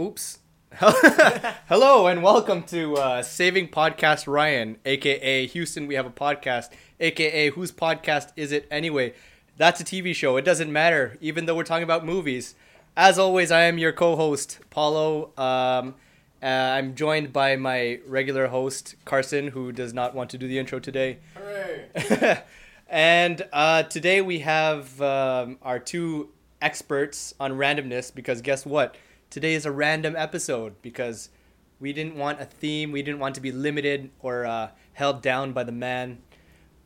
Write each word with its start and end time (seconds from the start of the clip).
Oops. 0.00 0.38
Hello 0.76 2.06
and 2.06 2.22
welcome 2.22 2.62
to 2.62 2.96
uh, 2.96 3.22
Saving 3.22 3.68
Podcast 3.68 4.26
Ryan, 4.26 4.78
aka 4.86 5.46
Houston. 5.48 5.86
We 5.86 5.94
have 5.94 6.06
a 6.06 6.10
podcast, 6.10 6.70
aka 6.98 7.50
whose 7.50 7.70
podcast 7.70 8.32
is 8.34 8.50
it 8.50 8.66
anyway? 8.70 9.12
That's 9.58 9.78
a 9.78 9.84
TV 9.84 10.14
show. 10.14 10.38
It 10.38 10.44
doesn't 10.46 10.72
matter, 10.72 11.18
even 11.20 11.44
though 11.44 11.54
we're 11.54 11.64
talking 11.64 11.84
about 11.84 12.06
movies. 12.06 12.54
As 12.96 13.18
always, 13.18 13.50
I 13.52 13.64
am 13.64 13.76
your 13.76 13.92
co-host 13.92 14.60
Paulo. 14.70 15.32
Um, 15.36 15.96
uh, 16.42 16.46
I'm 16.46 16.94
joined 16.94 17.30
by 17.30 17.56
my 17.56 18.00
regular 18.06 18.46
host 18.46 18.94
Carson, 19.04 19.48
who 19.48 19.70
does 19.70 19.92
not 19.92 20.14
want 20.14 20.30
to 20.30 20.38
do 20.38 20.48
the 20.48 20.58
intro 20.58 20.78
today. 20.78 21.18
Hooray! 21.36 22.42
and 22.88 23.46
uh, 23.52 23.82
today 23.82 24.22
we 24.22 24.38
have 24.38 24.98
um, 25.02 25.58
our 25.60 25.78
two 25.78 26.30
experts 26.62 27.34
on 27.38 27.52
randomness 27.52 28.14
because 28.14 28.40
guess 28.40 28.64
what? 28.64 28.96
Today 29.30 29.54
is 29.54 29.64
a 29.64 29.70
random 29.70 30.14
episode 30.16 30.74
because 30.82 31.30
we 31.78 31.92
didn't 31.92 32.16
want 32.16 32.40
a 32.40 32.44
theme. 32.44 32.90
We 32.92 33.02
didn't 33.02 33.20
want 33.20 33.34
to 33.36 33.40
be 33.40 33.52
limited 33.52 34.10
or 34.20 34.44
uh, 34.44 34.70
held 34.94 35.22
down 35.22 35.52
by 35.52 35.62
the 35.64 35.72
man. 35.72 36.18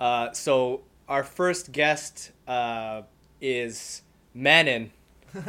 Uh, 0.00 0.30
so 0.32 0.82
our 1.08 1.24
first 1.24 1.72
guest 1.72 2.32
uh, 2.46 3.02
is 3.40 4.02
Manon. 4.34 4.92
Thanks 5.32 5.48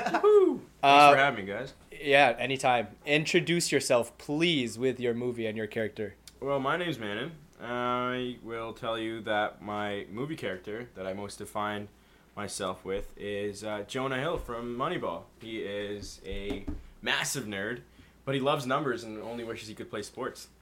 Uh, 0.81 1.12
for 1.12 1.17
having 1.17 1.45
me, 1.45 1.52
guys. 1.52 1.73
yeah, 1.91 2.36
anytime. 2.39 2.88
Introduce 3.05 3.72
yourself, 3.72 4.17
please, 4.17 4.77
with 4.80 5.00
your 5.00 5.14
movie 5.14 5.45
and 5.48 5.58
your 5.58 5.67
character. 5.67 6.16
Well, 6.39 6.59
my 6.59 6.77
name's 6.77 6.98
Manon. 6.98 7.31
I 7.62 8.38
will 8.44 8.73
tell 8.73 8.98
you 8.98 9.22
that 9.22 9.62
my 9.62 10.05
movie 10.12 10.36
character 10.36 10.89
that 10.95 11.05
I 11.08 11.14
most 11.14 11.38
define 11.39 11.88
myself 12.36 12.84
with 12.86 13.14
is 13.17 13.64
uh, 13.64 13.84
Jonah 13.88 14.20
Hill 14.20 14.38
from 14.38 14.75
Moneyball. 14.77 15.23
He 15.41 15.59
is 15.59 16.20
a 16.25 16.66
massive 17.05 17.45
nerd, 17.45 17.82
but 18.26 18.34
he 18.36 18.41
loves 18.41 18.66
numbers 18.66 19.04
and 19.04 19.22
only 19.22 19.44
wishes 19.44 19.67
he 19.67 19.75
could 19.75 19.89
play 19.89 20.02
sports. 20.02 20.48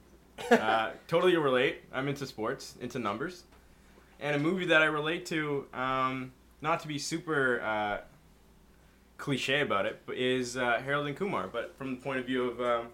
Uh, 0.50 0.90
totally 1.06 1.36
relate. 1.36 1.82
I'm 1.92 2.08
into 2.08 2.26
sports, 2.26 2.74
into 2.80 2.98
numbers. 2.98 3.44
And 4.18 4.34
a 4.34 4.38
movie 4.40 4.66
that 4.66 4.82
I 4.82 4.86
relate 4.86 5.26
to, 5.26 5.66
um, 5.72 6.32
not 6.60 6.80
to 6.80 6.88
be 6.88 6.98
super 6.98 7.60
uh, 7.62 7.98
cliche 9.16 9.60
about 9.60 9.86
it, 9.86 10.02
but 10.06 10.16
is 10.16 10.56
uh, 10.56 10.80
Harold 10.84 11.06
and 11.06 11.16
Kumar. 11.16 11.46
But 11.46 11.78
from 11.78 11.94
the 11.94 12.00
point 12.00 12.18
of 12.18 12.26
view 12.26 12.50
of 12.50 12.60
um, 12.60 12.88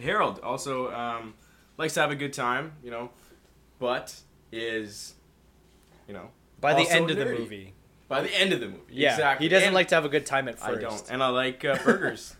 Harold, 0.00 0.38
also 0.44 0.92
um, 0.92 1.34
likes 1.76 1.94
to 1.94 2.00
have 2.00 2.12
a 2.12 2.16
good 2.16 2.32
time, 2.32 2.72
you 2.84 2.92
know, 2.92 3.10
but 3.80 4.14
is, 4.52 5.14
you 6.06 6.14
know, 6.14 6.28
By 6.60 6.74
the 6.74 6.88
end 6.88 7.10
of 7.10 7.16
the 7.16 7.24
movie. 7.24 7.74
By 8.12 8.22
the 8.22 8.34
end 8.34 8.52
of 8.52 8.60
the 8.60 8.66
movie. 8.66 8.80
Yeah, 8.90 9.10
exactly. 9.14 9.44
he 9.46 9.48
doesn't 9.48 9.66
And 9.68 9.74
like 9.74 9.88
to 9.88 9.94
have 9.96 10.04
a 10.04 10.08
good 10.08 10.24
time 10.26 10.48
at 10.48 10.58
first. 10.58 10.78
I 10.78 10.80
don't, 10.80 11.10
and 11.10 11.22
I 11.22 11.28
like 11.28 11.64
uh, 11.64 11.76
burgers. 11.84 12.36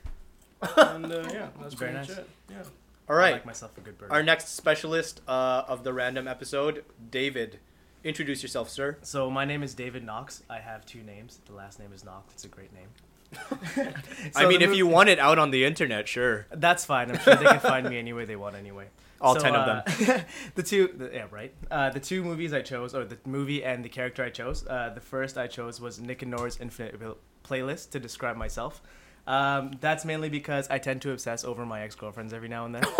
and 0.76 1.06
uh, 1.12 1.24
yeah, 1.32 1.48
that's 1.60 1.74
Very 1.74 1.92
nice. 1.92 2.10
it. 2.10 2.28
Yeah. 2.50 2.62
All 3.10 3.16
I 3.16 3.18
right. 3.18 3.32
like 3.32 3.46
myself 3.46 3.76
a 3.76 3.80
good 3.80 3.98
burger. 3.98 4.12
Our 4.12 4.22
next 4.22 4.48
specialist 4.54 5.20
uh, 5.26 5.64
of 5.66 5.82
the 5.84 5.92
random 5.92 6.28
episode, 6.28 6.84
David. 7.10 7.58
Introduce 8.04 8.42
yourself, 8.42 8.68
sir. 8.68 8.98
so 9.02 9.30
my 9.30 9.44
name 9.44 9.62
is 9.62 9.74
David 9.74 10.04
Knox. 10.04 10.42
I 10.50 10.58
have 10.58 10.84
two 10.84 11.02
names. 11.02 11.38
The 11.46 11.52
last 11.52 11.78
name 11.78 11.92
is 11.92 12.04
Knox. 12.04 12.32
It's 12.34 12.44
a 12.44 12.48
great 12.48 12.70
name. 12.72 12.88
I 14.36 14.46
mean, 14.46 14.60
if 14.60 14.70
mov- 14.70 14.76
you 14.76 14.86
want 14.88 15.08
it 15.08 15.18
out 15.18 15.38
on 15.38 15.50
the 15.52 15.64
internet, 15.64 16.08
sure. 16.08 16.46
That's 16.50 16.84
fine. 16.84 17.10
I'm 17.10 17.18
sure 17.20 17.36
they 17.36 17.44
can 17.46 17.60
find 17.60 17.88
me 17.88 17.98
any 17.98 18.12
way 18.12 18.24
they 18.24 18.36
want 18.36 18.56
anyway. 18.56 18.86
All 19.22 19.34
So, 19.34 19.40
10 19.40 19.54
of 19.54 19.66
them. 19.66 20.24
the 20.56 20.62
two, 20.62 20.88
the, 20.96 21.10
yeah, 21.14 21.26
right. 21.30 21.54
Uh, 21.70 21.90
the 21.90 22.00
two 22.00 22.22
movies 22.24 22.52
I 22.52 22.60
chose, 22.60 22.94
or 22.94 23.04
the 23.04 23.16
movie 23.24 23.62
and 23.64 23.84
the 23.84 23.88
character 23.88 24.24
I 24.24 24.30
chose. 24.30 24.66
Uh, 24.66 24.90
the 24.94 25.00
first 25.00 25.38
I 25.38 25.46
chose 25.46 25.80
was 25.80 26.00
Nick 26.00 26.22
and 26.22 26.30
Nora's 26.32 26.58
Infinite 26.60 26.98
Pl- 27.00 27.16
Playlist 27.44 27.90
to 27.90 28.00
describe 28.00 28.36
myself. 28.36 28.82
Um, 29.26 29.70
that's 29.80 30.04
mainly 30.04 30.28
because 30.28 30.68
I 30.68 30.78
tend 30.78 31.00
to 31.02 31.12
obsess 31.12 31.44
over 31.44 31.64
my 31.64 31.82
ex 31.82 31.94
girlfriends 31.94 32.32
every 32.32 32.48
now 32.48 32.64
and 32.66 32.74
then. 32.74 32.82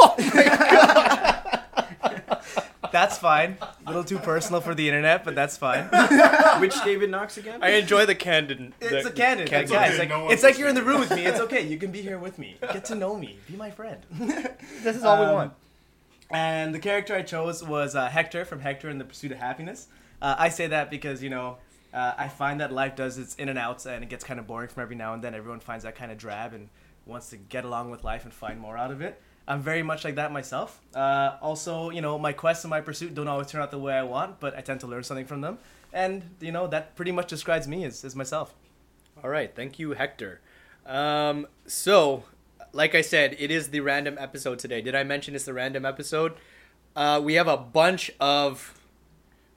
that's 2.93 3.19
fine. 3.19 3.57
A 3.61 3.89
little 3.89 4.05
too 4.05 4.19
personal 4.19 4.61
for 4.61 4.75
the 4.75 4.87
internet, 4.87 5.25
but 5.25 5.35
that's 5.35 5.57
fine. 5.57 5.87
Which 6.61 6.81
David 6.85 7.11
Knox 7.11 7.37
again? 7.39 7.63
I 7.63 7.71
enjoy 7.71 8.07
the 8.07 8.15
candid. 8.15 8.73
It's 8.81 9.05
the 9.05 9.11
a 9.11 9.13
canon. 9.13 9.47
candid- 9.49 9.71
Guys, 9.71 9.91
okay, 9.91 9.99
like, 9.99 10.09
no 10.11 10.29
it's 10.31 10.43
like 10.43 10.59
you're 10.59 10.69
in 10.69 10.75
the 10.75 10.83
room 10.83 11.01
with 11.01 11.11
me. 11.11 11.25
It's 11.27 11.41
okay. 11.41 11.67
You 11.67 11.79
can 11.79 11.91
be 11.91 12.03
here 12.03 12.19
with 12.19 12.39
me. 12.39 12.57
Get 12.61 12.85
to 12.87 12.95
know 12.95 13.17
me. 13.17 13.39
Be 13.49 13.57
my 13.57 13.71
friend. 13.71 13.99
This 14.83 14.97
is 14.97 15.05
all 15.05 15.19
we 15.19 15.27
Um, 15.27 15.33
want. 15.33 15.53
And 16.33 16.75
the 16.75 16.79
character 16.79 17.15
I 17.15 17.23
chose 17.23 17.63
was 17.63 17.95
uh, 17.95 18.09
Hector 18.09 18.45
from 18.45 18.61
Hector 18.61 18.89
and 18.89 19.01
the 19.01 19.05
Pursuit 19.05 19.33
of 19.33 19.39
Happiness. 19.39 19.89
Uh, 20.21 20.35
I 20.39 20.49
say 20.49 20.67
that 20.69 20.91
because, 20.91 21.23
you 21.23 21.31
know, 21.31 21.59
uh, 21.93 22.15
I 22.17 22.29
find 22.29 22.61
that 22.61 22.73
life 22.73 22.97
does 22.97 23.19
its 23.19 23.35
in 23.35 23.49
and 23.49 23.59
outs 23.59 23.85
and 23.87 24.03
it 24.03 24.09
gets 24.09 24.25
kind 24.25 24.41
of 24.41 24.47
boring 24.47 24.69
from 24.69 24.83
every 24.83 24.97
now 24.97 25.13
and 25.13 25.23
then. 25.23 25.35
Everyone 25.35 25.61
finds 25.61 25.85
that 25.85 25.95
kind 25.95 26.11
of 26.11 26.17
drab 26.17 26.55
and 26.55 26.71
wants 27.05 27.31
to 27.31 27.37
get 27.37 27.65
along 27.65 27.91
with 27.91 28.03
life 28.03 28.25
and 28.25 28.33
find 28.33 28.59
more 28.59 28.79
out 28.79 28.91
of 28.91 29.03
it. 29.03 29.21
I'm 29.47 29.61
very 29.61 29.83
much 29.83 30.05
like 30.05 30.15
that 30.15 30.33
myself. 30.33 30.81
Uh, 30.95 31.37
also, 31.43 31.91
you 31.91 32.01
know, 32.01 32.19
my 32.19 32.33
quest 32.33 32.65
and 32.65 32.71
my 32.71 32.81
pursuit 32.81 33.15
don't 33.15 33.29
always 33.29 33.49
turn 33.49 33.61
out 33.61 33.71
the 33.71 33.79
way 33.79 33.93
I 33.93 34.05
want, 34.05 34.41
but 34.41 34.57
I 34.57 34.61
tend 34.61 34.81
to 34.81 34.87
learn 34.87 35.03
something 35.03 35.27
from 35.27 35.41
them. 35.41 35.59
And, 35.93 36.23
you 36.41 36.53
know, 36.53 36.67
that 36.69 36.95
pretty 36.97 37.13
much 37.13 37.29
describes 37.29 37.67
me 37.69 37.85
as, 37.85 38.05
as 38.05 38.17
myself. 38.17 38.55
All 39.23 39.29
right, 39.29 39.55
thank 39.55 39.79
you, 39.79 39.93
Hector. 39.93 40.41
Um, 40.87 41.49
so, 41.67 42.25
like 42.73 42.95
I 42.95 43.01
said, 43.01 43.37
it 43.39 43.51
is 43.51 43.69
the 43.69 43.81
random 43.81 44.17
episode 44.19 44.59
today. 44.59 44.81
Did 44.81 44.95
I 44.95 45.05
mention 45.05 45.35
it's 45.35 45.45
the 45.45 45.53
random 45.53 45.85
episode? 45.85 46.35
Uh, 46.95 47.21
we 47.23 47.35
have 47.35 47.49
a 47.49 47.57
bunch 47.57 48.11
of, 48.21 48.81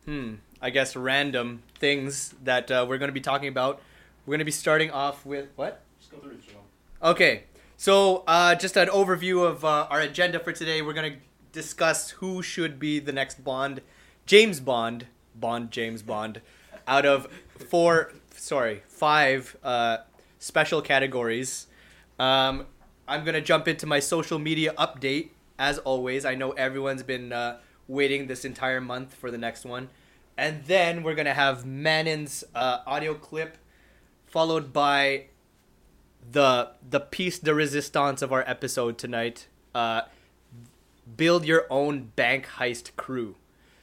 hmm, 0.05 0.35
I 0.61 0.69
guess 0.69 0.95
random 0.95 1.63
things 1.79 2.33
that 2.43 2.71
uh, 2.71 2.85
we're 2.87 2.97
going 2.97 3.09
to 3.09 3.13
be 3.13 3.21
talking 3.21 3.47
about. 3.47 3.81
We're 4.25 4.31
going 4.31 4.39
to 4.39 4.45
be 4.45 4.51
starting 4.51 4.91
off 4.91 5.25
with 5.25 5.49
what? 5.55 5.81
Just 5.99 6.11
go 6.11 6.17
through 6.17 6.33
each 6.33 6.53
one. 6.53 6.63
Okay, 7.11 7.43
so 7.77 8.23
uh, 8.25 8.55
just 8.55 8.77
an 8.77 8.87
overview 8.87 9.45
of 9.45 9.63
uh, 9.65 9.87
our 9.89 9.99
agenda 9.99 10.39
for 10.39 10.51
today. 10.51 10.81
We're 10.81 10.93
gonna 10.93 11.17
discuss 11.51 12.11
who 12.11 12.41
should 12.41 12.79
be 12.79 12.99
the 12.99 13.11
next 13.11 13.43
Bond, 13.43 13.81
James 14.25 14.59
Bond, 14.59 15.07
Bond 15.35 15.71
James 15.71 16.01
Bond, 16.01 16.41
out 16.87 17.05
of 17.05 17.27
four, 17.69 18.13
sorry, 18.31 18.81
five 18.87 19.57
uh, 19.63 19.97
special 20.39 20.81
categories. 20.81 21.67
Um, 22.17 22.65
I'm 23.07 23.23
gonna 23.23 23.41
jump 23.41 23.67
into 23.67 23.85
my 23.85 23.99
social 23.99 24.39
media 24.39 24.73
update 24.77 25.29
as 25.57 25.77
always. 25.79 26.25
I 26.25 26.35
know 26.35 26.51
everyone's 26.51 27.03
been 27.03 27.31
uh, 27.31 27.59
waiting 27.87 28.27
this 28.27 28.45
entire 28.45 28.81
month 28.81 29.13
for 29.13 29.31
the 29.31 29.37
next 29.37 29.65
one, 29.65 29.89
and 30.37 30.63
then 30.65 31.03
we're 31.03 31.15
gonna 31.15 31.33
have 31.33 31.65
Manon's 31.65 32.43
uh, 32.53 32.79
audio 32.85 33.13
clip, 33.13 33.57
followed 34.25 34.73
by 34.73 35.25
the 36.31 36.71
the 36.87 36.99
piece 36.99 37.39
de 37.39 37.53
resistance 37.53 38.21
of 38.21 38.33
our 38.33 38.43
episode 38.47 38.97
tonight. 38.97 39.47
Uh, 39.73 40.01
build 41.17 41.45
your 41.45 41.65
own 41.69 42.11
bank 42.15 42.47
heist 42.57 42.95
crew. 42.95 43.35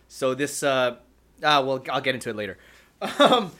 So 0.08 0.34
this, 0.34 0.62
uh, 0.62 0.96
ah, 1.42 1.60
well, 1.60 1.82
I'll 1.90 2.00
get 2.00 2.14
into 2.14 2.30
it 2.30 2.36
later. 2.36 2.58
Um, 3.18 3.50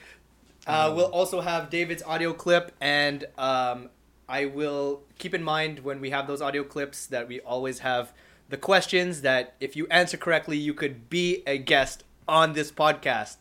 uh, 0.64 0.92
we'll 0.94 1.06
also 1.06 1.40
have 1.40 1.70
David's 1.70 2.04
audio 2.04 2.32
clip, 2.32 2.70
and 2.80 3.24
um, 3.36 3.88
I 4.32 4.46
will 4.46 5.02
keep 5.18 5.34
in 5.34 5.42
mind 5.42 5.80
when 5.80 6.00
we 6.00 6.10
have 6.10 6.26
those 6.26 6.42
audio 6.42 6.64
clips 6.64 7.06
that 7.06 7.28
we 7.28 7.40
always 7.40 7.80
have 7.80 8.12
the 8.48 8.56
questions 8.56 9.20
that 9.20 9.54
if 9.60 9.76
you 9.76 9.86
answer 9.90 10.16
correctly, 10.16 10.56
you 10.56 10.74
could 10.74 11.08
be 11.08 11.42
a 11.46 11.58
guest 11.58 12.04
on 12.26 12.54
this 12.54 12.72
podcast 12.72 13.36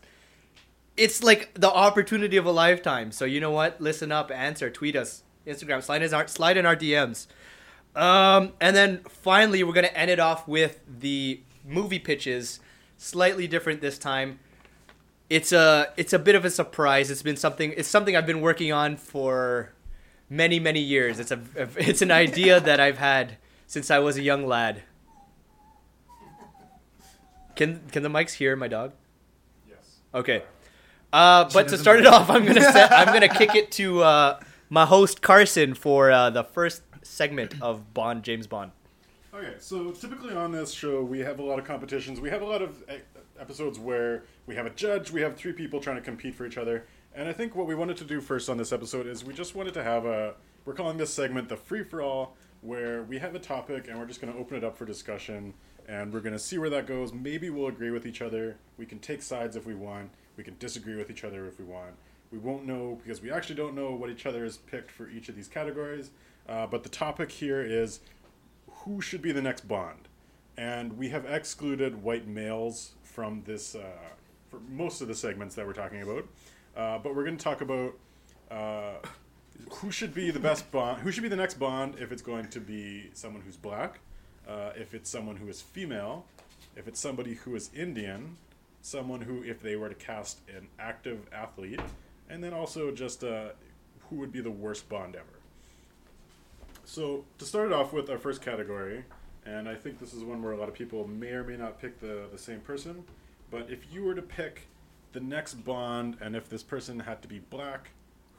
it's 0.96 1.22
like 1.22 1.54
the 1.54 1.70
opportunity 1.70 2.36
of 2.36 2.46
a 2.46 2.50
lifetime. 2.50 3.12
So 3.12 3.24
you 3.24 3.40
know 3.40 3.50
what? 3.50 3.80
Listen 3.80 4.12
up, 4.12 4.30
answer, 4.30 4.70
tweet 4.70 4.96
us, 4.96 5.22
Instagram, 5.46 5.82
slide 5.82 6.02
in 6.02 6.14
our 6.14 6.28
slide 6.28 6.56
in 6.56 6.66
our 6.66 6.76
DMs. 6.76 7.26
Um, 7.94 8.52
and 8.60 8.74
then 8.74 9.00
finally, 9.08 9.62
we're 9.62 9.72
gonna 9.72 9.88
end 9.88 10.10
it 10.10 10.18
off 10.18 10.46
with 10.46 10.80
the 10.86 11.40
movie 11.64 11.98
pitches, 11.98 12.60
slightly 12.96 13.46
different 13.46 13.80
this 13.80 13.98
time. 13.98 14.38
It's 15.30 15.52
a 15.52 15.92
it's 15.96 16.12
a 16.12 16.18
bit 16.18 16.34
of 16.34 16.44
a 16.44 16.50
surprise. 16.50 17.10
It's 17.10 17.22
been 17.22 17.36
something. 17.36 17.72
It's 17.76 17.88
something 17.88 18.16
I've 18.16 18.26
been 18.26 18.40
working 18.40 18.72
on 18.72 18.96
for 18.96 19.72
many 20.32 20.58
many 20.58 20.80
years. 20.80 21.20
It's 21.20 21.30
a 21.30 21.40
it's 21.76 22.02
an 22.02 22.10
idea 22.10 22.58
that 22.58 22.80
I've 22.80 22.98
had 22.98 23.36
since 23.66 23.90
I 23.90 23.98
was 23.98 24.16
a 24.16 24.22
young 24.22 24.46
lad. 24.46 24.82
Can 27.54 27.82
can 27.92 28.02
the 28.02 28.08
mics 28.08 28.32
hear 28.32 28.56
my 28.56 28.68
dog? 28.68 28.92
Yes. 29.68 29.98
Okay. 30.14 30.42
Uh, 31.12 31.48
but 31.52 31.68
to 31.68 31.76
start 31.76 32.00
it 32.00 32.06
off, 32.06 32.30
I'm 32.30 32.46
gonna 32.46 32.62
set, 32.62 32.90
I'm 32.90 33.12
gonna 33.12 33.28
kick 33.28 33.54
it 33.54 33.70
to 33.72 34.02
uh, 34.02 34.40
my 34.70 34.86
host 34.86 35.20
Carson 35.20 35.74
for 35.74 36.10
uh, 36.10 36.30
the 36.30 36.42
first 36.42 36.82
segment 37.02 37.54
of 37.60 37.92
Bond, 37.92 38.22
James 38.22 38.46
Bond. 38.46 38.72
Okay, 39.34 39.54
so 39.58 39.90
typically 39.90 40.34
on 40.34 40.52
this 40.52 40.72
show, 40.72 41.02
we 41.02 41.18
have 41.18 41.38
a 41.38 41.42
lot 41.42 41.58
of 41.58 41.66
competitions. 41.66 42.18
We 42.18 42.30
have 42.30 42.40
a 42.40 42.46
lot 42.46 42.62
of 42.62 42.82
episodes 43.38 43.78
where 43.78 44.22
we 44.46 44.54
have 44.54 44.64
a 44.64 44.70
judge, 44.70 45.10
we 45.10 45.20
have 45.20 45.36
three 45.36 45.52
people 45.52 45.80
trying 45.80 45.96
to 45.96 46.02
compete 46.02 46.34
for 46.34 46.46
each 46.46 46.56
other. 46.56 46.86
And 47.14 47.28
I 47.28 47.32
think 47.32 47.54
what 47.54 47.66
we 47.66 47.74
wanted 47.74 47.98
to 47.98 48.04
do 48.04 48.20
first 48.20 48.48
on 48.48 48.56
this 48.56 48.72
episode 48.72 49.06
is 49.06 49.24
we 49.24 49.34
just 49.34 49.54
wanted 49.54 49.74
to 49.74 49.82
have 49.82 50.06
a. 50.06 50.34
We're 50.64 50.74
calling 50.74 50.96
this 50.96 51.12
segment 51.12 51.48
the 51.48 51.56
free 51.56 51.82
for 51.82 52.00
all, 52.00 52.36
where 52.62 53.02
we 53.02 53.18
have 53.18 53.34
a 53.34 53.38
topic 53.38 53.88
and 53.88 53.98
we're 53.98 54.06
just 54.06 54.20
going 54.20 54.32
to 54.32 54.38
open 54.38 54.56
it 54.56 54.64
up 54.64 54.76
for 54.76 54.86
discussion. 54.86 55.54
And 55.88 56.12
we're 56.12 56.20
going 56.20 56.32
to 56.32 56.38
see 56.38 56.58
where 56.58 56.70
that 56.70 56.86
goes. 56.86 57.12
Maybe 57.12 57.50
we'll 57.50 57.66
agree 57.66 57.90
with 57.90 58.06
each 58.06 58.22
other. 58.22 58.56
We 58.78 58.86
can 58.86 59.00
take 59.00 59.20
sides 59.20 59.56
if 59.56 59.66
we 59.66 59.74
want. 59.74 60.10
We 60.36 60.44
can 60.44 60.56
disagree 60.58 60.94
with 60.94 61.10
each 61.10 61.24
other 61.24 61.46
if 61.46 61.58
we 61.58 61.64
want. 61.64 61.94
We 62.30 62.38
won't 62.38 62.64
know 62.66 62.98
because 63.02 63.20
we 63.20 63.30
actually 63.30 63.56
don't 63.56 63.74
know 63.74 63.92
what 63.92 64.08
each 64.08 64.24
other 64.24 64.44
has 64.44 64.56
picked 64.56 64.90
for 64.90 65.10
each 65.10 65.28
of 65.28 65.36
these 65.36 65.48
categories. 65.48 66.12
Uh, 66.48 66.66
but 66.66 66.82
the 66.82 66.88
topic 66.88 67.30
here 67.30 67.60
is 67.60 68.00
who 68.70 69.00
should 69.00 69.22
be 69.22 69.32
the 69.32 69.42
next 69.42 69.68
Bond, 69.68 70.08
and 70.56 70.96
we 70.98 71.10
have 71.10 71.24
excluded 71.24 72.02
white 72.02 72.26
males 72.26 72.92
from 73.02 73.42
this 73.44 73.74
uh, 73.74 73.82
for 74.48 74.60
most 74.68 75.00
of 75.00 75.08
the 75.08 75.14
segments 75.14 75.54
that 75.54 75.66
we're 75.66 75.72
talking 75.72 76.02
about. 76.02 76.26
Uh, 76.76 76.98
but 76.98 77.14
we're 77.14 77.24
going 77.24 77.36
to 77.36 77.44
talk 77.44 77.60
about 77.60 77.94
uh, 78.50 78.94
who 79.70 79.90
should 79.90 80.14
be 80.14 80.30
the 80.30 80.40
best 80.40 80.70
Bond, 80.70 81.00
who 81.02 81.10
should 81.10 81.22
be 81.22 81.28
the 81.28 81.36
next 81.36 81.54
Bond 81.54 81.96
if 81.98 82.12
it's 82.12 82.22
going 82.22 82.48
to 82.48 82.60
be 82.60 83.10
someone 83.14 83.42
who's 83.42 83.56
black, 83.56 84.00
uh, 84.48 84.70
if 84.76 84.94
it's 84.94 85.10
someone 85.10 85.36
who 85.36 85.48
is 85.48 85.60
female, 85.60 86.24
if 86.76 86.88
it's 86.88 87.00
somebody 87.00 87.34
who 87.34 87.54
is 87.54 87.70
Indian, 87.74 88.36
someone 88.80 89.20
who, 89.20 89.42
if 89.42 89.60
they 89.62 89.76
were 89.76 89.88
to 89.88 89.94
cast 89.94 90.40
an 90.48 90.66
active 90.78 91.26
athlete, 91.32 91.80
and 92.28 92.42
then 92.42 92.52
also 92.52 92.90
just 92.90 93.22
uh, 93.22 93.50
who 94.08 94.16
would 94.16 94.32
be 94.32 94.40
the 94.40 94.50
worst 94.50 94.88
Bond 94.88 95.14
ever. 95.14 95.26
So 96.84 97.24
to 97.38 97.44
start 97.44 97.66
it 97.66 97.72
off 97.72 97.92
with 97.92 98.10
our 98.10 98.18
first 98.18 98.42
category, 98.42 99.04
and 99.44 99.68
I 99.68 99.74
think 99.74 99.98
this 99.98 100.14
is 100.14 100.24
one 100.24 100.42
where 100.42 100.52
a 100.52 100.56
lot 100.56 100.68
of 100.68 100.74
people 100.74 101.06
may 101.06 101.30
or 101.30 101.44
may 101.44 101.56
not 101.56 101.80
pick 101.80 102.00
the, 102.00 102.26
the 102.30 102.38
same 102.38 102.60
person, 102.60 103.04
but 103.50 103.70
if 103.70 103.92
you 103.92 104.04
were 104.04 104.14
to 104.14 104.22
pick 104.22 104.66
the 105.12 105.20
next 105.20 105.54
Bond, 105.54 106.16
and 106.20 106.34
if 106.36 106.48
this 106.48 106.62
person 106.62 107.00
had 107.00 107.22
to 107.22 107.28
be 107.28 107.38
black, 107.38 107.90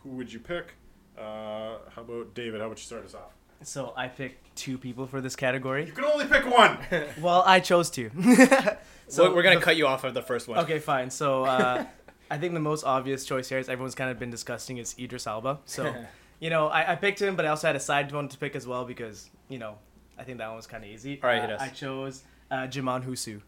who 0.04 0.10
would 0.10 0.32
you 0.34 0.40
pick? 0.40 0.76
Uh, 1.18 1.78
how 1.96 2.02
about 2.02 2.34
David? 2.34 2.60
How 2.60 2.68
about 2.68 2.78
you 2.80 2.84
start 2.84 3.06
us 3.06 3.14
off? 3.16 3.32
So 3.62 3.94
I 3.96 4.08
picked 4.08 4.56
two 4.58 4.78
people 4.78 5.06
for 5.08 5.22
this 5.22 5.36
category. 5.36 5.86
You 5.86 5.92
can 5.94 6.04
only 6.06 6.26
pick 6.26 6.46
one. 6.46 6.78
Well, 7.22 7.44
I 7.46 7.60
chose 7.60 7.90
two. 7.90 8.10
So 9.08 9.34
we're 9.36 9.44
gonna 9.44 9.58
the- 9.60 9.62
cut 9.66 9.76
you 9.78 9.86
off 9.86 10.04
of 10.06 10.14
the 10.14 10.22
first 10.22 10.48
one. 10.48 10.58
Okay, 10.60 10.80
fine. 10.80 11.10
So 11.12 11.44
uh, 11.56 11.86
I 12.32 12.38
think 12.38 12.54
the 12.54 12.60
most 12.60 12.84
obvious 12.84 13.26
choice 13.26 13.50
here, 13.50 13.60
as 13.60 13.70
everyone's 13.70 13.96
kind 13.96 14.10
of 14.10 14.18
been 14.18 14.32
discussing, 14.32 14.78
is 14.78 14.96
Idris 14.98 15.28
Elba. 15.28 15.60
So, 15.66 15.94
you 16.40 16.50
know, 16.50 16.68
I, 16.68 16.94
I 16.94 16.96
picked 16.96 17.22
him, 17.22 17.36
but 17.36 17.46
I 17.46 17.50
also 17.50 17.68
had 17.68 17.76
a 17.76 17.80
side 17.82 18.12
one 18.12 18.28
to 18.30 18.38
pick 18.38 18.56
as 18.56 18.66
well 18.66 18.86
because, 18.86 19.30
you 19.50 19.60
know, 19.60 19.78
I 20.18 20.24
think 20.24 20.38
that 20.40 20.48
one 20.48 20.56
was 20.56 20.68
kind 20.68 20.84
of 20.84 20.90
easy. 20.90 21.20
All 21.22 21.30
right, 21.30 21.40
Uh, 21.40 21.42
hit 21.42 21.52
us. 21.52 21.62
I 21.62 21.68
chose 21.70 22.24
uh, 22.50 22.56
Djimon 22.68 23.06
Hounsou. 23.06 23.42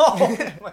Oh, 0.00 0.36
my- 0.62 0.72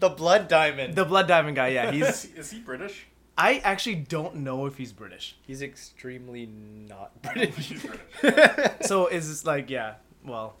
the 0.00 0.08
blood 0.08 0.48
diamond. 0.48 0.94
The 0.96 1.04
Blood 1.04 1.28
Diamond 1.28 1.56
guy, 1.56 1.68
yeah. 1.68 1.90
is, 1.92 2.22
He's. 2.22 2.32
he- 2.32 2.38
is 2.40 2.50
he 2.50 2.58
British? 2.60 3.06
I 3.38 3.58
actually 3.64 3.94
don't 3.94 4.36
know 4.36 4.66
if 4.66 4.76
he's 4.76 4.92
British. 4.92 5.36
He's 5.46 5.62
extremely 5.62 6.46
not 6.46 7.12
I 7.24 7.34
don't 7.34 7.34
think 7.34 7.54
British. 7.54 7.68
he's 7.68 7.86
British. 8.20 8.86
So 8.86 9.06
is 9.06 9.28
this 9.28 9.46
like, 9.46 9.70
yeah, 9.70 9.94
well, 10.24 10.56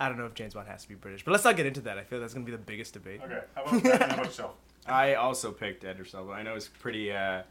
I 0.00 0.08
don't 0.08 0.16
know 0.16 0.24
if 0.26 0.32
James 0.34 0.54
Bond 0.54 0.68
has 0.68 0.82
to 0.84 0.88
be 0.88 0.94
British, 0.94 1.24
but 1.24 1.32
let's 1.32 1.44
not 1.44 1.56
get 1.56 1.66
into 1.66 1.80
that. 1.82 1.98
I 1.98 2.04
feel 2.04 2.20
that's 2.20 2.32
going 2.32 2.46
to 2.46 2.50
be 2.50 2.56
the 2.56 2.62
biggest 2.62 2.94
debate. 2.94 3.20
Okay, 3.22 3.40
how 3.54 3.62
about, 3.64 3.84
Matt, 3.84 4.00
how 4.00 4.14
about 4.14 4.24
yourself? 4.26 4.54
I 4.86 5.14
also 5.14 5.50
picked 5.52 5.84
Edward 5.84 6.08
Elba. 6.14 6.32
I 6.32 6.42
know 6.42 6.54
it's 6.54 6.68
pretty 6.68 7.12
uh, 7.12 7.42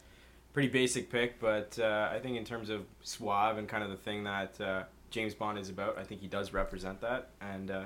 pretty 0.54 0.70
basic 0.70 1.12
pick, 1.12 1.40
but 1.40 1.78
uh, 1.80 2.10
I 2.12 2.18
think 2.20 2.36
in 2.38 2.46
terms 2.46 2.70
of 2.72 2.86
suave 3.04 3.58
and 3.60 3.68
kind 3.68 3.84
of 3.84 3.92
the 3.92 3.98
thing 3.98 4.24
that 4.24 4.60
uh, 4.60 4.84
James 5.12 5.36
Bond 5.36 5.60
is 5.60 5.70
about, 5.70 6.00
I 6.00 6.04
think 6.04 6.22
he 6.22 6.28
does 6.28 6.52
represent 6.52 7.02
that, 7.02 7.30
and 7.42 7.70
uh, 7.70 7.86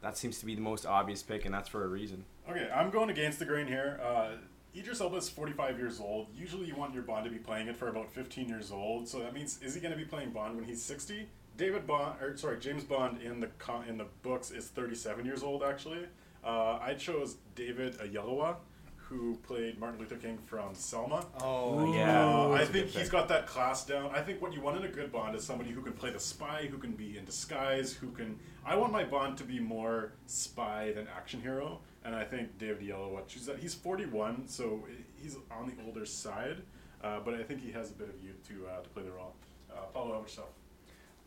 that 0.00 0.16
seems 0.16 0.40
to 0.40 0.46
be 0.46 0.56
the 0.56 0.62
most 0.62 0.84
obvious 0.84 1.22
pick, 1.22 1.44
and 1.44 1.54
that's 1.54 1.68
for 1.68 1.84
a 1.84 1.88
reason. 1.88 2.24
Okay, 2.48 2.68
I'm 2.74 2.90
going 2.90 3.10
against 3.10 3.38
the 3.38 3.44
grain 3.44 3.66
here. 3.66 4.00
Uh, 4.02 4.32
Idris 4.76 5.00
Elba 5.00 5.16
is 5.16 5.28
45 5.28 5.78
years 5.78 6.00
old. 6.00 6.26
Usually, 6.34 6.66
you 6.66 6.74
want 6.74 6.94
your 6.94 7.02
Bond 7.02 7.24
to 7.24 7.30
be 7.30 7.38
playing 7.38 7.68
it 7.68 7.76
for 7.76 7.88
about 7.88 8.10
15 8.12 8.48
years 8.48 8.72
old. 8.72 9.06
So 9.06 9.20
that 9.20 9.34
means, 9.34 9.60
is 9.62 9.74
he 9.74 9.80
going 9.80 9.92
to 9.92 9.98
be 9.98 10.04
playing 10.04 10.30
Bond 10.30 10.56
when 10.56 10.64
he's 10.64 10.82
60? 10.82 11.28
David 11.56 11.86
Bond, 11.86 12.20
or 12.22 12.36
sorry, 12.36 12.58
James 12.58 12.82
Bond 12.82 13.20
in 13.20 13.38
the 13.40 13.48
con- 13.58 13.84
in 13.86 13.98
the 13.98 14.06
books 14.22 14.50
is 14.50 14.68
37 14.68 15.24
years 15.26 15.42
old. 15.42 15.62
Actually, 15.62 16.06
uh, 16.42 16.78
I 16.80 16.94
chose 16.94 17.36
David 17.54 17.98
Oyelowo, 17.98 18.56
who 18.96 19.36
played 19.42 19.78
Martin 19.78 20.00
Luther 20.00 20.16
King 20.16 20.38
from 20.46 20.74
Selma. 20.74 21.26
oh 21.42 21.94
Yeah. 21.94 22.26
Uh, 22.26 22.52
I 22.52 22.64
think 22.64 22.88
he's 22.88 23.10
got 23.10 23.28
that 23.28 23.46
class 23.46 23.84
down. 23.84 24.10
I 24.14 24.22
think 24.22 24.40
what 24.40 24.54
you 24.54 24.62
want 24.62 24.78
in 24.78 24.84
a 24.84 24.88
good 24.88 25.12
Bond 25.12 25.36
is 25.36 25.44
somebody 25.44 25.70
who 25.70 25.82
can 25.82 25.92
play 25.92 26.10
the 26.10 26.18
spy, 26.18 26.66
who 26.70 26.78
can 26.78 26.92
be 26.92 27.18
in 27.18 27.26
disguise, 27.26 27.92
who 27.92 28.10
can. 28.12 28.38
I 28.64 28.74
want 28.76 28.90
my 28.90 29.04
Bond 29.04 29.36
to 29.38 29.44
be 29.44 29.60
more 29.60 30.14
spy 30.26 30.92
than 30.92 31.06
action 31.14 31.42
hero, 31.42 31.80
and 32.04 32.14
I 32.14 32.24
think 32.24 32.58
David 32.58 32.80
Oyelowo 32.82 33.26
chooses 33.26 33.46
that. 33.46 33.58
He's 33.58 33.74
41, 33.74 34.48
so 34.48 34.84
he's 35.20 35.36
on 35.50 35.66
the 35.66 35.74
older 35.86 36.04
side, 36.04 36.62
uh, 37.02 37.20
but 37.20 37.34
I 37.34 37.42
think 37.42 37.62
he 37.62 37.72
has 37.72 37.90
a 37.90 37.94
bit 37.94 38.08
of 38.08 38.22
youth 38.22 38.46
to 38.48 38.66
uh, 38.66 38.82
to 38.82 38.88
play 38.90 39.02
the 39.02 39.12
role. 39.12 39.34
Uh, 39.70 39.82
Paulo, 39.92 40.06
how 40.08 40.12
about 40.14 40.22
yourself? 40.22 40.48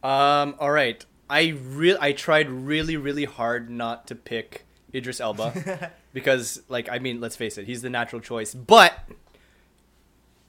Um. 0.04 0.56
All 0.60 0.72
right. 0.72 1.04
I 1.30 1.56
real 1.60 1.98
I 2.00 2.12
tried 2.12 2.50
really 2.50 2.98
really 2.98 3.26
hard 3.26 3.70
not 3.70 4.08
to 4.08 4.16
pick 4.16 4.66
Idris 4.94 5.20
Elba 5.20 5.92
because 6.14 6.62
like 6.70 6.88
I 6.90 7.00
mean 7.00 7.20
let's 7.20 7.36
face 7.36 7.58
it 7.58 7.66
he's 7.66 7.82
the 7.82 7.90
natural 7.90 8.22
choice 8.22 8.54
but 8.54 9.10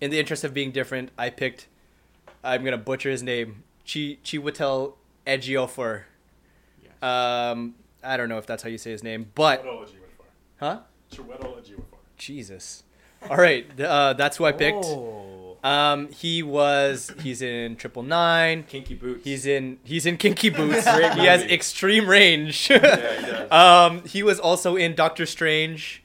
in 0.01 0.11
the 0.11 0.19
interest 0.19 0.45
of 0.45 0.53
being 0.53 0.73
different 0.73 1.11
I 1.17 1.31
picked 1.31 1.69
I'm 2.45 2.63
gonna 2.63 2.77
butcher 2.77 3.11
his 3.11 3.23
name 3.23 3.63
Chi 3.91 4.19
Chiwetel 4.23 4.95
Ejiofor. 5.27 6.03
Yes. 6.83 7.03
Um. 7.03 7.77
I 8.05 8.17
don't 8.17 8.29
know 8.29 8.39
if 8.39 8.47
that's 8.47 8.63
how 8.63 8.69
you 8.69 8.79
say 8.79 8.91
his 8.91 9.03
name 9.03 9.31
but 9.35 9.65
Chiwetel 9.65 9.85
Ejiofor. 9.85 10.06
Huh 10.59 10.81
Chiwetel 11.13 11.61
Ejiofor. 11.61 11.85
Jesus. 12.17 12.83
All 13.29 13.37
right. 13.37 13.67
Uh, 13.81 14.13
that's 14.15 14.37
who 14.37 14.45
I 14.45 14.53
picked. 14.53 14.85
Oh. 14.85 15.57
Um. 15.65 16.09
He 16.13 16.43
was 16.43 17.13
he's 17.23 17.43
in 17.43 17.77
Triple 17.77 18.03
Nine. 18.03 18.63
Kinky 18.65 18.95
boots. 18.95 19.25
He's 19.25 19.47
in 19.47 19.79
he's 19.85 20.07
in 20.07 20.17
Kinky 20.17 20.51
Boots. 20.51 20.85
He 20.85 21.27
has 21.27 21.43
extreme 21.43 22.09
range. 22.09 22.69
yeah, 22.71 22.79
he 22.79 23.27
does. 23.49 23.53
um, 23.53 24.05
he 24.05 24.23
was 24.23 24.39
also 24.39 24.77
in 24.77 24.95
Doctor 24.95 25.27
Strange. 25.27 26.03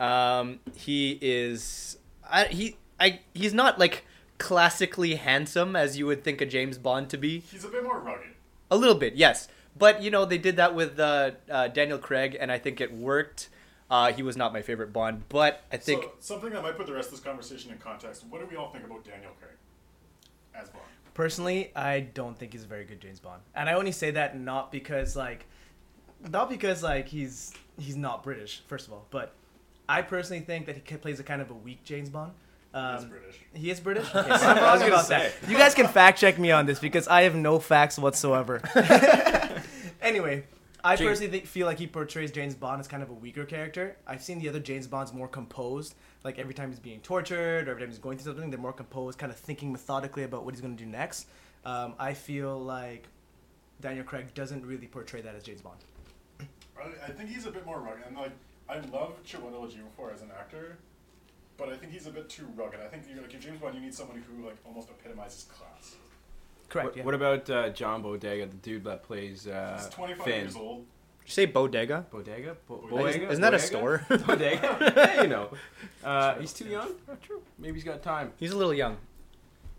Um, 0.00 0.60
he 0.74 1.18
is 1.22 1.98
I, 2.28 2.44
he 2.46 2.76
I 3.00 3.20
he's 3.34 3.54
not 3.54 3.78
like 3.78 4.04
classically 4.38 5.16
handsome 5.16 5.74
as 5.74 5.98
you 5.98 6.06
would 6.06 6.22
think 6.22 6.40
a 6.40 6.46
James 6.46 6.78
Bond 6.78 7.08
to 7.10 7.16
be. 7.16 7.40
He's 7.40 7.64
a 7.64 7.68
bit 7.68 7.82
more 7.82 7.98
rugged. 7.98 8.30
A 8.70 8.76
little 8.76 8.94
bit, 8.94 9.14
yes. 9.14 9.48
But 9.76 10.02
you 10.02 10.10
know 10.10 10.24
they 10.24 10.38
did 10.38 10.56
that 10.56 10.74
with 10.74 10.98
uh, 10.98 11.32
uh, 11.50 11.68
Daniel 11.68 11.98
Craig, 11.98 12.36
and 12.38 12.50
I 12.52 12.58
think 12.58 12.80
it 12.80 12.92
worked. 12.92 13.48
Uh, 13.90 14.12
he 14.12 14.22
was 14.22 14.36
not 14.36 14.52
my 14.52 14.60
favorite 14.60 14.92
Bond, 14.92 15.22
but 15.28 15.62
I 15.72 15.78
think 15.78 16.02
so, 16.02 16.12
something 16.20 16.50
that 16.50 16.62
might 16.62 16.76
put 16.76 16.86
the 16.86 16.92
rest 16.92 17.08
of 17.08 17.12
this 17.12 17.20
conversation 17.20 17.72
in 17.72 17.78
context. 17.78 18.24
What 18.28 18.40
do 18.40 18.46
we 18.46 18.56
all 18.56 18.70
think 18.70 18.84
about 18.84 19.04
Daniel 19.04 19.32
Craig 19.40 19.56
as 20.54 20.68
Bond? 20.68 20.84
Personally, 21.14 21.72
I 21.74 22.00
don't 22.00 22.38
think 22.38 22.52
he's 22.52 22.64
a 22.64 22.66
very 22.66 22.84
good 22.84 23.00
James 23.00 23.18
Bond, 23.18 23.40
and 23.54 23.68
I 23.68 23.72
only 23.72 23.92
say 23.92 24.10
that 24.12 24.38
not 24.38 24.70
because 24.70 25.16
like, 25.16 25.46
not 26.30 26.50
because 26.50 26.82
like 26.82 27.08
he's 27.08 27.54
he's 27.78 27.96
not 27.96 28.22
British, 28.22 28.62
first 28.66 28.86
of 28.86 28.92
all, 28.92 29.06
but 29.10 29.32
I 29.88 30.02
personally 30.02 30.42
think 30.42 30.66
that 30.66 30.76
he 30.76 30.96
plays 30.96 31.18
a 31.18 31.24
kind 31.24 31.40
of 31.40 31.50
a 31.50 31.54
weak 31.54 31.82
James 31.84 32.10
Bond. 32.10 32.32
Um, 32.74 32.96
He's 32.96 33.04
British. 33.06 33.36
He 33.54 33.70
is 33.70 33.80
British. 33.80 34.06
Okay, 34.14 34.36
so 34.36 34.46
I'm 34.46 34.62
wrong 34.62 34.88
about 34.88 35.06
say. 35.06 35.32
that. 35.40 35.50
You 35.50 35.56
guys 35.56 35.74
can 35.74 35.88
fact 35.88 36.20
check 36.20 36.38
me 36.38 36.50
on 36.50 36.66
this 36.66 36.78
because 36.78 37.08
I 37.08 37.22
have 37.22 37.34
no 37.34 37.58
facts 37.58 37.98
whatsoever. 37.98 38.60
anyway, 40.02 40.44
I 40.84 40.96
James- 40.96 41.08
personally 41.08 41.30
think, 41.32 41.46
feel 41.46 41.66
like 41.66 41.78
he 41.78 41.86
portrays 41.86 42.30
James 42.30 42.54
Bond 42.54 42.80
as 42.80 42.88
kind 42.88 43.02
of 43.02 43.10
a 43.10 43.14
weaker 43.14 43.44
character. 43.44 43.96
I've 44.06 44.22
seen 44.22 44.38
the 44.38 44.48
other 44.48 44.60
James 44.60 44.86
Bonds 44.86 45.12
more 45.12 45.28
composed. 45.28 45.94
Like 46.24 46.38
every 46.38 46.54
time 46.54 46.70
he's 46.70 46.78
being 46.78 47.00
tortured 47.00 47.68
or 47.68 47.72
every 47.72 47.82
time 47.82 47.90
he's 47.90 47.98
going 47.98 48.18
through 48.18 48.32
something, 48.32 48.50
they're 48.50 48.60
more 48.60 48.72
composed, 48.72 49.18
kind 49.18 49.32
of 49.32 49.38
thinking 49.38 49.72
methodically 49.72 50.24
about 50.24 50.44
what 50.44 50.54
he's 50.54 50.60
going 50.60 50.76
to 50.76 50.84
do 50.84 50.88
next. 50.88 51.26
Um, 51.64 51.94
I 51.98 52.14
feel 52.14 52.58
like 52.60 53.08
Daniel 53.80 54.04
Craig 54.04 54.32
doesn't 54.34 54.64
really 54.64 54.86
portray 54.86 55.20
that 55.22 55.34
as 55.34 55.42
James 55.42 55.60
Bond. 55.60 55.78
I, 56.78 57.06
I 57.06 57.10
think 57.10 57.30
he's 57.30 57.46
a 57.46 57.50
bit 57.50 57.66
more 57.66 57.80
rugged, 57.80 58.04
and 58.06 58.16
like 58.16 58.32
I 58.68 58.78
love 58.78 59.14
Chiwetel 59.24 59.66
Ejiofor 59.66 60.14
as 60.14 60.22
an 60.22 60.30
actor, 60.38 60.78
but 61.56 61.68
I 61.68 61.76
think 61.76 61.92
he's 61.92 62.06
a 62.06 62.10
bit 62.10 62.28
too 62.28 62.46
rugged. 62.54 62.80
I 62.80 62.86
think 62.86 63.04
you 63.12 63.20
like 63.20 63.34
in 63.34 63.40
James 63.40 63.60
Bond, 63.60 63.74
you 63.74 63.80
need 63.80 63.94
someone 63.94 64.22
who 64.22 64.46
like 64.46 64.56
almost 64.64 64.88
epitomizes 64.90 65.44
class. 65.44 65.96
Correct. 66.68 66.88
what, 66.88 66.96
yeah. 66.96 67.04
what 67.04 67.14
about 67.14 67.50
uh, 67.50 67.68
John 67.70 68.02
Bodega, 68.02 68.46
the 68.46 68.56
dude 68.56 68.84
that 68.84 69.02
plays 69.02 69.46
uh, 69.46 69.78
He's 69.80 69.88
25 69.88 70.24
Finn? 70.24 70.40
years 70.42 70.56
old. 70.56 70.78
Did 71.20 71.26
you 71.26 71.32
say 71.32 71.46
Bodega? 71.46 72.06
Bodega? 72.10 72.56
Bo- 72.66 72.76
Isn't- 72.78 72.90
Bodega? 72.90 73.30
Isn't 73.30 73.42
that 73.42 73.54
a 73.54 73.58
store? 73.58 74.04
Bodega? 74.26 74.92
yeah, 74.96 75.22
you 75.22 75.28
know. 75.28 75.50
Uh, 76.04 76.34
he's 76.36 76.52
too 76.52 76.66
young? 76.66 76.90
Not 77.06 77.22
true. 77.22 77.42
Maybe 77.58 77.74
he's 77.74 77.84
got 77.84 78.02
time. 78.02 78.32
He's 78.38 78.52
a 78.52 78.56
little 78.56 78.74
young. 78.74 78.96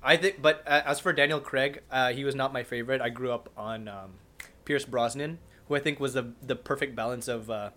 I 0.02 0.16
think, 0.18 0.42
but 0.42 0.64
uh, 0.66 0.82
as 0.86 1.00
for 1.00 1.12
Daniel 1.12 1.40
Craig, 1.40 1.82
uh, 1.92 2.14
he 2.14 2.24
was 2.24 2.34
not 2.36 2.54
my 2.54 2.64
favorite. 2.64 3.02
I 3.02 3.10
grew 3.10 3.32
up 3.32 3.50
on 3.58 3.88
um, 3.88 4.12
Pierce 4.64 4.86
Brosnan, 4.86 5.40
who 5.68 5.76
I 5.76 5.80
think 5.80 6.00
was 6.00 6.14
the 6.14 6.32
the 6.42 6.56
perfect 6.56 6.96
balance 6.96 7.28
of 7.28 7.50
uh, 7.50 7.72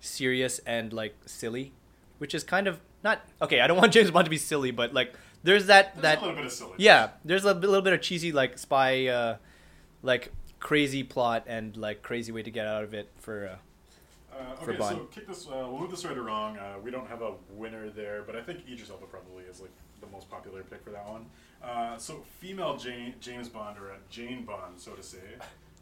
serious 0.00 0.58
and 0.60 0.92
like 0.92 1.14
silly, 1.26 1.72
which 2.18 2.34
is 2.34 2.44
kind 2.44 2.66
of 2.66 2.80
not 3.04 3.20
okay. 3.42 3.60
I 3.60 3.66
don't 3.66 3.76
want 3.76 3.92
James 3.96 4.10
Bond 4.10 4.24
to 4.24 4.30
be 4.30 4.38
silly, 4.38 4.70
but 4.70 4.94
like 4.94 5.14
there's 5.46 5.66
that 5.66 5.94
There's 5.94 6.02
that 6.02 6.18
a 6.18 6.20
little 6.20 6.36
bit 6.36 6.44
of 6.46 6.52
silly. 6.52 6.74
yeah, 6.78 7.10
there's 7.24 7.44
a 7.44 7.54
little 7.54 7.80
bit 7.82 7.92
of 7.92 8.00
cheesy 8.02 8.32
like 8.32 8.58
spy, 8.58 9.06
uh, 9.06 9.36
like 10.02 10.32
crazy 10.60 11.02
plot 11.02 11.44
and 11.46 11.76
like 11.76 12.02
crazy 12.02 12.32
way 12.32 12.42
to 12.42 12.50
get 12.50 12.66
out 12.66 12.84
of 12.84 12.92
it 12.94 13.08
for. 13.20 13.48
Uh, 13.52 13.56
Uh, 14.36 14.54
for 14.56 14.70
okay, 14.72 14.78
Bond. 14.78 14.96
so 14.98 15.04
kick 15.14 15.26
this. 15.26 15.46
Uh, 15.48 15.64
we'll 15.70 15.80
move 15.80 15.90
this 15.90 16.04
right 16.04 16.16
or 16.16 16.22
wrong. 16.24 16.58
Uh, 16.58 16.74
we 16.84 16.90
don't 16.90 17.08
have 17.08 17.22
a 17.22 17.32
winner 17.56 17.88
there, 17.88 18.22
but 18.26 18.36
I 18.36 18.42
think 18.42 18.58
Idris 18.70 18.90
Elba 18.90 19.06
probably 19.06 19.44
is 19.50 19.60
like 19.64 19.72
the 20.02 20.06
most 20.08 20.28
popular 20.30 20.62
pick 20.62 20.84
for 20.84 20.90
that 20.90 21.08
one. 21.08 21.24
Uh, 21.64 21.96
so 21.96 22.22
female 22.40 22.76
Jane, 22.76 23.14
James 23.18 23.48
Bond 23.48 23.78
or 23.78 23.88
a 23.92 23.98
Jane 24.10 24.44
Bond, 24.44 24.74
so 24.78 24.92
to 24.92 25.02
say. 25.02 25.24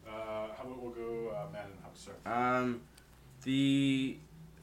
Uh, 0.07 0.47
how 0.55 0.63
about 0.63 0.81
we'll 0.81 0.91
go 0.91 1.31
uh, 1.35 1.51
Matt 1.51 1.65
and 1.65 1.77
how 1.83 1.89
to 1.89 1.99
start? 1.99 2.19
Um, 2.25 2.81
the 3.43 4.15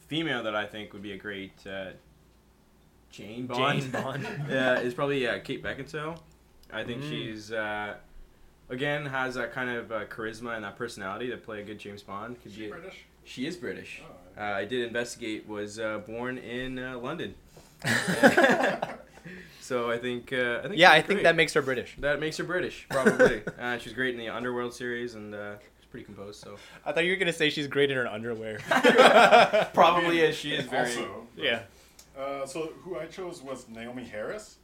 female 0.09 0.43
that 0.43 0.57
I 0.57 0.65
think 0.67 0.93
would 0.95 1.03
be 1.03 1.13
a 1.13 1.19
great 1.19 1.53
uh, 1.67 1.91
Jane 3.13 3.47
Bond. 3.47 3.81
Jane 3.83 3.91
Bond. 3.91 4.27
yeah, 4.49 4.81
is 4.81 4.95
probably 4.95 5.27
uh, 5.29 5.39
Kate 5.39 5.63
Beckinsale. 5.63 6.19
I 6.73 6.83
think 6.83 7.03
Mm. 7.03 7.09
she's 7.11 7.53
uh, 7.53 7.95
again 8.71 9.07
has 9.07 9.35
that 9.37 9.53
kind 9.53 9.71
of 9.71 9.93
uh, 9.93 10.05
charisma 10.07 10.57
and 10.57 10.65
that 10.65 10.77
personality 10.77 11.29
to 11.31 11.37
play 11.37 11.61
a 11.61 11.65
good 11.65 11.79
James 11.79 12.03
Bond. 12.03 12.43
Could 12.43 12.53
she 12.53 12.61
be- 12.63 12.69
British? 12.71 13.05
She 13.25 13.47
is 13.47 13.57
British. 13.57 14.03
Oh, 14.05 14.41
Uh, 14.43 14.45
I 14.57 14.65
did 14.65 14.85
investigate. 14.87 15.47
Was 15.47 15.79
uh, 15.79 15.99
born 15.99 16.39
in 16.39 16.79
uh, 16.79 16.99
London. 16.99 17.35
So 19.61 19.91
I 19.91 19.97
think. 19.99 20.33
Uh, 20.33 20.59
I 20.65 20.69
think. 20.69 20.77
yeah, 20.77 20.93
she's 20.95 21.05
I 21.05 21.07
think 21.07 21.23
that 21.23 21.37
makes 21.37 21.55
her 21.55 21.63
British. 21.63 21.95
that 22.01 22.19
makes 22.19 22.37
her 22.37 22.43
British, 22.45 22.85
probably. 22.91 23.43
uh, 23.61 23.79
she's 23.79 23.93
great 23.93 24.13
in 24.13 24.19
the 24.19 24.29
Underworld 24.29 24.75
series, 24.75 25.15
and 25.15 25.33
uh, 25.35 25.55
she's 25.79 25.87
pretty 25.89 26.05
composed. 26.05 26.41
So 26.43 26.57
I 26.85 26.91
thought 26.91 27.05
you 27.05 27.13
were 27.13 27.17
gonna 27.17 27.33
say 27.33 27.49
she's 27.49 27.69
great 27.69 27.89
in 27.91 27.97
her 27.97 28.07
underwear. 28.09 28.59
probably 29.73 30.21
is. 30.21 30.35
She 30.37 30.53
is 30.53 30.67
very. 30.67 30.89
Also, 30.89 31.27
yeah. 31.37 31.63
Uh, 32.17 32.47
so 32.47 32.73
who 32.83 32.99
I 32.99 33.07
chose 33.07 33.43
was 33.43 33.65
Naomie 33.67 34.09
Harris, 34.09 34.57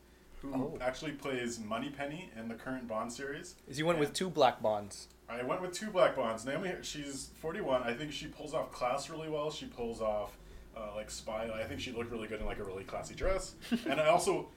who 0.42 0.52
Oh. 0.54 0.78
actually 0.80 1.12
plays 1.12 1.58
Moneypenny 1.58 2.30
in 2.38 2.48
the 2.48 2.54
current 2.54 2.86
Bond 2.88 3.12
series. 3.12 3.56
Is 3.66 3.78
you 3.78 3.86
went 3.86 3.98
with 3.98 4.12
two 4.12 4.30
black 4.30 4.60
bonds. 4.62 5.08
I 5.28 5.42
went 5.42 5.60
with 5.60 5.72
two 5.72 5.90
black 5.90 6.16
bonds. 6.16 6.44
Naomi, 6.44 6.72
she's 6.82 7.30
41. 7.40 7.82
I 7.82 7.92
think 7.94 8.12
she 8.12 8.26
pulls 8.26 8.54
off 8.54 8.72
class 8.72 9.10
really 9.10 9.28
well. 9.28 9.50
She 9.50 9.66
pulls 9.66 10.00
off 10.00 10.36
uh, 10.76 10.94
like 10.94 11.10
spy. 11.10 11.50
I 11.52 11.64
think 11.64 11.80
she 11.80 11.90
looked 11.92 12.10
really 12.10 12.28
good 12.28 12.40
in 12.40 12.46
like 12.46 12.58
a 12.60 12.64
really 12.64 12.84
classy 12.84 13.14
dress. 13.14 13.54
and 13.86 14.00
I 14.00 14.06
also 14.06 14.48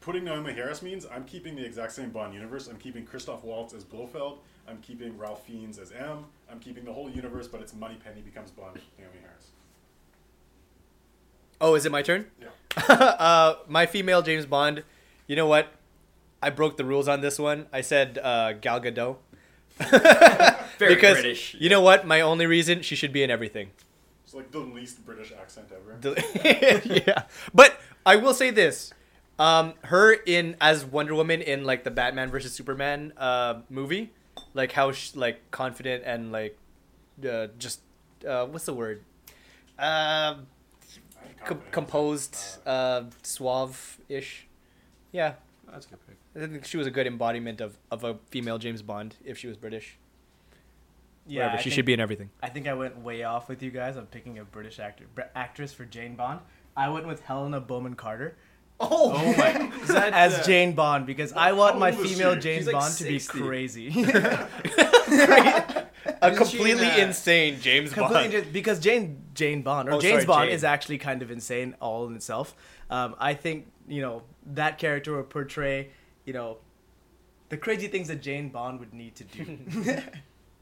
putting 0.00 0.24
Naomie 0.24 0.54
Harris 0.54 0.82
means 0.82 1.06
I'm 1.06 1.24
keeping 1.24 1.54
the 1.56 1.64
exact 1.64 1.92
same 1.92 2.10
Bond 2.10 2.34
universe. 2.34 2.66
I'm 2.68 2.76
keeping 2.78 3.04
Christoph 3.06 3.42
Waltz 3.44 3.72
as 3.74 3.84
Blofeld. 3.84 4.38
I'm 4.68 4.78
keeping 4.82 5.16
Ralph 5.16 5.46
Fiennes 5.46 5.78
as 5.78 5.92
M. 5.92 6.24
I'm 6.50 6.58
keeping 6.58 6.84
the 6.84 6.92
whole 6.92 7.08
universe, 7.08 7.46
but 7.48 7.60
it's 7.60 7.72
Moneypenny 7.74 8.20
becomes 8.22 8.50
Bond. 8.50 8.76
Naomie 9.00 9.20
Harris. 9.22 9.50
Oh, 11.60 11.74
is 11.74 11.86
it 11.86 11.92
my 11.92 12.02
turn? 12.02 12.26
Yeah. 12.40 12.48
uh, 12.94 13.56
my 13.68 13.86
female 13.86 14.22
James 14.22 14.46
Bond. 14.46 14.84
You 15.26 15.36
know 15.36 15.46
what? 15.46 15.68
I 16.42 16.50
broke 16.50 16.76
the 16.76 16.84
rules 16.84 17.08
on 17.08 17.20
this 17.20 17.38
one. 17.38 17.66
I 17.72 17.80
said 17.80 18.18
uh, 18.18 18.52
Gal 18.54 18.80
Gadot. 18.80 19.16
Very 20.78 20.94
because 20.94 21.14
British. 21.14 21.54
you 21.58 21.68
know 21.68 21.80
what? 21.80 22.06
My 22.06 22.20
only 22.20 22.46
reason 22.46 22.82
she 22.82 22.96
should 22.96 23.12
be 23.12 23.22
in 23.22 23.30
everything. 23.30 23.70
It's 24.24 24.34
like 24.34 24.50
the 24.50 24.58
least 24.60 25.04
British 25.04 25.32
accent 25.38 25.68
ever. 25.72 25.96
The- 26.00 27.02
yeah, 27.06 27.24
but 27.54 27.78
I 28.04 28.16
will 28.16 28.34
say 28.34 28.50
this: 28.50 28.92
um, 29.38 29.74
her 29.84 30.12
in 30.12 30.56
as 30.60 30.84
Wonder 30.84 31.14
Woman 31.14 31.42
in 31.42 31.64
like 31.64 31.84
the 31.84 31.90
Batman 31.90 32.30
versus 32.30 32.52
Superman 32.52 33.12
uh, 33.16 33.60
movie, 33.68 34.12
like 34.54 34.72
how 34.72 34.92
sh- 34.92 35.14
like 35.14 35.50
confident 35.50 36.04
and 36.06 36.32
like 36.32 36.58
uh, 37.28 37.48
just 37.58 37.80
uh, 38.26 38.46
what's 38.46 38.64
the 38.64 38.74
word? 38.74 39.02
Uh, 39.78 40.36
I 41.46 41.48
com- 41.48 41.62
composed, 41.70 42.36
Uh, 42.66 43.04
suave-ish. 43.22 44.46
Yeah, 45.12 45.34
That's 45.70 45.86
a 45.86 45.90
good 45.90 45.98
pick. 46.06 46.16
I 46.42 46.46
think 46.46 46.64
she 46.66 46.76
was 46.76 46.86
a 46.86 46.90
good 46.90 47.06
embodiment 47.06 47.60
of, 47.60 47.78
of 47.90 48.04
a 48.04 48.16
female 48.30 48.58
James 48.58 48.82
Bond 48.82 49.16
if 49.24 49.38
she 49.38 49.46
was 49.46 49.56
British. 49.56 49.96
Yeah, 51.26 51.44
Whatever, 51.46 51.58
she 51.62 51.70
think- 51.70 51.74
should 51.74 51.84
be 51.86 51.92
in 51.94 52.00
everything. 52.00 52.30
I 52.42 52.48
think 52.50 52.66
I 52.68 52.74
went 52.74 52.98
way 52.98 53.22
off 53.24 53.48
with 53.48 53.62
you 53.62 53.70
guys. 53.70 53.96
I'm 53.96 54.06
picking 54.06 54.38
a 54.38 54.44
British 54.44 54.78
actor, 54.78 55.04
br- 55.14 55.22
actress 55.34 55.72
for 55.72 55.84
Jane 55.84 56.14
Bond. 56.14 56.40
I 56.76 56.88
went 56.90 57.06
with 57.06 57.20
Helena 57.22 57.60
Bonham 57.60 57.94
Carter 57.94 58.36
Oh, 58.78 59.12
Oh 59.14 59.32
my! 59.38 59.70
That 59.86 60.12
as 60.12 60.34
uh, 60.34 60.42
Jane 60.42 60.74
Bond 60.74 61.06
because 61.06 61.32
I 61.32 61.52
want 61.52 61.78
my 61.78 61.92
female 61.92 62.34
she? 62.34 62.40
James 62.40 62.58
She's 62.64 62.66
like 62.66 62.74
Bond 62.74 62.94
to 62.98 63.04
be 63.04 63.18
crazy. 63.20 63.88
a 65.08 65.12
Isn't 65.16 65.86
she 66.22 66.26
in 66.28 66.36
completely 66.36 66.74
that- 66.86 66.98
insane 66.98 67.60
James 67.60 67.92
Completely 67.92 68.22
Bond. 68.28 68.32
just- 68.32 68.52
because 68.52 68.78
Jane 68.80 69.22
Jane 69.34 69.62
Bond 69.62 69.88
or 69.88 69.92
Oh, 69.94 70.00
James 70.00 70.14
sorry, 70.22 70.26
Bond 70.26 70.48
Jane. 70.48 70.54
is 70.54 70.64
actually 70.64 70.98
kind 70.98 71.22
of 71.22 71.30
insane 71.30 71.74
all 71.80 72.06
in 72.06 72.14
itself. 72.16 72.54
Um, 72.90 73.14
I 73.18 73.34
think 73.34 73.70
you 73.88 74.02
know 74.02 74.22
that 74.54 74.78
character 74.78 75.16
would 75.16 75.30
portray 75.30 75.90
you 76.24 76.32
know 76.32 76.58
the 77.48 77.56
crazy 77.56 77.88
things 77.88 78.08
that 78.08 78.22
Jane 78.22 78.48
Bond 78.48 78.80
would 78.80 78.92
need 78.94 79.14
to 79.16 79.24
do. 79.24 79.58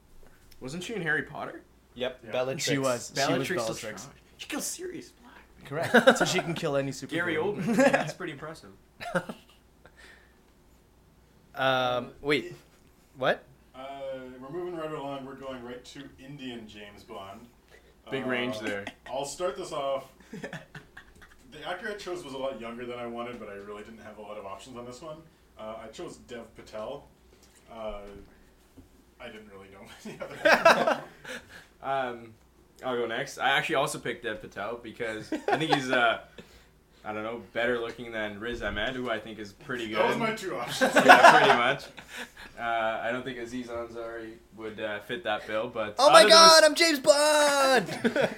Wasn't 0.60 0.82
she 0.82 0.94
in 0.94 1.02
Harry 1.02 1.22
Potter? 1.22 1.62
Yep, 1.94 2.20
Yeah. 2.24 2.30
Bellatrix. 2.32 2.64
she 2.64 2.78
was 2.78 3.12
she 3.14 3.20
was 3.20 3.28
Bellatrix 3.28 3.62
Bellatrix. 3.64 3.84
Lestrange. 4.04 4.18
She 4.38 4.48
kills 4.48 4.64
Sirius 4.66 5.10
Black. 5.10 5.90
Correct. 5.92 6.18
so 6.18 6.24
she 6.24 6.40
can 6.40 6.54
kill 6.54 6.76
any 6.76 6.92
super. 6.92 7.14
Gary 7.14 7.36
Oldman. 7.36 7.76
That's 7.76 8.12
pretty 8.12 8.32
impressive. 8.32 8.70
Um, 11.54 12.10
wait, 12.20 12.54
what? 13.16 13.44
We're 14.50 14.58
moving 14.58 14.76
right 14.78 14.90
along. 14.92 15.24
We're 15.24 15.34
going 15.36 15.62
right 15.64 15.82
to 15.86 16.02
Indian 16.24 16.68
James 16.68 17.02
Bond. 17.02 17.46
Big 18.10 18.24
Uh, 18.24 18.28
range 18.28 18.58
there. 18.60 18.84
I'll 19.10 19.24
start 19.24 19.56
this 19.56 19.72
off. 19.72 20.04
The 21.52 21.68
actor 21.68 21.88
I 21.88 21.94
chose 21.94 22.24
was 22.24 22.32
a 22.34 22.36
lot 22.36 22.60
younger 22.60 22.84
than 22.84 22.98
I 22.98 23.06
wanted, 23.06 23.38
but 23.38 23.48
I 23.48 23.52
really 23.54 23.84
didn't 23.84 24.00
have 24.02 24.18
a 24.18 24.20
lot 24.22 24.36
of 24.36 24.44
options 24.44 24.76
on 24.76 24.84
this 24.84 25.00
one. 25.00 25.18
Uh, 25.56 25.76
I 25.84 25.86
chose 25.86 26.16
Dev 26.16 26.52
Patel. 26.56 27.06
Uh, 27.72 28.00
I 29.20 29.26
didn't 29.28 29.48
really 29.54 29.68
know 29.70 29.86
any 30.04 30.18
other. 30.20 31.00
Um, 31.82 32.34
I'll 32.84 32.96
go 32.96 33.06
next. 33.06 33.38
I 33.38 33.50
actually 33.50 33.76
also 33.76 34.00
picked 34.00 34.24
Dev 34.24 34.40
Patel 34.40 34.80
because 34.82 35.32
I 35.32 35.56
think 35.56 35.72
he's, 35.72 35.92
uh, 35.92 36.22
I 37.06 37.12
don't 37.12 37.22
know, 37.22 37.42
better 37.52 37.78
looking 37.78 38.12
than 38.12 38.40
Riz 38.40 38.62
Ahmed, 38.62 38.94
who 38.94 39.10
I 39.10 39.18
think 39.18 39.38
is 39.38 39.52
pretty 39.52 39.88
good. 39.88 39.98
that 39.98 40.08
was 40.08 40.16
my 40.16 40.32
two 40.34 40.56
options. 40.56 40.94
yeah, 40.94 41.38
pretty 41.38 41.54
much. 41.58 41.84
Uh, 42.58 43.00
I 43.02 43.10
don't 43.12 43.22
think 43.22 43.38
Aziz 43.38 43.66
Ansari 43.66 44.34
would 44.56 44.80
uh, 44.80 45.00
fit 45.00 45.24
that 45.24 45.46
bill, 45.46 45.68
but 45.68 45.96
Oh 45.98 46.10
my 46.10 46.26
God, 46.26 46.62
those, 46.62 46.70
I'm 46.70 46.74
James 46.74 47.00
Bond. 47.00 47.90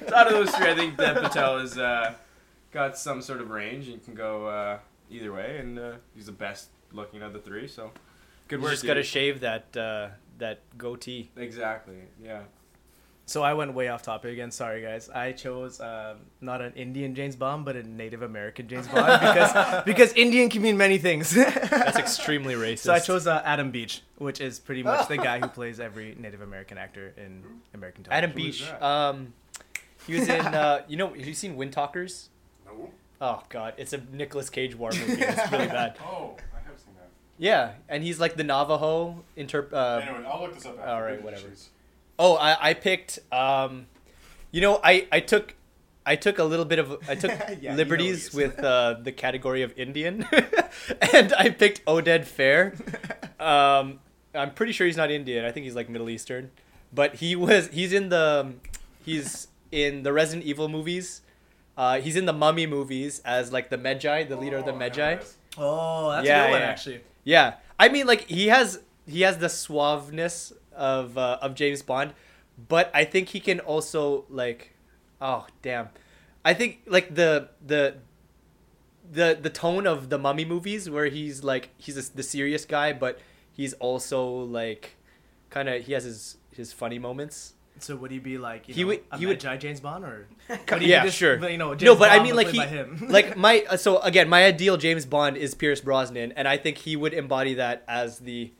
out 0.14 0.26
of 0.26 0.32
those 0.32 0.50
three, 0.50 0.68
I 0.70 0.74
think 0.74 0.96
Dev 0.96 1.22
Patel 1.22 1.60
has 1.60 1.78
uh, 1.78 2.14
got 2.72 2.98
some 2.98 3.22
sort 3.22 3.40
of 3.40 3.50
range 3.50 3.88
and 3.88 4.04
can 4.04 4.14
go 4.14 4.46
uh, 4.48 4.78
either 5.10 5.32
way, 5.32 5.58
and 5.60 5.78
uh, 5.78 5.92
he's 6.14 6.26
the 6.26 6.32
best 6.32 6.70
looking 6.92 7.22
of 7.22 7.32
the 7.32 7.38
three. 7.38 7.68
So 7.68 7.92
good 8.48 8.58
you 8.58 8.64
work. 8.64 8.72
just 8.72 8.84
gotta 8.84 9.04
shave 9.04 9.40
that 9.40 9.76
uh, 9.76 10.08
that 10.38 10.60
goatee. 10.76 11.30
exactly. 11.36 11.96
Yeah. 12.22 12.42
So 13.28 13.42
I 13.42 13.54
went 13.54 13.74
way 13.74 13.88
off 13.88 14.02
topic 14.02 14.32
again. 14.32 14.52
Sorry, 14.52 14.80
guys. 14.82 15.10
I 15.10 15.32
chose 15.32 15.80
um, 15.80 16.18
not 16.40 16.62
an 16.62 16.72
Indian 16.74 17.12
James 17.16 17.34
Bond, 17.34 17.64
but 17.64 17.74
a 17.74 17.82
Native 17.82 18.22
American 18.22 18.68
James 18.68 18.86
Bond 18.86 19.06
because 19.20 19.84
because 19.84 20.12
Indian 20.12 20.48
can 20.48 20.62
mean 20.62 20.76
many 20.76 20.98
things. 20.98 21.30
That's 21.34 21.98
extremely 21.98 22.54
racist. 22.54 22.78
so 22.86 22.92
I 22.92 23.00
chose 23.00 23.26
uh, 23.26 23.42
Adam 23.44 23.72
Beach, 23.72 24.02
which 24.18 24.40
is 24.40 24.60
pretty 24.60 24.84
much 24.84 25.08
the 25.08 25.16
guy 25.16 25.40
who 25.40 25.48
plays 25.58 25.80
every 25.80 26.14
Native 26.18 26.40
American 26.40 26.78
actor 26.78 27.14
in 27.16 27.42
American 27.74 28.04
television. 28.04 28.24
Adam 28.24 28.36
Beach. 28.36 28.70
Um, 28.80 29.32
he 30.06 30.14
was 30.20 30.28
in. 30.28 30.40
Uh, 30.46 30.82
you 30.86 30.96
know, 30.96 31.08
have 31.08 31.26
you 31.26 31.34
seen 31.34 31.56
Windtalkers? 31.56 32.28
no. 32.64 32.90
Oh 33.20 33.42
God, 33.48 33.74
it's 33.76 33.92
a 33.92 34.00
Nicolas 34.12 34.50
Cage 34.50 34.76
war 34.76 34.90
movie. 34.92 35.20
It's 35.22 35.50
really 35.50 35.66
bad. 35.66 35.96
Oh, 36.00 36.36
I 36.54 36.60
have 36.68 36.78
seen 36.78 36.94
that. 36.96 37.08
Yeah, 37.38 37.72
and 37.88 38.04
he's 38.04 38.20
like 38.20 38.36
the 38.36 38.44
Navajo 38.44 39.24
interp. 39.36 39.72
Uh, 39.72 40.00
anyway, 40.04 40.24
I'll 40.30 40.42
look 40.42 40.54
this 40.54 40.64
up. 40.66 40.78
After. 40.78 40.88
all 40.90 41.02
right, 41.02 41.08
Who 41.10 41.16
did 41.16 41.18
you 41.20 41.24
whatever. 41.24 41.48
choose? 41.48 41.70
Oh, 42.18 42.36
I, 42.36 42.70
I 42.70 42.74
picked. 42.74 43.18
Um, 43.32 43.86
you 44.50 44.60
know, 44.60 44.80
I, 44.82 45.06
I 45.12 45.20
took 45.20 45.54
I 46.04 46.16
took 46.16 46.38
a 46.38 46.44
little 46.44 46.64
bit 46.64 46.78
of 46.78 46.96
I 47.08 47.14
took 47.14 47.30
Yeah, 47.38 47.50
you 47.50 47.68
know 47.70 47.74
liberties 47.74 48.32
with 48.32 48.58
uh, 48.62 48.94
the 49.02 49.12
category 49.12 49.62
of 49.62 49.76
Indian, 49.78 50.26
and 51.12 51.32
I 51.34 51.50
picked 51.50 51.84
Oded 51.86 52.24
Fehr. 52.26 52.74
Um, 53.38 54.00
I'm 54.34 54.52
pretty 54.54 54.72
sure 54.72 54.86
he's 54.86 54.96
not 54.96 55.10
Indian. 55.10 55.44
I 55.44 55.52
think 55.52 55.64
he's 55.64 55.74
like 55.74 55.90
Middle 55.90 56.08
Eastern, 56.08 56.50
but 56.90 57.16
he 57.16 57.36
was 57.36 57.68
he's 57.68 57.92
in 57.92 58.08
the 58.08 58.54
he's 59.04 59.48
in 59.70 60.04
the 60.04 60.12
Resident 60.12 60.46
Evil 60.46 60.70
movies. 60.70 61.20
Uh, 61.76 62.00
he's 62.00 62.16
in 62.16 62.24
the 62.24 62.32
Mummy 62.32 62.66
movies 62.66 63.20
as 63.26 63.52
like 63.52 63.68
the 63.68 63.76
Medjai, 63.76 64.26
the 64.26 64.36
leader 64.36 64.56
of 64.56 64.64
the 64.64 64.72
Oh, 64.72 64.78
Medjai. 64.78 65.18
this. 65.20 65.36
Oh, 65.58 66.10
that's 66.12 66.26
Yeah, 66.26 66.44
a 66.44 66.46
good 66.46 66.50
one 66.52 66.60
yeah. 66.62 66.66
actually. 66.66 67.00
Yeah, 67.24 67.54
I 67.78 67.90
mean, 67.90 68.06
like 68.06 68.22
he 68.22 68.46
has 68.46 68.80
he 69.06 69.20
has 69.20 69.36
the 69.36 69.48
suaveness 69.48 70.52
of 70.76 71.16
uh, 71.18 71.38
of 71.42 71.54
James 71.54 71.82
Bond, 71.82 72.12
but 72.68 72.90
I 72.94 73.04
think 73.04 73.30
he 73.30 73.40
can 73.40 73.60
also 73.60 74.24
like, 74.28 74.74
oh 75.20 75.46
damn, 75.62 75.88
I 76.44 76.54
think 76.54 76.80
like 76.86 77.14
the 77.14 77.48
the 77.64 77.96
the 79.10 79.38
the 79.40 79.50
tone 79.50 79.86
of 79.86 80.08
the 80.10 80.18
Mummy 80.18 80.44
movies 80.44 80.90
where 80.90 81.06
he's 81.06 81.44
like 81.44 81.70
he's 81.76 81.96
a, 81.96 82.14
the 82.16 82.22
serious 82.22 82.64
guy, 82.64 82.92
but 82.92 83.18
he's 83.52 83.72
also 83.74 84.26
like 84.28 84.96
kind 85.50 85.68
of 85.68 85.84
he 85.84 85.92
has 85.92 86.04
his 86.04 86.36
his 86.52 86.72
funny 86.72 86.98
moments. 86.98 87.52
So 87.78 87.94
would 87.96 88.10
he 88.10 88.18
be 88.18 88.38
like 88.38 88.68
you 88.68 88.74
He 88.74 88.80
know, 88.82 88.86
would- 88.88 89.02
he 89.18 89.26
would- 89.26 89.38
James 89.60 89.80
Bond 89.80 90.02
or 90.02 90.26
yeah, 90.80 91.06
sure. 91.10 91.36
You 91.48 91.58
know, 91.58 91.68
no, 91.72 91.74
James 91.74 91.98
but 91.98 92.10
I 92.10 92.22
mean 92.22 92.34
like 92.34 92.48
he 92.48 92.58
him. 92.58 93.06
like 93.10 93.36
my 93.46 93.64
so 93.76 93.98
again 94.00 94.28
my 94.30 94.44
ideal 94.44 94.76
James 94.78 95.04
Bond 95.04 95.36
is 95.36 95.54
Pierce 95.54 95.80
Brosnan, 95.82 96.32
and 96.32 96.48
I 96.48 96.56
think 96.56 96.78
he 96.78 96.96
would 96.96 97.12
embody 97.12 97.52
that 97.54 97.84
as 97.86 98.20
the 98.20 98.50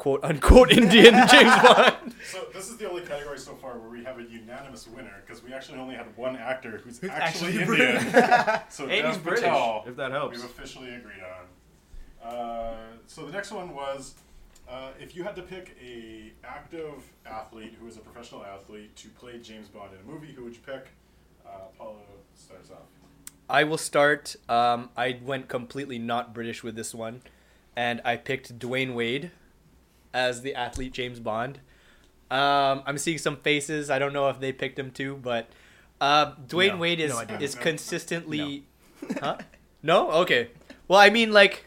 quote 0.00 0.24
unquote 0.24 0.72
Indian 0.72 1.12
James 1.28 1.54
Bond. 1.62 2.14
So 2.24 2.46
this 2.54 2.70
is 2.70 2.78
the 2.78 2.88
only 2.88 3.02
category 3.02 3.38
so 3.38 3.52
far 3.52 3.78
where 3.78 3.90
we 3.90 4.02
have 4.02 4.18
a 4.18 4.22
unanimous 4.22 4.88
winner 4.88 5.22
because 5.26 5.44
we 5.44 5.52
actually 5.52 5.78
only 5.78 5.94
had 5.94 6.16
one 6.16 6.36
actor 6.36 6.80
who's, 6.82 6.98
Who's 7.00 7.10
actually, 7.10 7.60
actually 7.60 7.84
Indian. 7.84 8.60
so 8.70 8.84
And 8.84 8.92
he's 8.92 9.16
Dev 9.16 9.22
British, 9.22 9.44
Patel, 9.44 9.84
if 9.86 9.96
that 9.96 10.10
helps. 10.10 10.38
We've 10.38 10.46
officially 10.46 10.94
agreed 10.94 11.20
on. 11.22 12.32
Uh, 12.32 12.76
so 13.06 13.26
the 13.26 13.32
next 13.32 13.52
one 13.52 13.74
was 13.74 14.14
uh, 14.66 14.88
if 14.98 15.14
you 15.14 15.22
had 15.22 15.36
to 15.36 15.42
pick 15.42 15.76
a 15.84 16.32
active 16.44 17.04
athlete 17.26 17.74
who 17.78 17.86
is 17.86 17.98
a 17.98 18.00
professional 18.00 18.42
athlete 18.42 18.96
to 18.96 19.08
play 19.10 19.38
James 19.38 19.68
Bond 19.68 19.90
in 19.92 20.00
a 20.00 20.10
movie, 20.10 20.32
who 20.32 20.44
would 20.44 20.54
you 20.54 20.62
pick? 20.64 20.86
Uh, 21.46 21.66
Paulo 21.76 21.98
starts 22.34 22.70
off. 22.70 22.88
I 23.50 23.64
will 23.64 23.78
start. 23.78 24.34
Um, 24.48 24.88
I 24.96 25.18
went 25.22 25.48
completely 25.48 25.98
not 25.98 26.32
British 26.32 26.62
with 26.62 26.74
this 26.74 26.94
one, 26.94 27.20
and 27.76 28.00
I 28.02 28.16
picked 28.16 28.58
Dwyane 28.58 28.94
Wade 28.94 29.30
as 30.14 30.42
the 30.42 30.54
athlete 30.54 30.92
James 30.92 31.20
Bond. 31.20 31.60
Um, 32.30 32.82
I'm 32.86 32.98
seeing 32.98 33.18
some 33.18 33.36
faces. 33.36 33.90
I 33.90 33.98
don't 33.98 34.12
know 34.12 34.28
if 34.28 34.38
they 34.40 34.52
picked 34.52 34.78
him 34.78 34.90
too, 34.90 35.18
but 35.22 35.48
uh, 36.00 36.32
Dwayne 36.46 36.72
No. 36.74 36.76
Wade 36.78 37.00
is 37.00 37.10
No, 37.12 37.18
I 37.18 37.24
didn't. 37.24 37.42
is 37.42 37.56
No. 37.56 37.62
consistently. 37.62 38.64
Huh? 39.20 39.38
No. 39.82 40.10
Okay. 40.12 40.50
Well, 40.86 41.00
I 41.00 41.08
mean, 41.10 41.32
like, 41.32 41.66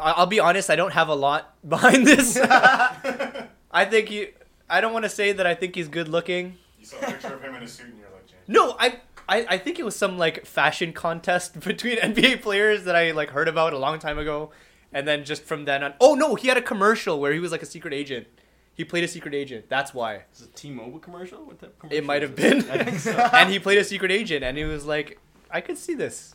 I- 0.00 0.12
I'll 0.12 0.26
be 0.26 0.38
honest. 0.38 0.68
I 0.70 0.76
don't 0.76 0.92
have 0.92 1.08
a 1.08 1.14
lot 1.14 1.54
behind 1.68 2.06
this. 2.06 2.36
I 2.42 3.84
think 3.84 4.08
he. 4.08 4.28
I 4.70 4.80
don't 4.80 4.92
want 4.92 5.04
to 5.04 5.08
say 5.08 5.32
that 5.32 5.46
I 5.46 5.54
think 5.54 5.74
he's 5.74 5.88
good 5.88 6.08
looking. 6.08 6.56
You 6.78 6.84
saw 6.84 6.98
a 6.98 7.06
picture 7.06 7.34
of 7.34 7.42
him 7.42 7.54
in 7.54 7.62
a 7.62 7.68
suit, 7.68 7.86
and 7.86 7.98
you're 7.98 8.08
like, 8.10 8.26
James. 8.26 8.42
No, 8.46 8.76
I, 8.78 8.96
I 9.28 9.46
I 9.54 9.58
think 9.58 9.78
it 9.78 9.84
was 9.84 9.96
some 9.96 10.18
like 10.18 10.44
fashion 10.44 10.92
contest 10.92 11.58
between 11.60 11.96
NBA 11.98 12.42
players 12.42 12.84
that 12.84 12.94
I 12.94 13.10
like 13.12 13.30
heard 13.30 13.48
about 13.48 13.72
a 13.72 13.78
long 13.78 13.98
time 13.98 14.18
ago, 14.18 14.50
and 14.92 15.06
then 15.06 15.24
just 15.24 15.44
from 15.44 15.64
then 15.64 15.82
on. 15.82 15.94
Oh 16.00 16.14
no, 16.14 16.34
he 16.34 16.48
had 16.48 16.56
a 16.56 16.62
commercial 16.62 17.20
where 17.20 17.32
he 17.32 17.40
was 17.40 17.52
like 17.52 17.62
a 17.62 17.66
secret 17.66 17.94
agent. 17.94 18.26
He 18.74 18.84
played 18.84 19.02
a 19.02 19.08
secret 19.08 19.34
agent. 19.34 19.68
That's 19.68 19.92
why 19.92 20.22
Is 20.32 20.42
it 20.42 20.50
a 20.50 20.52
T-Mobile 20.52 21.00
commercial? 21.00 21.44
What 21.44 21.58
type 21.58 21.70
of 21.70 21.78
commercial 21.80 21.98
it 21.98 22.04
might 22.04 22.22
have 22.22 22.36
been. 22.36 22.58
I 22.70 22.84
think 22.84 23.00
so. 23.00 23.10
and 23.32 23.50
he 23.50 23.58
played 23.58 23.78
a 23.78 23.84
secret 23.84 24.12
agent, 24.12 24.44
and 24.44 24.56
he 24.56 24.64
was 24.64 24.84
like, 24.86 25.18
I 25.50 25.60
could 25.60 25.76
see 25.76 25.94
this. 25.94 26.34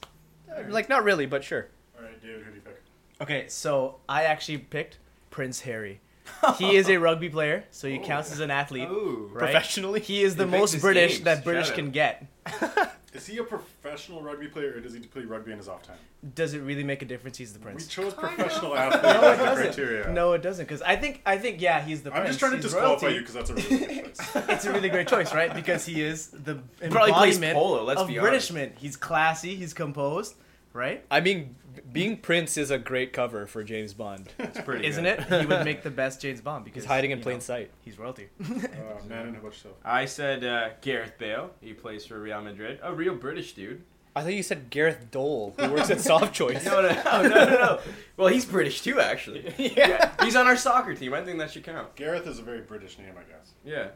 Like 0.68 0.90
not 0.90 1.04
really, 1.04 1.26
but 1.26 1.44
sure. 1.44 1.68
All 1.98 2.04
right, 2.04 2.22
David, 2.22 2.44
who 2.44 2.52
do 2.52 2.56
you 2.56 2.62
pick? 2.62 2.82
Okay, 3.22 3.46
so 3.48 4.00
I 4.10 4.26
actually 4.26 4.58
picked 4.58 5.00
Prince 5.30 5.62
Harry. 5.62 6.02
He 6.58 6.76
is 6.76 6.90
a 6.90 6.98
rugby 6.98 7.30
player, 7.30 7.66
so 7.72 7.88
he 7.88 8.00
counts 8.00 8.30
oh. 8.30 8.34
as 8.34 8.40
an 8.40 8.52
athlete. 8.52 8.90
Ooh. 8.90 9.30
Right? 9.32 9.52
Professionally, 9.52 10.00
He 10.00 10.24
is 10.24 10.36
the 10.36 10.46
He 10.46 10.52
most 10.52 10.80
British 10.80 11.14
games. 11.14 11.24
that 11.24 11.44
British 11.44 11.68
Shout 11.68 11.76
can 11.76 11.88
out. 11.88 11.94
get. 11.94 12.28
Is 13.14 13.28
he 13.28 13.38
a 13.38 13.44
professional 13.44 14.22
rugby 14.24 14.48
player, 14.48 14.74
or 14.76 14.80
does 14.80 14.94
he 14.94 15.00
play 15.02 15.24
rugby 15.24 15.52
in 15.52 15.58
his 15.60 15.68
off 15.68 15.84
time? 15.84 15.98
Does 16.36 16.54
it 16.54 16.60
really 16.62 16.84
make 16.84 17.02
a 17.02 17.06
difference? 17.06 17.38
He's 17.38 17.54
the 17.54 17.60
prince. 17.60 17.88
We 17.96 18.02
prince. 18.04 18.14
chose 18.14 18.14
Kind 18.20 18.36
professional 18.38 18.74
of. 18.74 18.78
athlete 18.80 19.04
No, 19.04 19.10
it 19.10 19.24
as 19.34 19.38
the 19.40 19.46
doesn't. 19.46 19.64
criteria. 19.66 20.12
No, 20.14 20.34
it 20.34 20.42
doesn't, 20.42 20.66
because 20.66 20.82
I 20.82 20.96
think 20.96 21.22
I 21.26 21.38
think 21.38 21.62
yeah, 21.62 21.82
he's 21.84 22.02
the 22.02 22.10
prince. 22.12 22.20
I'm 22.20 22.26
prince. 22.26 22.38
just 22.38 22.40
trying 22.40 22.52
to 22.52 22.58
He's 22.58 22.66
disqualify 22.66 23.06
royalty. 23.08 23.16
you 23.16 23.22
because 23.22 23.36
that's 23.36 23.50
a 23.50 23.54
really 23.56 23.96
good 23.96 24.16
choice. 24.16 24.36
it's 24.50 24.66
a 24.66 24.72
really 24.74 24.90
great 24.90 25.08
choice, 25.08 25.34
right? 25.34 25.54
Because 25.54 25.86
he 25.86 26.02
is 26.02 26.28
the 26.30 26.56
Probably 26.90 27.12
plays 27.14 27.36
embodiment 27.36 27.56
polo, 27.56 27.84
let's 27.84 28.02
of 28.02 28.08
be 28.08 28.18
honest. 28.20 28.52
Britishman. 28.52 28.72
He's 28.78 28.96
classy. 28.98 29.56
He's 29.56 29.74
composed, 29.74 30.36
right? 30.74 31.06
I 31.12 31.20
mean, 31.22 31.56
being 31.94 32.18
Prince 32.18 32.58
is 32.58 32.72
a 32.72 32.78
great 32.78 33.14
cover 33.14 33.46
for 33.46 33.64
James 33.64 33.94
Bond. 33.94 34.28
It's 34.40 34.60
pretty 34.60 34.86
Isn't 34.88 35.04
good. 35.04 35.20
it? 35.20 35.42
He 35.42 35.46
would 35.46 35.64
make 35.66 35.84
the 35.84 35.92
best 35.92 36.22
James 36.22 36.42
Bond 36.42 36.66
because 36.66 36.84
He's 36.84 36.88
hiding 36.90 37.12
in 37.12 37.22
plain 37.22 37.38
know, 37.38 37.42
sight. 37.42 37.72
He's 37.82 37.98
royalty. 37.98 38.30
Uh, 38.44 38.48
man, 39.08 39.28
and 39.28 39.36
how 39.36 39.40
about 39.40 39.54
yourself? 39.54 39.76
I 39.86 40.06
said 40.06 40.44
uh, 40.44 40.70
Gareth 40.82 41.14
Bale. 41.18 41.52
He 41.62 41.74
plays 41.74 42.06
for 42.06 42.20
Real 42.20 42.42
Madrid. 42.42 42.80
A 42.84 42.94
real 42.94 43.16
British 43.16 43.54
dude. 43.54 43.84
I 44.16 44.22
thought 44.22 44.34
you 44.34 44.44
said 44.44 44.70
Gareth 44.70 45.10
Dole, 45.10 45.56
who 45.58 45.72
works 45.72 45.90
at 45.90 45.98
Softchoice. 45.98 46.66
No, 46.66 46.82
no, 46.82 46.90
no, 46.90 47.22
no, 47.24 47.46
no, 47.46 47.56
no. 47.56 47.80
Well, 48.16 48.28
he's 48.28 48.46
British 48.46 48.82
too, 48.82 49.00
actually. 49.00 49.54
Yeah. 49.58 50.12
He's 50.24 50.36
on 50.36 50.46
our 50.46 50.58
soccer 50.58 50.94
team. 50.94 51.16
I 51.16 51.24
think 51.24 51.40
that 51.40 51.50
should 51.50 51.64
count. 51.64 51.96
Gareth 51.96 52.28
is 52.28 52.38
a 52.38 52.44
very 52.44 52.62
British 52.62 53.00
name, 53.00 53.14
I 53.18 53.24
guess. 53.24 53.54
Yeah. 53.66 53.88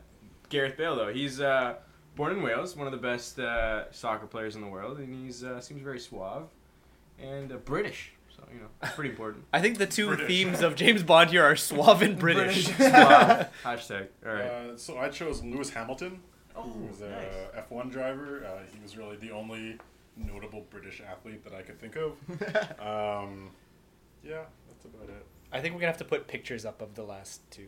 Gareth 0.49 0.75
Bale, 0.75 0.95
though. 0.95 1.13
He's 1.13 1.39
uh, 1.39 1.75
born 2.15 2.31
in 2.31 2.41
Wales, 2.41 2.75
one 2.75 2.87
of 2.87 2.93
the 2.93 2.97
best 2.99 3.37
uh, 3.37 3.91
soccer 3.91 4.25
players 4.25 4.55
in 4.55 4.61
the 4.61 4.67
world, 4.67 4.97
and 4.97 5.13
he's 5.13 5.43
uh, 5.43 5.61
seems 5.61 5.83
very 5.83 5.99
suave 5.99 6.47
and 7.19 7.51
uh, 7.51 7.57
British. 7.57 8.11
So, 8.35 8.43
you 8.53 8.59
know, 8.59 8.67
it's 8.83 8.93
pretty 8.93 9.09
important. 9.09 9.45
I 9.53 9.61
think 9.61 9.77
the 9.77 9.87
two 9.87 10.07
British. 10.07 10.27
themes 10.27 10.61
of 10.61 10.75
James 10.75 11.03
Bond 11.03 11.29
here 11.31 11.43
are 11.43 11.55
suave 11.55 12.01
and 12.01 12.17
British. 12.19 12.65
Suave. 12.77 13.47
Hashtag. 13.63 14.07
All 14.25 14.33
right. 14.33 14.43
Uh, 14.45 14.77
so 14.77 14.97
I 14.97 15.09
chose 15.09 15.43
Lewis 15.43 15.71
Hamilton, 15.71 16.21
Oh, 16.55 16.61
who 16.63 16.85
was 16.85 17.01
a 17.01 17.65
F1 17.71 17.91
driver. 17.91 18.45
Uh, 18.45 18.63
he 18.73 18.79
was 18.81 18.97
really 18.97 19.15
the 19.17 19.31
only 19.31 19.77
notable 20.15 20.65
British 20.71 21.01
athlete 21.01 21.43
that 21.43 21.53
I 21.53 21.61
could 21.61 21.79
think 21.79 21.95
of. 21.95 22.11
Um, 22.79 23.51
yeah, 24.23 24.43
that's 24.67 24.85
about 24.85 25.09
it. 25.09 25.25
I 25.51 25.61
think 25.61 25.73
we're 25.75 25.79
gonna 25.81 25.91
have 25.91 25.97
to 25.99 26.05
put 26.05 26.27
pictures 26.27 26.65
up 26.65 26.81
of 26.81 26.95
the 26.95 27.03
last 27.03 27.41
two. 27.51 27.67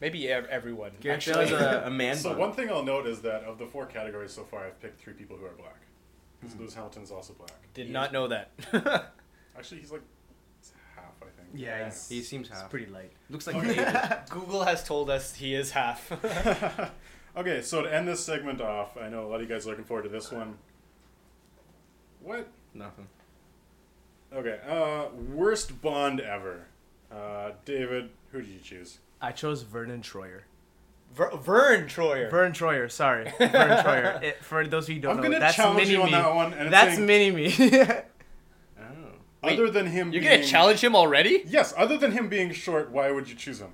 Maybe 0.00 0.28
ev- 0.28 0.46
everyone. 0.46 0.92
Gareth 1.00 1.28
Actually, 1.28 1.52
a, 1.52 1.86
a 1.86 1.90
man 1.90 2.16
so 2.16 2.30
bun. 2.30 2.38
one 2.38 2.52
thing 2.52 2.68
I'll 2.70 2.82
note 2.82 3.06
is 3.06 3.20
that 3.22 3.44
of 3.44 3.58
the 3.58 3.66
four 3.66 3.86
categories 3.86 4.32
so 4.32 4.44
far, 4.44 4.64
I've 4.66 4.80
picked 4.80 5.00
three 5.00 5.12
people 5.14 5.36
who 5.36 5.46
are 5.46 5.50
black. 5.56 5.76
Because 6.46 6.54
Hmm. 6.56 6.62
Lewis 6.62 6.74
Hamilton's 6.74 7.10
also 7.10 7.32
black. 7.34 7.50
did 7.74 7.90
not 7.90 8.12
know 8.12 8.28
that. 8.28 8.50
Actually, 9.56 9.80
he's 9.80 9.90
like 9.92 10.02
he's 10.60 10.72
half, 10.94 11.14
I 11.22 11.26
think. 11.26 11.48
Yeah, 11.54 11.84
he's, 11.86 12.08
He 12.08 12.22
seems 12.22 12.48
he's 12.48 12.56
half. 12.58 12.70
pretty 12.70 12.86
light. 12.86 13.12
Looks 13.30 13.46
like 13.46 13.56
Okay. 13.56 14.18
Google 14.30 14.64
has 14.64 14.84
told 14.84 15.10
us 15.10 15.34
he 15.34 15.54
is 15.54 15.70
half. 15.72 16.10
okay, 17.36 17.62
so 17.62 17.82
to 17.82 17.92
end 17.94 18.06
this 18.08 18.24
segment 18.24 18.60
off, 18.60 18.96
I 18.96 19.08
know 19.08 19.24
a 19.24 19.28
lot 19.28 19.36
of 19.36 19.42
you 19.42 19.48
guys 19.48 19.66
are 19.66 19.70
looking 19.70 19.84
forward 19.84 20.02
to 20.04 20.08
this 20.08 20.30
one. 20.30 20.56
What? 22.22 22.48
Nothing. 22.74 23.08
Okay, 24.34 24.58
uh, 24.68 25.06
worst 25.32 25.80
Bond 25.80 26.20
ever. 26.20 26.66
Uh, 27.10 27.52
David, 27.64 28.10
who 28.32 28.40
did 28.42 28.50
you 28.50 28.60
choose? 28.60 28.98
I 29.20 29.32
chose 29.32 29.62
Vernon 29.62 30.02
Troyer. 30.02 30.40
Ver- 31.14 31.36
Verne 31.36 31.86
Troyer. 31.86 32.30
Verne 32.30 32.52
Troyer, 32.52 32.90
sorry. 32.90 33.24
Verne 33.38 33.50
Troyer. 33.84 34.22
It, 34.22 34.44
for 34.44 34.66
those 34.66 34.84
of 34.84 34.90
you 34.90 34.94
who 34.96 35.00
don't 35.02 35.10
I'm 35.12 35.16
know, 35.18 35.22
gonna 35.24 35.38
that's 35.40 35.56
challenge 35.56 35.78
mini 35.78 35.92
you 35.92 36.00
on 36.00 36.06
me. 36.06 36.12
that 36.12 36.34
one. 36.34 36.52
And 36.52 36.62
it's 36.62 36.70
That's 36.70 36.94
saying, 36.96 37.06
mini 37.06 37.30
me. 37.30 37.92
Oh. 38.78 39.48
Wait, 39.48 39.58
other 39.60 39.70
than 39.70 39.86
him. 39.86 40.12
You're 40.12 40.22
being, 40.22 40.34
gonna 40.40 40.44
challenge 40.46 40.80
him 40.82 40.96
already? 40.96 41.42
Yes, 41.46 41.72
other 41.76 41.96
than 41.96 42.12
him 42.12 42.28
being 42.28 42.52
short, 42.52 42.90
why 42.90 43.10
would 43.12 43.28
you 43.28 43.34
choose 43.36 43.60
him? 43.60 43.70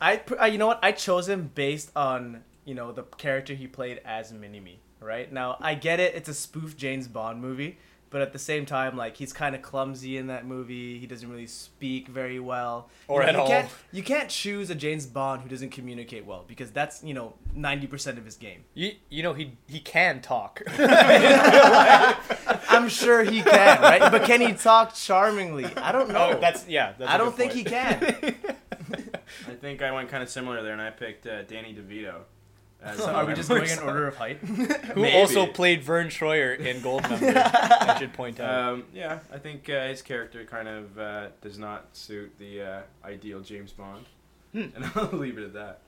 I, 0.00 0.16
pr- 0.16 0.38
uh, 0.40 0.46
you 0.46 0.58
know 0.58 0.66
what? 0.66 0.80
I 0.82 0.92
chose 0.92 1.28
him 1.28 1.50
based 1.54 1.90
on 1.96 2.42
you 2.64 2.74
know 2.74 2.92
the 2.92 3.02
character 3.04 3.54
he 3.54 3.66
played 3.66 4.00
as 4.04 4.32
Mini 4.32 4.60
Me. 4.60 4.80
Right 5.00 5.32
now, 5.32 5.56
I 5.60 5.74
get 5.76 5.98
it. 5.98 6.14
It's 6.14 6.28
a 6.28 6.34
spoof 6.34 6.76
James 6.76 7.08
Bond 7.08 7.40
movie, 7.40 7.78
but 8.10 8.20
at 8.22 8.32
the 8.32 8.38
same 8.38 8.66
time, 8.66 8.96
like 8.96 9.16
he's 9.16 9.32
kind 9.32 9.54
of 9.54 9.62
clumsy 9.62 10.16
in 10.16 10.26
that 10.26 10.44
movie. 10.46 10.98
He 10.98 11.06
doesn't 11.06 11.30
really 11.30 11.46
speak 11.46 12.08
very 12.08 12.40
well, 12.40 12.88
You 13.08 13.14
Or 13.14 13.22
know, 13.22 13.28
at 13.28 13.34
you 13.34 13.40
all. 13.40 13.46
Can't, 13.48 13.68
you 13.92 14.02
can't 14.02 14.28
choose 14.28 14.68
a 14.70 14.74
James 14.74 15.06
Bond 15.06 15.42
who 15.42 15.48
doesn't 15.48 15.70
communicate 15.70 16.26
well 16.26 16.44
because 16.46 16.70
that's 16.72 17.02
you 17.04 17.14
know 17.14 17.34
ninety 17.54 17.86
percent 17.86 18.18
of 18.18 18.24
his 18.24 18.36
game. 18.36 18.64
You 18.74 18.92
you 19.08 19.22
know 19.22 19.32
he 19.32 19.56
he 19.68 19.80
can 19.80 20.20
talk. 20.20 20.62
I'm 22.68 22.88
sure 22.88 23.22
he 23.24 23.42
can, 23.42 23.80
right? 23.82 24.10
But 24.10 24.24
can 24.24 24.40
he 24.40 24.52
talk 24.52 24.94
charmingly? 24.94 25.64
I 25.76 25.92
don't 25.92 26.08
know. 26.10 26.32
oh, 26.36 26.40
that's 26.40 26.66
yeah. 26.68 26.92
That's 26.98 27.10
a 27.10 27.14
I 27.14 27.18
don't 27.18 27.36
good 27.36 27.50
think 27.50 27.52
he 27.52 27.64
can. 27.64 28.34
I 29.48 29.52
think 29.54 29.82
I 29.82 29.92
went 29.92 30.08
kind 30.08 30.22
of 30.22 30.28
similar 30.28 30.62
there, 30.62 30.72
and 30.72 30.82
I 30.82 30.90
picked 30.90 31.26
uh, 31.26 31.42
Danny 31.42 31.74
DeVito. 31.74 32.22
As, 32.82 32.98
So 32.98 33.06
uh, 33.10 33.12
are 33.12 33.26
we 33.26 33.34
just 33.34 33.48
going 33.48 33.68
in 33.68 33.78
order 33.80 34.06
of 34.08 34.16
height? 34.16 34.36
Who 34.38 35.02
Maybe. 35.02 35.16
also 35.18 35.46
played 35.46 35.82
Verne 35.82 36.08
Troyer 36.08 36.58
in 36.58 36.80
Goldmember? 36.80 37.36
I 37.54 37.98
should 37.98 38.12
point 38.14 38.40
out. 38.40 38.72
Um, 38.72 38.84
yeah, 38.94 39.18
I 39.32 39.38
think 39.38 39.68
uh, 39.68 39.86
his 39.88 40.00
character 40.02 40.44
kind 40.44 40.66
of 40.68 40.98
uh, 40.98 41.26
does 41.42 41.58
not 41.58 41.88
suit 41.92 42.32
the 42.38 42.62
uh, 42.62 42.80
ideal 43.04 43.40
James 43.40 43.72
Bond, 43.72 44.06
Hmm. 44.52 44.66
and 44.74 44.84
I'll 44.94 45.08
leave 45.12 45.36
it 45.38 45.44
at 45.44 45.52
that. 45.54 45.80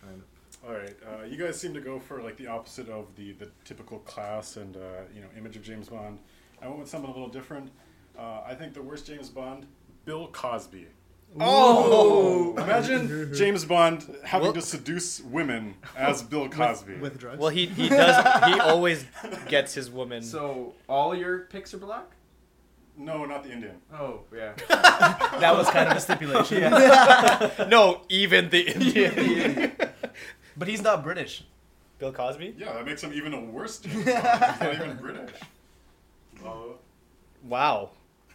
Kind 0.00 0.14
of. 0.22 0.68
All 0.68 0.74
right, 0.74 0.96
uh, 1.06 1.24
you 1.24 1.36
guys 1.36 1.60
seem 1.60 1.72
to 1.74 1.80
go 1.80 1.98
for 1.98 2.20
like 2.22 2.36
the 2.36 2.46
opposite 2.48 2.88
of 2.88 3.06
the 3.16 3.32
the 3.32 3.48
typical 3.64 3.98
class 4.00 4.56
and 4.56 4.76
uh, 4.76 4.80
you 5.14 5.20
know 5.20 5.28
image 5.36 5.56
of 5.56 5.62
James 5.62 5.88
Bond. 5.88 6.18
I 6.62 6.66
went 6.68 6.80
with 6.80 6.88
something 6.88 7.08
a 7.10 7.12
little 7.12 7.28
different. 7.28 7.70
Uh, 8.18 8.40
I 8.44 8.54
think 8.54 8.74
the 8.74 8.82
worst 8.82 9.06
James 9.06 9.28
Bond, 9.28 9.66
Bill 10.04 10.28
Cosby. 10.28 10.86
Oh. 11.40 12.54
Imagine 12.56 13.32
James 13.34 13.64
Bond 13.64 14.04
having 14.24 14.46
Well- 14.46 14.52
to 14.54 14.62
seduce 14.62 15.20
women 15.20 15.74
as 15.96 16.22
Bill 16.22 16.48
Cosby. 16.48 16.96
with 16.96 17.18
drugs. 17.18 17.38
Well, 17.38 17.50
he 17.50 17.66
he 17.66 17.88
does. 17.88 18.44
He 18.52 18.60
always 18.60 19.04
gets 19.48 19.74
his 19.74 19.90
woman. 19.90 20.22
So 20.22 20.74
all 20.88 21.14
your 21.14 21.40
picks 21.40 21.72
are 21.74 21.78
black? 21.78 22.06
no, 23.00 23.24
not 23.24 23.44
the 23.44 23.52
Indian. 23.52 23.76
Oh 23.94 24.22
yeah. 24.34 24.54
that 24.68 25.54
was 25.56 25.68
kind 25.70 25.88
of 25.88 25.96
a 25.96 26.00
stipulation. 26.00 26.62
no, 27.70 28.00
even 28.08 28.48
the 28.50 28.72
Indian. 28.74 29.72
But 30.56 30.66
he's 30.66 30.82
not 30.82 31.04
British. 31.04 31.44
Bill 32.00 32.12
Cosby. 32.12 32.54
Yeah, 32.58 32.72
that 32.72 32.84
makes 32.84 33.02
him 33.02 33.12
even 33.12 33.34
a 33.34 33.40
worse 33.40 33.78
James 33.78 34.04
Bond. 34.04 34.06
He's 34.06 34.60
not 34.60 34.74
even 34.74 34.96
British. 34.96 35.30
Uh, 36.44 36.50
Wow. 37.44 37.90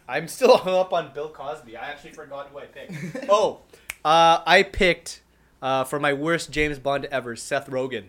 I'm 0.08 0.28
still 0.28 0.56
hung 0.58 0.74
up 0.78 0.92
on 0.92 1.12
Bill 1.14 1.28
Cosby. 1.30 1.76
I 1.76 1.88
actually 1.90 2.12
forgot 2.12 2.48
who 2.52 2.58
I 2.58 2.64
picked. 2.66 3.26
oh, 3.30 3.60
uh, 4.04 4.40
I 4.46 4.62
picked 4.62 5.22
uh, 5.62 5.84
for 5.84 5.98
my 5.98 6.12
worst 6.12 6.50
James 6.50 6.78
Bond 6.78 7.06
ever, 7.06 7.36
Seth 7.36 7.68
Rogen. 7.70 8.04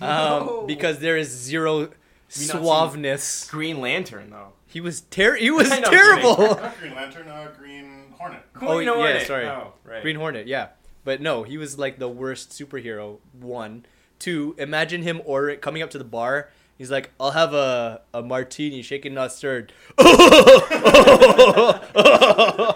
Um, 0.00 0.08
No. 0.46 0.64
Because 0.66 0.98
there 1.00 1.16
is 1.16 1.28
zero 1.28 1.90
suaveness. 2.30 3.48
Green 3.50 3.80
Lantern 3.80 4.30
though. 4.30 4.52
He 4.66 4.80
was 4.80 5.00
ter- 5.02 5.36
He 5.36 5.50
was 5.50 5.70
know, 5.80 5.80
terrible. 5.90 6.36
not 6.56 6.78
Green 6.78 6.94
Lantern, 6.94 7.28
uh, 7.28 7.48
Green 7.58 8.12
Hornet. 8.18 8.42
Oh, 8.60 8.76
Green 8.76 8.86
yeah, 8.88 9.24
sorry. 9.24 9.46
Oh, 9.46 9.72
right. 9.84 10.02
Green 10.02 10.16
Hornet, 10.16 10.46
yeah. 10.46 10.68
But 11.04 11.20
no, 11.22 11.42
he 11.42 11.56
was 11.56 11.78
like 11.78 11.98
the 11.98 12.08
worst 12.08 12.50
superhero. 12.50 13.18
One, 13.32 13.86
two. 14.18 14.54
Imagine 14.58 15.02
him 15.02 15.22
or 15.24 15.54
coming 15.56 15.82
up 15.82 15.90
to 15.90 15.98
the 15.98 16.04
bar. 16.04 16.50
He's 16.78 16.90
like, 16.90 17.10
"I'll 17.20 17.32
have 17.32 17.52
a, 17.52 18.00
a 18.14 18.22
martini, 18.22 18.82
shaken 18.82 19.12
not 19.12 19.32
stirred." 19.32 19.72
I 19.98 21.24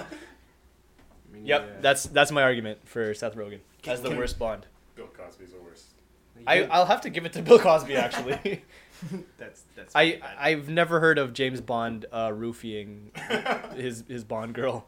Yep, 1.45 1.63
yeah. 1.67 1.81
that's 1.81 2.05
that's 2.05 2.31
my 2.31 2.43
argument 2.43 2.87
for 2.87 3.13
Seth 3.15 3.35
Rogen 3.35 3.59
as 3.87 4.01
the 4.01 4.11
worst 4.11 4.39
Bond. 4.39 4.67
Bill 4.95 5.07
Cosby's 5.07 5.51
the 5.51 5.59
worst. 5.61 5.87
I 6.47 6.65
I'll 6.65 6.87
have 6.87 7.01
to 7.03 7.11
give 7.11 7.27
it 7.27 7.33
to 7.35 7.43
Bill 7.43 7.59
Cosby 7.59 7.97
actually. 7.97 8.63
that's 9.39 9.65
that's. 9.75 9.95
I 9.95 10.21
I've 10.39 10.69
never 10.69 11.01
heard 11.01 11.19
of 11.19 11.33
James 11.33 11.61
Bond 11.61 12.07
uh, 12.13 12.33
roofing 12.33 13.11
his 13.77 14.05
his 14.09 14.25
Bond 14.25 14.55
girl. 14.55 14.87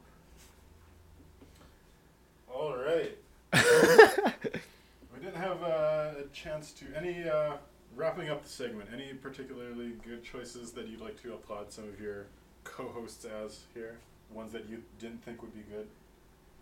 All 2.53 2.77
right. 2.77 3.16
we 3.53 5.20
didn't 5.20 5.37
have 5.37 5.62
uh, 5.62 6.11
a 6.20 6.24
chance 6.33 6.72
to 6.72 6.85
any 6.96 7.29
uh, 7.29 7.55
wrapping 7.96 8.28
up 8.28 8.42
the 8.42 8.48
segment. 8.48 8.88
Any 8.92 9.12
particularly 9.14 9.92
good 10.04 10.24
choices 10.24 10.72
that 10.72 10.88
you'd 10.88 11.00
like 11.00 11.20
to 11.22 11.35
applaud 11.35 11.72
some 11.72 11.85
of 11.85 12.00
your 12.00 12.26
co-hosts 12.64 13.24
as 13.24 13.61
here? 13.74 13.98
Ones 14.30 14.52
that 14.52 14.68
you 14.68 14.83
didn't 14.98 15.24
think 15.24 15.42
would 15.42 15.54
be 15.54 15.62
good. 15.70 15.87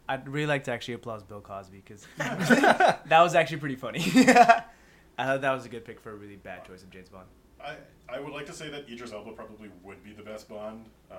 I'd 0.09 0.29
really 0.29 0.47
like 0.47 0.65
to 0.65 0.73
actually 0.73 0.95
applaud 0.95 1.27
Bill 1.29 1.41
Cosby 1.41 1.83
because 1.85 2.07
that 2.19 3.09
was 3.09 3.35
actually 3.35 3.59
pretty 3.59 3.77
funny. 3.77 4.01
I 5.19 5.27
thought 5.27 5.43
that 5.43 5.53
was 5.53 5.65
a 5.65 5.69
good 5.69 5.85
pick 5.85 6.01
for 6.01 6.11
a 6.11 6.15
really 6.15 6.37
bad 6.37 6.65
choice 6.67 6.83
of 6.83 6.91
James 6.91 7.09
Bond. 7.09 7.27
I, 7.63 7.77
I 8.09 8.19
would 8.19 8.33
like 8.33 8.47
to 8.47 8.53
say 8.53 8.69
that 8.71 8.89
Idris 8.91 9.13
Elba 9.13 9.33
probably 9.33 9.71
would 9.83 10.03
be 10.03 10.13
the 10.13 10.23
best 10.23 10.49
Bond. 10.49 10.87
Uh, 11.11 11.15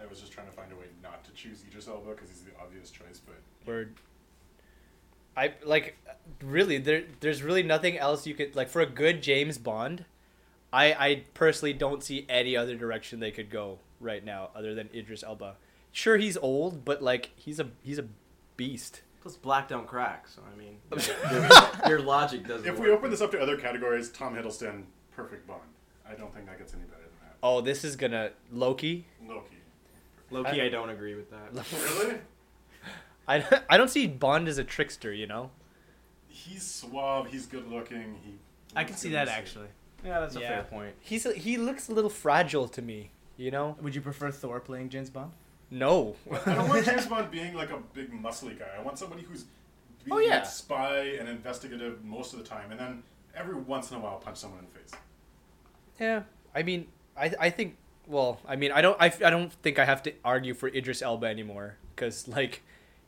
I 0.00 0.06
was 0.06 0.20
just 0.20 0.32
trying 0.32 0.46
to 0.46 0.52
find 0.52 0.70
a 0.72 0.76
way 0.76 0.86
not 1.02 1.24
to 1.24 1.32
choose 1.32 1.64
Idris 1.66 1.88
Elba 1.88 2.10
because 2.10 2.28
he's 2.28 2.42
the 2.42 2.52
obvious 2.60 2.90
choice, 2.90 3.20
but 3.24 3.36
Word. 3.66 3.94
I 5.36 5.54
like 5.64 5.96
really 6.42 6.78
there. 6.78 7.04
There's 7.20 7.42
really 7.42 7.62
nothing 7.62 7.98
else 7.98 8.26
you 8.26 8.34
could 8.34 8.54
like 8.54 8.68
for 8.68 8.80
a 8.80 8.86
good 8.86 9.22
James 9.22 9.58
Bond. 9.58 10.04
I 10.72 10.92
I 10.92 11.22
personally 11.34 11.72
don't 11.72 12.02
see 12.02 12.26
any 12.28 12.56
other 12.56 12.76
direction 12.76 13.20
they 13.20 13.30
could 13.30 13.50
go 13.50 13.78
right 14.00 14.24
now 14.24 14.50
other 14.54 14.74
than 14.74 14.88
Idris 14.94 15.22
Elba. 15.22 15.56
Sure, 15.92 16.16
he's 16.16 16.36
old, 16.36 16.84
but 16.84 17.02
like 17.02 17.30
he's 17.36 17.60
a 17.60 17.68
he's 17.82 17.98
a 17.98 18.06
beast. 18.56 19.02
Plus, 19.20 19.36
black 19.36 19.68
don't 19.68 19.86
crack. 19.86 20.26
So 20.28 20.42
I 20.52 20.58
mean, 20.58 20.78
your, 21.84 21.88
your 21.90 22.00
logic 22.00 22.46
doesn't. 22.46 22.66
if 22.66 22.74
work. 22.78 22.88
we 22.88 22.90
open 22.92 23.10
this 23.10 23.20
up 23.20 23.30
to 23.32 23.40
other 23.40 23.56
categories, 23.56 24.10
Tom 24.10 24.34
Hiddleston, 24.34 24.84
perfect 25.14 25.46
Bond. 25.46 25.60
I 26.08 26.14
don't 26.14 26.34
think 26.34 26.46
that 26.46 26.58
gets 26.58 26.74
any 26.74 26.82
better 26.84 27.02
than 27.02 27.28
that. 27.28 27.36
Oh, 27.42 27.60
this 27.60 27.84
is 27.84 27.96
gonna 27.96 28.30
Loki. 28.50 29.06
Loki. 29.26 29.56
Loki, 30.30 30.62
I 30.62 30.68
don't 30.70 30.88
agree 30.88 31.14
with 31.14 31.30
that. 31.30 31.52
Really? 31.72 32.16
I 33.28 33.44
I 33.70 33.76
don't 33.76 33.88
see 33.90 34.06
Bond 34.06 34.48
as 34.48 34.58
a 34.58 34.64
trickster. 34.64 35.12
You 35.12 35.26
know. 35.26 35.50
He's 36.28 36.62
suave. 36.62 37.28
He's 37.28 37.46
good 37.46 37.68
looking. 37.70 38.18
He. 38.24 38.34
I 38.74 38.84
can 38.84 38.96
see 38.96 39.10
that 39.10 39.28
in 39.28 39.34
suit. 39.34 39.38
actually. 39.38 39.68
Yeah, 40.04 40.20
that's 40.20 40.34
a 40.36 40.40
Yeah. 40.40 40.48
fair 40.48 40.62
point. 40.64 40.94
He's 41.00 41.26
a, 41.26 41.32
he 41.32 41.56
looks 41.58 41.88
a 41.88 41.92
little 41.92 42.10
fragile 42.10 42.66
to 42.68 42.82
me. 42.82 43.10
You 43.36 43.50
know. 43.50 43.76
Would 43.82 43.94
you 43.94 44.00
prefer 44.00 44.30
Thor 44.30 44.60
playing 44.60 44.88
James 44.88 45.10
Bond? 45.10 45.32
No. 45.70 46.16
I 46.46 46.54
don't 46.54 46.68
want 46.68 46.84
James 46.84 47.06
Bond 47.06 47.30
being 47.30 47.54
like 47.54 47.70
a 47.70 47.78
big 47.94 48.12
muscly 48.12 48.58
guy. 48.58 48.66
I 48.78 48.82
want 48.82 48.98
somebody 48.98 49.22
who's 49.22 49.44
oh, 49.44 50.04
being 50.04 50.16
Oh, 50.16 50.18
yeah. 50.20 50.36
like 50.40 50.46
spy 50.46 50.98
and 51.18 51.28
investigative 51.28 52.04
most 52.04 52.32
of 52.32 52.38
the 52.40 52.44
time, 52.44 52.70
and 52.70 52.80
then 52.80 53.02
every 53.34 53.54
once 53.54 53.90
in 53.90 53.96
a 53.96 54.00
while 54.00 54.16
punch 54.18 54.36
someone 54.38 54.58
in 54.60 54.66
the 54.66 54.70
face. 54.78 54.90
Yeah, 56.00 56.22
I 56.54 56.62
mean, 56.62 56.86
I 57.16 57.32
I 57.38 57.50
think. 57.50 57.76
Well, 58.06 58.40
I 58.46 58.56
mean, 58.56 58.72
I 58.72 58.80
don't. 58.82 58.96
I, 59.00 59.06
I 59.24 59.30
don't 59.30 59.52
think 59.52 59.78
I 59.78 59.84
have 59.84 60.02
to 60.04 60.12
argue 60.24 60.54
for 60.54 60.68
Idris 60.68 61.02
Elba 61.02 61.26
anymore 61.26 61.76
because 61.94 62.26
like, 62.26 62.62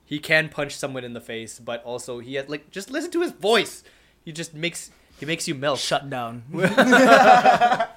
he 0.04 0.18
can 0.18 0.48
punch 0.48 0.76
someone 0.76 1.04
in 1.04 1.12
the 1.12 1.20
face, 1.20 1.58
but 1.58 1.82
also 1.84 2.18
he 2.18 2.34
had 2.34 2.48
like 2.48 2.70
just 2.70 2.90
listen 2.90 3.10
to 3.12 3.22
his 3.22 3.32
voice. 3.32 3.82
He 4.24 4.32
just 4.32 4.54
makes 4.54 4.90
he 5.18 5.26
makes 5.26 5.48
you 5.48 5.54
melt. 5.54 5.78
Shut 5.78 6.08
down. 6.10 6.44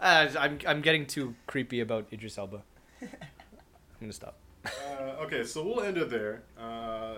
Uh, 0.00 0.28
I'm 0.38 0.58
I'm 0.64 0.80
getting 0.80 1.06
too 1.06 1.34
creepy 1.48 1.80
about 1.80 2.06
Idris 2.12 2.38
Elba. 2.38 2.62
I'm 3.02 3.08
gonna 4.00 4.12
stop. 4.12 4.36
Uh, 4.64 5.24
okay, 5.24 5.42
so 5.42 5.64
we'll 5.64 5.82
end 5.82 5.98
it 5.98 6.08
there. 6.08 6.42
Uh, 6.56 7.14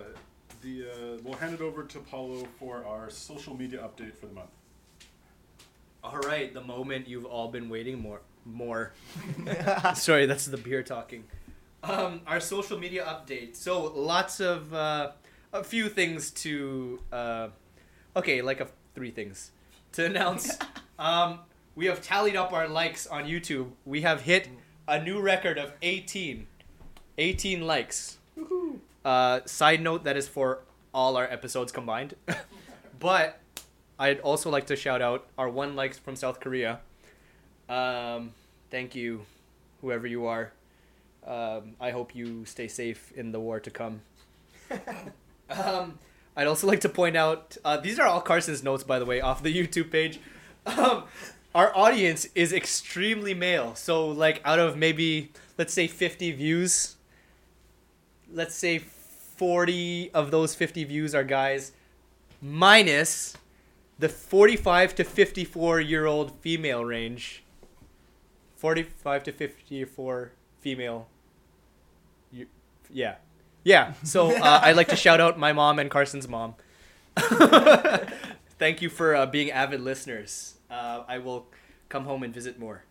the 0.61 0.85
uh, 0.89 1.17
we'll 1.23 1.35
hand 1.37 1.53
it 1.53 1.61
over 1.61 1.83
to 1.83 1.99
Paulo 1.99 2.47
for 2.57 2.83
our 2.85 3.09
social 3.09 3.55
media 3.55 3.79
update 3.79 4.15
for 4.15 4.25
the 4.25 4.33
month. 4.33 4.49
All 6.03 6.17
right, 6.21 6.51
the 6.51 6.61
moment 6.61 7.07
you've 7.07 7.25
all 7.25 7.49
been 7.49 7.69
waiting 7.69 7.99
more 7.99 8.21
more. 8.45 8.93
Sorry, 9.93 10.25
that's 10.25 10.47
the 10.47 10.57
beer 10.57 10.81
talking. 10.81 11.25
Um, 11.83 12.21
our 12.27 12.39
social 12.39 12.77
media 12.77 13.03
update. 13.05 13.55
So 13.55 13.83
lots 13.83 14.39
of 14.39 14.73
uh, 14.73 15.11
a 15.51 15.63
few 15.63 15.89
things 15.89 16.29
to 16.31 16.99
uh, 17.11 17.47
okay, 18.15 18.41
like 18.41 18.59
a, 18.59 18.67
three 18.95 19.11
things 19.11 19.51
to 19.93 20.05
announce. 20.09 20.57
um, 20.99 21.39
we 21.75 21.85
have 21.85 22.01
tallied 22.01 22.35
up 22.35 22.53
our 22.53 22.67
likes 22.67 23.07
on 23.07 23.25
YouTube. 23.25 23.71
We 23.85 24.01
have 24.01 24.21
hit 24.21 24.49
a 24.87 25.01
new 25.01 25.21
record 25.21 25.57
of 25.57 25.71
18. 25.81 26.47
18 27.17 27.61
likes. 27.61 28.17
Uh, 29.03 29.39
side 29.45 29.81
note 29.81 30.03
that 30.03 30.17
is 30.17 30.27
for 30.27 30.59
all 30.93 31.17
our 31.17 31.25
episodes 31.25 31.71
combined. 31.71 32.15
but 32.99 33.39
I'd 33.97 34.19
also 34.19 34.49
like 34.49 34.67
to 34.67 34.75
shout 34.75 35.01
out 35.01 35.27
our 35.37 35.49
one 35.49 35.75
likes 35.75 35.97
from 35.97 36.15
South 36.15 36.39
Korea. 36.39 36.79
Um, 37.69 38.33
thank 38.69 38.95
you, 38.95 39.25
whoever 39.81 40.07
you 40.07 40.25
are. 40.25 40.51
Um, 41.25 41.75
I 41.79 41.91
hope 41.91 42.15
you 42.15 42.45
stay 42.45 42.67
safe 42.67 43.11
in 43.15 43.31
the 43.31 43.39
war 43.39 43.59
to 43.59 43.69
come. 43.69 44.01
um, 45.49 45.99
I'd 46.35 46.47
also 46.47 46.67
like 46.67 46.81
to 46.81 46.89
point 46.89 47.15
out 47.15 47.57
uh, 47.63 47.77
these 47.77 47.99
are 47.99 48.07
all 48.07 48.21
Carson's 48.21 48.63
notes, 48.63 48.83
by 48.83 48.99
the 48.99 49.05
way, 49.05 49.21
off 49.21 49.43
the 49.43 49.53
YouTube 49.67 49.91
page. 49.91 50.19
Um, 50.65 51.03
our 51.53 51.75
audience 51.75 52.27
is 52.33 52.53
extremely 52.53 53.33
male. 53.33 53.75
So, 53.75 54.07
like, 54.07 54.41
out 54.45 54.59
of 54.59 54.77
maybe, 54.77 55.31
let's 55.57 55.73
say, 55.73 55.87
50 55.87 56.31
views, 56.31 56.95
let's 58.31 58.55
say 58.55 58.79
40 58.79 60.11
of 60.13 60.31
those 60.31 60.55
50 60.55 60.83
views 60.85 61.13
are 61.13 61.23
guys, 61.23 61.73
minus 62.41 63.35
the 63.99 64.09
45 64.09 64.95
to 64.95 65.03
54 65.03 65.79
year 65.79 66.05
old 66.05 66.31
female 66.41 66.83
range 66.83 67.43
45 68.61 69.23
to 69.23 69.31
54 69.31 70.31
female 70.61 71.07
you, 72.31 72.47
yeah 72.89 73.15
yeah 73.63 73.93
so 74.03 74.31
uh, 74.37 74.59
i'd 74.63 74.75
like 74.77 74.87
to 74.87 74.95
shout 74.95 75.19
out 75.19 75.37
my 75.37 75.51
mom 75.53 75.79
and 75.79 75.91
carson's 75.91 76.27
mom 76.27 76.55
thank 78.57 78.81
you 78.81 78.89
for 78.89 79.15
uh, 79.15 79.25
being 79.25 79.51
avid 79.51 79.81
listeners 79.81 80.55
uh, 80.69 81.03
i 81.07 81.17
will 81.17 81.47
come 81.89 82.05
home 82.05 82.23
and 82.23 82.33
visit 82.33 82.57
more 82.59 82.83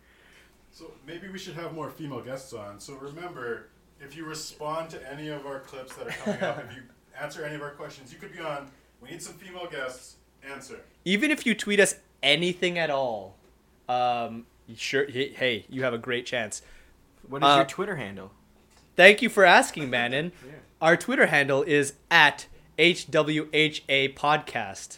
So 0.71 0.91
maybe 1.05 1.27
we 1.29 1.37
should 1.39 1.55
have 1.55 1.73
more 1.73 1.89
female 1.89 2.21
guests 2.21 2.53
on. 2.53 2.79
So 2.79 2.93
remember, 2.95 3.67
if 3.99 4.15
you 4.15 4.23
respond 4.25 4.89
to 4.91 5.11
any 5.11 5.27
of 5.27 5.45
our 5.45 5.59
clips 5.59 5.95
that 5.95 6.07
are 6.07 6.11
coming 6.11 6.41
up, 6.41 6.63
if 6.69 6.75
you 6.75 6.83
answer 7.19 7.43
any 7.43 7.55
of 7.55 7.61
our 7.61 7.71
questions, 7.71 8.13
you 8.13 8.19
could 8.19 8.31
be 8.31 8.39
on. 8.39 8.69
We 9.01 9.09
need 9.09 9.21
some 9.21 9.33
female 9.33 9.67
guests. 9.69 10.15
Answer. 10.49 10.79
even 11.05 11.29
if 11.29 11.45
you 11.45 11.53
tweet 11.53 11.79
us 11.79 11.95
anything 12.23 12.79
at 12.79 12.89
all 12.89 13.35
um, 13.87 14.45
sure 14.75 15.05
hey 15.05 15.29
hey, 15.33 15.65
you 15.69 15.83
have 15.83 15.93
a 15.93 15.99
great 15.99 16.25
chance 16.25 16.63
What 17.31 17.41
is 17.43 17.47
Uh, 17.47 17.55
your 17.57 17.65
Twitter 17.65 17.95
handle? 17.95 18.31
Thank 18.95 19.21
you 19.21 19.29
for 19.29 19.45
asking, 19.45 19.89
Manon. 19.89 20.31
Yeah. 20.45 20.51
Our 20.81 20.97
Twitter 20.97 21.27
handle 21.27 21.61
is 21.63 21.93
at 22.09 22.47
HWHA 22.77 24.15
Podcast. 24.15 24.97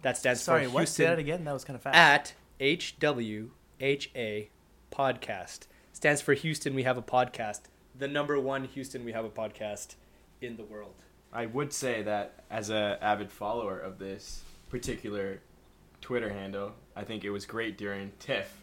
That 0.00 0.16
stands 0.16 0.40
Sorry, 0.40 0.64
for 0.64 0.70
Houston. 0.70 0.70
Sorry, 0.70 0.82
what? 0.82 0.88
Say 0.88 1.04
that 1.04 1.18
again. 1.18 1.44
That 1.44 1.52
was 1.52 1.64
kind 1.64 1.76
of 1.76 1.82
fast. 1.82 1.96
at 1.96 2.32
HWHA 2.58 4.48
Podcast. 4.90 5.66
Stands 5.92 6.20
for 6.22 6.34
Houston. 6.34 6.74
We 6.74 6.82
have 6.84 6.96
a 6.98 7.02
podcast. 7.02 7.60
The 7.98 8.08
number 8.08 8.38
one 8.40 8.64
Houston. 8.64 9.04
We 9.04 9.12
have 9.12 9.24
a 9.24 9.30
podcast 9.30 9.94
in 10.40 10.56
the 10.56 10.64
world. 10.64 10.94
I 11.32 11.46
would 11.46 11.72
say 11.72 12.02
that 12.02 12.44
as 12.50 12.70
a 12.70 12.98
avid 13.00 13.30
follower 13.30 13.78
of 13.78 13.98
this 13.98 14.42
particular 14.70 15.40
Twitter 16.00 16.30
handle, 16.32 16.72
I 16.96 17.04
think 17.04 17.24
it 17.24 17.30
was 17.30 17.46
great 17.46 17.78
during 17.78 18.12
TIFF 18.18 18.61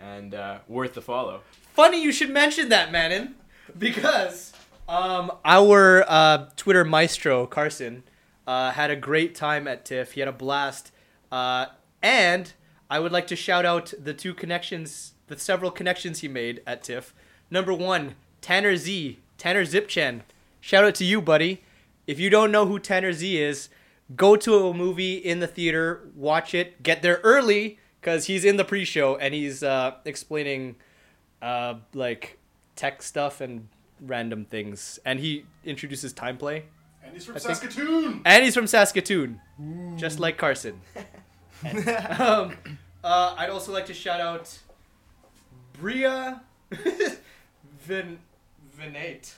and 0.00 0.34
uh, 0.34 0.58
worth 0.68 0.94
the 0.94 1.02
follow. 1.02 1.40
Funny 1.74 2.02
you 2.02 2.12
should 2.12 2.30
mention 2.30 2.68
that, 2.70 2.90
Manon, 2.90 3.34
because 3.78 4.52
um, 4.88 5.30
our 5.44 6.04
uh, 6.08 6.48
Twitter 6.56 6.84
maestro 6.84 7.46
Carson 7.46 8.02
uh, 8.46 8.72
had 8.72 8.90
a 8.90 8.96
great 8.96 9.34
time 9.34 9.68
at 9.68 9.84
TIFF. 9.84 10.12
He 10.12 10.20
had 10.20 10.28
a 10.28 10.32
blast, 10.32 10.90
uh, 11.30 11.66
and 12.02 12.52
I 12.90 13.00
would 13.00 13.12
like 13.12 13.26
to 13.28 13.36
shout 13.36 13.64
out 13.64 13.92
the 13.98 14.14
two 14.14 14.34
connections, 14.34 15.12
the 15.26 15.38
several 15.38 15.70
connections 15.70 16.20
he 16.20 16.28
made 16.28 16.62
at 16.66 16.82
TIFF. 16.82 17.14
Number 17.50 17.74
one, 17.74 18.14
Tanner 18.40 18.76
Z, 18.76 19.18
Tanner 19.36 19.64
Zipchen. 19.64 20.22
Shout 20.60 20.84
out 20.84 20.94
to 20.96 21.04
you, 21.04 21.20
buddy. 21.20 21.62
If 22.06 22.18
you 22.18 22.30
don't 22.30 22.50
know 22.50 22.66
who 22.66 22.78
Tanner 22.78 23.12
Z 23.12 23.40
is, 23.40 23.68
go 24.16 24.36
to 24.36 24.68
a 24.68 24.74
movie 24.74 25.16
in 25.16 25.40
the 25.40 25.46
theater, 25.46 26.08
watch 26.14 26.54
it, 26.54 26.82
get 26.82 27.02
there 27.02 27.20
early 27.22 27.78
because 28.00 28.26
he's 28.26 28.44
in 28.44 28.56
the 28.56 28.64
pre-show 28.64 29.16
and 29.16 29.34
he's 29.34 29.62
uh, 29.62 29.94
explaining 30.04 30.76
uh, 31.42 31.74
like 31.94 32.38
tech 32.76 33.02
stuff 33.02 33.40
and 33.40 33.68
random 34.00 34.44
things, 34.44 34.98
and 35.04 35.18
he 35.20 35.44
introduces 35.64 36.12
time 36.12 36.36
play. 36.36 36.64
And 37.02 37.12
he's 37.14 37.24
from 37.24 37.36
I 37.36 37.38
think- 37.38 37.56
Saskatoon. 37.56 38.22
And 38.24 38.44
he's 38.44 38.54
from 38.54 38.66
Saskatoon, 38.66 39.40
just 39.96 40.20
like 40.20 40.36
Carson. 40.36 40.80
And, 41.64 41.88
um, 42.20 42.56
uh, 43.02 43.34
I'd 43.38 43.50
also 43.50 43.72
like 43.72 43.86
to 43.86 43.94
shout 43.94 44.20
out 44.20 44.58
Bria 45.80 46.42
Vin 47.80 48.18
Vinaite, 48.78 49.34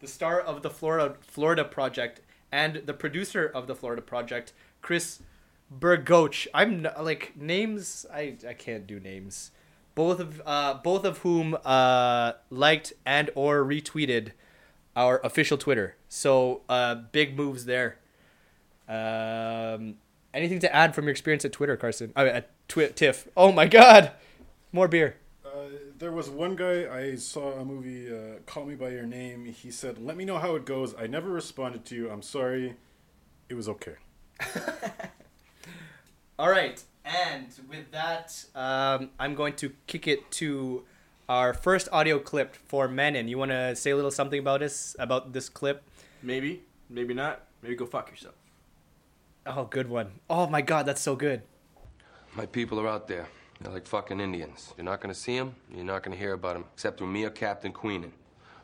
the 0.00 0.08
star 0.08 0.40
of 0.40 0.62
the 0.62 0.70
Florida 0.70 1.16
Florida 1.20 1.64
Project 1.64 2.20
and 2.50 2.82
the 2.86 2.94
producer 2.94 3.50
of 3.54 3.66
the 3.66 3.74
Florida 3.74 4.02
Project, 4.02 4.52
Chris 4.80 5.20
Bergoch. 5.70 6.46
I'm 6.54 6.86
like 7.00 7.36
names. 7.36 8.06
I 8.12 8.36
I 8.48 8.54
can't 8.54 8.86
do 8.86 9.00
names. 9.00 9.50
Both 9.94 10.20
of 10.20 10.42
uh 10.46 10.74
both 10.74 11.04
of 11.04 11.18
whom 11.18 11.56
uh 11.64 12.32
liked 12.50 12.92
and 13.04 13.30
or 13.34 13.64
retweeted 13.64 14.32
our 14.94 15.20
official 15.24 15.58
Twitter. 15.58 15.96
So 16.08 16.62
uh 16.68 16.94
big 17.12 17.36
moves 17.36 17.64
there. 17.64 17.98
Um, 18.88 19.96
anything 20.32 20.60
to 20.60 20.72
add 20.74 20.94
from 20.94 21.04
your 21.04 21.10
experience 21.10 21.44
at 21.44 21.52
Twitter, 21.52 21.76
Carson? 21.76 22.12
I 22.14 22.24
mean, 22.24 22.34
at 22.34 22.68
Twi- 22.68 22.92
Tiff. 22.94 23.26
Oh 23.36 23.50
my 23.50 23.66
God, 23.66 24.12
more 24.72 24.86
beer. 24.86 25.16
Uh, 25.44 25.70
there 25.98 26.12
was 26.12 26.30
one 26.30 26.54
guy 26.54 26.86
I 26.94 27.16
saw 27.16 27.52
a 27.54 27.64
movie, 27.64 28.08
uh, 28.08 28.38
Call 28.46 28.64
Me 28.66 28.76
by 28.76 28.90
Your 28.90 29.06
Name. 29.06 29.46
He 29.46 29.70
said, 29.72 29.98
"Let 29.98 30.16
me 30.16 30.24
know 30.24 30.38
how 30.38 30.54
it 30.54 30.64
goes." 30.64 30.94
I 30.94 31.08
never 31.08 31.30
responded 31.30 31.84
to 31.86 31.96
you. 31.96 32.10
I'm 32.10 32.22
sorry. 32.22 32.76
It 33.48 33.54
was 33.54 33.68
okay. 33.68 33.94
All 36.38 36.50
right, 36.50 36.82
and 37.02 37.46
with 37.66 37.90
that, 37.92 38.44
um, 38.54 39.08
I'm 39.18 39.34
going 39.34 39.54
to 39.54 39.72
kick 39.86 40.06
it 40.06 40.30
to 40.32 40.84
our 41.30 41.54
first 41.54 41.88
audio 41.92 42.18
clip 42.18 42.54
for 42.54 42.88
Manon. 42.88 43.26
You 43.26 43.38
want 43.38 43.52
to 43.52 43.74
say 43.74 43.92
a 43.92 43.96
little 43.96 44.10
something 44.10 44.38
about 44.38 44.60
us 44.60 44.94
about 44.98 45.32
this 45.32 45.48
clip? 45.48 45.82
Maybe, 46.22 46.60
maybe 46.90 47.14
not. 47.14 47.46
Maybe 47.62 47.74
go 47.74 47.86
fuck 47.86 48.10
yourself. 48.10 48.34
Oh, 49.46 49.64
good 49.64 49.88
one. 49.88 50.10
Oh 50.28 50.46
my 50.46 50.60
God, 50.60 50.84
that's 50.84 51.00
so 51.00 51.16
good. 51.16 51.40
My 52.34 52.44
people 52.44 52.78
are 52.80 52.88
out 52.88 53.08
there. 53.08 53.28
They're 53.62 53.72
like 53.72 53.86
fucking 53.86 54.20
Indians. 54.20 54.74
You're 54.76 54.84
not 54.84 55.00
gonna 55.00 55.14
see 55.14 55.38
them. 55.38 55.54
You're 55.74 55.86
not 55.86 56.02
gonna 56.02 56.16
hear 56.16 56.34
about 56.34 56.52
them, 56.52 56.66
except 56.74 56.98
through 56.98 57.06
me 57.06 57.24
or 57.24 57.30
Captain 57.30 57.72
Queenan. 57.72 58.12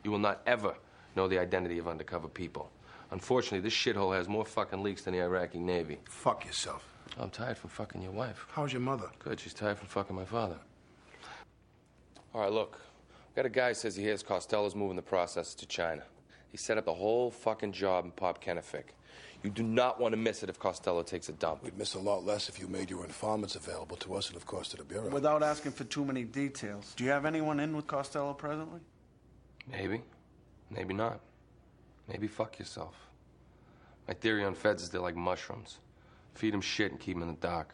You 0.03 0.11
will 0.11 0.19
not 0.19 0.43
ever 0.45 0.75
know 1.15 1.27
the 1.27 1.39
identity 1.39 1.79
of 1.79 1.87
undercover 1.87 2.27
people. 2.27 2.69
Unfortunately, 3.09 3.61
this 3.61 3.73
shithole 3.73 4.15
has 4.15 4.27
more 4.27 4.45
fucking 4.45 4.83
leaks 4.83 5.05
than 5.05 5.15
the 5.15 5.21
Iraqi 5.21 5.57
Navy. 5.57 5.97
Fuck 6.07 6.45
yourself. 6.45 6.92
I'm 7.19 7.29
tired 7.29 7.57
from 7.57 7.69
fucking 7.69 8.01
your 8.01 8.11
wife. 8.11 8.45
How's 8.51 8.73
your 8.73 8.81
mother? 8.81 9.09
Good, 9.19 9.39
she's 9.39 9.53
tired 9.53 9.77
from 9.77 9.87
fucking 9.87 10.15
my 10.15 10.25
father. 10.25 10.57
All 12.33 12.41
right, 12.41 12.51
look. 12.51 12.79
Got 13.35 13.45
a 13.45 13.49
guy 13.49 13.69
who 13.69 13.73
says 13.73 13.95
he 13.95 14.03
hears 14.03 14.23
Costello's 14.23 14.75
moving 14.75 14.95
the 14.95 15.01
process 15.01 15.53
to 15.55 15.65
China. 15.65 16.03
He 16.51 16.57
set 16.57 16.77
up 16.77 16.85
the 16.85 16.93
whole 16.93 17.31
fucking 17.31 17.71
job 17.71 18.05
in 18.05 18.11
Pop 18.11 18.43
Kennefic. 18.43 18.83
You 19.43 19.49
do 19.49 19.63
not 19.63 19.99
want 19.99 20.13
to 20.13 20.17
miss 20.17 20.41
it 20.43 20.49
if 20.49 20.57
Costello 20.57 21.03
takes 21.03 21.29
a 21.29 21.33
dump. 21.33 21.63
We'd 21.63 21.77
miss 21.77 21.95
a 21.95 21.99
lot 21.99 22.23
less 22.25 22.47
if 22.47 22.59
you 22.59 22.67
made 22.67 22.89
your 22.89 23.03
informants 23.03 23.55
available 23.55 23.97
to 23.97 24.15
us 24.15 24.27
and, 24.27 24.37
of 24.37 24.45
course, 24.45 24.69
to 24.69 24.77
the 24.77 24.83
Bureau. 24.83 25.09
Without 25.09 25.43
asking 25.43 25.73
for 25.73 25.83
too 25.83 26.05
many 26.05 26.23
details, 26.23 26.93
do 26.95 27.03
you 27.03 27.09
have 27.09 27.25
anyone 27.25 27.59
in 27.59 27.75
with 27.75 27.85
Costello 27.85 28.33
presently? 28.33 28.79
Maybe. 29.69 30.01
Maybe 30.69 30.93
not. 30.93 31.19
Maybe 32.07 32.27
fuck 32.27 32.57
yourself. 32.57 32.95
My 34.07 34.13
theory 34.13 34.43
on 34.43 34.53
feds 34.55 34.83
is 34.83 34.89
they're 34.89 35.01
like 35.01 35.15
mushrooms. 35.15 35.79
Feed 36.35 36.53
him 36.53 36.61
shit 36.61 36.91
and 36.91 36.99
keep 36.99 37.15
him 37.15 37.21
in 37.21 37.29
the 37.29 37.35
dark. 37.35 37.73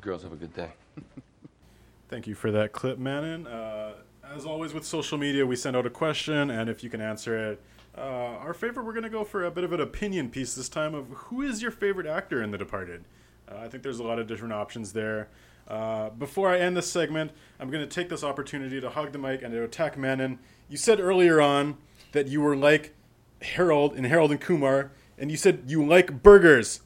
Girls, 0.00 0.22
have 0.22 0.32
a 0.32 0.36
good 0.36 0.54
day. 0.54 0.70
Thank 2.08 2.26
you 2.26 2.34
for 2.34 2.50
that 2.50 2.72
clip, 2.72 2.98
Manon. 2.98 3.46
Uh, 3.46 3.94
as 4.34 4.46
always 4.46 4.72
with 4.72 4.84
social 4.84 5.18
media, 5.18 5.44
we 5.44 5.56
send 5.56 5.76
out 5.76 5.86
a 5.86 5.90
question, 5.90 6.50
and 6.50 6.68
if 6.68 6.82
you 6.82 6.90
can 6.90 7.00
answer 7.00 7.52
it, 7.52 7.60
uh, 7.96 8.00
our 8.00 8.54
favorite, 8.54 8.84
we're 8.84 8.92
going 8.92 9.04
to 9.04 9.10
go 9.10 9.24
for 9.24 9.44
a 9.44 9.50
bit 9.50 9.64
of 9.64 9.72
an 9.72 9.80
opinion 9.80 10.28
piece 10.28 10.54
this 10.54 10.68
time 10.68 10.94
of 10.94 11.08
who 11.08 11.42
is 11.42 11.62
your 11.62 11.70
favorite 11.70 12.06
actor 12.06 12.42
in 12.42 12.50
The 12.50 12.58
Departed. 12.58 13.04
Uh, 13.48 13.58
I 13.58 13.68
think 13.68 13.82
there's 13.82 14.00
a 14.00 14.04
lot 14.04 14.18
of 14.18 14.26
different 14.26 14.52
options 14.52 14.92
there. 14.92 15.28
Uh, 15.68 16.10
before 16.10 16.48
I 16.48 16.58
end 16.58 16.76
this 16.76 16.90
segment, 16.90 17.30
I'm 17.58 17.70
going 17.70 17.86
to 17.86 17.94
take 17.94 18.08
this 18.08 18.24
opportunity 18.24 18.80
to 18.80 18.90
hug 18.90 19.12
the 19.12 19.18
mic 19.18 19.42
and 19.42 19.52
to 19.52 19.62
attack 19.62 19.96
Manon. 19.96 20.38
You 20.68 20.76
said 20.76 21.00
earlier 21.00 21.40
on 21.40 21.76
that 22.12 22.26
you 22.26 22.40
were 22.40 22.56
like 22.56 22.94
Harold 23.42 23.94
in 23.94 24.04
Harold 24.04 24.30
and 24.30 24.40
Kumar, 24.40 24.90
and 25.16 25.30
you 25.30 25.36
said 25.36 25.64
you 25.66 25.84
like 25.86 26.22
burgers, 26.22 26.80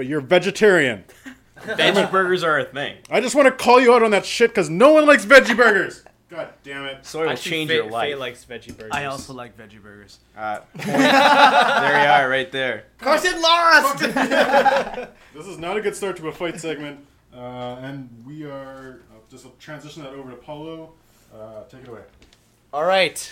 but 0.00 0.06
you're 0.06 0.22
vegetarian. 0.22 1.04
Veggie 1.58 2.10
burgers 2.10 2.42
are 2.42 2.58
a 2.58 2.64
thing. 2.64 2.96
I 3.10 3.20
just 3.20 3.34
want 3.34 3.44
to 3.48 3.52
call 3.52 3.78
you 3.82 3.92
out 3.92 4.02
on 4.02 4.12
that 4.12 4.24
shit 4.24 4.48
because 4.48 4.70
no 4.70 4.92
one 4.94 5.06
likes 5.06 5.26
veggie 5.26 5.54
burgers. 5.54 6.02
God 6.30 6.54
damn 6.62 6.86
it. 6.86 7.04
Soy 7.04 7.24
will 7.24 7.30
Actually, 7.32 7.50
change 7.50 7.68
Faye- 7.68 7.74
your 7.74 7.84
Faye 7.84 8.14
life. 8.14 8.18
likes 8.18 8.44
veggie 8.46 8.74
burgers. 8.74 8.92
I 8.94 9.04
also 9.04 9.34
like 9.34 9.58
veggie 9.58 9.82
burgers. 9.82 10.20
Uh, 10.34 10.60
point. 10.60 10.86
there 10.86 12.02
you 12.02 12.08
are, 12.08 12.30
right 12.30 12.50
there. 12.50 12.84
Carson 12.96 13.42
lost. 13.42 14.02
This 15.34 15.46
is 15.46 15.58
not 15.58 15.76
a 15.76 15.82
good 15.82 15.94
start 15.94 16.16
to 16.16 16.28
a 16.28 16.32
fight 16.32 16.58
segment. 16.58 17.04
Uh, 17.34 17.76
and 17.82 18.08
we 18.26 18.44
are 18.46 19.00
uh, 19.12 19.18
just 19.30 19.46
transition 19.58 20.02
that 20.02 20.14
over 20.14 20.30
to 20.30 20.36
Paulo. 20.38 20.94
Uh, 21.34 21.64
take 21.68 21.82
it 21.82 21.88
away. 21.88 22.00
All 22.72 22.84
right, 22.86 23.30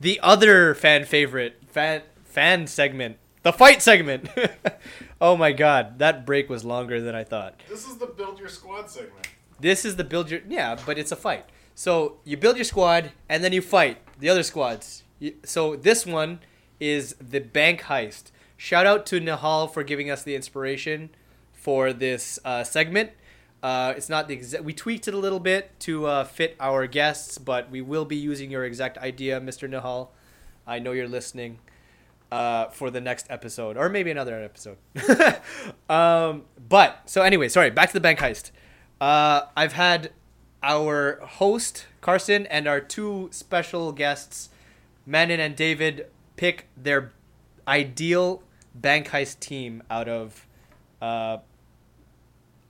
the 0.00 0.18
other 0.22 0.74
fan 0.74 1.04
favorite 1.04 1.56
fan 1.68 2.00
fan 2.24 2.66
segment, 2.66 3.18
the 3.42 3.52
fight 3.52 3.82
segment. 3.82 4.26
oh 5.20 5.36
my 5.36 5.52
God, 5.52 5.98
that 5.98 6.24
break 6.26 6.48
was 6.48 6.64
longer 6.64 7.00
than 7.00 7.14
I 7.14 7.24
thought. 7.24 7.60
This 7.68 7.86
is 7.86 7.96
the 7.96 8.06
build 8.06 8.38
your 8.38 8.48
squad 8.48 8.90
segment. 8.90 9.28
This 9.60 9.84
is 9.84 9.96
the 9.96 10.04
build 10.04 10.30
your 10.30 10.40
yeah, 10.48 10.76
but 10.86 10.98
it's 10.98 11.12
a 11.12 11.16
fight. 11.16 11.46
So 11.74 12.18
you 12.24 12.36
build 12.36 12.56
your 12.56 12.64
squad 12.64 13.12
and 13.28 13.42
then 13.42 13.52
you 13.52 13.62
fight 13.62 13.98
the 14.18 14.28
other 14.28 14.42
squads. 14.42 15.04
So 15.44 15.76
this 15.76 16.06
one 16.06 16.40
is 16.80 17.14
the 17.20 17.40
bank 17.40 17.82
heist. 17.82 18.30
Shout 18.56 18.86
out 18.86 19.06
to 19.06 19.20
Nahal 19.20 19.72
for 19.72 19.82
giving 19.84 20.10
us 20.10 20.22
the 20.22 20.34
inspiration 20.34 21.10
for 21.52 21.92
this 21.92 22.38
uh, 22.44 22.64
segment. 22.64 23.10
Uh, 23.62 23.94
it's 23.96 24.08
not 24.08 24.28
the 24.28 24.34
exact. 24.34 24.64
We 24.64 24.72
tweaked 24.72 25.08
it 25.08 25.14
a 25.14 25.18
little 25.18 25.40
bit 25.40 25.78
to 25.80 26.06
uh, 26.06 26.24
fit 26.24 26.56
our 26.60 26.86
guests, 26.86 27.38
but 27.38 27.70
we 27.70 27.80
will 27.80 28.04
be 28.04 28.16
using 28.16 28.50
your 28.50 28.64
exact 28.64 28.98
idea, 28.98 29.40
Mr. 29.40 29.68
Nahal. 29.68 30.08
I 30.66 30.78
know 30.78 30.92
you're 30.92 31.08
listening 31.08 31.58
uh, 32.30 32.66
for 32.66 32.90
the 32.90 33.00
next 33.00 33.26
episode, 33.30 33.76
or 33.76 33.88
maybe 33.88 34.10
another 34.10 34.42
episode. 34.42 34.76
um, 35.88 36.44
but 36.68 37.02
so 37.06 37.22
anyway, 37.22 37.48
sorry. 37.48 37.70
Back 37.70 37.88
to 37.88 37.94
the 37.94 38.00
bank 38.00 38.18
heist. 38.18 38.50
Uh, 39.00 39.42
I've 39.56 39.72
had 39.72 40.12
our 40.62 41.20
host 41.22 41.86
Carson 42.00 42.46
and 42.46 42.66
our 42.66 42.80
two 42.80 43.28
special 43.32 43.92
guests, 43.92 44.50
Manon 45.06 45.40
and 45.40 45.56
David, 45.56 46.06
pick 46.36 46.66
their 46.76 47.12
ideal 47.66 48.42
bank 48.74 49.08
heist 49.08 49.40
team 49.40 49.82
out 49.90 50.08
of 50.08 50.46
uh, 51.00 51.38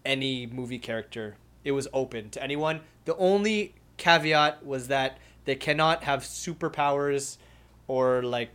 any 0.04 0.46
movie 0.46 0.78
character. 0.78 1.36
It 1.64 1.72
was 1.72 1.88
open 1.92 2.30
to 2.30 2.42
anyone. 2.42 2.80
The 3.04 3.16
only 3.16 3.74
caveat 3.96 4.64
was 4.64 4.88
that 4.88 5.18
they 5.44 5.54
cannot 5.54 6.04
have 6.04 6.22
superpowers 6.22 7.38
or 7.86 8.22
like 8.22 8.50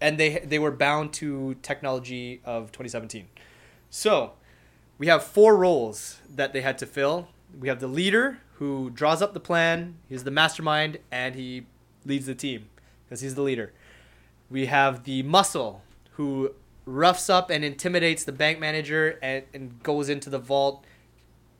and 0.00 0.18
they 0.18 0.38
they 0.40 0.58
were 0.58 0.70
bound 0.70 1.12
to 1.14 1.56
technology 1.62 2.40
of 2.44 2.72
2017. 2.72 3.28
So, 3.90 4.32
we 4.98 5.06
have 5.06 5.24
four 5.24 5.56
roles 5.56 6.20
that 6.28 6.52
they 6.52 6.60
had 6.60 6.78
to 6.78 6.86
fill. 6.86 7.28
We 7.58 7.68
have 7.68 7.80
the 7.80 7.86
leader 7.86 8.40
who 8.54 8.90
draws 8.90 9.22
up 9.22 9.34
the 9.34 9.40
plan, 9.40 9.96
he's 10.08 10.24
the 10.24 10.32
mastermind 10.32 10.98
and 11.12 11.36
he 11.36 11.66
leads 12.04 12.26
the 12.26 12.34
team 12.34 12.68
because 13.04 13.20
he's 13.20 13.36
the 13.36 13.42
leader. 13.42 13.72
We 14.50 14.66
have 14.66 15.04
the 15.04 15.22
muscle 15.22 15.82
who 16.12 16.54
roughs 16.84 17.30
up 17.30 17.50
and 17.50 17.64
intimidates 17.64 18.24
the 18.24 18.32
bank 18.32 18.58
manager 18.58 19.18
and, 19.22 19.44
and 19.54 19.82
goes 19.82 20.08
into 20.08 20.28
the 20.28 20.38
vault, 20.38 20.84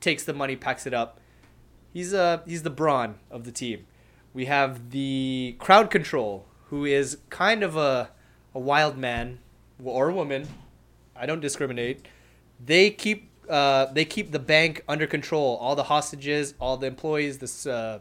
takes 0.01 0.25
the 0.25 0.33
money, 0.33 0.55
packs 0.55 0.85
it 0.85 0.93
up. 0.93 1.19
He's 1.93 2.13
uh 2.13 2.41
he's 2.45 2.63
the 2.63 2.69
brawn 2.69 3.15
of 3.31 3.45
the 3.45 3.51
team. 3.51 3.85
We 4.33 4.45
have 4.45 4.91
the 4.91 5.55
crowd 5.57 5.89
control, 5.89 6.45
who 6.65 6.85
is 6.85 7.17
kind 7.29 7.63
of 7.63 7.77
a 7.77 8.11
a 8.53 8.59
wild 8.59 8.97
man 8.97 9.39
or 9.83 10.09
a 10.09 10.13
woman. 10.13 10.47
I 11.15 11.25
don't 11.25 11.39
discriminate. 11.39 12.05
They 12.63 12.91
keep 12.91 13.29
uh, 13.49 13.85
they 13.85 14.05
keep 14.05 14.31
the 14.31 14.39
bank 14.39 14.83
under 14.87 15.07
control. 15.07 15.57
All 15.57 15.75
the 15.75 15.83
hostages, 15.83 16.53
all 16.59 16.77
the 16.77 16.87
employees, 16.87 17.65
uh, 17.65 17.99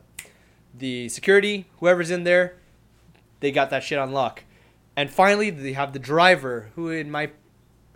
the 0.77 1.09
security, 1.09 1.67
whoever's 1.81 2.11
in 2.11 2.25
there, 2.25 2.57
they 3.41 3.51
got 3.51 3.71
that 3.71 3.83
shit 3.83 3.99
on 3.99 4.13
lock. 4.13 4.45
And 4.95 5.11
finally, 5.11 5.51
they 5.51 5.73
have 5.73 5.93
the 5.93 5.99
driver, 5.99 6.71
who, 6.75 6.91
in 6.91 7.11
my 7.11 7.31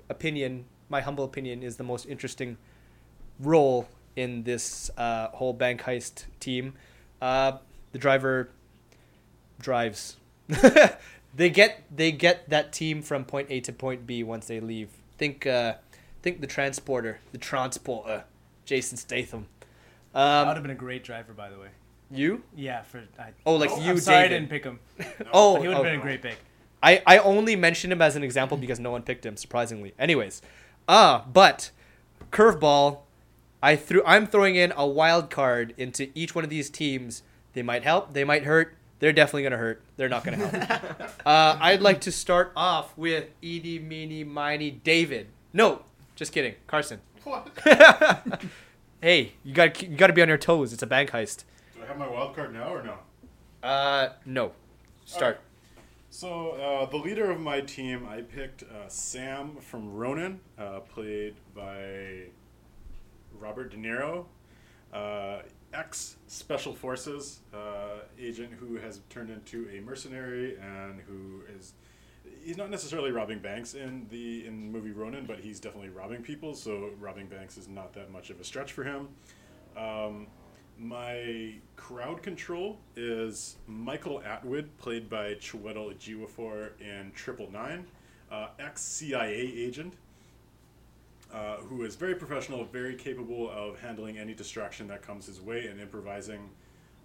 opinion, 0.08 0.64
my 0.88 1.00
humble 1.00 1.24
opinion, 1.24 1.62
is 1.62 1.76
the 1.76 1.84
most 1.84 2.06
interesting 2.06 2.56
role 3.38 3.88
in 4.16 4.44
this 4.44 4.90
uh, 4.96 5.28
whole 5.28 5.52
bank 5.52 5.82
heist 5.82 6.24
team. 6.40 6.74
Uh, 7.20 7.58
the 7.92 7.98
driver 7.98 8.50
drives. 9.60 10.16
they 11.34 11.50
get 11.50 11.82
they 11.94 12.12
get 12.12 12.48
that 12.50 12.72
team 12.72 13.02
from 13.02 13.24
point 13.24 13.48
A 13.50 13.60
to 13.60 13.72
point 13.72 14.06
B 14.06 14.22
once 14.22 14.46
they 14.46 14.60
leave. 14.60 14.90
Think 15.18 15.46
uh, 15.46 15.74
think 16.22 16.40
the 16.40 16.46
transporter, 16.46 17.20
the 17.32 17.38
transporter, 17.38 18.24
Jason 18.64 18.96
Statham. 18.96 19.46
I 20.14 20.42
would 20.42 20.48
Um, 20.48 20.54
have 20.56 20.62
been 20.62 20.70
a 20.70 20.74
great 20.74 21.04
driver, 21.04 21.32
by 21.32 21.48
the 21.48 21.58
way. 21.58 21.68
you? 22.10 22.42
Yeah, 22.54 22.82
for 22.82 23.02
I, 23.18 23.30
Oh, 23.46 23.56
like 23.56 23.70
you, 23.70 23.92
I'm 23.92 23.98
sorry 23.98 24.24
I 24.24 24.28
didn't 24.28 24.50
pick 24.50 24.64
him. 24.64 24.78
Oh, 25.32 25.54
But 25.54 25.62
he 25.62 25.68
would 25.68 25.76
have 25.78 25.86
oh. 25.86 25.88
been 25.88 25.98
a 25.98 26.02
great 26.02 26.20
pick. 26.22 26.36
I, 26.82 27.00
I 27.06 27.18
only 27.18 27.54
mentioned 27.56 27.92
him 27.92 28.02
as 28.02 28.16
an 28.16 28.24
example 28.24 28.56
because 28.56 28.80
no 28.80 28.90
one 28.90 29.02
picked 29.02 29.24
him, 29.24 29.36
surprisingly. 29.36 29.94
Anyways, 29.98 30.42
uh, 30.88 31.22
but 31.32 31.70
curveball, 32.30 32.98
I 33.62 33.76
threw. 33.76 34.02
I'm 34.04 34.26
throwing 34.26 34.56
in 34.56 34.72
a 34.76 34.86
wild 34.86 35.30
card 35.30 35.74
into 35.78 36.10
each 36.14 36.34
one 36.34 36.44
of 36.44 36.50
these 36.50 36.68
teams. 36.68 37.22
They 37.52 37.62
might 37.62 37.84
help. 37.84 38.12
They 38.12 38.24
might 38.24 38.44
hurt. 38.44 38.74
They're 39.02 39.12
definitely 39.12 39.42
gonna 39.42 39.56
hurt. 39.56 39.82
They're 39.96 40.08
not 40.08 40.22
gonna 40.22 40.36
help. 40.36 41.00
uh, 41.26 41.58
I'd 41.60 41.82
like 41.82 42.02
to 42.02 42.12
start 42.12 42.52
off 42.54 42.96
with 42.96 43.24
Edie, 43.42 43.80
Meeny, 43.80 44.22
Miney, 44.22 44.70
David. 44.70 45.26
No, 45.52 45.82
just 46.14 46.30
kidding, 46.30 46.54
Carson. 46.68 47.00
What? 47.24 47.48
hey, 49.00 49.32
you 49.42 49.54
got 49.54 49.82
you 49.82 49.88
got 49.96 50.06
to 50.06 50.12
be 50.12 50.22
on 50.22 50.28
your 50.28 50.38
toes. 50.38 50.72
It's 50.72 50.84
a 50.84 50.86
bank 50.86 51.10
heist. 51.10 51.42
Do 51.74 51.82
I 51.82 51.86
have 51.86 51.98
my 51.98 52.08
wild 52.08 52.36
card 52.36 52.54
now 52.54 52.72
or 52.72 52.84
no? 52.84 52.94
Uh, 53.60 54.10
no. 54.24 54.52
Start. 55.04 55.40
So 56.10 56.50
uh, 56.50 56.86
the 56.88 56.96
leader 56.96 57.28
of 57.28 57.40
my 57.40 57.60
team, 57.60 58.06
I 58.08 58.20
picked 58.20 58.62
uh, 58.62 58.86
Sam 58.86 59.56
from 59.56 59.92
Ronin, 59.92 60.38
uh, 60.56 60.78
played 60.78 61.34
by 61.56 62.26
Robert 63.36 63.72
De 63.72 63.76
Niro, 63.76 64.26
uh, 64.92 65.40
ex 65.72 66.16
Special 66.26 66.74
Forces 66.74 67.40
uh, 67.52 68.00
agent 68.18 68.52
who 68.52 68.76
has 68.76 69.00
turned 69.08 69.30
into 69.30 69.68
a 69.70 69.80
mercenary 69.80 70.56
and 70.58 71.00
who 71.00 71.42
is. 71.56 71.74
He's 72.44 72.56
not 72.56 72.70
necessarily 72.70 73.12
robbing 73.12 73.38
banks 73.38 73.74
in 73.74 74.06
the 74.10 74.46
in 74.46 74.70
movie 74.70 74.90
Ronin, 74.90 75.26
but 75.26 75.38
he's 75.40 75.60
definitely 75.60 75.90
robbing 75.90 76.22
people. 76.22 76.54
So 76.54 76.90
robbing 76.98 77.26
banks 77.26 77.56
is 77.56 77.68
not 77.68 77.92
that 77.94 78.10
much 78.10 78.30
of 78.30 78.40
a 78.40 78.44
stretch 78.44 78.72
for 78.72 78.84
him. 78.84 79.08
Um, 79.76 80.26
my 80.78 81.54
crowd 81.76 82.22
control 82.22 82.78
is 82.96 83.56
Michael 83.66 84.22
Atwood, 84.22 84.76
played 84.78 85.08
by 85.08 85.34
Chiwetel 85.34 85.94
Ejiofor 85.94 86.70
in 86.80 87.12
Triple 87.14 87.50
Nine, 87.50 87.86
uh, 88.30 88.48
ex 88.58 88.82
CIA 88.82 89.34
agent, 89.34 89.94
uh, 91.32 91.56
who 91.56 91.82
is 91.84 91.96
very 91.96 92.14
professional, 92.14 92.64
very 92.64 92.94
capable 92.94 93.50
of 93.50 93.78
handling 93.80 94.18
any 94.18 94.34
distraction 94.34 94.86
that 94.88 95.02
comes 95.02 95.26
his 95.26 95.40
way 95.40 95.66
and 95.66 95.80
improvising. 95.80 96.50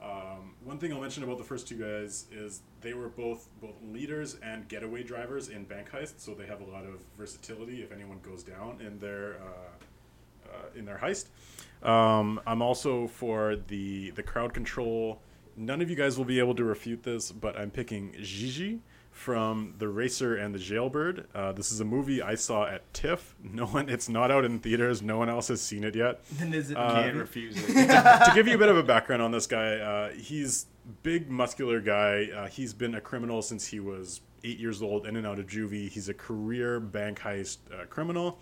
Um, 0.02 0.54
one 0.64 0.78
thing 0.78 0.94
I'll 0.94 1.02
mention 1.02 1.24
about 1.24 1.38
the 1.38 1.44
first 1.44 1.68
two 1.68 1.78
guys 1.78 2.26
is 2.32 2.62
they 2.82 2.94
were 2.94 3.10
both 3.10 3.48
both 3.62 3.76
leaders 3.82 4.36
and 4.44 4.68
getaway 4.68 5.02
drivers 5.02 5.50
in 5.50 5.64
bank 5.64 5.90
heists, 5.90 6.20
so 6.20 6.34
they 6.34 6.46
have 6.46 6.62
a 6.62 6.66
lot 6.66 6.86
of 6.86 7.04
versatility 7.18 7.82
if 7.82 7.92
anyone 7.92 8.20
goes 8.22 8.44
down 8.44 8.80
in 8.80 9.00
their 9.00 9.38
uh, 9.38 10.52
uh, 10.52 10.66
in 10.76 10.86
their 10.86 10.98
heist. 10.98 11.28
Um, 11.88 12.40
I'm 12.46 12.62
also 12.62 13.08
for 13.08 13.56
the 13.56 14.12
the 14.12 14.24
crowd 14.24 14.54
control. 14.54 15.22
None 15.56 15.82
of 15.82 15.90
you 15.90 15.96
guys 15.96 16.18
will 16.18 16.26
be 16.26 16.38
able 16.38 16.54
to 16.56 16.64
refute 16.64 17.02
this, 17.02 17.32
but 17.32 17.58
I'm 17.58 17.72
picking 17.72 18.14
Gigi 18.22 18.82
from 19.18 19.74
The 19.80 19.88
Racer 19.88 20.36
and 20.36 20.54
the 20.54 20.60
Jailbird. 20.60 21.26
Uh, 21.34 21.52
this 21.52 21.72
is 21.72 21.80
a 21.80 21.86
movie 21.86 22.22
I 22.22 22.36
saw 22.36 22.68
at 22.68 22.94
TIFF. 22.94 23.36
No 23.44 23.66
one, 23.78 23.90
it's 23.90 24.08
not 24.08 24.30
out 24.30 24.46
in 24.46 24.60
theaters. 24.60 25.02
No 25.02 25.18
one 25.18 25.28
else 25.28 25.48
has 25.48 25.60
seen 25.60 25.84
it 25.84 25.96
yet. 25.96 26.24
Then 26.34 26.54
is 26.54 26.70
it 26.70 26.78
Uh, 26.78 26.94
Can't 27.02 27.18
refuse 27.18 27.56
it. 27.58 27.66
to 28.28 28.32
give 28.36 28.48
you 28.48 28.54
a 28.54 28.58
bit 28.58 28.70
of 28.70 28.78
a 28.78 28.84
background 28.84 29.24
on 29.24 29.32
this 29.32 29.48
guy, 29.48 29.78
uh, 29.78 30.10
he's 30.12 30.68
big, 31.02 31.30
muscular 31.32 31.82
guy. 31.82 32.30
Uh, 32.34 32.48
he's 32.48 32.74
been 32.74 32.94
a 32.96 33.02
criminal 33.02 33.42
since 33.42 33.66
he 33.66 33.80
was 33.80 34.22
eight 34.44 34.60
years 34.60 34.84
old, 34.84 35.08
in 35.08 35.16
and 35.16 35.26
out 35.26 35.40
of 35.40 35.48
juvie. 35.48 35.90
He's 35.90 36.10
a 36.10 36.14
career 36.14 36.80
bank 36.80 37.20
heist 37.20 37.58
uh, 37.74 37.86
criminal. 37.86 38.38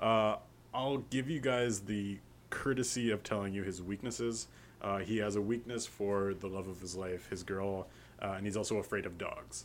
Uh, 0.00 0.36
I'll 0.72 0.98
give 1.10 1.28
you 1.28 1.40
guys 1.40 1.80
the 1.80 2.18
courtesy 2.48 3.10
of 3.10 3.24
telling 3.24 3.52
you 3.52 3.64
his 3.64 3.82
weaknesses. 3.82 4.46
Uh, 4.80 4.98
he 4.98 5.18
has 5.18 5.34
a 5.36 5.40
weakness 5.42 5.84
for 5.84 6.32
the 6.34 6.46
love 6.46 6.68
of 6.68 6.80
his 6.80 6.94
life, 6.96 7.28
his 7.28 7.42
girl, 7.42 7.88
uh, 8.22 8.34
and 8.36 8.46
he's 8.46 8.56
also 8.56 8.76
afraid 8.78 9.04
of 9.04 9.18
dogs. 9.18 9.64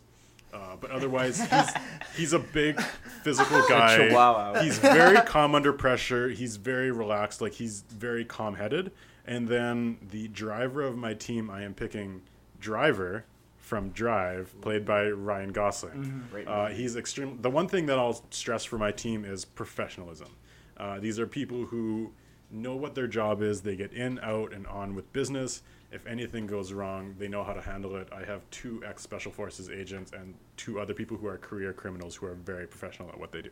Uh, 0.54 0.76
but 0.80 0.92
otherwise, 0.92 1.40
he's, 1.40 1.70
he's 2.16 2.34
a 2.34 2.40
big 2.40 2.80
physical 3.24 3.62
guy. 3.68 3.98
chihuahua. 3.98 4.62
He's 4.64 4.80
very 4.80 5.20
calm 5.26 5.56
under 5.56 5.74
pressure. 5.74 6.30
He's 6.30 6.56
very 6.56 6.92
relaxed. 6.92 7.42
Like 7.42 7.54
he's 7.54 7.82
very 7.82 8.26
calm 8.26 8.56
headed. 8.56 8.92
And 9.26 9.48
then 9.48 9.98
the 10.10 10.30
driver 10.30 10.82
of 10.82 10.98
my 10.98 11.14
team, 11.14 11.50
I 11.50 11.64
am 11.64 11.74
picking 11.74 12.22
Driver 12.62 13.26
from 13.58 13.90
Drive, 13.90 14.56
played 14.62 14.86
by 14.86 15.10
Ryan 15.10 15.52
Gosling. 15.52 16.24
Great 16.32 16.48
Uh, 16.48 16.68
he's 16.68 16.96
extreme. 16.96 17.38
The 17.42 17.50
one 17.50 17.68
thing 17.68 17.86
that 17.88 18.00
I'll 18.00 18.24
stress 18.30 18.64
for 18.64 18.78
my 18.78 18.92
team 18.94 19.26
is 19.26 19.44
professionalism. 19.44 20.30
Uh, 20.78 21.00
these 21.00 21.20
are 21.20 21.28
people 21.28 21.66
who 21.66 22.14
know 22.52 22.76
what 22.76 22.96
their 22.96 23.08
job 23.08 23.42
is. 23.42 23.62
They 23.62 23.76
get 23.76 23.92
in, 23.94 24.20
out, 24.20 24.54
and 24.54 24.66
on 24.68 24.96
with 24.96 25.12
business. 25.14 25.62
If 25.92 26.06
anything 26.06 26.48
goes 26.48 26.74
wrong, 26.74 27.16
they 27.18 27.28
know 27.28 27.44
how 27.44 27.54
to 27.54 27.62
handle 27.62 27.96
it. 27.96 28.10
I 28.12 28.26
have 28.26 28.42
two 28.52 28.84
ex 28.86 29.02
Special 29.02 29.32
Forces 29.32 29.70
agents 29.70 30.12
and 30.12 30.34
two 30.58 30.80
other 30.80 30.94
people 30.94 31.18
who 31.18 31.28
are 31.28 31.38
career 31.38 31.72
criminals 31.74 32.16
who 32.16 32.26
are 32.26 32.34
very 32.34 32.68
professional 32.68 33.10
at 33.10 33.20
what 33.20 33.32
they 33.32 33.42
do. 33.42 33.52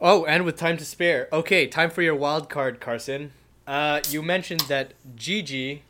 Oh, 0.00 0.24
and 0.26 0.44
with 0.44 0.56
time 0.56 0.76
to 0.76 0.84
spare. 0.84 1.28
Okay, 1.32 1.66
time 1.66 1.90
for 1.90 2.02
your 2.02 2.14
wild 2.14 2.50
card, 2.50 2.80
Carson. 2.80 3.32
Uh, 3.66 4.00
you 4.10 4.22
mentioned 4.22 4.60
that 4.62 4.92
Gigi. 5.14 5.82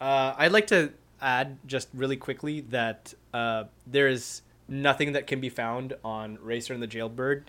Uh, 0.00 0.34
I'd 0.36 0.52
like 0.52 0.66
to 0.68 0.92
add 1.20 1.56
just 1.66 1.88
really 1.94 2.16
quickly 2.16 2.60
that 2.62 3.14
uh, 3.32 3.64
there 3.86 4.08
is 4.08 4.42
nothing 4.68 5.12
that 5.12 5.26
can 5.26 5.40
be 5.40 5.48
found 5.48 5.94
on 6.04 6.38
Racer 6.42 6.74
and 6.74 6.82
the 6.82 6.86
Jailbird. 6.86 7.44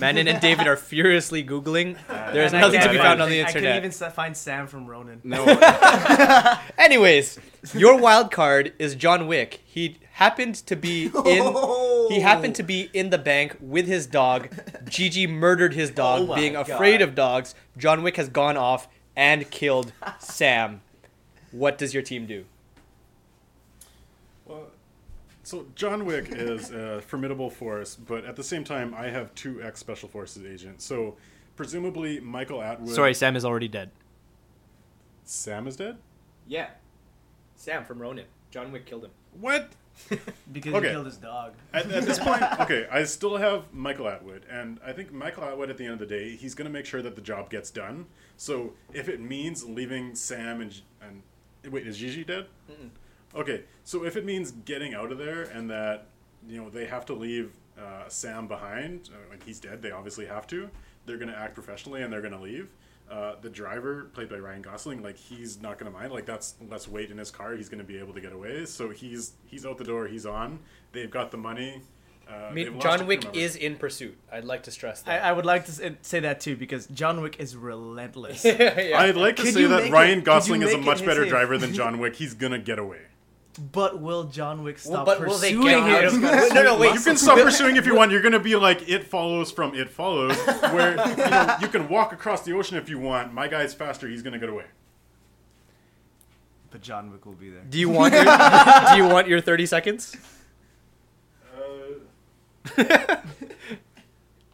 Manon 0.00 0.26
and 0.28 0.40
David 0.40 0.66
are 0.66 0.76
furiously 0.76 1.44
googling. 1.44 1.96
There's 2.32 2.52
nothing 2.52 2.80
to 2.80 2.90
be 2.90 2.98
found 2.98 3.22
on 3.22 3.28
the 3.30 3.38
internet. 3.38 3.56
I 3.56 3.80
couldn't 3.80 3.92
even 3.94 4.06
s- 4.08 4.14
find 4.14 4.36
Sam 4.36 4.66
from 4.66 4.86
Ronin. 4.86 5.20
No, 5.22 5.44
Anyways, 6.78 7.38
your 7.74 7.96
wild 7.98 8.30
card 8.30 8.72
is 8.78 8.94
John 8.94 9.26
Wick. 9.26 9.60
He 9.64 9.98
happened 10.12 10.54
to 10.66 10.76
be 10.76 11.10
in 11.26 11.54
he 12.08 12.20
happened 12.20 12.54
to 12.56 12.62
be 12.62 12.90
in 12.92 13.10
the 13.10 13.18
bank 13.18 13.56
with 13.60 13.86
his 13.86 14.06
dog. 14.06 14.48
Gigi 14.88 15.26
murdered 15.26 15.74
his 15.74 15.90
dog, 15.90 16.22
Oh 16.22 16.26
my 16.26 16.34
being 16.36 16.56
afraid 16.56 16.98
God. 16.98 17.08
of 17.08 17.14
dogs. 17.14 17.54
John 17.76 18.02
Wick 18.02 18.16
has 18.16 18.28
gone 18.28 18.56
off 18.56 18.88
and 19.14 19.50
killed 19.50 19.92
Sam. 20.18 20.80
What 21.52 21.78
does 21.78 21.94
your 21.94 22.02
team 22.02 22.26
do? 22.26 22.44
Well, 25.52 25.62
so 25.62 25.66
John 25.74 26.04
Wick 26.04 26.28
is 26.30 26.70
a 26.70 27.00
formidable 27.02 27.50
force, 27.50 27.94
but 27.96 28.24
at 28.24 28.36
the 28.36 28.42
same 28.42 28.64
time, 28.64 28.94
I 28.94 29.06
have 29.08 29.34
two 29.34 29.62
ex 29.62 29.80
Special 29.80 30.08
Forces 30.08 30.44
agents. 30.44 30.84
So 30.84 31.16
presumably, 31.54 32.20
Michael 32.20 32.62
Atwood. 32.62 32.94
Sorry, 32.94 33.14
Sam 33.14 33.36
is 33.36 33.44
already 33.44 33.68
dead. 33.68 33.90
Sam 35.24 35.66
is 35.66 35.76
dead. 35.76 35.98
Yeah. 36.46 36.68
Sam 37.56 37.84
from 37.84 38.00
Ronin. 38.00 38.26
John 38.50 38.72
Wick 38.72 38.86
killed 38.86 39.04
him. 39.04 39.10
What? 39.40 39.72
Because 40.52 40.74
Okay. 40.74 40.88
he 40.88 40.92
killed 40.92 41.06
his 41.06 41.16
dog. 41.16 41.54
At, 41.72 41.90
at 41.90 42.04
this 42.04 42.18
point, 42.18 42.42
okay, 42.60 42.86
I 42.92 43.04
still 43.04 43.38
have 43.38 43.72
Michael 43.72 44.08
Atwood, 44.08 44.44
and 44.50 44.78
I 44.84 44.92
think 44.92 45.10
Michael 45.10 45.44
Atwood, 45.44 45.70
at 45.70 45.78
the 45.78 45.84
end 45.84 45.94
of 45.94 45.98
the 46.00 46.06
day, 46.06 46.36
he's 46.36 46.54
going 46.54 46.66
to 46.66 46.72
make 46.72 46.84
sure 46.84 47.00
that 47.02 47.16
the 47.16 47.22
job 47.22 47.48
gets 47.50 47.70
done. 47.70 48.06
So 48.36 48.74
if 48.92 49.08
it 49.08 49.20
means 49.20 49.64
leaving 49.64 50.14
Sam 50.14 50.60
and 50.60 50.80
and 51.00 51.22
wait, 51.72 51.86
is 51.86 51.96
Gigi 51.98 52.24
dead? 52.24 52.46
Okay, 53.36 53.64
so 53.84 54.04
if 54.04 54.16
it 54.16 54.24
means 54.24 54.50
getting 54.50 54.94
out 54.94 55.12
of 55.12 55.18
there 55.18 55.42
and 55.42 55.70
that 55.70 56.06
you 56.48 56.56
know 56.60 56.70
they 56.70 56.86
have 56.86 57.04
to 57.06 57.12
leave 57.14 57.52
uh, 57.78 58.08
Sam 58.08 58.48
behind, 58.48 59.10
uh, 59.12 59.30
like 59.30 59.42
he's 59.44 59.60
dead, 59.60 59.82
they 59.82 59.90
obviously 59.90 60.26
have 60.26 60.46
to. 60.48 60.70
They're 61.04 61.18
going 61.18 61.30
to 61.30 61.36
act 61.38 61.54
professionally 61.54 62.02
and 62.02 62.12
they're 62.12 62.22
going 62.22 62.32
to 62.32 62.40
leave. 62.40 62.68
Uh, 63.08 63.34
the 63.40 63.48
driver, 63.48 64.10
played 64.14 64.28
by 64.28 64.36
Ryan 64.36 64.62
Gosling, 64.62 65.00
like 65.00 65.16
he's 65.16 65.60
not 65.60 65.78
going 65.78 65.92
to 65.92 65.96
mind. 65.96 66.12
Like 66.12 66.26
that's 66.26 66.54
less 66.68 66.88
weight 66.88 67.10
in 67.12 67.18
his 67.18 67.30
car. 67.30 67.54
He's 67.54 67.68
going 67.68 67.78
to 67.78 67.84
be 67.84 67.98
able 67.98 68.12
to 68.14 68.20
get 68.20 68.32
away. 68.32 68.64
So 68.64 68.90
he's 68.90 69.34
he's 69.44 69.64
out 69.64 69.78
the 69.78 69.84
door. 69.84 70.08
He's 70.08 70.26
on. 70.26 70.58
They've 70.92 71.10
got 71.10 71.30
the 71.30 71.36
money. 71.36 71.82
Uh, 72.28 72.34
I 72.34 72.44
they've 72.46 72.54
mean, 72.54 72.74
lost 72.74 72.86
a 72.86 72.98
John 72.98 73.06
Wick 73.06 73.24
is 73.34 73.54
in 73.54 73.76
pursuit. 73.76 74.18
I'd 74.32 74.44
like 74.44 74.64
to 74.64 74.72
stress 74.72 75.04
I, 75.06 75.10
that. 75.18 75.24
I 75.24 75.32
would 75.32 75.46
like 75.46 75.66
to 75.66 75.96
say 76.02 76.20
that 76.20 76.40
too 76.40 76.56
because 76.56 76.88
John 76.88 77.20
Wick 77.20 77.36
is 77.38 77.54
relentless. 77.54 78.44
yeah. 78.44 78.96
I'd 78.98 79.14
like 79.14 79.36
to 79.36 79.42
Could 79.42 79.54
say 79.54 79.66
that 79.66 79.92
Ryan 79.92 80.18
it- 80.18 80.24
Gosling 80.24 80.62
is 80.62 80.72
a 80.72 80.78
much 80.78 81.04
better 81.04 81.26
driver 81.26 81.58
than 81.58 81.72
John 81.74 82.00
Wick. 82.00 82.16
He's 82.16 82.34
gonna 82.34 82.58
get 82.58 82.80
away. 82.80 83.02
But 83.58 84.00
will 84.02 84.24
John 84.24 84.62
Wick 84.62 84.76
Well, 84.84 84.92
stop 85.04 85.06
but 85.06 85.20
will 85.20 85.38
they 85.38 85.54
pursuing 85.54 85.84
get 85.86 86.04
him? 86.12 86.24
of- 86.24 86.52
No, 86.54 86.62
no, 86.62 86.76
wait. 86.78 86.92
You 86.94 87.00
can 87.00 87.16
stop 87.16 87.38
pursuing 87.38 87.76
if 87.76 87.86
you 87.86 87.94
want. 87.94 88.10
You're 88.12 88.20
gonna 88.22 88.38
be 88.38 88.54
like 88.56 88.86
It 88.88 89.04
Follows 89.04 89.50
from 89.50 89.74
It 89.74 89.88
Follows, 89.88 90.36
where 90.72 90.90
you 91.08 91.16
know 91.16 91.56
you 91.62 91.68
can 91.68 91.88
walk 91.88 92.12
across 92.12 92.42
the 92.42 92.52
ocean 92.52 92.76
if 92.76 92.88
you 92.90 92.98
want. 92.98 93.32
My 93.32 93.48
guy's 93.48 93.72
faster. 93.72 94.06
He's 94.08 94.22
gonna 94.22 94.38
get 94.38 94.48
away. 94.50 94.64
But 96.70 96.82
John 96.82 97.10
Wick 97.10 97.24
will 97.24 97.32
be 97.32 97.48
there. 97.48 97.62
Do 97.68 97.78
you 97.78 97.88
want 97.88 98.12
your 98.12 98.24
Do 98.24 98.96
you 98.96 99.08
want 99.08 99.26
your 99.28 99.40
30 99.40 99.64
seconds? 99.66 100.16
Uh, 102.76 102.76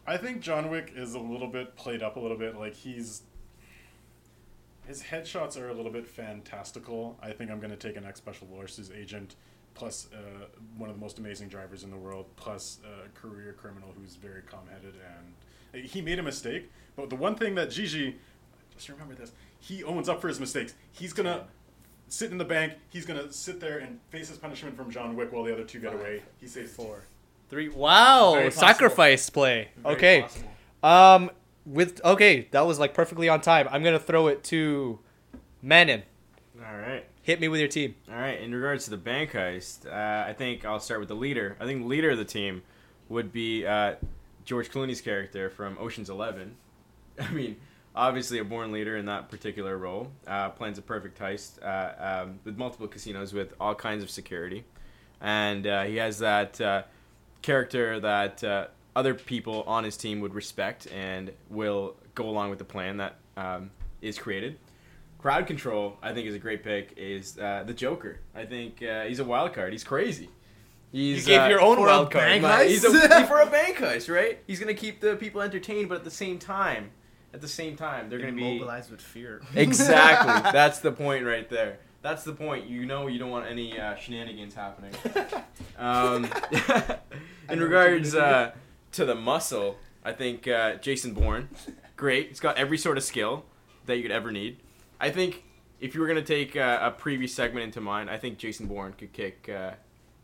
I 0.06 0.16
think 0.16 0.40
John 0.42 0.68
Wick 0.70 0.92
is 0.94 1.14
a 1.14 1.18
little 1.18 1.48
bit 1.48 1.74
played 1.76 2.02
up 2.02 2.16
a 2.16 2.20
little 2.20 2.36
bit. 2.36 2.56
Like 2.56 2.74
he's 2.74 3.22
his 4.86 5.02
headshots 5.02 5.58
are 5.60 5.68
a 5.68 5.74
little 5.74 5.92
bit 5.92 6.06
fantastical. 6.06 7.18
I 7.22 7.32
think 7.32 7.50
I'm 7.50 7.58
going 7.58 7.70
to 7.70 7.76
take 7.76 7.96
an 7.96 8.04
ex 8.04 8.18
special 8.18 8.46
forces 8.48 8.90
agent, 8.90 9.36
plus 9.74 10.08
uh, 10.12 10.46
one 10.76 10.90
of 10.90 10.96
the 10.96 11.00
most 11.00 11.18
amazing 11.18 11.48
drivers 11.48 11.82
in 11.84 11.90
the 11.90 11.96
world, 11.96 12.26
plus 12.36 12.78
a 12.84 13.08
career 13.18 13.54
criminal 13.58 13.94
who's 13.96 14.16
very 14.16 14.42
calm 14.42 14.66
headed 14.72 14.94
and 15.16 15.34
he 15.72 16.00
made 16.00 16.18
a 16.18 16.22
mistake. 16.22 16.70
But 16.96 17.10
the 17.10 17.16
one 17.16 17.34
thing 17.34 17.54
that 17.54 17.70
Gigi, 17.70 18.16
just 18.74 18.88
remember 18.88 19.14
this, 19.14 19.32
he 19.58 19.82
owns 19.84 20.08
up 20.08 20.20
for 20.20 20.28
his 20.28 20.38
mistakes. 20.40 20.74
He's 20.92 21.12
gonna 21.12 21.44
sit 22.08 22.30
in 22.30 22.38
the 22.38 22.44
bank. 22.44 22.74
He's 22.90 23.06
gonna 23.06 23.32
sit 23.32 23.60
there 23.60 23.78
and 23.78 23.98
face 24.10 24.28
his 24.28 24.38
punishment 24.38 24.76
from 24.76 24.90
John 24.90 25.16
Wick 25.16 25.32
while 25.32 25.44
the 25.44 25.52
other 25.52 25.64
two 25.64 25.80
get 25.80 25.94
away. 25.94 26.22
He 26.40 26.46
saves 26.46 26.74
four. 26.74 27.04
Three. 27.48 27.68
Wow, 27.68 28.32
Very 28.34 28.46
possible. 28.46 28.68
sacrifice 28.68 29.30
play. 29.30 29.68
Very 29.82 29.96
okay. 29.96 30.22
possible. 30.22 30.48
Um, 30.82 31.30
with 31.64 32.00
okay, 32.04 32.48
that 32.50 32.66
was 32.66 32.78
like 32.78 32.94
perfectly 32.94 33.28
on 33.28 33.40
time. 33.40 33.68
I'm 33.70 33.82
gonna 33.82 33.98
throw 33.98 34.28
it 34.28 34.42
to 34.44 34.98
Manon. 35.60 36.02
all 36.58 36.76
right. 36.76 37.06
Hit 37.22 37.40
me 37.40 37.46
with 37.46 37.60
your 37.60 37.68
team. 37.68 37.94
All 38.10 38.16
right, 38.18 38.40
in 38.40 38.52
regards 38.52 38.84
to 38.84 38.90
the 38.90 38.96
bank 38.96 39.30
heist, 39.32 39.86
uh, 39.86 40.28
I 40.28 40.32
think 40.32 40.64
I'll 40.64 40.80
start 40.80 40.98
with 40.98 41.08
the 41.08 41.14
leader. 41.14 41.56
I 41.60 41.66
think 41.66 41.82
the 41.82 41.86
leader 41.86 42.10
of 42.10 42.18
the 42.18 42.24
team 42.24 42.62
would 43.08 43.32
be 43.32 43.64
uh, 43.64 43.94
George 44.44 44.70
Clooney's 44.70 45.00
character 45.00 45.48
from 45.48 45.78
Ocean's 45.78 46.10
Eleven. 46.10 46.56
I 47.20 47.30
mean, 47.30 47.56
obviously 47.94 48.38
a 48.38 48.44
born 48.44 48.72
leader 48.72 48.96
in 48.96 49.06
that 49.06 49.28
particular 49.28 49.78
role. 49.78 50.10
Uh, 50.26 50.50
plans 50.50 50.78
a 50.78 50.82
perfect 50.82 51.18
heist 51.20 51.62
uh, 51.62 52.22
um, 52.24 52.40
with 52.44 52.56
multiple 52.56 52.88
casinos 52.88 53.32
with 53.32 53.54
all 53.60 53.74
kinds 53.74 54.02
of 54.02 54.10
security, 54.10 54.64
and 55.20 55.66
uh, 55.66 55.84
he 55.84 55.96
has 55.96 56.18
that 56.18 56.60
uh, 56.60 56.82
character 57.42 58.00
that 58.00 58.42
uh, 58.42 58.66
other 58.94 59.14
people 59.14 59.64
on 59.66 59.84
his 59.84 59.96
team 59.96 60.20
would 60.20 60.34
respect 60.34 60.86
and 60.92 61.32
will 61.48 61.96
go 62.14 62.28
along 62.28 62.50
with 62.50 62.58
the 62.58 62.64
plan 62.64 62.98
that 62.98 63.16
um, 63.36 63.70
is 64.00 64.18
created. 64.18 64.58
Crowd 65.18 65.46
control, 65.46 65.96
I 66.02 66.12
think, 66.12 66.26
is 66.26 66.34
a 66.34 66.38
great 66.38 66.64
pick. 66.64 66.94
Is 66.96 67.38
uh, 67.38 67.62
the 67.64 67.72
Joker? 67.72 68.18
I 68.34 68.44
think 68.44 68.82
uh, 68.82 69.04
he's 69.04 69.20
a 69.20 69.24
wild 69.24 69.52
card. 69.54 69.72
He's 69.72 69.84
crazy. 69.84 70.28
He's, 70.90 71.24
gave 71.24 71.40
uh, 71.40 71.48
your 71.48 71.60
own 71.60 71.80
wild 71.80 72.10
card. 72.10 72.24
bank 72.24 72.42
My- 72.42 72.64
heist? 72.64 72.68
He's 72.68 72.84
a, 72.84 73.26
for 73.26 73.40
a 73.40 73.46
bank 73.46 73.78
heist, 73.78 74.12
right? 74.12 74.40
He's 74.46 74.60
gonna 74.60 74.74
keep 74.74 75.00
the 75.00 75.16
people 75.16 75.40
entertained, 75.40 75.88
but 75.88 75.96
at 75.96 76.04
the 76.04 76.10
same 76.10 76.38
time, 76.38 76.90
at 77.32 77.40
the 77.40 77.48
same 77.48 77.76
time, 77.76 78.10
they're 78.10 78.18
gonna 78.18 78.32
be 78.32 78.42
Immobilized 78.42 78.90
with 78.90 79.00
fear. 79.00 79.40
exactly. 79.54 80.50
That's 80.52 80.80
the 80.80 80.92
point 80.92 81.24
right 81.24 81.48
there. 81.48 81.78
That's 82.02 82.24
the 82.24 82.32
point. 82.32 82.66
You 82.66 82.84
know, 82.84 83.06
you 83.06 83.18
don't 83.18 83.30
want 83.30 83.46
any 83.46 83.78
uh, 83.78 83.94
shenanigans 83.94 84.54
happening. 84.54 84.92
Um, 85.78 86.28
in 87.48 87.60
regards 87.60 88.14
uh, 88.14 88.50
to 88.92 89.04
the 89.04 89.14
muscle, 89.14 89.76
I 90.04 90.12
think 90.12 90.46
uh, 90.46 90.76
Jason 90.76 91.14
Bourne, 91.14 91.48
great. 91.96 92.28
He's 92.28 92.40
got 92.40 92.56
every 92.56 92.78
sort 92.78 92.96
of 92.96 93.04
skill 93.04 93.44
that 93.86 93.96
you 93.96 94.02
could 94.02 94.12
ever 94.12 94.30
need. 94.30 94.58
I 95.00 95.10
think 95.10 95.44
if 95.80 95.94
you 95.94 96.00
were 96.00 96.06
gonna 96.06 96.22
take 96.22 96.56
uh, 96.56 96.78
a 96.80 96.90
previous 96.90 97.34
segment 97.34 97.64
into 97.64 97.80
mind, 97.80 98.10
I 98.10 98.18
think 98.18 98.38
Jason 98.38 98.66
Bourne 98.66 98.92
could 98.92 99.12
kick 99.12 99.48
uh, 99.48 99.72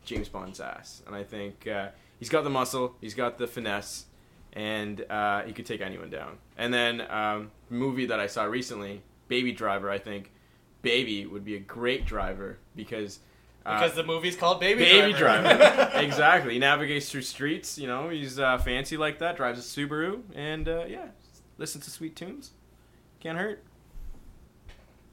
James 0.05 0.29
Bond's 0.29 0.59
ass, 0.59 1.01
and 1.05 1.15
I 1.15 1.23
think 1.23 1.67
uh, 1.67 1.89
he's 2.19 2.29
got 2.29 2.43
the 2.43 2.49
muscle, 2.49 2.95
he's 3.01 3.13
got 3.13 3.37
the 3.37 3.47
finesse, 3.47 4.05
and 4.53 5.05
uh, 5.09 5.43
he 5.43 5.53
could 5.53 5.65
take 5.65 5.81
anyone 5.81 6.09
down. 6.09 6.37
And 6.57 6.73
then 6.73 7.01
um, 7.09 7.51
movie 7.69 8.05
that 8.05 8.19
I 8.19 8.27
saw 8.27 8.45
recently, 8.45 9.01
Baby 9.27 9.51
Driver. 9.51 9.89
I 9.89 9.97
think 9.97 10.31
Baby 10.81 11.25
would 11.25 11.43
be 11.43 11.55
a 11.55 11.59
great 11.59 12.05
driver 12.05 12.57
because. 12.75 13.19
Uh, 13.69 13.79
Because 13.79 13.95
the 13.95 14.03
movie's 14.03 14.35
called 14.35 14.59
Baby, 14.59 14.83
Baby 14.85 15.13
Driver. 15.13 15.55
Driver. 15.55 15.91
exactly. 15.99 16.53
He 16.53 16.59
navigates 16.59 17.09
through 17.09 17.21
streets. 17.21 17.77
You 17.77 17.87
know, 17.87 18.09
he's 18.09 18.39
uh, 18.39 18.57
fancy 18.57 18.97
like 18.97 19.19
that. 19.19 19.37
Drives 19.37 19.59
a 19.59 19.61
Subaru, 19.61 20.21
and 20.35 20.67
uh, 20.67 20.85
yeah, 20.87 21.07
listens 21.57 21.85
to 21.85 21.91
sweet 21.91 22.15
tunes. 22.15 22.51
Can't 23.19 23.37
hurt. 23.37 23.63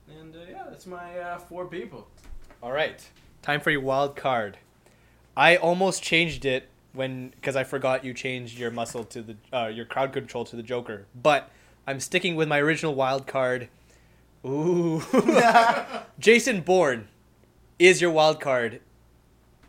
And 0.09 0.35
uh, 0.35 0.39
yeah, 0.49 0.65
that's 0.69 0.87
my 0.87 1.19
uh, 1.19 1.39
four 1.39 1.67
people. 1.67 2.09
All 2.63 2.73
right, 2.73 3.07
time 3.43 3.61
for 3.61 3.71
your 3.71 3.81
wild 3.83 4.17
card. 4.17 4.57
I 5.37 5.57
almost 5.57 6.03
changed 6.03 6.45
it 6.45 6.69
when 6.93 7.29
because 7.29 7.57
I 7.57 7.65
forgot 7.65 8.05
you 8.05 8.15
changed 8.15 8.59
your 8.59 8.71
muscle 8.71 9.05
to 9.05 9.23
the 9.23 9.37
uh, 9.53 9.67
your 9.67 9.85
crowd 9.85 10.13
control 10.13 10.45
to 10.47 10.57
the 10.57 10.63
Joker, 10.63 11.07
but 11.21 11.51
I'm 11.87 12.01
sticking 12.01 12.37
with 12.37 12.49
my 12.49 12.59
original 12.59 12.95
wild 12.95 13.27
card. 13.27 13.69
Ooh, 14.47 15.03
Jason 16.19 16.63
Bourne 16.63 17.09
is 17.79 18.01
your 18.01 18.11
wild 18.11 18.41
card, 18.41 18.81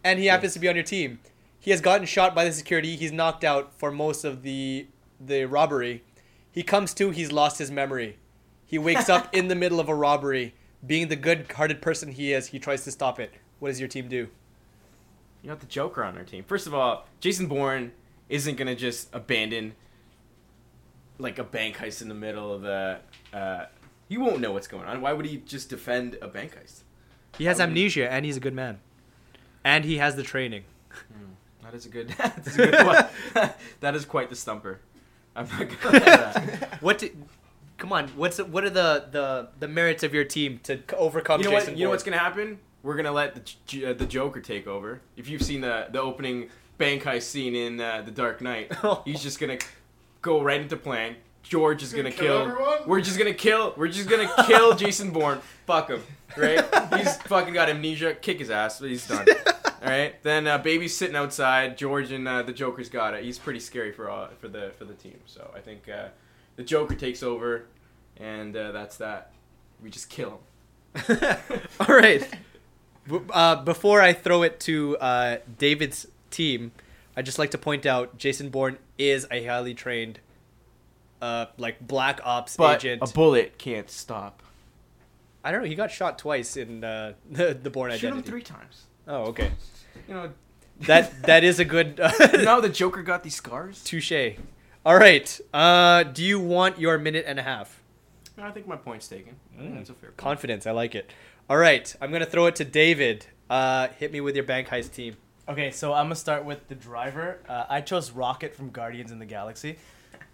and 0.04 0.20
he 0.20 0.28
happens 0.28 0.54
to 0.54 0.60
be 0.60 0.70
on 0.70 0.76
your 0.76 0.84
team. 0.84 1.20
He 1.60 1.72
has 1.72 1.82
gotten 1.82 2.06
shot 2.06 2.34
by 2.34 2.46
the 2.46 2.52
security. 2.52 2.96
He's 2.96 3.12
knocked 3.12 3.44
out 3.44 3.74
for 3.78 3.92
most 3.92 4.24
of 4.24 4.44
the 4.44 4.88
the 5.20 5.46
robbery. 5.46 6.04
He 6.52 6.64
comes 6.64 6.94
to. 6.96 7.12
He's 7.12 7.32
lost 7.32 7.58
his 7.58 7.72
memory. 7.72 8.18
He 8.66 8.78
wakes 8.78 9.10
up 9.10 9.34
in 9.34 9.48
the 9.48 9.56
middle 9.56 9.80
of 9.80 9.90
a 9.90 9.96
robbery. 9.96 10.54
Being 10.86 11.08
the 11.08 11.16
good-hearted 11.16 11.82
person 11.82 12.12
he 12.12 12.34
is, 12.34 12.48
he 12.48 12.60
tries 12.60 12.84
to 12.84 12.92
stop 12.92 13.20
it. 13.20 13.34
What 13.60 13.70
does 13.70 13.80
your 13.80 13.90
team 13.90 14.08
do? 14.08 14.30
You 15.42 15.50
got 15.50 15.60
the 15.60 15.66
Joker 15.66 16.04
on 16.04 16.18
our 16.18 16.24
team. 16.24 16.44
First 16.44 16.68
of 16.68 16.74
all, 16.74 17.08
Jason 17.20 17.48
Bourne 17.48 17.92
isn't 18.30 18.56
gonna 18.56 18.76
just 18.76 19.14
abandon 19.14 19.74
like 21.20 21.40
a 21.40 21.44
bank 21.44 21.78
heist 21.78 22.02
in 22.02 22.08
the 22.08 22.14
middle 22.14 22.54
of 22.54 22.64
a. 22.64 23.02
Uh, 23.34 23.66
he 24.08 24.18
won't 24.18 24.40
know 24.40 24.52
what's 24.52 24.68
going 24.68 24.86
on. 24.86 25.02
Why 25.02 25.14
would 25.14 25.26
he 25.26 25.38
just 25.38 25.70
defend 25.70 26.18
a 26.22 26.28
bank 26.28 26.56
heist? 26.56 26.84
He 27.38 27.46
has 27.46 27.60
How 27.60 27.66
would 27.66 27.76
he- 27.76 27.84
amnesia, 27.84 28.12
and 28.12 28.26
he's 28.26 28.38
a 28.38 28.40
good 28.40 28.54
man, 28.54 28.80
and 29.64 29.86
he 29.86 29.98
has 29.98 30.16
the 30.16 30.24
training. 30.24 30.64
That 31.64 31.74
is 31.74 31.86
a 31.86 31.90
good. 31.90 32.10
That's 32.18 32.56
a 32.58 32.58
good 32.58 32.86
one. 32.86 33.50
that 33.82 33.96
is 33.96 34.06
quite 34.06 34.30
the 34.30 34.36
stumper. 34.36 34.80
I'm 35.36 35.48
not 35.50 35.68
gonna 35.82 36.00
that. 36.00 36.78
What? 36.82 37.00
Do, 37.00 37.10
come 37.78 37.92
on. 37.92 38.08
What's 38.10 38.38
what 38.40 38.64
are 38.64 38.70
the, 38.70 39.06
the 39.12 39.50
the 39.60 39.68
merits 39.68 40.04
of 40.04 40.14
your 40.14 40.24
team 40.24 40.60
to 40.64 40.80
overcome 40.96 41.42
You 41.42 41.46
know 41.46 41.52
Jason 41.52 41.74
what? 41.74 41.78
You 41.78 41.86
know 41.86 41.90
what's 41.92 42.04
gonna 42.04 42.18
happen? 42.18 42.60
We're 42.84 42.96
gonna 42.96 43.12
let 43.12 43.36
the 43.68 43.86
uh, 43.86 43.94
the 43.94 44.06
Joker 44.06 44.40
take 44.40 44.66
over. 44.66 45.02
If 45.18 45.28
you've 45.30 45.42
seen 45.44 45.62
the 45.62 45.88
the 45.92 46.00
opening 46.02 46.50
bank 46.78 47.04
heist 47.04 47.24
scene 47.24 47.54
in 47.54 47.82
uh, 47.82 48.02
The 48.04 48.12
Dark 48.12 48.40
Knight, 48.42 48.72
he's 49.04 49.22
just 49.22 49.40
gonna 49.40 49.58
go 50.22 50.42
right 50.42 50.62
into 50.62 50.78
plan. 50.78 51.18
George 51.44 51.82
is 51.84 51.92
gonna, 51.94 52.10
Gonna 52.12 52.16
kill 52.16 52.44
kill. 52.44 52.52
everyone? 52.52 52.78
We're 52.88 53.02
just 53.02 53.18
gonna 53.18 53.34
kill. 53.34 53.74
We're 53.78 53.88
just 53.88 54.10
gonna 54.10 54.30
kill 54.46 54.76
Jason 54.76 55.12
Bourne. 55.12 55.40
Fuck 55.66 55.90
him, 55.90 56.04
right? 56.36 56.64
He's 56.98 57.16
fucking 57.24 57.54
got 57.54 57.70
amnesia. 57.70 58.16
Kick 58.16 58.40
his 58.40 58.50
ass. 58.50 58.80
He's 58.80 59.08
done. 59.08 59.26
All 59.82 59.90
right. 59.90 60.22
Then 60.24 60.48
uh, 60.48 60.58
baby's 60.58 60.96
sitting 60.98 61.16
outside. 61.16 61.78
George 61.78 62.12
and 62.12 62.28
uh, 62.28 62.42
the 62.44 62.52
Joker's 62.52 62.90
got 62.90 63.14
it. 63.14 63.24
He's 63.24 63.38
pretty 63.40 63.60
scary 63.60 63.92
for 63.94 64.10
all, 64.10 64.28
for 64.40 64.48
the 64.50 64.72
for 64.78 64.84
the 64.86 64.94
team. 64.96 65.20
So 65.26 65.50
I 65.56 65.60
think 65.60 65.88
uh, 65.88 66.08
the 66.58 66.64
Joker 66.64 66.96
takes 66.96 67.24
over, 67.24 67.66
and 68.18 68.56
uh, 68.58 68.72
that's 68.74 68.98
that. 68.98 69.32
We 69.82 69.90
just 69.90 70.10
kill 70.10 70.40
him. 70.96 71.18
All 71.80 71.96
right. 71.96 72.28
B- 73.08 73.20
Uh, 73.32 73.64
before 73.64 74.02
I 74.02 74.12
throw 74.14 74.44
it 74.44 74.60
to 74.62 74.98
uh, 74.98 75.38
David's 75.58 76.08
team, 76.32 76.72
I'd 77.16 77.26
just 77.26 77.40
like 77.40 77.52
to 77.52 77.58
point 77.58 77.86
out 77.86 78.18
Jason 78.18 78.50
Bourne 78.50 78.78
is 78.98 79.28
a 79.32 79.46
highly 79.46 79.74
trained, 79.76 80.20
uh, 81.22 81.46
like 81.58 81.86
black 81.86 82.20
ops 82.24 82.56
But 82.58 82.84
agent. 82.86 83.02
a 83.10 83.14
bullet 83.14 83.58
can't 83.58 83.90
stop. 83.90 84.42
I 85.44 85.52
don't 85.52 85.62
know. 85.62 85.68
He 85.68 85.76
got 85.76 85.92
shot 85.92 86.18
twice 86.20 86.58
in 86.58 86.84
uh, 86.84 87.14
the 87.32 87.54
the 87.54 87.70
Bourne 87.70 87.98
Shoot 87.98 88.14
him 88.14 88.24
three 88.24 88.42
times. 88.42 88.84
Oh, 89.08 89.24
okay. 89.28 89.52
You 90.08 90.14
know, 90.14 90.32
That 90.82 91.22
that 91.24 91.44
is 91.44 91.60
a 91.60 91.66
good 91.66 92.00
you 92.34 92.44
know 92.44 92.62
the 92.62 92.70
Joker 92.82 93.02
got 93.04 93.24
these 93.24 93.36
scars? 93.36 93.84
touche. 93.84 94.12
All 94.86 94.96
right. 94.98 95.40
Uh, 95.54 96.04
do 96.04 96.24
you 96.24 96.40
want 96.40 96.80
your 96.80 96.98
minute 96.98 97.26
and 97.28 97.40
a 97.40 97.44
half? 97.44 97.82
No, 98.38 98.44
I 98.44 98.52
think 98.52 98.68
my 98.68 98.76
point's 98.76 99.08
taken. 99.08 99.36
I 99.58 99.62
think 99.64 99.76
that's 99.76 99.90
a 99.90 99.94
fair 99.94 100.10
point. 100.12 100.18
Confidence. 100.18 100.68
I 100.68 100.72
like 100.72 100.96
it. 100.96 101.12
All 101.50 101.58
right. 101.58 101.94
I'm 102.02 102.12
gonna 102.12 102.26
throw 102.26 102.46
it 102.46 102.56
to 102.58 102.66
David. 102.66 103.26
Uh, 103.50 103.88
hit 103.98 104.12
me 104.12 104.22
with 104.22 104.36
your 104.36 104.44
bank 104.46 104.68
heist 104.68 104.94
team. 104.94 105.16
Okay, 105.50 105.72
so 105.72 105.94
I'm 105.94 106.06
gonna 106.06 106.16
start 106.16 106.44
with 106.44 106.68
the 106.68 106.76
driver. 106.76 107.40
Uh, 107.48 107.66
I 107.70 107.80
chose 107.82 108.12
Rocket 108.12 108.54
from 108.54 108.70
Guardians 108.70 109.12
in 109.14 109.20
the 109.20 109.26
Galaxy, 109.26 109.78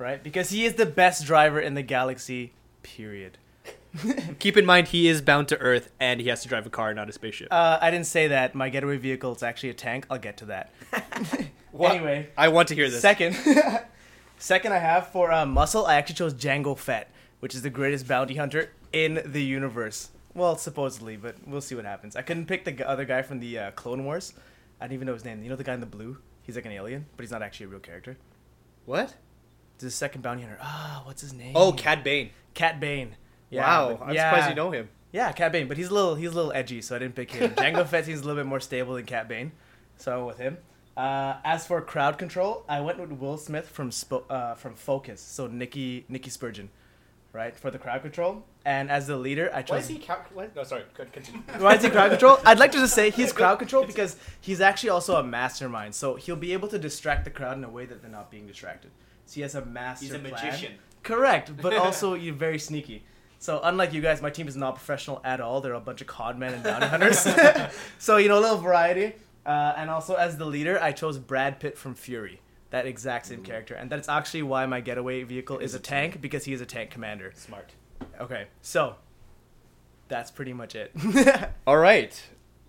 right? 0.03 0.21
Because 0.21 0.49
he 0.49 0.65
is 0.65 0.75
the 0.75 0.85
best 0.85 1.25
driver 1.25 1.59
in 1.59 1.73
the 1.73 1.81
galaxy. 1.81 2.53
Period. 2.83 3.37
Keep 4.39 4.57
in 4.57 4.65
mind 4.65 4.89
he 4.89 5.07
is 5.07 5.21
bound 5.21 5.47
to 5.47 5.57
Earth 5.59 5.91
and 5.99 6.19
he 6.19 6.27
has 6.27 6.41
to 6.41 6.47
drive 6.49 6.65
a 6.65 6.69
car, 6.69 6.93
not 6.93 7.09
a 7.09 7.11
spaceship. 7.13 7.47
Uh, 7.51 7.77
I 7.81 7.89
didn't 7.91 8.07
say 8.07 8.27
that. 8.27 8.53
My 8.55 8.69
getaway 8.69 8.97
vehicle 8.97 9.33
is 9.35 9.43
actually 9.43 9.69
a 9.69 9.73
tank. 9.73 10.05
I'll 10.09 10.17
get 10.19 10.37
to 10.37 10.45
that. 10.45 10.71
What? 11.71 11.95
Anyway, 11.95 12.29
I 12.37 12.49
want 12.49 12.67
to 12.67 12.75
hear 12.75 12.87
this. 12.87 13.01
second, 13.01 13.35
second 14.37 14.73
I 14.73 14.77
have 14.77 15.07
for 15.07 15.31
uh, 15.31 15.43
muscle. 15.43 15.87
I 15.87 15.95
actually 15.95 16.13
chose 16.15 16.35
Jango 16.35 16.77
Fett, 16.77 17.09
which 17.39 17.55
is 17.55 17.63
the 17.63 17.71
greatest 17.71 18.07
bounty 18.07 18.35
hunter 18.35 18.69
in 18.91 19.23
the 19.25 19.41
universe. 19.43 20.09
Well, 20.35 20.55
supposedly, 20.55 21.17
but 21.17 21.35
we'll 21.47 21.61
see 21.61 21.73
what 21.73 21.85
happens. 21.85 22.15
I 22.15 22.21
couldn't 22.21 22.45
pick 22.45 22.63
the 22.63 22.73
g- 22.73 22.83
other 22.83 23.05
guy 23.05 23.23
from 23.23 23.39
the 23.39 23.57
uh, 23.57 23.71
Clone 23.71 24.05
Wars. 24.05 24.33
I 24.79 24.83
didn't 24.85 24.93
even 24.93 25.07
know 25.07 25.13
his 25.15 25.25
name. 25.25 25.41
You 25.41 25.49
know 25.49 25.55
the 25.55 25.63
guy 25.63 25.73
in 25.73 25.79
the 25.79 25.87
blue? 25.87 26.17
He's 26.43 26.55
like 26.55 26.65
an 26.67 26.71
alien, 26.73 27.07
but 27.17 27.23
he's 27.23 27.31
not 27.31 27.41
actually 27.41 27.65
a 27.65 27.69
real 27.69 27.79
character. 27.79 28.17
What? 28.85 29.15
This 29.77 29.87
is 29.87 29.93
the 29.93 29.97
second 29.97 30.21
bounty 30.21 30.43
hunter. 30.43 30.57
Ah, 30.61 31.01
what's 31.05 31.21
his 31.21 31.33
name? 31.33 31.53
Oh, 31.55 31.73
Cad 31.73 32.03
Bane. 32.03 32.29
Cad 32.53 32.79
Bane. 32.79 33.15
Yeah, 33.49 33.61
wow, 33.61 33.97
but- 33.97 34.07
I'm 34.07 34.13
yeah. 34.13 34.29
surprised 34.29 34.49
you 34.49 34.55
know 34.55 34.71
him. 34.71 34.89
Yeah, 35.11 35.31
Cad 35.31 35.51
Bane, 35.51 35.67
but 35.67 35.77
he's 35.77 35.89
a 35.89 35.93
little 35.93 36.15
he's 36.15 36.31
a 36.31 36.35
little 36.35 36.51
edgy, 36.53 36.81
so 36.81 36.95
I 36.95 36.99
didn't 36.99 37.15
pick 37.15 37.31
him. 37.31 37.51
Jango 37.55 37.85
Fett 37.85 38.05
seems 38.05 38.21
a 38.21 38.23
little 38.23 38.41
bit 38.41 38.47
more 38.47 38.59
stable 38.59 38.95
than 38.95 39.05
Cad 39.05 39.27
Bane, 39.27 39.51
so 39.97 40.11
I 40.11 40.15
went 40.17 40.27
with 40.27 40.37
him. 40.39 40.57
Uh, 40.97 41.35
as 41.43 41.65
for 41.67 41.81
crowd 41.81 42.17
control, 42.17 42.63
I 42.67 42.81
went 42.81 42.99
with 42.99 43.11
Will 43.11 43.37
Smith 43.37 43.67
from 43.69 43.89
Spo- 43.91 44.23
uh, 44.29 44.55
from 44.55 44.73
Focus, 44.73 45.21
so 45.21 45.45
Nicky 45.47 46.05
Nicky 46.09 46.31
Spurgeon, 46.31 46.69
right 47.31 47.55
for 47.55 47.69
the 47.69 47.77
crowd 47.77 48.01
control. 48.01 48.43
And 48.65 48.89
as 48.89 49.05
the 49.07 49.17
leader, 49.17 49.51
I 49.53 49.61
chose. 49.61 49.89
What? 50.33 50.55
No, 50.55 50.63
sorry. 50.63 50.83
Continue. 50.95 51.41
Why 51.57 51.75
is 51.75 51.83
he 51.83 51.89
crowd 51.89 52.09
control? 52.11 52.39
I'd 52.45 52.59
like 52.59 52.71
to 52.71 52.79
just 52.79 52.95
say 52.95 53.09
he's 53.11 53.33
crowd 53.39 53.59
control 53.59 53.85
because 53.85 54.15
he's 54.41 54.61
actually 54.61 54.89
also 54.89 55.15
a 55.17 55.23
mastermind. 55.23 55.93
So 55.93 56.15
he'll 56.15 56.35
be 56.35 56.53
able 56.53 56.69
to 56.69 56.79
distract 56.79 57.25
the 57.25 57.31
crowd 57.31 57.57
in 57.57 57.63
a 57.63 57.69
way 57.69 57.85
that 57.85 58.01
they're 58.01 58.09
not 58.09 58.31
being 58.31 58.47
distracted. 58.47 58.91
So 59.25 59.35
he 59.35 59.41
has 59.41 59.55
a 59.55 59.65
master. 59.65 60.05
He's 60.05 60.13
a 60.13 60.19
plan. 60.19 60.31
magician. 60.31 60.73
Correct, 61.03 61.55
but 61.61 61.73
also 61.77 62.13
you're 62.13 62.33
very 62.33 62.59
sneaky. 62.59 63.03
So 63.39 63.59
unlike 63.61 63.91
you 63.91 64.01
guys, 64.01 64.21
my 64.21 64.29
team 64.29 64.47
is 64.47 64.55
not 64.55 64.75
professional 64.75 65.19
at 65.25 65.41
all. 65.41 65.59
They're 65.59 65.73
a 65.73 65.79
bunch 65.79 65.99
of 66.01 66.07
con 66.07 66.39
men 66.39 66.53
and 66.53 66.63
bounty 66.63 66.87
hunters. 66.87 67.19
so 67.99 68.17
you 68.17 68.29
know 68.29 68.39
a 68.39 68.41
little 68.41 68.57
variety. 68.57 69.13
Uh, 69.45 69.73
and 69.75 69.89
also 69.89 70.15
as 70.15 70.37
the 70.37 70.45
leader, 70.45 70.81
I 70.81 70.93
chose 70.93 71.17
Brad 71.17 71.59
Pitt 71.59 71.77
from 71.77 71.95
Fury. 71.95 72.39
That 72.69 72.87
exact 72.87 73.27
same 73.27 73.43
character, 73.43 73.75
and 73.75 73.87
that's 73.87 74.09
actually 74.09 74.41
why 74.41 74.65
my 74.65 74.81
getaway 74.81 75.21
vehicle 75.21 75.59
is 75.59 75.75
a 75.75 75.79
tank 75.79 76.21
because 76.21 76.45
he 76.45 76.53
is 76.53 76.61
a 76.61 76.65
tank 76.65 76.89
commander. 76.89 77.31
Smart. 77.35 77.69
Okay, 78.19 78.47
so 78.63 78.95
that's 80.07 80.31
pretty 80.31 80.53
much 80.53 80.73
it. 80.73 80.91
All 81.67 81.77
right. 81.77 82.19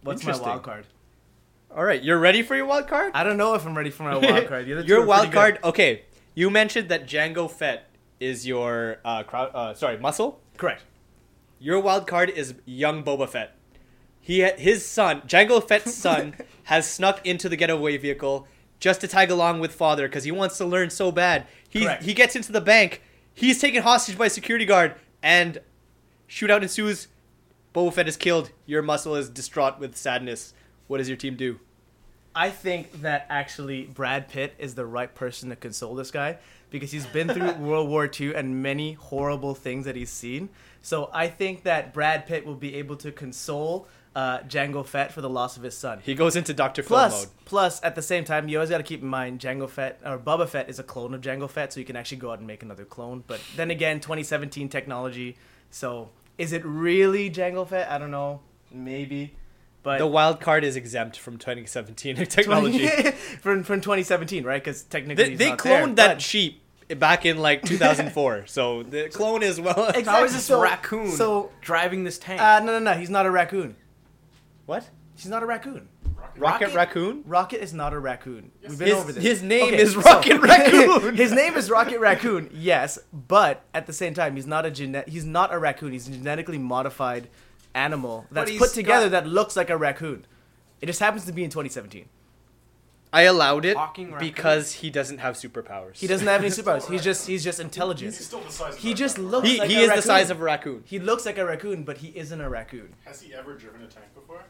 What's 0.02 0.24
my 0.24 0.36
wild 0.36 0.62
card? 0.62 0.86
All 1.74 1.84
right. 1.84 2.02
You're 2.02 2.18
ready 2.18 2.42
for 2.42 2.54
your 2.54 2.66
wild 2.66 2.86
card? 2.86 3.12
I 3.14 3.24
don't 3.24 3.36
know 3.36 3.54
if 3.54 3.66
I'm 3.66 3.76
ready 3.76 3.90
for 3.90 4.02
my 4.02 4.16
wild 4.16 4.48
card. 4.48 4.66
The 4.66 4.74
other 4.74 4.82
two 4.82 4.88
your 4.88 5.06
wild 5.06 5.32
card. 5.32 5.58
Okay. 5.64 6.02
You 6.34 6.50
mentioned 6.50 6.88
that 6.88 7.06
Jango 7.06 7.50
Fett 7.50 7.90
is 8.20 8.46
your 8.46 8.98
uh, 9.04 9.22
crowd. 9.22 9.50
Uh, 9.54 9.74
sorry, 9.74 9.98
muscle. 9.98 10.40
Correct. 10.56 10.82
Your 11.58 11.80
wild 11.80 12.06
card 12.06 12.30
is 12.30 12.54
young 12.64 13.04
Boba 13.04 13.28
Fett. 13.28 13.56
He 14.20 14.42
his 14.42 14.86
son, 14.86 15.20
Jango 15.22 15.66
Fett's 15.66 15.94
son, 16.06 16.34
has 16.64 16.90
snuck 16.90 17.24
into 17.26 17.48
the 17.48 17.56
getaway 17.56 17.96
vehicle 17.96 18.48
just 18.80 19.00
to 19.02 19.08
tag 19.08 19.30
along 19.30 19.60
with 19.60 19.72
father 19.72 20.08
because 20.08 20.24
he 20.24 20.32
wants 20.32 20.58
to 20.58 20.64
learn 20.64 20.90
so 20.90 21.12
bad. 21.12 21.46
He 21.68 21.82
Correct. 21.84 22.02
he 22.02 22.14
gets 22.14 22.34
into 22.34 22.52
the 22.52 22.60
bank. 22.60 23.02
He's 23.32 23.60
taken 23.60 23.82
hostage 23.82 24.16
by 24.16 24.26
a 24.26 24.30
security 24.30 24.64
guard, 24.64 24.94
and 25.22 25.58
shootout 26.28 26.62
ensues. 26.62 27.08
Boba 27.74 27.92
Fett 27.92 28.08
is 28.08 28.16
killed. 28.16 28.50
Your 28.66 28.82
muscle 28.82 29.16
is 29.16 29.28
distraught 29.28 29.80
with 29.80 29.96
sadness. 29.96 30.54
What 30.86 30.98
does 30.98 31.08
your 31.08 31.16
team 31.16 31.34
do? 31.34 31.58
I 32.34 32.50
think 32.50 33.02
that 33.02 33.26
actually 33.30 33.84
Brad 33.84 34.28
Pitt 34.28 34.54
is 34.58 34.74
the 34.74 34.86
right 34.86 35.14
person 35.14 35.50
to 35.50 35.56
console 35.56 35.94
this 35.94 36.10
guy 36.10 36.38
because 36.70 36.90
he's 36.90 37.06
been 37.06 37.28
through 37.28 37.52
World 37.64 37.88
War 37.88 38.10
II 38.20 38.34
and 38.34 38.62
many 38.62 38.94
horrible 38.94 39.54
things 39.54 39.84
that 39.84 39.94
he's 39.94 40.10
seen. 40.10 40.48
So 40.82 41.10
I 41.12 41.28
think 41.28 41.62
that 41.62 41.94
Brad 41.94 42.26
Pitt 42.26 42.44
will 42.44 42.56
be 42.56 42.74
able 42.74 42.96
to 42.96 43.12
console 43.12 43.86
uh, 44.16 44.40
Jango 44.40 44.84
Fett 44.84 45.12
for 45.12 45.20
the 45.20 45.30
loss 45.30 45.56
of 45.56 45.62
his 45.62 45.76
son. 45.76 46.00
He 46.02 46.14
goes 46.14 46.36
into 46.36 46.52
Doctor 46.54 46.82
Plus, 46.82 47.24
mode. 47.24 47.34
plus 47.44 47.82
at 47.82 47.94
the 47.94 48.02
same 48.02 48.24
time, 48.24 48.48
you 48.48 48.58
always 48.58 48.70
got 48.70 48.78
to 48.78 48.84
keep 48.84 49.02
in 49.02 49.08
mind 49.08 49.40
Jango 49.40 49.68
Fett 49.68 50.00
or 50.04 50.18
Boba 50.18 50.48
Fett 50.48 50.68
is 50.68 50.78
a 50.78 50.84
clone 50.84 51.14
of 51.14 51.20
Jango 51.20 51.48
Fett, 51.48 51.72
so 51.72 51.80
you 51.80 51.86
can 51.86 51.96
actually 51.96 52.18
go 52.18 52.30
out 52.30 52.38
and 52.38 52.46
make 52.46 52.62
another 52.62 52.84
clone. 52.84 53.24
But 53.26 53.40
then 53.56 53.70
again, 53.70 54.00
2017 54.00 54.68
technology. 54.68 55.36
So 55.70 56.10
is 56.38 56.52
it 56.52 56.64
really 56.64 57.30
Jango 57.30 57.66
Fett? 57.68 57.90
I 57.90 57.98
don't 57.98 58.10
know. 58.10 58.40
Maybe. 58.72 59.34
But 59.84 59.98
The 59.98 60.06
wild 60.08 60.40
card 60.40 60.64
is 60.64 60.74
exempt 60.76 61.18
from 61.18 61.36
2017 61.38 62.16
technology. 62.26 62.88
from 63.40 63.62
from 63.62 63.80
2017, 63.80 64.42
right? 64.42 64.60
Because 64.64 64.82
technically 64.82 65.24
they 65.30 65.34
they 65.36 65.48
not 65.50 65.58
cloned 65.58 65.94
there, 65.94 66.08
that 66.08 66.14
but- 66.14 66.22
sheep 66.22 66.62
back 66.98 67.24
in 67.24 67.38
like 67.38 67.62
2004. 67.66 68.46
so 68.46 68.82
the 68.82 69.08
clone 69.10 69.42
is 69.42 69.60
well. 69.60 69.88
Exactly. 69.88 70.02
How 70.04 70.24
is 70.24 70.32
this 70.34 70.44
So- 70.46 70.60
raccoon 70.60 71.10
so- 71.12 71.52
driving 71.60 72.02
this 72.04 72.18
tank? 72.18 72.40
Uh, 72.40 72.58
no, 72.60 72.78
no, 72.78 72.78
no. 72.78 72.94
He's 72.98 73.10
not 73.10 73.26
a 73.26 73.30
raccoon. 73.30 73.76
What? 74.66 74.88
He's 75.16 75.26
not 75.30 75.42
a 75.42 75.46
raccoon. 75.46 75.88
Rocket, 76.36 76.74
Raccoon? 76.74 77.22
Rocket 77.26 77.62
is 77.62 77.72
not 77.72 77.92
a 77.92 77.98
raccoon. 77.98 78.50
We've 78.68 78.76
been 78.76 78.88
His- 78.88 78.96
over 78.96 79.12
this. 79.12 79.22
his 79.22 79.42
name 79.42 79.64
Okay, 79.68 79.78
is 79.82 79.92
so- 79.92 80.00
Rocket 80.00 80.40
Raccoon. 80.40 81.14
his 81.14 81.30
name 81.32 81.54
is 81.54 81.70
Rocket 81.70 82.00
Raccoon. 82.00 82.50
Yes, 82.52 82.98
but 83.12 83.62
at 83.72 83.86
the 83.86 83.92
same 83.92 84.14
time, 84.14 84.34
he's 84.34 84.46
not 84.46 84.66
a 84.66 84.70
gene- 84.70 85.04
He's 85.06 85.24
not 85.24 85.54
a 85.54 85.58
raccoon. 85.60 85.92
He's 85.92 86.08
a 86.08 86.10
genetically 86.10 86.58
modified 86.58 87.28
animal 87.74 88.26
that's 88.30 88.56
put 88.56 88.70
together 88.70 89.06
got- 89.08 89.24
that 89.24 89.28
looks 89.30 89.56
like 89.56 89.70
a 89.70 89.76
raccoon. 89.76 90.26
It 90.80 90.86
just 90.86 91.00
happens 91.00 91.24
to 91.26 91.32
be 91.32 91.44
in 91.44 91.50
2017. 91.50 92.08
I 93.12 93.22
allowed 93.22 93.64
it 93.64 93.74
Talking 93.74 94.10
raccoon? 94.12 94.28
because 94.28 94.72
he 94.72 94.90
doesn't 94.90 95.18
have 95.18 95.36
superpowers. 95.36 95.96
He 95.98 96.08
doesn't 96.08 96.26
have 96.26 96.40
any 96.40 96.50
superpowers. 96.50 96.90
He's 96.90 97.02
just 97.04 97.26
he's 97.28 97.44
just 97.44 97.58
He's 97.58 97.64
intelligent. 97.64 98.14
still 98.14 98.40
the 98.40 98.50
size. 98.50 98.74
Of 98.74 98.80
He 98.80 98.90
a 98.90 98.94
just 98.94 99.16
raccoon. 99.18 99.30
looks. 99.30 99.48
He, 99.48 99.58
like 99.58 99.70
he 99.70 99.76
a 99.76 99.80
is 99.82 99.94
the 99.94 100.02
size 100.02 100.30
of 100.30 100.40
a 100.40 100.44
raccoon. 100.44 100.82
He 100.84 100.98
looks 100.98 101.24
like 101.24 101.38
a 101.38 101.44
raccoon, 101.44 101.84
but 101.84 101.98
he 101.98 102.08
isn't 102.08 102.40
a 102.40 102.48
raccoon. 102.50 102.92
Has 103.04 103.20
he 103.22 103.32
ever 103.32 103.54
driven 103.54 103.82
a 103.82 103.86
tank 103.86 104.06
before? 104.14 104.42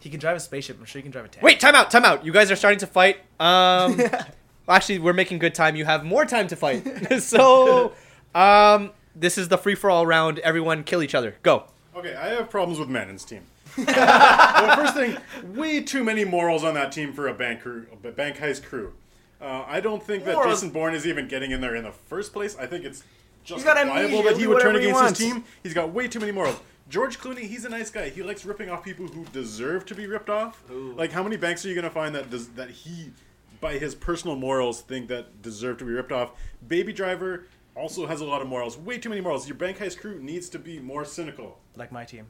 He 0.00 0.10
can 0.10 0.20
drive 0.20 0.36
a 0.36 0.40
spaceship. 0.40 0.78
I'm 0.78 0.84
sure 0.84 1.00
he 1.00 1.02
can 1.02 1.10
drive 1.10 1.24
a 1.24 1.28
tank. 1.28 1.42
Wait, 1.42 1.58
time 1.58 1.74
out, 1.74 1.90
time 1.90 2.04
out. 2.04 2.24
You 2.24 2.30
guys 2.32 2.50
are 2.52 2.56
starting 2.56 2.78
to 2.80 2.86
fight. 2.86 3.16
Um, 3.40 4.00
actually, 4.68 5.00
we're 5.00 5.12
making 5.12 5.38
good 5.38 5.54
time. 5.54 5.74
You 5.76 5.84
have 5.84 6.04
more 6.04 6.24
time 6.24 6.46
to 6.48 6.56
fight. 6.56 6.84
so, 7.20 7.94
um, 8.34 8.92
this 9.16 9.38
is 9.38 9.48
the 9.48 9.58
free 9.58 9.74
for 9.74 9.90
all 9.90 10.06
round. 10.06 10.38
Everyone 10.40 10.84
kill 10.84 11.02
each 11.02 11.14
other. 11.16 11.34
Go. 11.42 11.64
Okay, 11.96 12.14
I 12.14 12.28
have 12.28 12.50
problems 12.50 12.78
with 12.78 12.88
Manon's 12.88 13.24
team. 13.24 13.42
well, 13.78 14.76
first 14.76 14.94
thing, 14.94 15.16
way 15.54 15.80
too 15.80 16.04
many 16.04 16.24
morals 16.24 16.64
on 16.64 16.74
that 16.74 16.92
team 16.92 17.12
for 17.12 17.28
a 17.28 17.34
bank 17.34 17.62
crew, 17.62 17.86
a 17.92 18.10
bank 18.10 18.36
heist 18.36 18.64
crew. 18.64 18.92
Uh, 19.40 19.64
I 19.66 19.80
don't 19.80 20.02
think 20.02 20.24
that 20.24 20.34
Morals. 20.34 20.60
Jason 20.60 20.70
Bourne 20.70 20.94
is 20.94 21.06
even 21.06 21.28
getting 21.28 21.50
in 21.50 21.60
there 21.60 21.74
in 21.74 21.84
the 21.84 21.92
first 21.92 22.32
place. 22.32 22.56
I 22.58 22.66
think 22.66 22.84
it's 22.84 23.02
He's 23.44 23.62
got 23.62 23.76
justifiable 23.76 24.18
amnesia, 24.18 24.22
that 24.22 24.36
he'll 24.36 24.38
do 24.38 24.48
would 24.50 24.62
turn 24.62 24.74
whatever 24.74 24.80
he 24.80 24.90
against 24.90 25.18
his 25.20 25.30
team. 25.30 25.44
He's 25.62 25.74
got 25.74 25.92
way 25.92 26.08
too 26.08 26.20
many 26.20 26.32
morals. 26.32 26.56
George 26.88 27.18
Clooney, 27.18 27.42
he's 27.42 27.64
a 27.64 27.68
nice 27.68 27.90
guy. 27.90 28.08
He 28.08 28.22
likes 28.22 28.44
ripping 28.44 28.70
off 28.70 28.84
people 28.84 29.06
who 29.06 29.24
deserve 29.26 29.86
to 29.86 29.94
be 29.94 30.06
ripped 30.06 30.30
off. 30.30 30.62
Like, 30.70 31.12
how 31.12 31.22
many 31.22 31.36
banks 31.36 31.64
are 31.64 31.68
you 31.68 31.74
going 31.74 31.84
to 31.84 31.90
find 31.90 32.14
that 32.14 32.30
does 32.30 32.48
that 32.50 32.70
he, 32.70 33.10
by 33.60 33.78
his 33.78 33.94
personal 33.94 34.36
morals, 34.36 34.82
think 34.82 35.08
that 35.08 35.42
deserve 35.42 35.78
to 35.78 35.84
be 35.84 35.92
ripped 35.92 36.12
off? 36.12 36.32
Baby 36.66 36.92
Driver 36.92 37.46
also 37.76 38.06
has 38.06 38.20
a 38.20 38.24
lot 38.24 38.42
of 38.42 38.48
morals. 38.48 38.76
Way 38.78 38.98
too 38.98 39.08
many 39.08 39.20
morals. 39.20 39.46
Your 39.48 39.56
bank 39.56 39.78
heist 39.78 39.98
crew 39.98 40.20
needs 40.20 40.48
to 40.50 40.58
be 40.58 40.78
more 40.78 41.04
cynical. 41.04 41.58
Like 41.76 41.92
my 41.92 42.04
team. 42.04 42.26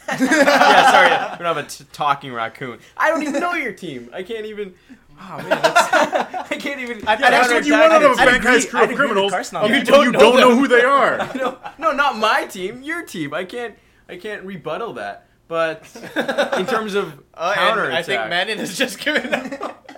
yeah, 0.08 0.90
sorry, 0.90 1.08
we 1.38 1.44
don't 1.44 1.56
have 1.56 1.64
a 1.64 1.68
t- 1.68 1.84
talking 1.92 2.32
raccoon. 2.32 2.78
I 2.96 3.10
don't 3.10 3.22
even 3.22 3.40
know 3.40 3.54
your 3.54 3.72
team. 3.72 4.10
I 4.12 4.22
can't 4.22 4.46
even. 4.46 4.74
Oh 5.20 5.36
man, 5.38 5.48
that's, 5.48 5.92
I 6.52 6.56
can't 6.56 6.80
even. 6.80 6.98
I'd- 7.06 7.20
Yeah, 7.20 7.26
I'd 7.28 7.32
that's 7.32 7.48
what 7.52 7.66
you 7.66 7.72
want 7.72 7.92
out 7.92 8.02
of 8.04 8.12
a 8.18 8.20
I'd 8.20 8.26
bank 8.40 8.42
heist 8.44 8.68
crew 8.70 8.82
of 8.84 8.94
criminals 8.94 9.32
Carson 9.32 9.56
on 9.56 9.64
of 9.64 9.70
that. 9.70 9.84
people 9.86 10.04
you 10.04 10.12
don't 10.12 10.36
know 10.38 10.54
who 10.54 10.68
they 10.68 10.82
are. 10.82 11.18
no, 11.34 11.58
no, 11.78 11.92
not 11.92 12.16
my 12.16 12.46
team. 12.46 12.82
Your 12.82 13.04
team. 13.04 13.34
I 13.34 13.44
can't. 13.44 13.74
I 14.08 14.16
can't 14.16 14.44
rebuttal 14.44 14.92
that. 14.94 15.26
But 15.48 15.82
in 16.56 16.66
terms 16.66 16.94
of 16.94 17.20
uh, 17.34 17.54
counter 17.54 17.90
I 17.90 18.02
think 18.02 18.28
Manon 18.28 18.58
has 18.58 18.78
just 18.78 19.00
given 19.00 19.32
up. 19.34 19.90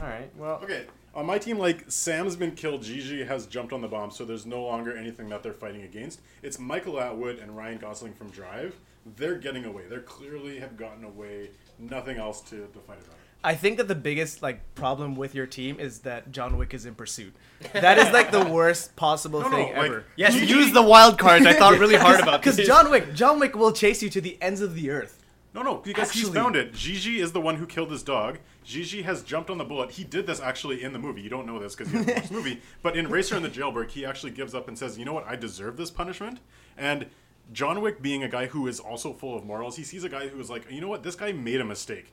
All 0.00 0.08
right. 0.08 0.30
Well, 0.36 0.60
Okay, 0.62 0.86
on 1.14 1.26
my 1.26 1.38
team, 1.38 1.58
like 1.58 1.84
Sam's 1.90 2.36
been 2.36 2.52
killed, 2.52 2.82
Gigi 2.82 3.24
has 3.24 3.46
jumped 3.46 3.72
on 3.72 3.80
the 3.80 3.88
bomb, 3.88 4.10
so 4.10 4.24
there's 4.24 4.46
no 4.46 4.62
longer 4.64 4.96
anything 4.96 5.28
that 5.28 5.42
they're 5.42 5.52
fighting 5.52 5.82
against. 5.82 6.20
It's 6.42 6.58
Michael 6.58 7.00
Atwood 7.00 7.38
and 7.38 7.56
Ryan 7.56 7.78
Gosling 7.78 8.14
from 8.14 8.30
Drive. 8.30 8.76
They're 9.16 9.36
getting 9.38 9.64
away. 9.64 9.82
They 9.88 9.98
clearly 9.98 10.58
have 10.60 10.76
gotten 10.76 11.04
away. 11.04 11.50
Nothing 11.78 12.16
else 12.16 12.40
to, 12.42 12.66
to 12.72 12.78
fight 12.80 12.98
about. 12.98 13.16
I 13.46 13.54
think 13.54 13.76
that 13.76 13.88
the 13.88 13.94
biggest 13.94 14.42
like 14.42 14.74
problem 14.74 15.14
with 15.16 15.34
your 15.34 15.44
team 15.46 15.78
is 15.78 15.98
that 16.00 16.32
John 16.32 16.56
Wick 16.56 16.72
is 16.72 16.86
in 16.86 16.94
pursuit. 16.94 17.34
That 17.74 17.98
is 17.98 18.10
like 18.10 18.30
the 18.30 18.44
worst 18.50 18.96
possible 18.96 19.40
No, 19.42 19.48
no, 19.48 19.56
thing 19.56 19.76
like- 19.76 19.86
ever. 19.86 20.04
Yes, 20.16 20.34
use 20.34 20.72
the 20.72 20.80
wild 20.82 21.18
cards. 21.18 21.44
I 21.44 21.52
thought 21.52 21.78
really 21.78 21.96
hard 21.96 22.20
about 22.20 22.42
this. 22.44 22.56
Because. 22.56 22.66
John 22.66 22.90
Wick, 22.90 23.12
John 23.14 23.38
Wick 23.38 23.54
will 23.54 23.72
chase 23.72 24.02
you 24.02 24.08
to 24.08 24.20
the 24.22 24.38
ends 24.40 24.62
of 24.62 24.74
the 24.74 24.88
earth. 24.90 25.20
No, 25.52 25.62
no, 25.62 25.76
because 25.76 26.10
he's 26.10 26.28
found 26.30 26.56
it. 26.56 26.72
Gigi 26.72 27.20
is 27.20 27.32
the 27.32 27.40
one 27.40 27.56
who 27.56 27.66
killed 27.66 27.90
his 27.92 28.02
dog. 28.02 28.38
Gigi 28.64 29.02
has 29.02 29.22
jumped 29.22 29.50
on 29.50 29.58
the 29.58 29.64
bullet. 29.64 29.92
He 29.92 30.04
did 30.04 30.26
this 30.26 30.40
actually 30.40 30.82
in 30.82 30.92
the 30.92 30.98
movie. 30.98 31.20
You 31.20 31.30
don't 31.30 31.46
know 31.46 31.58
this 31.58 31.74
because 31.74 31.92
you 31.92 31.98
haven't 31.98 32.14
watched 32.14 32.28
the 32.28 32.34
movie. 32.34 32.60
But 32.82 32.96
in 32.96 33.08
Racer 33.08 33.36
and 33.36 33.44
the 33.44 33.50
Jailbreak, 33.50 33.90
he 33.90 34.04
actually 34.04 34.32
gives 34.32 34.54
up 34.54 34.68
and 34.68 34.78
says, 34.78 34.98
"You 34.98 35.04
know 35.04 35.12
what? 35.12 35.26
I 35.26 35.36
deserve 35.36 35.76
this 35.76 35.90
punishment." 35.90 36.40
And 36.76 37.06
John 37.52 37.80
Wick, 37.82 38.00
being 38.00 38.22
a 38.22 38.28
guy 38.28 38.46
who 38.46 38.66
is 38.66 38.80
also 38.80 39.12
full 39.12 39.36
of 39.36 39.44
morals, 39.44 39.76
he 39.76 39.84
sees 39.84 40.02
a 40.02 40.08
guy 40.08 40.28
who 40.28 40.40
is 40.40 40.48
like, 40.48 40.70
"You 40.70 40.80
know 40.80 40.88
what? 40.88 41.02
This 41.02 41.14
guy 41.14 41.32
made 41.32 41.60
a 41.60 41.64
mistake." 41.64 42.12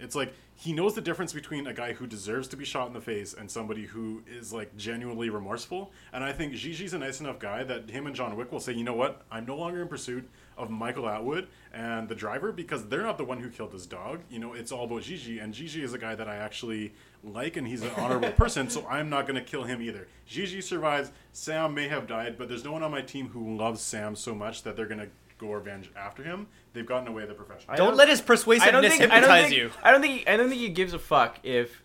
It's 0.00 0.16
like 0.16 0.34
he 0.56 0.72
knows 0.72 0.94
the 0.94 1.00
difference 1.00 1.32
between 1.32 1.66
a 1.68 1.72
guy 1.72 1.92
who 1.92 2.06
deserves 2.06 2.48
to 2.48 2.56
be 2.56 2.64
shot 2.64 2.88
in 2.88 2.92
the 2.92 3.00
face 3.00 3.34
and 3.34 3.48
somebody 3.48 3.86
who 3.86 4.22
is 4.26 4.52
like 4.52 4.76
genuinely 4.76 5.30
remorseful. 5.30 5.92
And 6.12 6.24
I 6.24 6.32
think 6.32 6.54
Gigi's 6.54 6.92
a 6.92 6.98
nice 6.98 7.20
enough 7.20 7.38
guy 7.38 7.62
that 7.64 7.88
him 7.88 8.06
and 8.06 8.16
John 8.16 8.36
Wick 8.36 8.50
will 8.50 8.60
say, 8.60 8.72
you 8.72 8.82
know 8.82 8.94
what, 8.94 9.22
I'm 9.30 9.46
no 9.46 9.56
longer 9.56 9.80
in 9.80 9.88
pursuit 9.88 10.28
of 10.56 10.70
Michael 10.70 11.08
Atwood 11.08 11.48
and 11.72 12.08
the 12.08 12.14
driver 12.14 12.52
because 12.52 12.86
they're 12.88 13.02
not 13.02 13.18
the 13.18 13.24
one 13.24 13.40
who 13.40 13.48
killed 13.48 13.72
his 13.72 13.86
dog. 13.86 14.20
You 14.30 14.38
know, 14.38 14.52
it's 14.52 14.72
all 14.72 14.84
about 14.84 15.02
Gigi, 15.02 15.38
and 15.38 15.52
Gigi 15.54 15.82
is 15.82 15.94
a 15.94 15.98
guy 15.98 16.14
that 16.14 16.28
I 16.28 16.36
actually 16.36 16.92
like 17.24 17.56
and 17.56 17.66
he's 17.66 17.82
an 17.82 17.90
honorable 17.96 18.32
person, 18.32 18.68
so 18.68 18.86
I'm 18.88 19.08
not 19.08 19.26
going 19.26 19.42
to 19.42 19.44
kill 19.48 19.64
him 19.64 19.80
either. 19.80 20.08
Gigi 20.26 20.60
survives. 20.60 21.10
Sam 21.32 21.74
may 21.74 21.88
have 21.88 22.06
died, 22.06 22.36
but 22.36 22.48
there's 22.48 22.64
no 22.64 22.72
one 22.72 22.82
on 22.82 22.90
my 22.90 23.02
team 23.02 23.28
who 23.28 23.56
loves 23.56 23.80
Sam 23.80 24.14
so 24.16 24.34
much 24.34 24.62
that 24.62 24.76
they're 24.76 24.86
going 24.86 25.00
to 25.00 25.08
go 25.38 25.52
revenge 25.52 25.90
after 25.96 26.22
him. 26.22 26.46
They've 26.72 26.86
gotten 26.86 27.08
away 27.08 27.26
the 27.26 27.34
professional. 27.34 27.76
Don't 27.76 27.96
let 27.96 28.08
his 28.08 28.20
don't 28.20 28.26
persuasiveness 28.28 28.96
think. 28.96 29.10
I 29.12 29.20
don't 29.20 29.30
hypnotize 29.30 29.52
you. 29.52 29.70
I 29.82 29.90
don't 29.90 30.00
think. 30.00 30.28
I 30.28 30.36
don't 30.36 30.48
think 30.48 30.60
he 30.60 30.68
gives 30.68 30.94
a 30.94 30.98
fuck 30.98 31.40
if. 31.42 31.82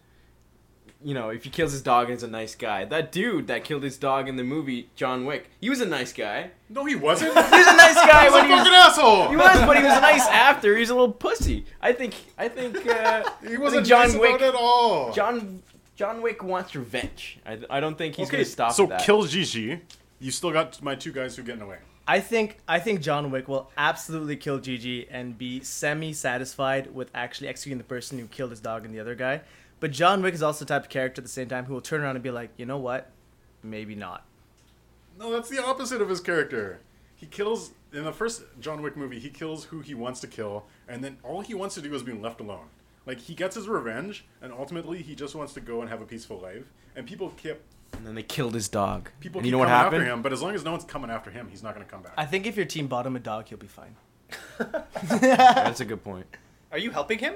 You 1.07 1.13
know, 1.13 1.29
if 1.29 1.45
he 1.45 1.49
kills 1.49 1.71
his 1.71 1.81
dog 1.81 2.09
and 2.09 2.17
is 2.17 2.23
a 2.23 2.27
nice 2.27 2.53
guy. 2.53 2.83
That 2.83 3.13
dude 3.13 3.47
that 3.47 3.63
killed 3.63 3.83
his 3.83 3.95
dog 3.95 4.27
in 4.27 4.35
the 4.35 4.43
movie 4.43 4.89
John 4.97 5.23
Wick, 5.25 5.49
he 5.61 5.69
was 5.69 5.79
a 5.79 5.85
nice 5.85 6.11
guy. 6.11 6.49
No, 6.67 6.83
he 6.83 6.95
wasn't. 6.95 7.31
He 7.31 7.39
was 7.39 7.47
a 7.67 7.77
nice 7.77 7.95
guy 7.95 8.23
He's 8.25 8.33
a 8.33 8.35
when 8.35 8.45
he 8.47 8.51
was 8.51 8.59
fucking 8.59 8.73
asshole. 8.73 9.29
He 9.29 9.37
was, 9.37 9.57
but 9.65 9.77
he 9.77 9.83
was 9.83 10.01
nice 10.01 10.27
after. 10.27 10.73
He 10.73 10.81
was 10.81 10.89
a 10.89 10.93
little 10.95 11.13
pussy. 11.13 11.63
I 11.81 11.93
think. 11.93 12.13
I 12.37 12.49
think. 12.49 12.85
Uh, 12.85 13.23
He 13.47 13.55
wasn't 13.55 13.85
think 13.85 13.87
John 13.87 14.09
nice 14.09 14.17
Wick. 14.19 14.35
about 14.35 14.41
at 14.49 14.55
all. 14.55 15.13
John 15.13 15.63
John 15.95 16.21
Wick 16.21 16.43
wants 16.43 16.75
revenge. 16.75 17.39
I, 17.45 17.57
I 17.69 17.79
don't 17.79 17.97
think 17.97 18.15
he's 18.15 18.27
okay, 18.27 18.39
gonna 18.39 18.45
stop 18.45 18.73
so 18.73 18.83
at 18.83 18.89
that. 18.89 19.01
kill 19.03 19.23
Gigi. 19.23 19.79
You 20.19 20.31
still 20.31 20.51
got 20.51 20.81
my 20.81 20.95
two 20.95 21.13
guys 21.13 21.37
who 21.37 21.41
are 21.41 21.45
getting 21.45 21.61
away. 21.61 21.77
I 22.05 22.19
think 22.19 22.57
I 22.67 22.79
think 22.79 22.99
John 22.99 23.31
Wick 23.31 23.47
will 23.47 23.71
absolutely 23.77 24.35
kill 24.35 24.59
Gigi 24.59 25.07
and 25.09 25.37
be 25.37 25.61
semi 25.61 26.11
satisfied 26.11 26.93
with 26.93 27.09
actually 27.15 27.47
executing 27.47 27.77
the 27.77 27.85
person 27.85 28.19
who 28.19 28.27
killed 28.27 28.51
his 28.51 28.59
dog 28.59 28.83
and 28.83 28.93
the 28.93 28.99
other 28.99 29.15
guy. 29.15 29.39
But 29.80 29.91
John 29.91 30.21
Wick 30.21 30.34
is 30.34 30.41
also 30.41 30.65
the 30.65 30.69
type 30.69 30.84
of 30.84 30.89
character 30.89 31.19
at 31.21 31.25
the 31.25 31.30
same 31.32 31.47
time 31.47 31.65
who 31.65 31.73
will 31.73 31.82
turn 31.82 32.01
around 32.01 32.15
and 32.15 32.23
be 32.23 32.32
like, 32.32 32.49
you 32.57 32.65
know 32.65 32.78
what? 32.78 33.11
Maybe 33.61 33.95
not. 33.95 34.25
No, 35.19 35.32
that's 35.32 35.49
the 35.49 35.63
opposite 35.63 36.01
of 36.01 36.09
his 36.09 36.19
character. 36.19 36.80
He 37.15 37.25
kills 37.25 37.71
in 37.91 38.03
the 38.03 38.11
first 38.11 38.43
John 38.59 38.82
Wick 38.82 38.95
movie. 38.95 39.19
He 39.19 39.30
kills 39.30 39.65
who 39.65 39.82
he 39.82 39.95
wants 39.95 40.19
to 40.21 40.28
kill, 40.28 40.65
and 40.88 41.03
then 41.03 41.17
all 41.23 41.41
he 41.41 41.53
wants 41.53 41.75
to 41.75 41.82
do 41.82 41.93
is 41.93 42.03
be 42.03 42.13
left 42.13 42.39
alone. 42.39 42.67
Like 43.05 43.19
he 43.19 43.34
gets 43.34 43.55
his 43.55 43.67
revenge, 43.67 44.25
and 44.41 44.51
ultimately 44.51 45.01
he 45.01 45.15
just 45.15 45.34
wants 45.34 45.53
to 45.53 45.61
go 45.61 45.82
and 45.82 45.89
have 45.89 46.01
a 46.01 46.05
peaceful 46.05 46.39
life. 46.39 46.65
And 46.95 47.07
people 47.07 47.34
keep 47.38 47.61
and 47.93 48.05
then 48.05 48.15
they 48.15 48.23
killed 48.23 48.53
his 48.53 48.67
dog. 48.67 49.09
people 49.19 49.39
and 49.39 49.43
keep 49.43 49.45
you 49.45 49.51
know 49.51 49.57
what 49.57 49.69
coming 49.69 49.84
happened? 49.84 50.01
after 50.03 50.13
him. 50.13 50.21
But 50.21 50.34
as 50.34 50.41
long 50.41 50.53
as 50.53 50.63
no 50.63 50.71
one's 50.71 50.84
coming 50.84 51.09
after 51.09 51.32
him, 51.32 51.47
he's 51.49 51.63
not 51.63 51.73
going 51.73 51.86
to 51.86 51.91
come 51.91 52.01
back. 52.03 52.13
I 52.17 52.25
think 52.25 52.45
if 52.45 52.55
your 52.55 52.65
team 52.65 52.88
bought 52.88 53.05
him 53.05 53.15
a 53.15 53.19
dog, 53.19 53.47
he'll 53.47 53.57
be 53.57 53.67
fine. 53.67 53.95
That's 55.09 55.80
a 55.80 55.86
good 55.86 56.03
point. 56.03 56.28
Are 56.71 56.78
you 56.78 56.91
helping 56.91 57.19
him? 57.19 57.36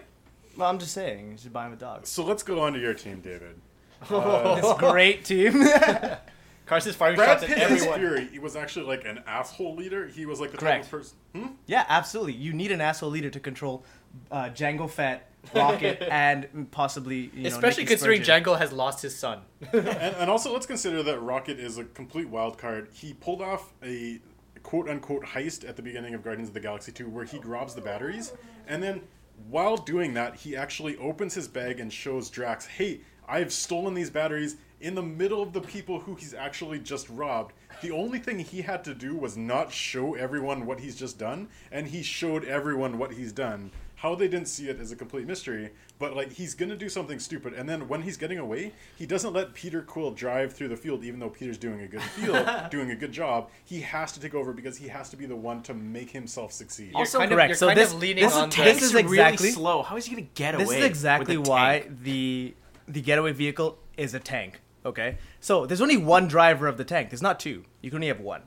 Well, 0.62 0.70
I'm 0.70 0.78
just 0.78 0.94
saying, 0.94 1.32
you 1.32 1.38
should 1.40 1.54
buy 1.54 1.66
him 1.66 1.74
a 1.74 1.76
dog. 1.76 2.06
so 2.06 2.24
let's 2.24 2.44
go 2.44 2.60
on 2.60 2.74
to 2.74 2.80
your 2.80 2.94
team, 2.94 3.20
David. 3.20 3.56
this 4.10 4.74
great 4.78 5.26
team. 5.26 5.54
Carson's 6.68 6.96
firing 6.96 7.16
Brad 7.16 7.40
shots 7.40 7.44
at 7.46 7.50
Pitt 7.50 7.58
as 7.58 7.72
everyone. 7.72 8.00
Fury, 8.00 8.28
he 8.32 8.38
was 8.38 8.56
actually 8.56 8.86
like 8.86 9.04
an 9.04 9.24
asshole 9.26 9.76
leader. 9.76 10.08
He 10.08 10.28
was 10.28 10.40
like 10.40 10.52
the 10.52 10.60
Correct. 10.60 10.84
type 10.84 10.94
of 10.94 11.00
person. 11.00 11.18
Hmm? 11.34 11.48
Yeah, 11.66 11.84
absolutely. 11.90 12.34
You 12.34 12.54
need 12.54 12.72
an 12.72 12.80
asshole 12.80 13.10
leader 13.10 13.32
to 13.32 13.40
control 13.40 13.84
uh, 14.32 14.50
Jango 14.54 14.88
Fett, 14.88 15.32
Rocket, 15.56 16.04
and 16.12 16.70
possibly 16.70 17.32
you 17.34 17.42
know, 17.42 17.48
Especially 17.48 17.82
Nicky 17.82 17.94
considering 17.96 18.24
Spurgeon. 18.24 18.44
Jango 18.44 18.58
has 18.60 18.72
lost 18.72 19.02
his 19.02 19.16
son. 19.16 19.42
and, 19.74 19.88
and 19.88 20.30
also, 20.30 20.54
let's 20.54 20.68
consider 20.68 21.02
that 21.02 21.20
Rocket 21.22 21.60
is 21.60 21.80
a 21.80 21.86
complete 21.86 22.30
wild 22.30 22.60
card. 22.60 22.90
He 22.94 23.16
pulled 23.16 23.42
off 23.42 23.74
a 23.84 24.20
quote 24.62 24.88
unquote 24.88 25.24
heist 25.26 25.68
at 25.68 25.76
the 25.76 25.82
beginning 25.82 26.14
of 26.14 26.24
Guardians 26.24 26.50
of 26.50 26.54
the 26.54 26.60
Galaxy 26.60 26.92
2 26.92 27.10
where 27.10 27.26
he 27.26 27.40
grabs 27.40 27.74
the 27.74 27.82
batteries, 27.82 28.32
and 28.68 28.84
then 28.84 29.02
while 29.50 29.78
doing 29.78 30.14
that, 30.14 30.36
he 30.36 30.56
actually 30.56 30.98
opens 30.98 31.34
his 31.34 31.48
bag 31.48 31.80
and 31.80 31.92
shows 31.92 32.30
Drax, 32.30 32.66
hey, 32.66 33.02
I've 33.28 33.54
stolen 33.54 33.94
these 33.94 34.10
batteries 34.10 34.58
in 34.80 34.96
the 34.96 35.02
middle 35.02 35.42
of 35.42 35.54
the 35.54 35.62
people 35.62 36.00
who 36.00 36.16
he's 36.16 36.34
actually 36.34 36.80
just 36.80 37.10
robbed. 37.10 37.54
The 37.82 37.92
only 37.92 38.20
thing 38.20 38.40
he 38.40 38.62
had 38.62 38.84
to 38.86 38.94
do 38.94 39.16
was 39.16 39.38
not 39.38 39.72
show 39.72 40.16
everyone 40.16 40.66
what 40.66 40.80
he's 40.80 40.96
just 40.96 41.18
done, 41.18 41.50
and 41.72 41.88
he 41.88 42.04
showed 42.04 42.46
everyone 42.46 42.98
what 42.98 43.14
he's 43.14 43.32
done. 43.32 43.72
How 44.02 44.16
they 44.16 44.28
didn't 44.28 44.48
see 44.48 44.68
it 44.68 44.80
is 44.82 44.92
a 44.92 44.96
complete 44.96 45.28
mystery, 45.28 45.70
but 46.00 46.16
like 46.16 46.32
he's 46.34 46.56
gonna 46.56 46.76
do 46.76 46.90
something 46.90 47.20
stupid, 47.20 47.54
and 47.54 47.70
then 47.70 47.88
when 47.88 48.02
he's 48.02 48.18
getting 48.18 48.40
away, 48.40 48.72
he 48.98 49.06
doesn't 49.06 49.32
let 49.32 49.54
Peter 49.54 49.84
Quill 49.84 50.10
drive 50.10 50.54
through 50.54 50.70
the 50.70 50.76
field, 50.76 51.04
even 51.04 51.20
though 51.20 51.30
Peter's 51.30 51.60
doing 51.60 51.82
a 51.82 51.88
good 51.88 52.02
field, 52.18 52.48
doing 52.72 52.90
a 52.90 52.96
good 52.96 53.12
job. 53.12 53.52
He 53.64 53.82
has 53.82 54.12
to 54.14 54.20
take 54.20 54.34
over 54.34 54.54
because 54.54 54.76
he 54.76 54.88
has 54.88 55.10
to 55.12 55.18
be 55.18 55.28
the 55.28 55.36
one 55.36 55.62
to 55.64 55.76
make 55.76 56.10
himself 56.10 56.52
succeed. 56.52 56.90
You're 56.94 56.98
Also 57.02 57.20
kind 57.20 57.30
correct. 57.30 57.46
Of, 57.46 57.50
you're 57.50 57.56
So 57.58 57.68
kind 57.68 57.78
this- 57.80 57.94
of 57.94 58.00
leaning 58.00 58.24
this 58.24 58.34
is 58.34 58.40
on 58.40 58.50
tanks 58.50 58.80
This 58.82 58.90
is 58.90 58.96
exactly- 58.96 59.46
really 59.50 59.54
slow. 59.54 59.84
How 59.84 59.96
is 59.98 60.06
he 60.08 60.16
gonna 60.16 60.28
get 60.34 60.58
This 60.58 60.68
away? 60.68 60.76
This 60.78 60.84
is 60.86 60.90
exactly 60.90 61.38
with 61.38 61.48
a 61.48 61.52
why 61.52 61.80
tank? 61.82 62.02
the 62.02 62.56
the 62.88 63.02
getaway 63.02 63.34
vehicle 63.34 63.78
is 63.98 64.16
a 64.16 64.20
tank. 64.20 64.62
Okay, 64.84 65.20
so 65.40 65.68
there's 65.68 65.80
only 65.80 65.98
one 65.98 66.28
driver 66.28 66.66
of 66.66 66.78
the 66.78 66.84
tank. 66.84 67.12
There's 67.12 67.22
not 67.22 67.40
two. 67.40 67.66
You 67.82 67.92
can 67.92 67.98
only 67.98 68.08
have 68.08 68.20
one. 68.20 68.42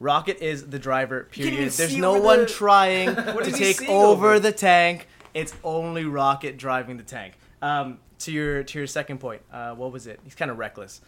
Rocket 0.00 0.42
is 0.44 0.66
the 0.68 0.78
driver. 0.78 1.24
Period. 1.30 1.70
There's 1.70 1.96
no 1.96 2.18
one 2.20 2.40
the- 2.40 2.46
trying 2.46 3.14
to 3.16 3.50
take 3.52 3.88
over 3.88 4.32
over? 4.32 4.40
the 4.40 4.52
tank. 4.52 5.08
It's 5.32 5.54
only 5.64 6.04
Rocket 6.04 6.56
driving 6.56 6.96
the 6.96 7.02
tank. 7.02 7.34
Um, 7.62 7.98
to 8.20 8.32
your 8.32 8.62
to 8.64 8.78
your 8.78 8.86
second 8.86 9.18
point, 9.18 9.42
uh, 9.52 9.74
what 9.74 9.92
was 9.92 10.06
it? 10.06 10.20
He's 10.24 10.34
kind 10.34 10.50
of 10.50 10.58
reckless, 10.58 11.00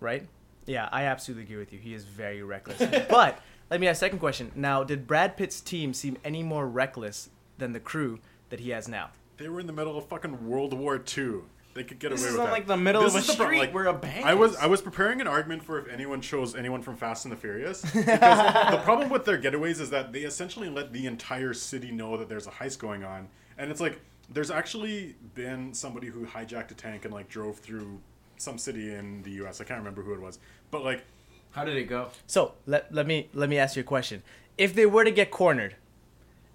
right? 0.00 0.26
Yeah, 0.66 0.88
I 0.92 1.04
absolutely 1.04 1.44
agree 1.44 1.56
with 1.56 1.72
you. 1.72 1.78
He 1.78 1.92
is 1.94 2.04
very 2.04 2.42
reckless. 2.42 2.78
but 3.10 3.40
let 3.70 3.80
me 3.80 3.88
ask 3.88 3.96
a 3.98 4.00
second 4.06 4.20
question. 4.20 4.52
Now, 4.54 4.84
did 4.84 5.06
Brad 5.06 5.36
Pitt's 5.36 5.60
team 5.60 5.92
seem 5.92 6.16
any 6.24 6.42
more 6.42 6.66
reckless 6.68 7.30
than 7.58 7.72
the 7.72 7.80
crew 7.80 8.20
that 8.50 8.60
he 8.60 8.70
has 8.70 8.86
now? 8.88 9.10
They 9.38 9.48
were 9.48 9.60
in 9.60 9.66
the 9.66 9.72
middle 9.72 9.98
of 9.98 10.06
fucking 10.06 10.46
World 10.48 10.72
War 10.72 11.02
II. 11.16 11.40
They 11.74 11.84
could 11.84 11.98
get 11.98 12.10
This 12.10 12.20
away 12.20 12.28
is 12.28 12.32
with 12.34 12.40
on, 12.40 12.46
that. 12.46 12.52
like, 12.52 12.66
the 12.66 12.76
middle 12.76 13.02
of 13.02 13.14
a 13.14 13.18
is 13.18 13.26
the 13.26 13.34
pro- 13.34 13.46
street 13.46 13.72
where 13.72 13.86
a 13.86 13.94
bank 13.94 14.26
I 14.26 14.34
was 14.34 14.52
is. 14.52 14.56
I 14.58 14.66
was 14.66 14.82
preparing 14.82 15.20
an 15.22 15.26
argument 15.26 15.64
for 15.64 15.78
if 15.78 15.88
anyone 15.88 16.20
chose 16.20 16.54
anyone 16.54 16.82
from 16.82 16.96
Fast 16.96 17.24
and 17.24 17.32
the 17.32 17.36
Furious 17.36 17.80
because 17.94 18.70
the 18.70 18.80
problem 18.84 19.08
with 19.08 19.24
their 19.24 19.40
getaways 19.40 19.80
is 19.80 19.88
that 19.90 20.12
they 20.12 20.20
essentially 20.20 20.68
let 20.68 20.92
the 20.92 21.06
entire 21.06 21.54
city 21.54 21.90
know 21.90 22.16
that 22.18 22.28
there's 22.28 22.46
a 22.46 22.50
heist 22.50 22.78
going 22.78 23.04
on, 23.04 23.28
and 23.56 23.70
it's 23.70 23.80
like 23.80 24.00
there's 24.30 24.50
actually 24.50 25.14
been 25.34 25.72
somebody 25.72 26.08
who 26.08 26.26
hijacked 26.26 26.70
a 26.70 26.74
tank 26.74 27.04
and 27.04 27.14
like 27.14 27.28
drove 27.28 27.58
through 27.58 27.98
some 28.36 28.58
city 28.58 28.92
in 28.94 29.22
the 29.22 29.30
U.S. 29.42 29.60
I 29.60 29.64
can't 29.64 29.78
remember 29.78 30.02
who 30.02 30.12
it 30.12 30.20
was, 30.20 30.38
but 30.70 30.84
like 30.84 31.04
How 31.52 31.64
did 31.64 31.76
it 31.76 31.84
go? 31.84 32.08
So 32.26 32.52
let, 32.66 32.92
let 32.92 33.06
me 33.06 33.28
let 33.32 33.48
me 33.48 33.56
ask 33.58 33.76
you 33.76 33.80
a 33.80 33.84
question. 33.84 34.22
If 34.58 34.74
they 34.74 34.84
were 34.84 35.04
to 35.04 35.10
get 35.10 35.30
cornered, 35.30 35.76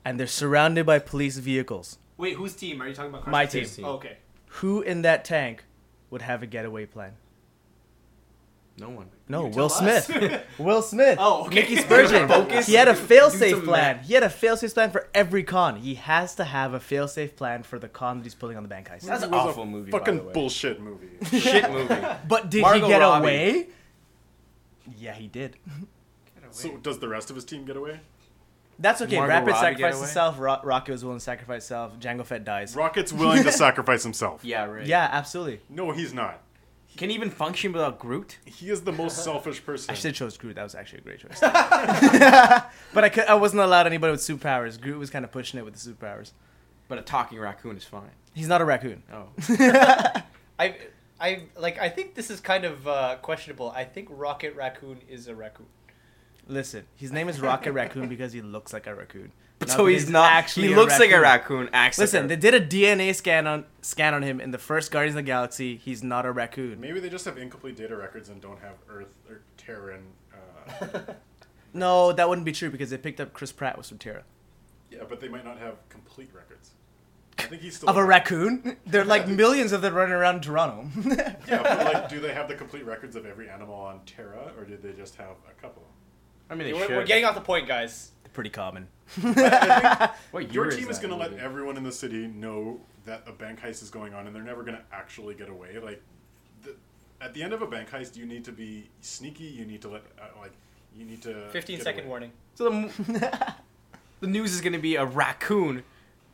and 0.05 0.19
they're 0.19 0.27
surrounded 0.27 0.85
by 0.85 0.99
police 0.99 1.37
vehicles, 1.37 1.97
Wait, 2.17 2.35
whose 2.35 2.53
team 2.55 2.81
are 2.81 2.87
you 2.87 2.93
talking 2.93 3.09
about? 3.13 3.27
My 3.27 3.45
Carson's 3.45 3.75
team. 3.75 3.85
Oh, 3.85 3.93
okay. 3.93 4.17
Who 4.57 4.81
in 4.81 5.01
that 5.03 5.25
tank 5.25 5.63
would 6.09 6.21
have 6.21 6.43
a 6.43 6.45
getaway 6.47 6.85
plan? 6.85 7.13
No 8.79 8.89
one. 8.89 9.07
No, 9.27 9.45
You 9.45 9.51
Will 9.55 9.69
tell 9.69 9.89
us. 9.89 10.05
Smith. 10.05 10.45
Will 10.59 10.81
Smith. 10.83 11.17
Oh, 11.19 11.45
okay. 11.47 11.55
Nicky 11.61 11.77
Spurgeon. 11.77 12.27
Focus. 12.29 12.67
he 12.67 12.75
had 12.75 12.87
a 12.87 12.93
Do 12.93 12.99
fail-safe 12.99 13.55
some 13.55 13.63
plan. 13.65 13.97
math. 13.97 14.05
He 14.07 14.13
had 14.13 14.21
a 14.23 14.29
fail-safe 14.29 14.71
plan 14.73 14.91
for 14.91 15.09
every 15.15 15.43
con. 15.43 15.77
He 15.77 15.95
has 15.95 16.35
to 16.35 16.43
have 16.43 16.73
a 16.75 16.79
fail-safe 16.79 17.35
plan 17.35 17.63
for 17.63 17.79
the 17.79 17.87
con 17.89 18.19
that 18.19 18.23
he's 18.23 18.35
pulling 18.35 18.55
on 18.55 18.61
the 18.63 18.69
bank 18.69 18.87
heist. 18.89 19.01
That's 19.01 19.23
an 19.23 19.33
awful 19.33 19.63
a 19.63 19.65
movie. 19.65 19.89
by 19.89 19.97
fucking 19.97 20.17
the 20.17 20.23
way. 20.25 20.33
bullshit 20.33 20.79
movie. 20.79 21.07
Shit 21.39 21.71
movie. 21.71 21.95
But 22.27 22.51
did 22.51 22.61
Margot 22.61 22.85
he 22.85 22.91
get 22.91 22.99
Robbie. 23.01 23.25
away? 23.25 23.67
Yeah, 24.97 25.13
he 25.15 25.27
did. 25.27 25.57
so 26.51 26.77
does 26.77 26.99
the 26.99 27.07
rest 27.07 27.29
of 27.31 27.35
his 27.35 27.45
team 27.45 27.65
get 27.65 27.77
away? 27.77 27.99
That's 28.79 29.01
okay. 29.01 29.17
Margot 29.17 29.29
Rapid 29.29 29.47
Robbie 29.47 29.59
sacrificed 29.59 29.99
himself. 29.99 30.39
Ro- 30.39 30.59
Rocket 30.63 30.91
was 30.91 31.03
willing 31.03 31.19
to 31.19 31.23
sacrifice 31.23 31.67
himself. 31.67 31.99
Jango 31.99 32.25
Fett 32.25 32.43
dies. 32.45 32.75
Rocket's 32.75 33.11
willing 33.11 33.43
to 33.43 33.51
sacrifice 33.63 34.03
himself. 34.03 34.43
Yeah, 34.43 34.65
right. 34.65 34.85
Yeah, 34.85 35.09
absolutely. 35.11 35.61
No, 35.69 35.91
he's 35.91 36.13
not. 36.13 36.41
Can 36.95 37.09
he 37.09 37.15
even 37.15 37.29
function 37.29 37.73
without 37.73 37.99
Groot? 37.99 38.39
He 38.45 38.69
is 38.69 38.81
the 38.81 38.91
most 38.91 39.23
selfish 39.23 39.63
person. 39.63 39.91
I 39.91 39.93
should 39.93 40.05
have 40.05 40.15
chose 40.15 40.37
Groot. 40.37 40.55
That 40.55 40.63
was 40.63 40.73
actually 40.73 40.99
a 40.99 41.01
great 41.01 41.19
choice. 41.19 41.39
but 41.41 43.03
I, 43.03 43.09
could, 43.09 43.25
I 43.25 43.35
wasn't 43.35 43.61
allowed 43.61 43.85
anybody 43.85 44.11
with 44.11 44.21
superpowers. 44.21 44.79
Groot 44.81 44.97
was 44.97 45.09
kind 45.11 45.23
of 45.23 45.31
pushing 45.31 45.59
it 45.59 45.63
with 45.63 45.75
the 45.75 45.91
superpowers. 45.91 46.31
But 46.87 46.97
a 46.97 47.01
talking 47.01 47.39
raccoon 47.39 47.77
is 47.77 47.83
fine. 47.83 48.09
He's 48.33 48.47
not 48.47 48.61
a 48.61 48.65
raccoon. 48.65 49.03
Oh. 49.13 49.27
I, 50.59 50.75
I 51.19 51.43
like. 51.57 51.79
I 51.79 51.89
think 51.89 52.15
this 52.15 52.29
is 52.29 52.39
kind 52.39 52.65
of 52.65 52.87
uh, 52.87 53.17
questionable. 53.21 53.71
I 53.71 53.83
think 53.83 54.07
Rocket 54.09 54.55
Raccoon 54.55 55.01
is 55.09 55.27
a 55.27 55.35
raccoon. 55.35 55.67
Listen, 56.47 56.85
his 56.95 57.11
name 57.11 57.29
is 57.29 57.39
Rocket 57.41 57.71
Raccoon 57.73 58.07
because 58.15 58.33
he 58.33 58.41
looks 58.41 58.71
like 58.73 58.87
a 58.87 58.95
raccoon. 58.95 59.31
so 59.65 59.85
he's 59.87 60.09
not. 60.09 60.31
actually 60.31 60.67
he 60.67 60.73
a 60.73 60.75
looks 60.75 60.99
like 60.99 61.11
a 61.11 61.19
raccoon. 61.19 61.69
Acts 61.73 61.97
Listen, 61.97 62.21
like 62.21 62.29
they 62.29 62.35
did 62.35 62.53
a 62.53 62.65
DNA 62.65 63.13
scan 63.15 63.47
on 63.47 63.65
scan 63.81 64.13
on 64.13 64.21
him 64.23 64.39
in 64.39 64.51
the 64.51 64.57
first 64.57 64.91
Guardians 64.91 65.15
of 65.15 65.23
the 65.25 65.27
Galaxy. 65.27 65.75
He's 65.77 66.03
not 66.03 66.25
a 66.25 66.31
raccoon. 66.31 66.79
Maybe 66.79 66.99
they 66.99 67.09
just 67.09 67.25
have 67.25 67.37
incomplete 67.37 67.75
data 67.75 67.95
records 67.95 68.29
and 68.29 68.39
don't 68.41 68.59
have 68.61 68.75
Earth 68.89 69.13
or 69.29 69.41
Terran. 69.57 70.03
Uh, 70.81 70.99
No, 71.73 72.11
that 72.11 72.27
wouldn't 72.27 72.45
be 72.45 72.53
true 72.53 72.69
because 72.71 72.89
they 72.89 72.97
picked 72.97 73.19
up 73.19 73.33
Chris 73.33 73.51
Pratt 73.51 73.77
was 73.77 73.89
from 73.89 73.97
Terra. 73.99 74.23
yeah, 74.89 75.03
but 75.07 75.19
they 75.19 75.27
might 75.27 75.45
not 75.45 75.59
have 75.59 75.75
complete 75.89 76.29
records. 76.33 76.71
I 77.37 77.43
think 77.43 77.61
he's 77.61 77.75
still 77.75 77.89
Of 77.89 77.97
a 77.97 78.03
raccoon? 78.05 78.77
There 78.87 79.01
are 79.01 79.05
like 79.05 79.27
millions 79.27 79.71
of 79.73 79.81
them 79.83 79.93
running 79.93 80.13
around 80.13 80.35
in 80.37 80.41
Toronto. 80.41 80.89
Yeah, 81.47 81.61
but 81.61 81.93
like, 81.93 82.09
do 82.09 82.19
they 82.19 82.33
have 82.33 82.47
the 82.47 82.55
complete 82.55 82.83
records 82.85 83.15
of 83.15 83.25
every 83.27 83.47
animal 83.49 83.75
on 83.75 83.99
Terra, 84.05 84.51
or 84.57 84.63
did 84.63 84.81
they 84.81 84.93
just 84.93 85.15
have 85.17 85.35
a 85.47 85.61
couple? 85.61 85.83
I 86.49 86.55
mean, 86.55 86.67
they 86.67 86.73
We're, 86.73 86.87
should. 86.87 86.95
we're 86.95 87.05
getting 87.05 87.25
off 87.25 87.35
the 87.35 87.41
point, 87.41 87.67
guys. 87.67 88.11
Pretty 88.33 88.49
common. 88.49 88.87
What 90.31 90.53
Your 90.53 90.69
team 90.69 90.89
is 90.89 90.99
that 90.99 91.01
going 91.01 91.09
to 91.11 91.15
let 91.15 91.31
movie? 91.31 91.43
everyone 91.43 91.77
in 91.77 91.83
the 91.83 91.91
city 91.91 92.27
know 92.27 92.79
that 93.05 93.23
a 93.25 93.31
bank 93.31 93.61
heist 93.61 93.81
is 93.81 93.89
going 93.89 94.13
on, 94.13 94.27
and 94.27 94.35
they're 94.35 94.43
never 94.43 94.63
going 94.63 94.77
to 94.77 94.83
actually 94.91 95.33
get 95.35 95.49
away. 95.49 95.79
Like, 95.79 96.01
the, 96.63 96.75
at 97.21 97.33
the 97.33 97.41
end 97.41 97.53
of 97.53 97.61
a 97.61 97.67
bank 97.67 97.89
heist, 97.89 98.15
you 98.15 98.25
need 98.25 98.43
to 98.45 98.51
be 98.51 98.89
sneaky. 99.01 99.45
You 99.45 99.65
need 99.65 99.81
to 99.81 99.87
let, 99.89 100.03
uh, 100.21 100.25
like, 100.39 100.51
you 100.95 101.05
need 101.05 101.21
to. 101.23 101.49
15 101.51 101.77
get 101.77 101.83
second 101.83 102.01
away. 102.01 102.09
warning. 102.09 102.31
So 102.55 102.69
the, 102.69 103.53
the 104.19 104.27
news 104.27 104.53
is 104.53 104.61
going 104.61 104.73
to 104.73 104.79
be 104.79 104.95
a 104.97 105.05
raccoon 105.05 105.83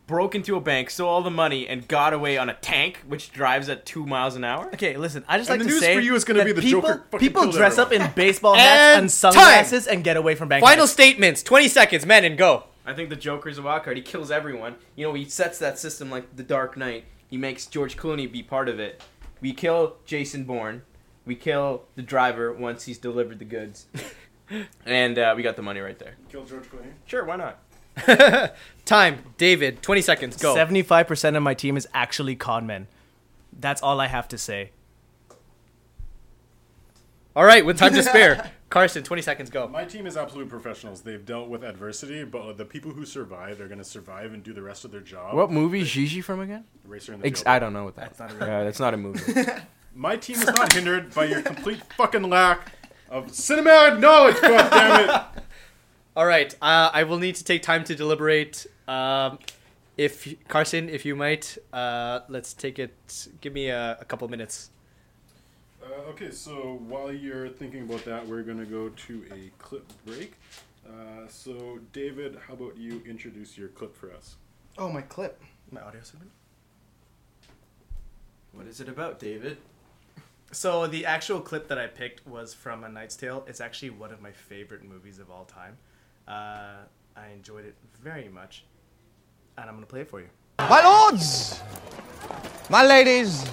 broke 0.07 0.35
into 0.35 0.55
a 0.55 0.61
bank, 0.61 0.89
stole 0.89 1.07
all 1.09 1.21
the 1.21 1.31
money, 1.31 1.67
and 1.67 1.87
got 1.87 2.13
away 2.13 2.37
on 2.37 2.49
a 2.49 2.53
tank 2.55 2.99
which 3.07 3.31
drives 3.31 3.69
at 3.69 3.85
two 3.85 4.05
miles 4.05 4.35
an 4.35 4.43
hour. 4.43 4.67
Okay, 4.73 4.97
listen. 4.97 5.23
I 5.27 5.37
just 5.37 5.49
And 5.49 5.59
like 5.59 5.67
the 5.67 5.69
to 5.69 5.75
news 5.75 5.81
say 5.81 5.95
for 5.95 6.01
you 6.01 6.15
is 6.15 6.23
gonna 6.25 6.43
be 6.43 6.51
the 6.51 6.61
people, 6.61 6.81
Joker 6.81 7.03
fucking 7.11 7.19
people 7.27 7.41
killed 7.43 7.55
dress 7.55 7.77
up 7.77 7.91
in 7.91 8.11
baseball 8.15 8.55
hats 8.55 8.79
And 8.79 9.01
and 9.03 9.11
sunglasses 9.11 9.87
and 9.87 10.03
get 10.03 10.17
away 10.17 10.35
from 10.35 10.49
bank 10.49 10.63
Final 10.63 10.85
heists. 10.85 10.89
statements. 10.89 11.43
20 11.43 11.67
seconds, 11.67 12.05
men, 12.05 12.25
and 12.25 12.37
go. 12.37 12.65
I 12.85 12.93
think 12.93 13.09
the 13.09 13.15
Joker's 13.15 13.57
a 13.57 13.61
wild 13.61 13.83
card. 13.83 13.95
He 13.95 14.03
kills 14.03 14.29
everyone. 14.29 14.75
You 14.95 15.07
know, 15.07 15.13
he 15.13 15.25
sets 15.25 15.57
that 15.59 15.79
system 15.79 16.11
like 16.11 16.35
the 16.35 16.43
Dark 16.43 16.75
Knight. 16.75 17.05
He 17.29 17.37
makes 17.37 17.65
George 17.65 17.95
Clooney 17.95 18.29
be 18.29 18.43
part 18.43 18.67
of 18.67 18.79
it. 18.79 19.01
We 19.39 19.53
kill 19.53 19.95
Jason 20.05 20.43
Bourne. 20.43 20.81
We 21.25 21.35
kill 21.35 21.83
the 21.95 22.01
driver 22.01 22.51
once 22.51 22.83
he's 22.83 22.97
delivered 22.97 23.39
the 23.39 23.45
goods. 23.45 23.85
and 24.85 25.17
uh, 25.17 25.33
we 25.35 25.43
got 25.43 25.55
the 25.55 25.61
money 25.61 25.79
right 25.79 25.97
there. 25.97 26.15
Kill 26.29 26.43
George 26.43 26.63
Clooney. 26.65 26.91
Sure, 27.05 27.23
why 27.23 27.37
not? 27.37 27.59
Time, 28.85 29.23
David. 29.37 29.81
20 29.81 30.01
seconds. 30.01 30.37
Go. 30.41 30.53
Seventy-five 30.55 31.07
percent 31.07 31.35
of 31.35 31.43
my 31.43 31.53
team 31.53 31.77
is 31.77 31.87
actually 31.93 32.35
con 32.35 32.65
men. 32.65 32.87
That's 33.57 33.81
all 33.81 33.99
I 34.01 34.07
have 34.07 34.27
to 34.29 34.37
say. 34.37 34.71
All 37.35 37.45
right, 37.45 37.65
with 37.65 37.77
time 37.79 37.93
to 37.93 38.03
spare. 38.03 38.51
Carson, 38.69 39.03
20 39.03 39.21
seconds. 39.21 39.49
Go. 39.51 39.67
My 39.67 39.85
team 39.85 40.07
is 40.07 40.17
absolute 40.17 40.49
professionals. 40.49 41.01
They've 41.01 41.23
dealt 41.23 41.47
with 41.47 41.63
adversity, 41.63 42.23
but 42.23 42.57
the 42.57 42.65
people 42.65 42.91
who 42.91 43.05
survive, 43.05 43.57
they're 43.59 43.67
going 43.67 43.77
to 43.79 43.83
survive 43.83 44.33
and 44.33 44.43
do 44.43 44.51
the 44.53 44.61
rest 44.63 44.83
of 44.83 44.91
their 44.91 44.99
job. 45.01 45.35
What 45.35 45.51
movie 45.51 45.81
is 45.81 45.91
Gigi 45.91 46.21
from 46.21 46.39
again? 46.41 46.63
Racer 46.85 47.13
in 47.13 47.21
the 47.21 47.27
Ex- 47.27 47.41
Joker. 47.41 47.49
I 47.51 47.59
don't 47.59 47.73
know 47.73 47.83
what 47.85 47.95
that. 47.97 48.15
That's 48.15 48.19
not 48.19 48.31
a 48.31 48.35
real- 48.35 48.43
Uh, 48.55 48.63
that's 48.63 48.79
not 48.79 48.93
a 48.93 48.97
movie. 48.97 49.33
My 49.95 50.15
team 50.17 50.37
is 50.37 50.47
not 50.47 50.73
hindered 50.73 51.13
by 51.13 51.25
your 51.25 51.41
complete 51.43 51.81
fucking 51.97 52.23
lack 52.23 52.71
of 53.11 53.27
cinematic 53.27 53.99
knowledge. 53.99 54.41
God 54.41 54.69
damn 54.71 55.09
it! 55.37 55.43
All 56.15 56.27
right, 56.27 56.53
uh, 56.61 56.91
I 56.93 57.03
will 57.03 57.17
need 57.17 57.33
to 57.35 57.43
take 57.43 57.63
time 57.63 57.83
to 57.85 57.95
deliberate. 57.95 58.67
Um, 58.87 59.39
if 59.97 60.35
Carson, 60.47 60.87
if 60.87 61.05
you 61.05 61.15
might, 61.15 61.57
uh, 61.73 62.19
let's 62.29 62.53
take 62.53 62.77
it. 62.77 63.27
Give 63.41 63.51
me 63.51 63.69
a, 63.69 63.97
a 63.99 64.05
couple 64.05 64.27
minutes. 64.27 64.69
Uh, 65.81 66.09
okay, 66.11 66.29
so 66.29 66.79
while 66.87 67.11
you're 67.11 67.49
thinking 67.49 67.81
about 67.81 68.05
that, 68.05 68.27
we're 68.27 68.43
going 68.43 68.59
to 68.59 68.65
go 68.65 68.89
to 68.89 69.25
a 69.31 69.49
clip 69.57 69.91
break. 70.05 70.33
Uh, 70.87 71.27
so, 71.27 71.79
David, 71.93 72.37
how 72.47 72.53
about 72.53 72.77
you 72.77 73.01
introduce 73.07 73.57
your 73.57 73.69
clip 73.69 73.95
for 73.95 74.13
us? 74.13 74.35
Oh, 74.77 74.89
my 74.89 75.01
clip. 75.01 75.41
My 75.71 75.81
audio 75.81 76.01
segment. 76.03 76.29
what 78.51 78.67
is 78.67 78.79
it 78.79 78.87
about, 78.87 79.17
David? 79.19 79.57
So 80.51 80.85
the 80.85 81.07
actual 81.07 81.41
clip 81.41 81.67
that 81.69 81.79
I 81.79 81.87
picked 81.87 82.27
was 82.27 82.53
from 82.53 82.83
A 82.83 82.89
Knight's 82.89 83.15
Tale. 83.15 83.43
It's 83.47 83.59
actually 83.59 83.89
one 83.89 84.11
of 84.11 84.21
my 84.21 84.31
favorite 84.31 84.83
movies 84.83 85.17
of 85.17 85.31
all 85.31 85.45
time. 85.45 85.77
Uh, 86.27 86.75
I 87.17 87.27
enjoyed 87.33 87.65
it 87.65 87.75
very 88.01 88.29
much, 88.29 88.63
and 89.57 89.69
I'm 89.69 89.75
gonna 89.75 89.85
play 89.85 90.01
it 90.01 90.09
for 90.09 90.21
you. 90.21 90.27
My 90.59 90.81
lords, 90.81 91.61
my 92.69 92.85
ladies, 92.85 93.45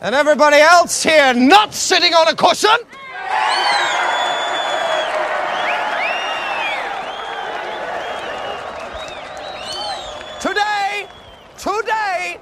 and 0.00 0.14
everybody 0.14 0.58
else 0.58 1.02
here 1.02 1.34
not 1.34 1.74
sitting 1.74 2.14
on 2.14 2.28
a 2.28 2.34
cushion. 2.36 2.76
Today, 10.40 11.08
today, 11.58 12.38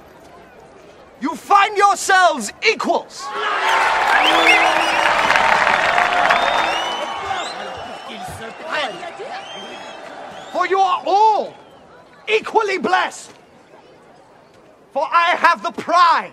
you 1.19 1.35
find 1.35 1.75
yourselves 1.75 2.51
equals. 2.63 3.25
For 10.65 10.69
you 10.69 10.79
are 10.79 11.03
all 11.05 11.53
equally 12.27 12.79
blessed. 12.79 13.31
For 14.93 15.03
I 15.03 15.35
have 15.35 15.61
the 15.61 15.69
pride, 15.69 16.31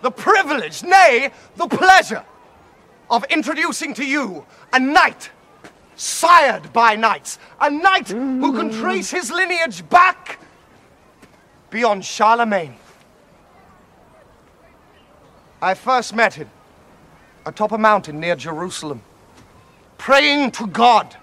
the 0.00 0.12
privilege, 0.12 0.84
nay, 0.84 1.32
the 1.56 1.66
pleasure 1.66 2.24
of 3.10 3.24
introducing 3.30 3.94
to 3.94 4.06
you 4.06 4.46
a 4.72 4.78
knight 4.78 5.30
sired 5.96 6.72
by 6.72 6.94
knights, 6.94 7.40
a 7.60 7.68
knight 7.68 8.10
who 8.10 8.52
can 8.52 8.70
mm. 8.70 8.80
trace 8.80 9.10
his 9.10 9.32
lineage 9.32 9.88
back 9.88 10.38
beyond 11.68 12.04
Charlemagne. 12.04 12.76
I 15.60 15.74
first 15.74 16.14
met 16.14 16.34
him 16.34 16.48
atop 17.44 17.72
a 17.72 17.78
mountain 17.78 18.20
near 18.20 18.36
Jerusalem, 18.36 19.02
praying 19.98 20.52
to 20.52 20.68
God 20.68 21.16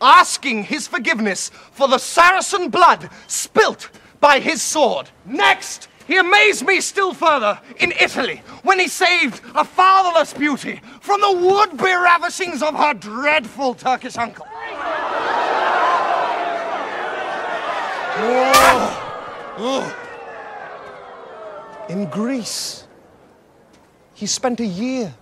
asking 0.00 0.64
his 0.64 0.86
forgiveness 0.86 1.50
for 1.72 1.88
the 1.88 1.98
Saracen 1.98 2.70
blood 2.70 3.10
spilt 3.26 3.90
by 4.20 4.40
his 4.40 4.62
sword. 4.62 5.10
Next, 5.24 5.88
he 6.06 6.16
amazed 6.16 6.64
me 6.64 6.80
still 6.80 7.14
further 7.14 7.60
in 7.78 7.92
Italy 8.00 8.42
when 8.62 8.78
he 8.78 8.88
saved 8.88 9.40
a 9.54 9.64
fatherless 9.64 10.32
beauty 10.32 10.80
from 11.00 11.20
the 11.20 11.32
would 11.32 11.76
be 11.76 11.92
ravishings 11.92 12.62
of 12.62 12.74
her 12.74 12.94
dreadful 12.94 13.74
Turkish 13.74 14.16
uncle. 14.16 14.46
Oh, 18.18 19.54
oh. 19.58 20.02
In 21.88 22.06
Greece, 22.06 22.86
he 24.14 24.26
spent 24.26 24.60
a 24.60 24.66
year 24.66 25.14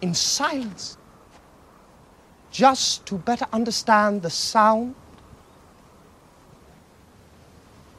in 0.00 0.12
silence 0.14 0.98
just 2.54 3.04
to 3.04 3.16
better 3.16 3.46
understand 3.52 4.22
the 4.22 4.30
sound 4.30 4.94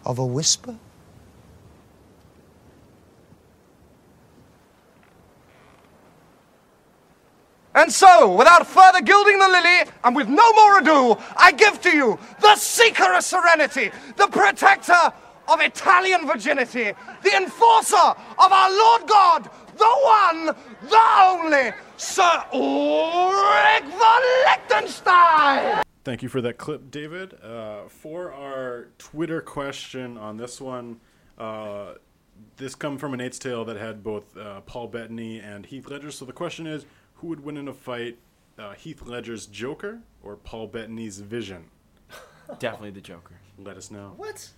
of 0.05 0.17
a 0.17 0.25
whisper? 0.25 0.73
And 7.75 7.91
so, 7.91 8.33
without 8.33 8.65
further 8.65 9.01
gilding 9.01 9.37
the 9.37 9.49
lily, 9.49 9.91
and 10.05 10.15
with 10.15 10.29
no 10.29 10.53
more 10.53 10.79
ado, 10.79 11.17
I 11.35 11.51
give 11.51 11.81
to 11.81 11.89
you 11.89 12.17
the 12.39 12.55
seeker 12.55 13.13
of 13.13 13.25
serenity, 13.25 13.91
the 14.15 14.27
protector 14.27 15.11
of 15.49 15.59
Italian 15.59 16.25
virginity, 16.25 16.93
the 17.23 17.35
enforcer 17.35 17.97
of 17.97 18.51
our 18.51 18.71
Lord 18.71 19.07
God, 19.07 19.49
the 19.77 19.95
one, 20.03 20.45
the 20.89 21.05
only, 21.19 21.73
Sir 21.97 22.43
Ulrich 22.53 23.85
von 23.85 24.21
Liechtenstein! 24.45 25.83
Thank 26.03 26.21
you 26.21 26.29
for 26.29 26.41
that 26.41 26.57
clip, 26.57 26.91
David. 26.91 27.35
Uh, 27.41 27.87
for 27.87 28.31
our 28.33 28.89
Twitter 28.97 29.41
question 29.41 30.17
on 30.17 30.37
this 30.37 30.59
one, 30.59 30.99
uh, 31.37 31.93
this 32.57 32.75
come 32.75 32.97
from 32.97 33.13
A 33.13 33.17
Knight's 33.17 33.39
Tale 33.39 33.63
that 33.65 33.77
had 33.77 34.03
both 34.03 34.35
uh, 34.37 34.61
Paul 34.61 34.87
Bettany 34.87 35.39
and 35.39 35.65
Heath 35.65 35.89
Ledger. 35.89 36.11
So 36.11 36.25
the 36.25 36.33
question 36.33 36.67
is, 36.67 36.85
who 37.15 37.27
would 37.27 37.43
win 37.43 37.55
in 37.57 37.67
a 37.69 37.73
fight, 37.73 38.17
uh, 38.59 38.73
Heath 38.73 39.01
Ledger's 39.03 39.45
Joker 39.45 39.99
or 40.21 40.35
Paul 40.35 40.67
Bettany's 40.67 41.19
Vision? 41.19 41.65
Definitely 42.59 42.91
the 42.91 43.01
Joker. 43.01 43.35
Let 43.57 43.77
us 43.77 43.89
know. 43.89 44.13
What? 44.17 44.49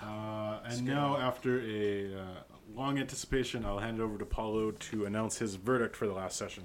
Uh, 0.00 0.60
and 0.64 0.84
now, 0.84 1.16
after 1.16 1.60
a 1.60 2.14
uh, 2.14 2.24
long 2.74 2.98
anticipation, 2.98 3.64
I'll 3.64 3.78
hand 3.78 3.98
it 3.98 4.02
over 4.02 4.18
to 4.18 4.24
Paulo 4.24 4.70
to 4.70 5.06
announce 5.06 5.38
his 5.38 5.56
verdict 5.56 5.96
for 5.96 6.06
the 6.06 6.12
last 6.12 6.36
session. 6.36 6.64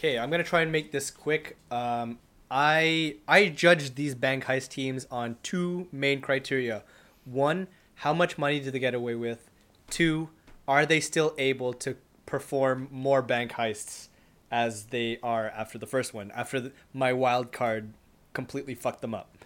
Okay, 0.00 0.18
I'm 0.18 0.30
gonna 0.30 0.42
try 0.42 0.62
and 0.62 0.72
make 0.72 0.92
this 0.92 1.10
quick. 1.10 1.58
Um, 1.70 2.20
I 2.50 3.16
I 3.28 3.50
judged 3.50 3.96
these 3.96 4.14
bank 4.14 4.46
heist 4.46 4.70
teams 4.70 5.06
on 5.10 5.36
two 5.42 5.88
main 5.92 6.22
criteria. 6.22 6.84
One, 7.26 7.68
how 7.96 8.14
much 8.14 8.38
money 8.38 8.60
do 8.60 8.70
they 8.70 8.78
get 8.78 8.94
away 8.94 9.14
with? 9.14 9.50
Two, 9.90 10.30
are 10.66 10.86
they 10.86 11.00
still 11.00 11.34
able 11.36 11.74
to 11.74 11.98
perform 12.24 12.88
more 12.90 13.20
bank 13.20 13.52
heists 13.52 14.08
as 14.50 14.84
they 14.86 15.18
are 15.22 15.48
after 15.50 15.76
the 15.76 15.86
first 15.86 16.14
one? 16.14 16.30
After 16.30 16.60
the, 16.60 16.72
my 16.94 17.12
wild 17.12 17.52
card 17.52 17.92
completely 18.32 18.74
fucked 18.74 19.02
them 19.02 19.14
up. 19.14 19.36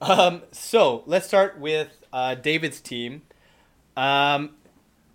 Um, 0.00 0.42
so 0.52 1.02
let's 1.06 1.26
start 1.26 1.58
with 1.58 1.98
uh, 2.12 2.36
David's 2.36 2.80
team. 2.80 3.22
Um, 3.96 4.50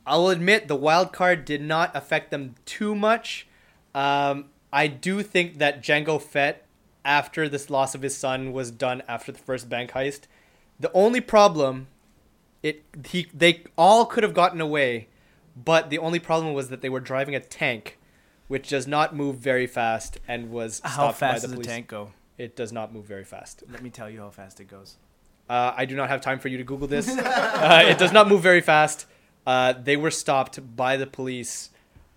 I'll 0.06 0.28
admit 0.28 0.68
the 0.68 0.76
wild 0.76 1.14
card 1.14 1.46
did 1.46 1.62
not 1.62 1.96
affect 1.96 2.30
them 2.30 2.56
too 2.66 2.94
much. 2.94 3.48
Um, 3.96 4.51
I 4.74 4.88
do 4.88 5.22
think 5.24 5.58
that 5.58 5.84
Jango 5.84 6.22
Fett, 6.22 6.66
after 7.04 7.50
this 7.50 7.70
loss 7.70 7.96
of 7.96 8.02
his 8.02 8.16
son 8.16 8.54
was 8.54 8.72
done 8.72 9.02
after 9.08 9.32
the 9.32 9.40
first 9.40 9.70
bank 9.70 9.92
heist, 9.92 10.22
the 10.80 10.92
only 10.94 11.22
problem, 11.22 11.88
it 12.64 12.84
he 13.08 13.28
they 13.34 13.64
all 13.78 14.06
could 14.06 14.24
have 14.24 14.34
gotten 14.34 14.62
away, 14.62 15.08
but 15.56 15.90
the 15.90 15.98
only 15.98 16.20
problem 16.20 16.54
was 16.54 16.70
that 16.70 16.82
they 16.82 16.90
were 16.90 17.00
driving 17.00 17.36
a 17.36 17.40
tank, 17.40 17.98
which 18.48 18.70
does 18.70 18.88
not 18.88 19.16
move 19.16 19.38
very 19.38 19.68
fast 19.68 20.20
and 20.28 20.52
was 20.52 20.78
stopped 20.78 20.96
How 20.96 21.08
by 21.08 21.14
fast 21.14 21.42
the 21.42 21.48
does 21.50 21.56
police. 21.56 21.68
tank 21.68 21.88
go? 21.88 22.12
It 22.38 22.56
does 22.56 22.72
not 22.72 22.94
move 22.94 23.06
very 23.06 23.26
fast. 23.26 23.64
Let 23.70 23.84
me 23.84 23.90
tell 23.90 24.10
you 24.10 24.20
how 24.20 24.30
fast 24.30 24.60
it 24.60 24.66
goes. 24.66 24.98
Uh, 25.50 25.74
I 25.76 25.86
do 25.86 25.96
not 25.96 26.10
have 26.10 26.22
time 26.22 26.40
for 26.40 26.48
you 26.48 26.58
to 26.58 26.64
Google 26.64 26.88
this. 26.88 27.10
uh, 27.18 27.84
it 27.86 27.98
does 27.98 28.12
not 28.12 28.28
move 28.28 28.42
very 28.42 28.62
fast. 28.62 29.06
Uh, 29.46 29.74
they 29.74 29.98
were 29.98 30.12
stopped 30.12 30.60
by 30.76 30.98
the 30.98 31.06
police, 31.06 31.72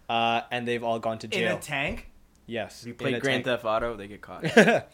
uh, 0.09 0.43
and 0.51 0.69
they've 0.69 0.83
all 0.85 0.99
gone 0.99 1.19
to 1.19 1.29
jail. 1.29 1.53
In 1.53 1.59
a 1.59 1.61
tank? 1.61 2.11
Yes, 2.47 2.85
You 2.87 2.95
play 2.95 3.19
Grand 3.19 3.45
tank. 3.45 3.45
Theft 3.47 3.65
Auto, 3.65 3.97
they 3.97 4.07
get 4.07 4.21
caught. 4.21 4.45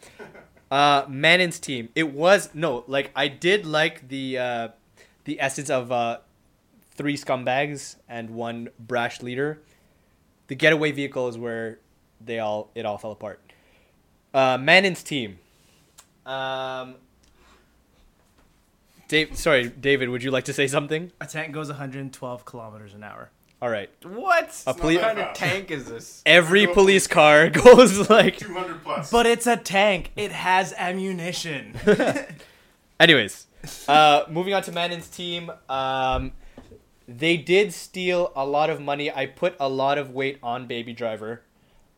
Uh, 0.71 1.05
Manon's 1.09 1.59
team. 1.59 1.89
It 1.95 2.13
was 2.13 2.49
no, 2.53 2.85
like 2.87 3.11
I 3.13 3.27
did 3.27 3.65
like 3.65 4.07
the 4.07 4.37
uh, 4.37 4.67
the 5.25 5.41
essence 5.41 5.69
of 5.69 5.91
uh, 5.91 6.19
three 6.91 7.17
scumbags 7.17 7.97
and 8.07 8.29
one 8.29 8.69
brash 8.79 9.21
leader. 9.21 9.59
The 10.47 10.55
getaway 10.55 10.93
vehicle 10.93 11.27
is 11.27 11.37
where 11.37 11.79
they 12.23 12.39
all 12.39 12.71
it 12.73 12.85
all 12.85 12.97
fell 12.97 13.11
apart. 13.11 13.41
Uh, 14.33 14.57
Manon's 14.57 15.03
team. 15.03 15.39
Um, 16.25 16.95
Dave, 19.09 19.37
sorry, 19.37 19.67
David. 19.67 20.07
Would 20.07 20.23
you 20.23 20.31
like 20.31 20.45
to 20.45 20.53
say 20.53 20.67
something? 20.67 21.11
A 21.19 21.27
tank 21.27 21.51
goes 21.53 21.67
112 21.67 22.45
kilometers 22.45 22.93
an 22.93 23.03
hour. 23.03 23.29
All 23.61 23.69
right. 23.69 23.89
what? 24.03 24.63
A 24.65 24.73
police. 24.73 24.97
What 24.97 25.15
kind 25.15 25.19
of 25.19 25.33
tank 25.35 25.69
is 25.69 25.85
this? 25.85 26.23
Every 26.25 26.65
police 26.65 27.05
car 27.05 27.49
goes 27.51 28.09
like. 28.09 28.37
200 28.37 28.83
plus. 28.83 29.11
But 29.11 29.27
it's 29.27 29.45
a 29.45 29.55
tank. 29.55 30.11
It 30.15 30.31
has 30.31 30.73
ammunition. 30.77 31.75
Anyways, 32.99 33.47
uh, 33.87 34.23
moving 34.29 34.53
on 34.53 34.63
to 34.63 34.71
Manon's 34.71 35.07
team. 35.07 35.51
Um, 35.69 36.31
they 37.07 37.37
did 37.37 37.73
steal 37.73 38.31
a 38.35 38.45
lot 38.45 38.69
of 38.69 38.81
money. 38.81 39.11
I 39.11 39.25
put 39.27 39.55
a 39.59 39.69
lot 39.69 39.97
of 39.97 40.11
weight 40.11 40.39
on 40.41 40.65
Baby 40.65 40.93
Driver. 40.93 41.41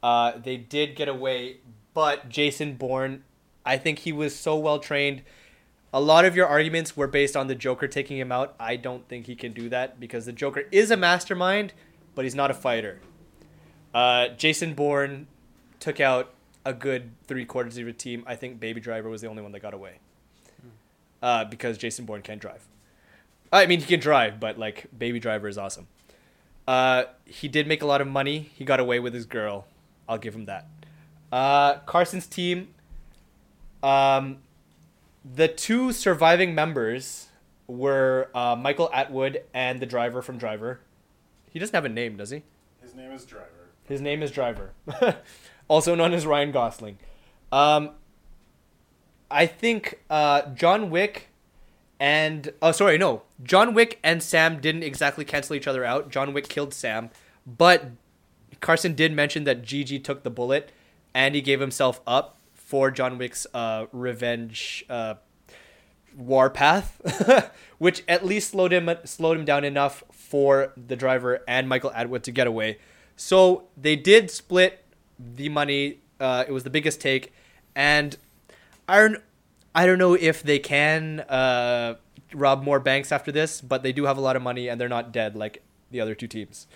Uh, 0.01 0.33
they 0.37 0.57
did 0.57 0.95
get 0.95 1.07
away, 1.07 1.57
but 1.93 2.27
Jason 2.27 2.75
Bourne, 2.75 3.23
I 3.65 3.77
think 3.77 3.99
he 3.99 4.11
was 4.11 4.35
so 4.35 4.57
well 4.57 4.79
trained. 4.79 5.21
A 5.93 6.01
lot 6.01 6.25
of 6.25 6.35
your 6.35 6.47
arguments 6.47 6.97
were 6.97 7.07
based 7.07 7.37
on 7.37 7.47
the 7.47 7.55
Joker 7.55 7.87
taking 7.87 8.17
him 8.17 8.31
out. 8.31 8.55
I 8.59 8.75
don't 8.75 9.07
think 9.07 9.27
he 9.27 9.35
can 9.35 9.53
do 9.53 9.69
that 9.69 9.99
because 9.99 10.25
the 10.25 10.31
Joker 10.31 10.63
is 10.71 10.89
a 10.89 10.97
mastermind, 10.97 11.73
but 12.15 12.25
he's 12.25 12.33
not 12.33 12.49
a 12.49 12.53
fighter. 12.55 12.99
Uh, 13.93 14.29
Jason 14.29 14.73
Bourne 14.73 15.27
took 15.79 15.99
out 15.99 16.33
a 16.65 16.73
good 16.73 17.11
three 17.27 17.45
quarters 17.45 17.77
of 17.77 17.83
your 17.83 17.93
team. 17.93 18.23
I 18.25 18.35
think 18.35 18.59
Baby 18.59 18.81
Driver 18.81 19.07
was 19.09 19.21
the 19.21 19.27
only 19.27 19.43
one 19.43 19.51
that 19.51 19.59
got 19.59 19.75
away 19.75 19.99
uh, 21.21 21.45
because 21.45 21.77
Jason 21.77 22.05
Bourne 22.05 22.21
can't 22.21 22.41
drive. 22.41 22.67
I 23.51 23.67
mean, 23.67 23.79
he 23.79 23.85
can 23.85 23.99
drive, 23.99 24.39
but 24.39 24.57
like 24.57 24.87
Baby 24.97 25.19
Driver 25.19 25.47
is 25.47 25.57
awesome. 25.59 25.87
Uh, 26.67 27.03
he 27.25 27.47
did 27.47 27.67
make 27.67 27.83
a 27.83 27.85
lot 27.85 28.01
of 28.01 28.07
money. 28.07 28.51
He 28.55 28.65
got 28.65 28.79
away 28.79 28.99
with 28.99 29.13
his 29.13 29.25
girl. 29.25 29.67
I'll 30.09 30.17
give 30.17 30.33
him 30.33 30.45
that. 30.45 30.67
Uh, 31.31 31.77
Carson's 31.85 32.25
team. 32.25 32.69
Um, 33.83 34.37
the 35.23 35.47
two 35.47 35.91
surviving 35.91 36.53
members 36.53 37.27
were 37.67 38.29
uh, 38.35 38.55
Michael 38.55 38.89
Atwood 38.93 39.43
and 39.53 39.79
the 39.79 39.85
driver 39.85 40.21
from 40.21 40.37
Driver. 40.37 40.81
He 41.49 41.59
doesn't 41.59 41.73
have 41.73 41.85
a 41.85 41.89
name, 41.89 42.17
does 42.17 42.31
he? 42.31 42.43
His 42.81 42.93
name 42.95 43.11
is 43.11 43.25
Driver. 43.25 43.47
His 43.85 44.01
name 44.01 44.23
is 44.23 44.31
Driver, 44.31 44.73
also 45.67 45.93
known 45.95 46.13
as 46.13 46.25
Ryan 46.25 46.51
Gosling. 46.51 46.97
Um, 47.51 47.91
I 49.29 49.45
think 49.45 49.99
uh, 50.09 50.43
John 50.53 50.89
Wick 50.89 51.29
and 51.99 52.51
oh, 52.61 52.71
sorry, 52.71 52.97
no, 52.97 53.23
John 53.41 53.73
Wick 53.73 53.99
and 54.03 54.21
Sam 54.21 54.59
didn't 54.59 54.83
exactly 54.83 55.23
cancel 55.23 55.55
each 55.55 55.67
other 55.67 55.85
out. 55.85 56.09
John 56.09 56.33
Wick 56.33 56.49
killed 56.49 56.73
Sam, 56.73 57.09
but 57.45 57.91
Carson 58.59 58.93
did 58.93 59.13
mention 59.13 59.43
that 59.43 59.61
Gigi 59.63 59.99
took 59.99 60.23
the 60.23 60.29
bullet 60.29 60.71
and 61.13 61.35
he 61.35 61.41
gave 61.41 61.59
himself 61.59 62.01
up 62.07 62.37
for 62.65 62.91
John 62.91 63.17
Wick's 63.17 63.45
uh, 63.53 63.85
revenge 63.91 64.85
uh, 64.89 65.15
warpath, 66.15 67.51
which 67.77 68.03
at 68.07 68.25
least 68.25 68.51
slowed 68.51 68.71
him 68.71 68.89
slowed 69.05 69.37
him 69.37 69.45
down 69.45 69.63
enough 69.63 70.03
for 70.11 70.73
the 70.75 70.95
driver 70.95 71.43
and 71.47 71.67
Michael 71.67 71.91
Atwood 71.91 72.23
to 72.23 72.31
get 72.31 72.47
away. 72.47 72.79
So 73.15 73.65
they 73.77 73.95
did 73.95 74.31
split 74.31 74.83
the 75.19 75.49
money. 75.49 75.99
Uh, 76.19 76.45
it 76.47 76.51
was 76.51 76.63
the 76.63 76.69
biggest 76.69 77.01
take, 77.01 77.33
and 77.75 78.17
I 78.87 78.99
don't, 78.99 79.17
I 79.75 79.85
don't 79.85 79.97
know 79.97 80.13
if 80.13 80.41
they 80.41 80.59
can 80.59 81.19
uh, 81.21 81.95
rob 82.33 82.63
more 82.63 82.79
banks 82.79 83.11
after 83.11 83.31
this, 83.31 83.61
but 83.61 83.83
they 83.83 83.91
do 83.91 84.05
have 84.05 84.17
a 84.17 84.21
lot 84.21 84.35
of 84.35 84.41
money 84.41 84.67
and 84.67 84.79
they're 84.79 84.89
not 84.89 85.11
dead 85.11 85.35
like 85.35 85.63
the 85.91 86.01
other 86.01 86.15
two 86.15 86.27
teams. 86.27 86.67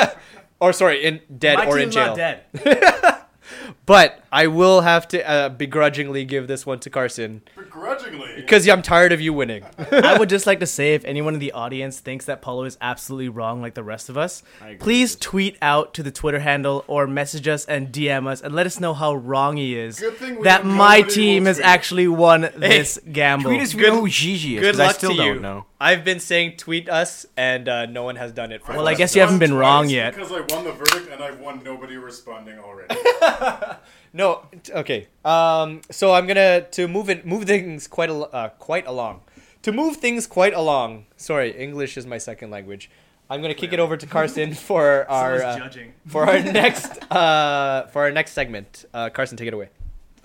or 0.60 0.72
sorry, 0.72 1.04
in 1.04 1.20
dead 1.38 1.58
My 1.58 1.66
or 1.66 1.78
in 1.78 1.90
jail. 1.90 2.16
not 2.16 2.16
dead. 2.16 2.44
But 3.86 4.20
I 4.32 4.48
will 4.48 4.80
have 4.80 5.06
to 5.08 5.26
uh, 5.28 5.48
begrudgingly 5.48 6.24
give 6.24 6.48
this 6.48 6.66
one 6.66 6.80
to 6.80 6.90
Carson 6.90 7.42
Begrudgingly. 7.56 8.34
because 8.36 8.66
I'm 8.68 8.82
tired 8.82 9.12
of 9.12 9.20
you 9.20 9.32
winning. 9.32 9.64
I 9.92 10.18
would 10.18 10.28
just 10.28 10.44
like 10.46 10.58
to 10.60 10.66
say 10.66 10.94
if 10.94 11.04
anyone 11.04 11.34
in 11.34 11.40
the 11.40 11.52
audience 11.52 12.00
thinks 12.00 12.24
that 12.24 12.42
Paulo 12.42 12.64
is 12.64 12.76
absolutely 12.80 13.28
wrong 13.28 13.62
like 13.62 13.74
the 13.74 13.84
rest 13.84 14.08
of 14.08 14.18
us, 14.18 14.42
agree 14.60 14.76
please 14.78 15.14
tweet 15.14 15.56
out 15.62 15.94
to 15.94 16.02
the 16.02 16.10
Twitter 16.10 16.40
handle 16.40 16.84
or 16.88 17.06
message 17.06 17.46
us 17.46 17.64
and 17.66 17.92
DM 17.92 18.26
us 18.26 18.40
and 18.40 18.54
let 18.56 18.66
us 18.66 18.80
know 18.80 18.92
how 18.92 19.14
wrong 19.14 19.56
he 19.56 19.78
is. 19.78 20.00
Good 20.00 20.16
thing 20.16 20.36
we 20.38 20.42
that 20.42 20.62
have 20.64 20.66
my 20.66 20.96
nobody 20.98 21.14
team 21.14 21.42
who 21.44 21.46
has 21.48 21.56
tweet. 21.58 21.66
actually 21.66 22.08
won 22.08 22.50
this 22.56 22.98
gamble. 23.12 23.50
Tweet 23.50 23.62
us 23.62 23.68
if 23.68 23.74
you 23.76 23.80
Good- 23.82 23.92
know 23.94 24.00
who 24.00 24.08
Gigi 24.08 24.56
is. 24.56 24.62
Good 24.62 24.72
'cause 24.74 24.80
I 24.80 24.92
still 24.92 25.10
to 25.10 25.16
you. 25.22 25.32
don't 25.34 25.42
know. 25.42 25.66
I've 25.78 26.04
been 26.04 26.20
saying 26.20 26.56
tweet 26.56 26.88
us, 26.88 27.26
and 27.36 27.68
uh, 27.68 27.84
no 27.84 28.02
one 28.02 28.16
has 28.16 28.32
done 28.32 28.50
it. 28.50 28.64
For 28.64 28.72
Well, 28.72 28.88
I 28.88 28.92
us. 28.92 28.98
guess 28.98 29.14
you 29.14 29.20
haven't 29.20 29.40
been 29.40 29.52
wrong 29.54 29.90
yet. 29.90 30.14
Because 30.14 30.32
I 30.32 30.40
won 30.54 30.64
the 30.64 30.72
verdict 30.72 31.10
and 31.12 31.22
I've 31.22 31.38
won 31.38 31.62
nobody 31.62 31.96
responding 31.98 32.58
already. 32.58 32.96
No, 34.16 34.46
okay. 34.70 35.08
Um, 35.26 35.82
so 35.90 36.14
I'm 36.14 36.26
gonna 36.26 36.62
to 36.62 36.88
move 36.88 37.10
it, 37.10 37.26
move 37.26 37.44
things 37.44 37.86
quite 37.86 38.08
a, 38.08 38.14
uh, 38.14 38.48
quite 38.48 38.86
along. 38.86 39.20
To 39.60 39.72
move 39.72 39.96
things 39.96 40.26
quite 40.26 40.54
along. 40.54 41.04
Sorry, 41.18 41.50
English 41.50 41.98
is 41.98 42.06
my 42.06 42.16
second 42.16 42.50
language. 42.50 42.88
I'm 43.28 43.42
gonna 43.42 43.52
kick 43.52 43.74
it 43.74 43.78
over 43.78 43.94
to 43.94 44.06
Carson 44.06 44.54
for 44.68 45.04
our 45.10 45.42
uh, 45.42 45.58
judging. 45.58 45.92
for 46.06 46.24
our 46.24 46.40
next 46.62 47.02
uh, 47.12 47.88
for 47.88 48.04
our 48.04 48.10
next 48.10 48.32
segment. 48.32 48.86
Uh, 48.94 49.10
Carson, 49.10 49.36
take 49.36 49.48
it 49.48 49.54
away. 49.54 49.68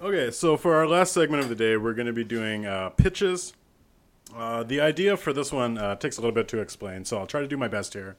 Okay, 0.01 0.31
so 0.31 0.55
for 0.55 0.75
our 0.75 0.87
last 0.87 1.11
segment 1.11 1.43
of 1.43 1.49
the 1.49 1.55
day, 1.55 1.75
we're 1.75 1.93
going 1.93 2.07
to 2.07 2.13
be 2.13 2.23
doing 2.23 2.65
uh, 2.65 2.91
pitches. 2.91 3.53
Uh, 4.33 4.63
the 4.63 4.79
idea 4.79 5.17
for 5.17 5.33
this 5.33 5.51
one 5.51 5.77
uh, 5.77 5.95
takes 5.95 6.17
a 6.17 6.21
little 6.21 6.33
bit 6.33 6.47
to 6.47 6.59
explain, 6.59 7.03
so 7.03 7.17
I'll 7.19 7.27
try 7.27 7.41
to 7.41 7.47
do 7.47 7.57
my 7.57 7.67
best 7.67 7.93
here. 7.93 8.15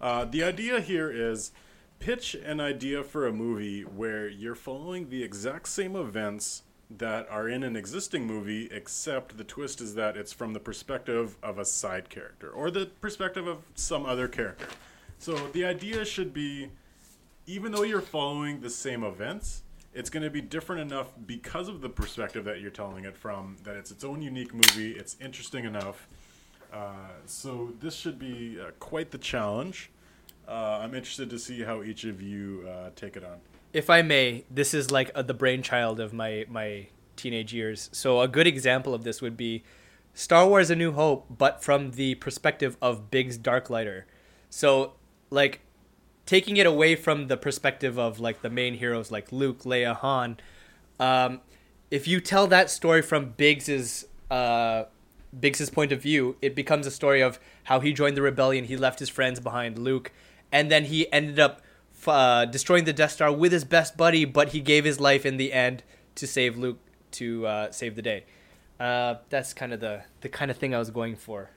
Uh, 0.00 0.24
the 0.24 0.44
idea 0.44 0.80
here 0.80 1.10
is 1.10 1.50
pitch 1.98 2.34
an 2.34 2.60
idea 2.60 3.02
for 3.02 3.26
a 3.26 3.32
movie 3.32 3.82
where 3.82 4.28
you're 4.28 4.54
following 4.54 5.10
the 5.10 5.22
exact 5.22 5.68
same 5.68 5.96
events 5.96 6.62
that 6.90 7.28
are 7.28 7.48
in 7.48 7.62
an 7.62 7.76
existing 7.76 8.26
movie, 8.26 8.68
except 8.70 9.36
the 9.36 9.44
twist 9.44 9.80
is 9.80 9.94
that 9.94 10.16
it's 10.16 10.32
from 10.32 10.54
the 10.54 10.60
perspective 10.60 11.36
of 11.42 11.58
a 11.58 11.64
side 11.64 12.08
character 12.08 12.48
or 12.48 12.70
the 12.70 12.86
perspective 13.00 13.46
of 13.46 13.58
some 13.74 14.06
other 14.06 14.26
character. 14.26 14.66
So 15.18 15.36
the 15.48 15.64
idea 15.64 16.04
should 16.04 16.32
be 16.32 16.70
even 17.46 17.72
though 17.72 17.82
you're 17.82 18.02
following 18.02 18.60
the 18.60 18.68
same 18.68 19.02
events, 19.02 19.62
it's 19.94 20.10
going 20.10 20.22
to 20.22 20.30
be 20.30 20.42
different 20.42 20.82
enough 20.82 21.08
because 21.26 21.66
of 21.66 21.80
the 21.80 21.88
perspective 21.88 22.44
that 22.44 22.60
you're 22.60 22.70
telling 22.70 23.04
it 23.06 23.16
from 23.16 23.56
that 23.64 23.74
it's 23.74 23.90
its 23.90 24.04
own 24.04 24.20
unique 24.20 24.52
movie. 24.52 24.92
It's 24.92 25.16
interesting 25.20 25.64
enough. 25.64 26.06
Uh, 26.70 26.92
so 27.24 27.72
this 27.80 27.94
should 27.94 28.18
be 28.18 28.58
uh, 28.60 28.72
quite 28.78 29.10
the 29.10 29.18
challenge. 29.18 29.90
Uh, 30.48 30.80
I'm 30.82 30.94
interested 30.94 31.28
to 31.30 31.38
see 31.38 31.62
how 31.62 31.82
each 31.82 32.04
of 32.04 32.22
you 32.22 32.66
uh, 32.68 32.90
take 32.96 33.16
it 33.16 33.24
on. 33.24 33.38
if 33.72 33.90
I 33.90 34.00
may, 34.02 34.44
this 34.50 34.72
is 34.72 34.90
like 34.90 35.10
uh, 35.14 35.22
the 35.22 35.34
brainchild 35.34 36.00
of 36.00 36.12
my 36.12 36.46
my 36.48 36.88
teenage 37.16 37.52
years. 37.52 37.90
So 37.92 38.20
a 38.22 38.28
good 38.28 38.46
example 38.46 38.94
of 38.94 39.04
this 39.04 39.20
would 39.20 39.36
be 39.36 39.62
Star 40.14 40.46
Wars: 40.46 40.70
A 40.70 40.76
New 40.76 40.92
Hope, 40.92 41.26
but 41.36 41.62
from 41.62 41.92
the 41.92 42.14
perspective 42.16 42.76
of 42.80 43.10
Biggs 43.10 43.36
Darklighter. 43.38 44.04
So 44.48 44.94
like 45.30 45.60
taking 46.24 46.56
it 46.56 46.66
away 46.66 46.94
from 46.96 47.28
the 47.28 47.36
perspective 47.36 47.98
of 47.98 48.18
like 48.20 48.40
the 48.42 48.50
main 48.50 48.74
heroes 48.74 49.10
like 49.10 49.30
Luke, 49.32 49.64
Leia, 49.64 49.94
Han. 49.96 50.38
Um, 50.98 51.40
if 51.90 52.08
you 52.08 52.20
tell 52.20 52.46
that 52.46 52.70
story 52.70 53.02
from 53.02 53.30
Biggs's 53.36 54.06
uh, 54.30 54.84
Biggs's 55.38 55.70
point 55.70 55.92
of 55.92 56.02
view, 56.02 56.36
it 56.40 56.54
becomes 56.54 56.86
a 56.86 56.90
story 56.90 57.20
of 57.22 57.38
how 57.64 57.80
he 57.80 57.92
joined 57.92 58.16
the 58.16 58.22
rebellion. 58.22 58.64
He 58.64 58.76
left 58.76 58.98
his 58.98 59.08
friends 59.08 59.40
behind, 59.40 59.78
Luke, 59.78 60.12
and 60.52 60.70
then 60.70 60.84
he 60.84 61.10
ended 61.12 61.38
up 61.38 61.62
uh, 62.06 62.44
destroying 62.44 62.84
the 62.84 62.92
Death 62.92 63.12
Star 63.12 63.32
with 63.32 63.52
his 63.52 63.64
best 63.64 63.96
buddy. 63.96 64.24
But 64.24 64.50
he 64.50 64.60
gave 64.60 64.84
his 64.84 65.00
life 65.00 65.26
in 65.26 65.36
the 65.36 65.52
end 65.52 65.82
to 66.14 66.26
save 66.26 66.56
Luke 66.56 66.78
to 67.12 67.46
uh, 67.46 67.70
save 67.70 67.96
the 67.96 68.02
day. 68.02 68.24
Uh, 68.78 69.16
that's 69.28 69.52
kind 69.52 69.72
of 69.72 69.80
the 69.80 70.04
the 70.20 70.28
kind 70.28 70.50
of 70.50 70.56
thing 70.56 70.74
I 70.74 70.78
was 70.78 70.90
going 70.90 71.16
for. 71.16 71.50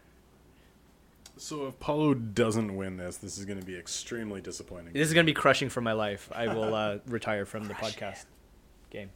So 1.37 1.65
if 1.65 1.79
Paulo 1.79 2.13
doesn't 2.13 2.75
win 2.75 2.97
this, 2.97 3.17
this 3.17 3.37
is 3.37 3.45
going 3.45 3.59
to 3.59 3.65
be 3.65 3.75
extremely 3.75 4.41
disappointing. 4.41 4.93
This 4.93 5.07
is 5.07 5.13
gonna 5.13 5.25
be 5.25 5.33
crushing 5.33 5.69
for 5.69 5.81
my 5.81 5.93
life. 5.93 6.29
I 6.35 6.47
will 6.47 6.75
uh, 6.75 6.97
retire 7.07 7.45
from 7.45 7.65
the 7.65 7.73
podcast 7.73 8.25
game. 8.91 9.09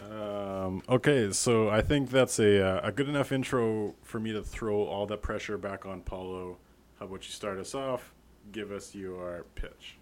Um, 0.00 0.82
okay, 0.88 1.30
so 1.32 1.68
I 1.68 1.82
think 1.82 2.10
that's 2.10 2.38
a 2.38 2.66
uh, 2.66 2.88
a 2.88 2.92
good 2.92 3.08
enough 3.08 3.32
intro 3.32 3.94
for 4.02 4.18
me 4.18 4.32
to 4.32 4.42
throw 4.42 4.84
all 4.84 5.06
that 5.06 5.20
pressure 5.20 5.58
back 5.58 5.84
on 5.84 6.00
Paulo. 6.00 6.56
How 6.98 7.06
about 7.06 7.24
you 7.26 7.32
start 7.32 7.58
us 7.58 7.74
off? 7.74 8.13
Give 8.52 8.70
us 8.70 8.94
your 8.94 9.44
pitch. 9.54 9.96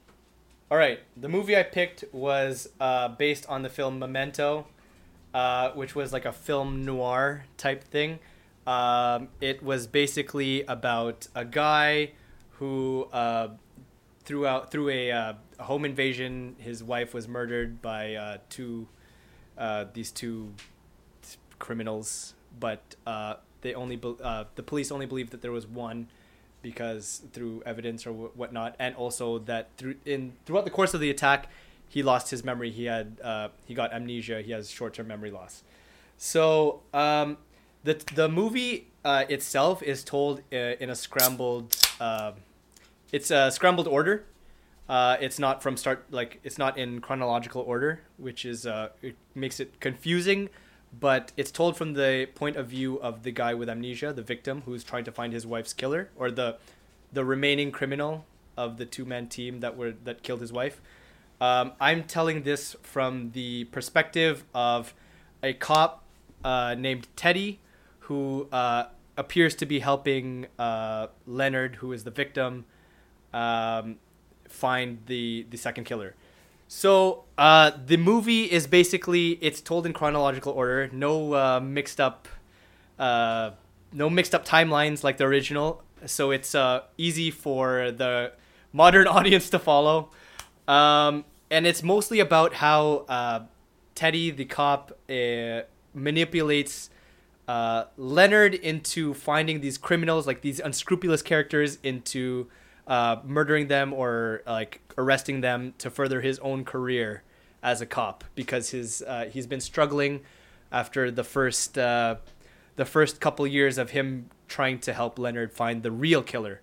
All 0.70 0.78
right, 0.78 1.00
the 1.18 1.28
movie 1.28 1.54
I 1.54 1.64
picked 1.64 2.04
was 2.12 2.68
uh, 2.80 3.08
based 3.08 3.46
on 3.46 3.62
the 3.62 3.68
film 3.68 3.98
Memento, 3.98 4.66
uh, 5.34 5.70
which 5.72 5.94
was 5.94 6.14
like 6.14 6.24
a 6.24 6.32
film 6.32 6.82
noir 6.82 7.44
type 7.58 7.84
thing. 7.84 8.20
Um, 8.66 9.28
it 9.40 9.62
was 9.62 9.86
basically 9.86 10.62
about 10.64 11.28
a 11.34 11.44
guy 11.44 12.12
who, 12.52 13.06
uh, 13.12 13.48
throughout 14.24 14.70
through 14.70 14.88
a, 14.88 15.10
uh, 15.12 15.32
home 15.60 15.84
invasion, 15.84 16.56
his 16.58 16.82
wife 16.82 17.12
was 17.12 17.28
murdered 17.28 17.82
by 17.82 18.14
uh, 18.14 18.38
two 18.48 18.88
uh, 19.58 19.84
these 19.92 20.10
two 20.10 20.54
criminals, 21.58 22.32
but 22.58 22.96
they 23.60 23.74
only 23.74 23.96
be- 23.96 24.16
the 24.54 24.62
police 24.64 24.90
only 24.90 25.06
believed 25.06 25.32
that 25.32 25.42
there 25.42 25.52
was 25.52 25.66
one 25.66 26.08
because 26.62 27.22
through 27.32 27.62
evidence 27.66 28.06
or 28.06 28.12
whatnot, 28.12 28.76
and 28.78 28.94
also 28.94 29.38
that 29.40 29.70
through 29.76 29.96
in 30.04 30.32
throughout 30.46 30.64
the 30.64 30.70
course 30.70 30.94
of 30.94 31.00
the 31.00 31.10
attack, 31.10 31.48
he 31.88 32.02
lost 32.02 32.30
his 32.30 32.44
memory. 32.44 32.70
He 32.70 32.84
had 32.84 33.18
uh, 33.22 33.48
he 33.66 33.74
got 33.74 33.92
amnesia. 33.92 34.42
He 34.42 34.52
has 34.52 34.70
short 34.70 34.94
term 34.94 35.08
memory 35.08 35.30
loss. 35.30 35.62
So 36.16 36.82
um, 36.94 37.38
the 37.84 38.02
the 38.14 38.28
movie 38.28 38.88
uh, 39.04 39.24
itself 39.28 39.82
is 39.82 40.04
told 40.04 40.40
uh, 40.52 40.56
in 40.80 40.90
a 40.90 40.94
scrambled. 40.94 41.76
Uh, 42.00 42.32
it's 43.12 43.30
a 43.30 43.50
scrambled 43.50 43.88
order. 43.88 44.24
Uh, 44.88 45.16
it's 45.20 45.38
not 45.38 45.62
from 45.62 45.76
start 45.76 46.04
like 46.10 46.40
it's 46.44 46.58
not 46.58 46.78
in 46.78 47.00
chronological 47.00 47.62
order, 47.62 48.00
which 48.16 48.44
is 48.44 48.66
uh, 48.66 48.88
it 49.00 49.16
makes 49.34 49.60
it 49.60 49.80
confusing. 49.80 50.48
But 50.98 51.32
it's 51.36 51.50
told 51.50 51.76
from 51.76 51.94
the 51.94 52.28
point 52.34 52.56
of 52.56 52.66
view 52.66 53.00
of 53.00 53.22
the 53.22 53.30
guy 53.30 53.54
with 53.54 53.68
amnesia, 53.68 54.12
the 54.12 54.22
victim 54.22 54.62
who's 54.66 54.84
trying 54.84 55.04
to 55.04 55.12
find 55.12 55.32
his 55.32 55.46
wife's 55.46 55.72
killer, 55.72 56.10
or 56.16 56.30
the 56.30 56.58
the 57.12 57.24
remaining 57.24 57.70
criminal 57.70 58.24
of 58.56 58.76
the 58.76 58.84
two 58.86 59.04
man 59.04 59.28
team 59.28 59.60
that 59.60 59.76
were 59.76 59.92
that 60.04 60.22
killed 60.22 60.40
his 60.40 60.52
wife. 60.52 60.80
Um, 61.40 61.72
I'm 61.80 62.04
telling 62.04 62.42
this 62.42 62.76
from 62.82 63.32
the 63.32 63.64
perspective 63.64 64.44
of 64.54 64.94
a 65.42 65.54
cop 65.54 66.04
uh, 66.44 66.76
named 66.78 67.08
Teddy, 67.16 67.58
who 68.00 68.48
uh, 68.52 68.84
appears 69.16 69.54
to 69.56 69.66
be 69.66 69.80
helping 69.80 70.46
uh, 70.58 71.08
Leonard, 71.26 71.76
who 71.76 71.92
is 71.92 72.04
the 72.04 72.10
victim, 72.10 72.64
um, 73.32 73.96
find 74.48 74.98
the 75.06 75.46
the 75.50 75.56
second 75.56 75.84
killer. 75.84 76.14
So 76.74 77.24
uh, 77.36 77.72
the 77.84 77.98
movie 77.98 78.50
is 78.50 78.66
basically 78.66 79.32
it's 79.42 79.60
told 79.60 79.84
in 79.84 79.92
chronological 79.92 80.54
order, 80.54 80.88
no 80.90 81.34
uh, 81.34 81.60
mixed 81.60 82.00
up, 82.00 82.26
uh, 82.98 83.50
no 83.92 84.08
mixed 84.08 84.34
up 84.34 84.46
timelines 84.46 85.04
like 85.04 85.18
the 85.18 85.24
original. 85.24 85.82
So 86.06 86.30
it's 86.30 86.54
uh, 86.54 86.84
easy 86.96 87.30
for 87.30 87.92
the 87.92 88.32
modern 88.72 89.06
audience 89.16 89.50
to 89.50 89.58
follow, 89.58 90.12
um, 90.66 91.26
and 91.50 91.66
it's 91.66 91.82
mostly 91.82 92.20
about 92.20 92.54
how 92.54 93.04
uh, 93.06 93.40
Teddy, 93.94 94.30
the 94.30 94.46
cop, 94.46 94.98
uh, 95.10 95.60
manipulates 95.92 96.88
Leonard 97.98 98.54
into 98.54 99.12
finding 99.12 99.60
these 99.60 99.76
criminals, 99.76 100.26
like 100.26 100.40
these 100.40 100.58
unscrupulous 100.58 101.20
characters, 101.20 101.76
into 101.82 102.48
uh, 102.92 103.16
murdering 103.24 103.68
them 103.68 103.94
or 103.94 104.42
like 104.46 104.82
arresting 104.98 105.40
them 105.40 105.72
to 105.78 105.88
further 105.88 106.20
his 106.20 106.38
own 106.40 106.62
career 106.62 107.22
as 107.62 107.80
a 107.80 107.86
cop 107.86 108.22
because 108.34 108.68
his 108.68 109.00
uh, 109.00 109.24
he's 109.32 109.46
been 109.46 109.62
struggling 109.62 110.20
after 110.70 111.10
the 111.10 111.24
first 111.24 111.78
uh, 111.78 112.16
the 112.76 112.84
first 112.84 113.18
couple 113.18 113.46
years 113.46 113.78
of 113.78 113.92
him 113.92 114.28
trying 114.46 114.78
to 114.78 114.92
help 114.92 115.18
Leonard 115.18 115.54
find 115.54 115.82
the 115.82 115.90
real 115.90 116.22
killer. 116.22 116.60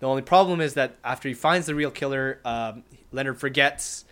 The 0.00 0.06
only 0.06 0.22
problem 0.22 0.60
is 0.60 0.74
that 0.74 0.96
after 1.04 1.28
he 1.28 1.34
finds 1.34 1.68
the 1.68 1.76
real 1.76 1.92
killer, 1.92 2.40
um, 2.44 2.82
Leonard 3.12 3.38
forgets, 3.38 4.04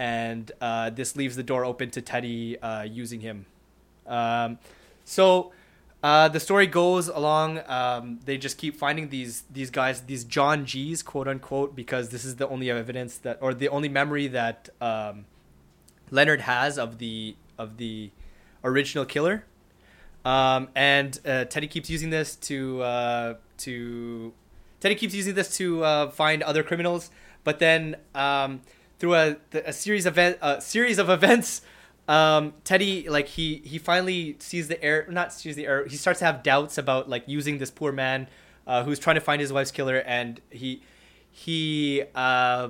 and 0.00 0.50
uh, 0.60 0.90
this 0.90 1.14
leaves 1.14 1.36
the 1.36 1.44
door 1.44 1.64
open 1.64 1.90
to 1.90 2.02
Teddy 2.02 2.58
uh, 2.58 2.82
using 2.82 3.20
him. 3.20 3.46
Um, 4.04 4.58
so 5.04 5.52
uh, 6.04 6.28
the 6.28 6.38
story 6.38 6.66
goes 6.66 7.08
along. 7.08 7.62
Um, 7.66 8.20
they 8.26 8.36
just 8.36 8.58
keep 8.58 8.76
finding 8.76 9.08
these 9.08 9.44
these 9.50 9.70
guys, 9.70 10.02
these 10.02 10.22
John 10.22 10.66
G's, 10.66 11.02
quote 11.02 11.26
unquote, 11.26 11.74
because 11.74 12.10
this 12.10 12.26
is 12.26 12.36
the 12.36 12.46
only 12.46 12.70
evidence 12.70 13.16
that, 13.18 13.38
or 13.40 13.54
the 13.54 13.70
only 13.70 13.88
memory 13.88 14.26
that 14.26 14.68
um, 14.82 15.24
Leonard 16.10 16.42
has 16.42 16.78
of 16.78 16.98
the 16.98 17.36
of 17.56 17.78
the 17.78 18.10
original 18.62 19.06
killer. 19.06 19.46
Um, 20.26 20.68
and 20.74 21.18
uh, 21.24 21.46
Teddy 21.46 21.68
keeps 21.68 21.88
using 21.88 22.10
this 22.10 22.36
to 22.36 22.82
uh, 22.82 23.34
to 23.58 24.34
Teddy 24.80 24.96
keeps 24.96 25.14
using 25.14 25.34
this 25.34 25.56
to 25.56 25.84
uh, 25.84 26.10
find 26.10 26.42
other 26.42 26.62
criminals. 26.62 27.10
But 27.44 27.60
then 27.60 27.96
um, 28.14 28.60
through 28.98 29.14
a, 29.14 29.36
a 29.54 29.72
series 29.72 30.04
event, 30.04 30.36
a 30.42 30.60
series 30.60 30.98
of 30.98 31.08
events, 31.08 31.62
um, 32.06 32.52
Teddy 32.64 33.08
like 33.08 33.28
he 33.28 33.62
he 33.64 33.78
finally 33.78 34.36
sees 34.38 34.68
the 34.68 34.82
air, 34.82 35.06
not 35.08 35.32
sees 35.32 35.56
the 35.56 35.66
air. 35.66 35.86
He 35.86 35.96
starts 35.96 36.18
to 36.18 36.26
have 36.26 36.42
doubts 36.42 36.76
about 36.76 37.08
like 37.08 37.24
using 37.26 37.58
this 37.58 37.70
poor 37.70 37.92
man 37.92 38.28
uh, 38.66 38.84
who's 38.84 38.98
trying 38.98 39.14
to 39.14 39.20
find 39.20 39.40
his 39.40 39.52
wife's 39.52 39.70
killer, 39.70 39.98
and 39.98 40.40
he 40.50 40.82
he 41.30 42.02
uh, 42.14 42.68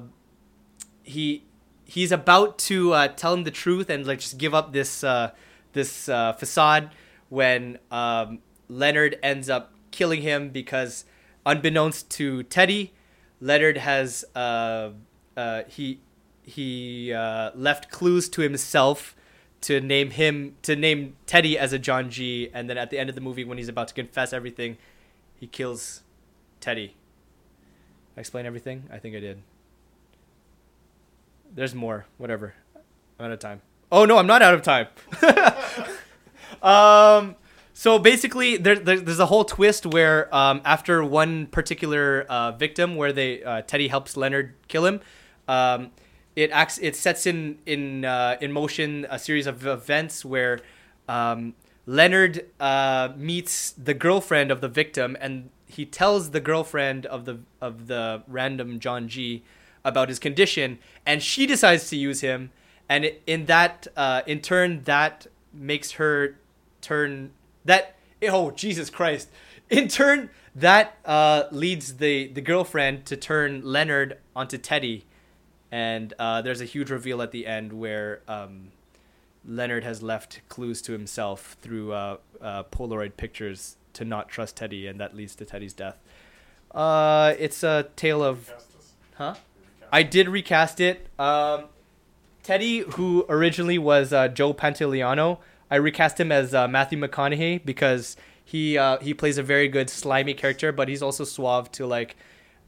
he 1.03 1.45
he's 1.85 2.13
about 2.13 2.59
to 2.59 2.93
uh, 2.93 3.09
tell 3.09 3.35
him 3.35 3.45
the 3.45 3.51
truth 3.51 3.91
and 3.91 4.07
like 4.07 4.21
just 4.21 4.39
give 4.39 4.55
up 4.55 4.73
this 4.73 5.03
uh, 5.03 5.33
this 5.73 6.09
uh, 6.09 6.33
facade 6.35 6.91
when 7.29 7.79
um, 7.91 8.39
Leonard 8.69 9.19
ends 9.21 9.51
up 9.51 9.75
killing 9.91 10.23
him 10.23 10.51
because 10.51 11.05
unbeknownst 11.45 12.09
to 12.11 12.45
Teddy, 12.45 12.95
Leonard 13.41 13.79
has 13.79 14.25
uh, 14.37 14.91
he 15.67 16.01
he 16.45 17.13
left 17.57 17.91
clues 17.91 18.29
to 18.29 18.43
himself 18.43 19.17
to 19.65 19.81
name 19.81 20.11
him 20.11 20.57
to 20.61 20.77
name 20.77 21.17
Teddy 21.25 21.59
as 21.59 21.73
a 21.73 21.79
John 21.79 22.11
G. 22.11 22.51
And 22.53 22.69
then 22.69 22.77
at 22.77 22.91
the 22.91 22.99
end 22.99 23.09
of 23.09 23.15
the 23.15 23.23
movie, 23.23 23.45
when 23.45 23.57
he's 23.57 23.69
about 23.69 23.89
to 23.89 23.95
confess 23.95 24.33
everything, 24.33 24.77
he 25.37 25.47
kills 25.47 26.03
Teddy. 26.61 26.95
I 28.17 28.21
explain 28.21 28.45
everything. 28.45 28.85
I 28.93 28.99
think 28.99 29.17
I 29.17 29.21
did. 29.21 29.43
There's 31.55 31.75
more. 31.75 32.05
Whatever. 32.19 32.55
I'm 33.19 33.27
out 33.27 33.33
of 33.33 33.39
time. 33.39 33.63
Oh 33.91 34.05
no, 34.05 34.19
I'm 34.19 34.27
not 34.27 34.43
out 34.43 34.55
of 34.55 34.63
time. 34.63 34.89
um, 36.63 37.37
so 37.73 37.99
basically, 37.99 38.59
there, 38.59 38.77
there, 38.77 39.01
there's 39.01 39.19
a 39.19 39.27
whole 39.27 39.45
twist 39.45 39.87
where 39.87 40.35
um, 40.35 40.61
after 40.65 41.03
one 41.03 41.47
particular 41.47 42.27
uh, 42.29 42.53
victim, 42.53 42.97
where 42.97 43.13
they 43.13 43.43
uh, 43.43 43.63
Teddy 43.63 43.89
helps 43.89 44.17
Leonard 44.17 44.55
kill 44.69 44.85
him, 44.85 45.01
um, 45.49 45.91
it 46.37 46.51
acts 46.51 46.79
it 46.79 46.97
sets 46.97 47.27
in 47.27 47.59
in 47.67 48.05
uh, 48.05 48.37
in 48.41 48.53
motion 48.53 49.07
a 49.11 49.19
series 49.19 49.47
of 49.47 49.67
events 49.67 50.25
where 50.25 50.61
um, 51.09 51.55
Leonard 51.87 52.47
uh, 52.61 53.11
meets 53.17 53.73
the 53.73 53.95
girlfriend 53.95 54.51
of 54.51 54.61
the 54.61 54.69
victim, 54.69 55.17
and 55.21 55.51
he 55.67 55.85
tells 55.85 56.31
the 56.31 56.41
girlfriend 56.41 57.07
of 57.07 57.25
the 57.25 57.41
of 57.61 57.87
the 57.87 58.23
random 58.27 58.81
John 58.81 59.09
G 59.09 59.43
about 59.85 60.09
his 60.09 60.19
condition, 60.19 60.79
and 61.05 61.23
she 61.23 61.47
decides 61.47 61.89
to 61.91 61.97
use 61.97 62.21
him, 62.21 62.51
and 62.89 63.13
in 63.27 63.47
that 63.47 63.87
uh, 63.97 64.23
in 64.27 64.41
turn 64.41 64.83
that 64.85 65.27
makes 65.53 65.93
her 65.93 66.37
turn 66.81 67.31
that 67.65 67.97
oh 68.23 68.51
Jesus 68.51 68.91
Christ, 68.91 69.29
in 69.71 69.89
turn 69.89 70.31
that 70.55 70.97
uh, 71.05 71.45
leads 71.51 71.99
the 71.99 72.29
the 72.29 72.41
girlfriend 72.41 73.05
to 73.07 73.17
turn 73.17 73.61
Leonard 73.63 74.19
onto 74.35 74.57
Teddy, 74.57 75.05
and 75.75 76.15
uh, 76.21 76.41
there's 76.41 76.61
a 76.61 76.65
huge 76.65 76.89
reveal 76.89 77.21
at 77.21 77.33
the 77.33 77.49
end 77.49 77.73
where 77.73 78.21
um, 78.29 78.69
Leonard 79.45 79.83
has 79.83 80.05
left 80.05 80.41
clues 80.49 80.81
to 80.83 80.93
himself 80.93 81.57
through 81.61 81.93
uh, 81.93 82.19
uh, 82.41 82.63
Polaroid 82.71 83.17
pictures 83.17 83.77
to 83.95 84.05
not 84.05 84.29
trust 84.29 84.55
Teddy, 84.55 84.87
and 84.87 85.01
that 85.01 85.17
leads 85.17 85.35
to 85.35 85.45
Teddy's 85.45 85.73
death. 85.73 85.97
Uh, 86.71 87.35
it's 87.41 87.65
a 87.65 87.89
tale 87.97 88.23
of, 88.23 88.53
huh? 89.17 89.35
I 89.91 90.05
did 90.05 90.29
recast 90.29 90.79
it. 90.79 91.09
Um, 91.19 91.65
Teddy, 92.45 92.85
who 92.91 93.27
originally 93.29 93.79
was 93.79 94.13
uh, 94.13 94.29
Joe 94.29 94.55
Pantoliano, 94.55 95.39
I 95.73 95.75
recast 95.75 96.21
him 96.21 96.31
as 96.31 96.55
uh, 96.55 96.69
Matthew 96.69 97.01
McConaughey 97.01 97.65
because 97.65 98.17
he 98.45 98.79
he 99.03 99.13
plays 99.13 99.39
a 99.39 99.43
very 99.43 99.67
good 99.67 99.91
slimy 99.91 100.35
character, 100.35 100.71
but 100.71 100.87
he's 100.87 101.03
also 101.03 101.25
suave 101.25 101.73
to 101.73 101.85
like 101.85 102.15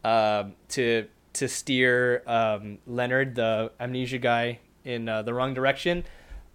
um 0.02 0.54
to 0.70 1.06
to 1.36 1.48
steer 1.48 2.22
um, 2.26 2.78
Leonard, 2.86 3.34
the 3.34 3.72
amnesia 3.80 4.18
guy, 4.18 4.58
in 4.84 5.08
uh, 5.08 5.22
the 5.22 5.34
wrong 5.34 5.52
direction. 5.52 6.04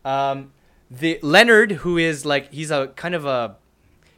Um, 0.03 0.53
the 0.89 1.19
Leonard, 1.21 1.71
who 1.71 1.97
is 1.97 2.25
like 2.25 2.51
he's 2.51 2.71
a 2.71 2.87
kind 2.95 3.15
of 3.15 3.25
a 3.25 3.57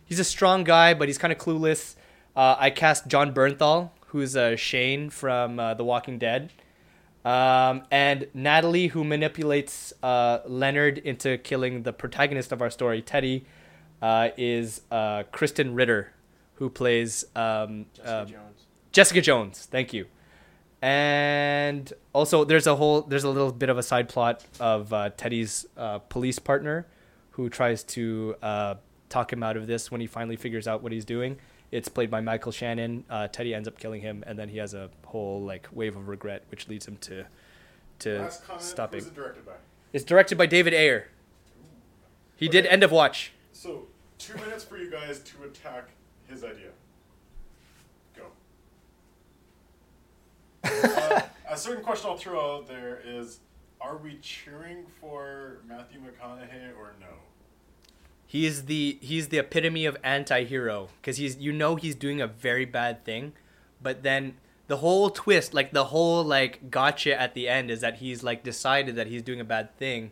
he's 0.06 0.20
a 0.20 0.24
strong 0.24 0.64
guy, 0.64 0.94
but 0.94 1.08
he's 1.08 1.18
kind 1.18 1.32
of 1.32 1.40
clueless. 1.40 1.96
Uh, 2.36 2.56
I 2.58 2.70
cast 2.70 3.08
Jon 3.08 3.34
Bernthal, 3.34 3.92
who's 4.08 4.36
uh, 4.36 4.56
Shane 4.56 5.10
from 5.10 5.60
uh, 5.60 5.74
The 5.76 5.84
Walking 5.84 6.18
Dead, 6.18 6.52
um, 7.26 7.84
and 7.92 8.28
Natalie, 8.34 8.88
who 8.88 9.04
manipulates 9.04 9.94
uh, 10.02 10.40
Leonard 10.46 10.98
into 10.98 11.38
killing 11.38 11.84
the 11.84 11.94
protagonist 11.94 12.52
of 12.52 12.62
our 12.62 12.70
story, 12.70 13.02
Teddy, 13.02 13.46
uh, 14.02 14.30
is 14.36 14.82
uh, 14.90 15.24
Krysten 15.32 15.76
Ritter, 15.76 16.12
who 16.56 16.70
plays 16.70 17.26
um, 17.36 17.86
Jessica 17.94 18.20
um, 18.22 18.28
Jones. 18.28 18.66
Jessica 18.92 19.22
Jones. 19.22 19.68
Thank 19.70 19.94
you. 19.94 20.08
And 20.84 21.94
also, 22.12 22.44
there's 22.44 22.68
a 22.68 22.76
whole 22.76 23.04
there's 23.04 23.24
a 23.24 23.30
little 23.30 23.54
bit 23.54 23.70
of 23.70 23.78
a 23.78 23.84
side 23.84 24.10
plot 24.10 24.44
of 24.60 24.92
uh, 24.92 25.12
Teddy's 25.16 25.66
uh, 25.78 26.00
police 26.00 26.40
partner, 26.40 26.86
who 27.32 27.50
tries 27.50 27.84
to 27.86 28.36
uh, 28.42 28.76
talk 29.08 29.32
him 29.32 29.44
out 29.44 29.56
of 29.56 29.66
this 29.66 29.90
when 29.90 30.02
he 30.02 30.08
finally 30.08 30.36
figures 30.36 30.68
out 30.68 30.84
what 30.84 30.92
he's 30.92 31.06
doing. 31.06 31.38
It's 31.72 31.88
played 31.88 32.12
by 32.12 32.20
Michael 32.20 32.52
Shannon. 32.52 33.06
Uh, 33.10 33.30
Teddy 33.30 33.56
ends 33.56 33.66
up 33.68 33.80
killing 33.80 34.02
him, 34.02 34.26
and 34.28 34.38
then 34.38 34.50
he 34.50 34.58
has 34.58 34.74
a 34.74 34.90
whole 35.06 35.42
like 35.42 35.70
wave 35.72 35.96
of 35.96 36.10
regret, 36.10 36.44
which 36.52 36.68
leads 36.68 36.86
him 36.86 36.98
to 36.98 37.26
to 38.00 38.30
stopping. 38.60 39.00
Who's 39.00 39.08
it 39.08 39.16
directed 39.16 39.46
by? 39.46 39.54
It's 39.94 40.04
directed 40.04 40.38
by 40.38 40.48
David 40.48 40.74
Ayer. 40.74 41.08
He 42.36 42.50
did 42.50 42.66
End 42.66 42.84
of 42.84 42.92
Watch. 42.92 43.32
So, 43.54 43.84
two 44.18 44.34
minutes 44.36 44.66
for 44.66 44.78
you 44.78 44.92
guys 44.92 45.20
to 45.20 45.44
attack 45.44 45.92
his 46.28 46.44
idea. 46.44 46.72
Go. 48.18 48.24
Uh, 50.64 51.22
a 51.50 51.58
certain 51.58 51.84
question 51.84 52.10
I'll 52.10 52.18
throw 52.18 52.58
out 52.58 52.68
there 52.68 53.02
is 53.06 53.40
Are 53.82 53.98
we 53.98 54.18
cheering 54.22 54.86
for 55.00 55.60
Matthew 55.68 56.00
McConaughey 56.00 56.78
or 56.78 56.96
no? 57.00 57.08
He's 58.26 58.66
the 58.66 58.98
he's 59.02 59.28
the 59.30 59.38
epitome 59.40 59.86
of 59.86 59.98
anti-hero 60.04 60.90
because 61.02 61.18
he's 61.18 61.38
you 61.38 61.52
know 61.52 61.76
he's 61.76 61.96
doing 61.96 62.22
a 62.22 62.28
very 62.28 62.66
bad 62.66 63.04
thing, 63.06 63.34
but 63.82 64.04
then 64.04 64.36
the 64.68 64.78
whole 64.78 65.10
twist, 65.10 65.54
like 65.54 65.72
the 65.72 65.86
whole 65.86 66.24
like 66.24 66.72
gotcha 66.72 67.20
at 67.20 67.34
the 67.36 67.48
end 67.48 67.70
is 67.70 67.82
that 67.82 67.98
he's 67.98 68.24
like 68.24 68.44
decided 68.44 68.96
that 68.96 69.08
he's 69.08 69.22
doing 69.22 69.40
a 69.40 69.44
bad 69.44 69.76
thing, 69.78 70.12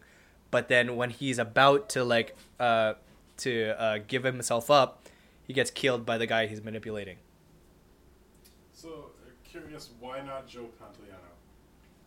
but 0.51 0.67
then 0.67 0.95
when 0.95 1.09
he's 1.09 1.39
about 1.39 1.89
to 1.89 2.03
like 2.03 2.35
uh 2.59 2.93
to 3.37 3.81
uh, 3.81 3.99
give 4.07 4.23
himself 4.23 4.69
up, 4.69 5.07
he 5.43 5.53
gets 5.53 5.71
killed 5.71 6.05
by 6.05 6.17
the 6.17 6.27
guy 6.27 6.45
he's 6.47 6.63
manipulating. 6.63 7.17
So, 8.73 9.10
curious, 9.51 9.89
why 9.99 10.21
not 10.21 10.47
Joe 10.47 10.69
Pantoliano? 10.81 11.31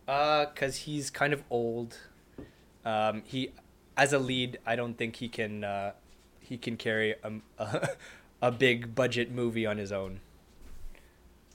Uh, 0.07 0.45
cause 0.53 0.77
he's 0.77 1.09
kind 1.09 1.33
of 1.33 1.43
old. 1.49 1.97
Um, 2.83 3.23
he, 3.25 3.51
as 3.97 4.13
a 4.13 4.19
lead, 4.19 4.59
I 4.65 4.75
don't 4.75 4.97
think 4.97 5.17
he 5.17 5.29
can. 5.29 5.63
Uh, 5.63 5.91
he 6.39 6.57
can 6.57 6.77
carry 6.77 7.15
a, 7.23 7.31
a, 7.57 7.89
a 8.41 8.51
big 8.51 8.93
budget 8.93 9.31
movie 9.31 9.65
on 9.65 9.77
his 9.77 9.91
own. 9.91 10.19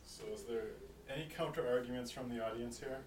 So, 0.05 0.24
is 0.34 0.43
there 0.43 0.62
any 1.14 1.28
counter 1.36 1.64
arguments 1.68 2.11
from 2.11 2.28
the 2.28 2.45
audience 2.45 2.80
here? 2.80 2.99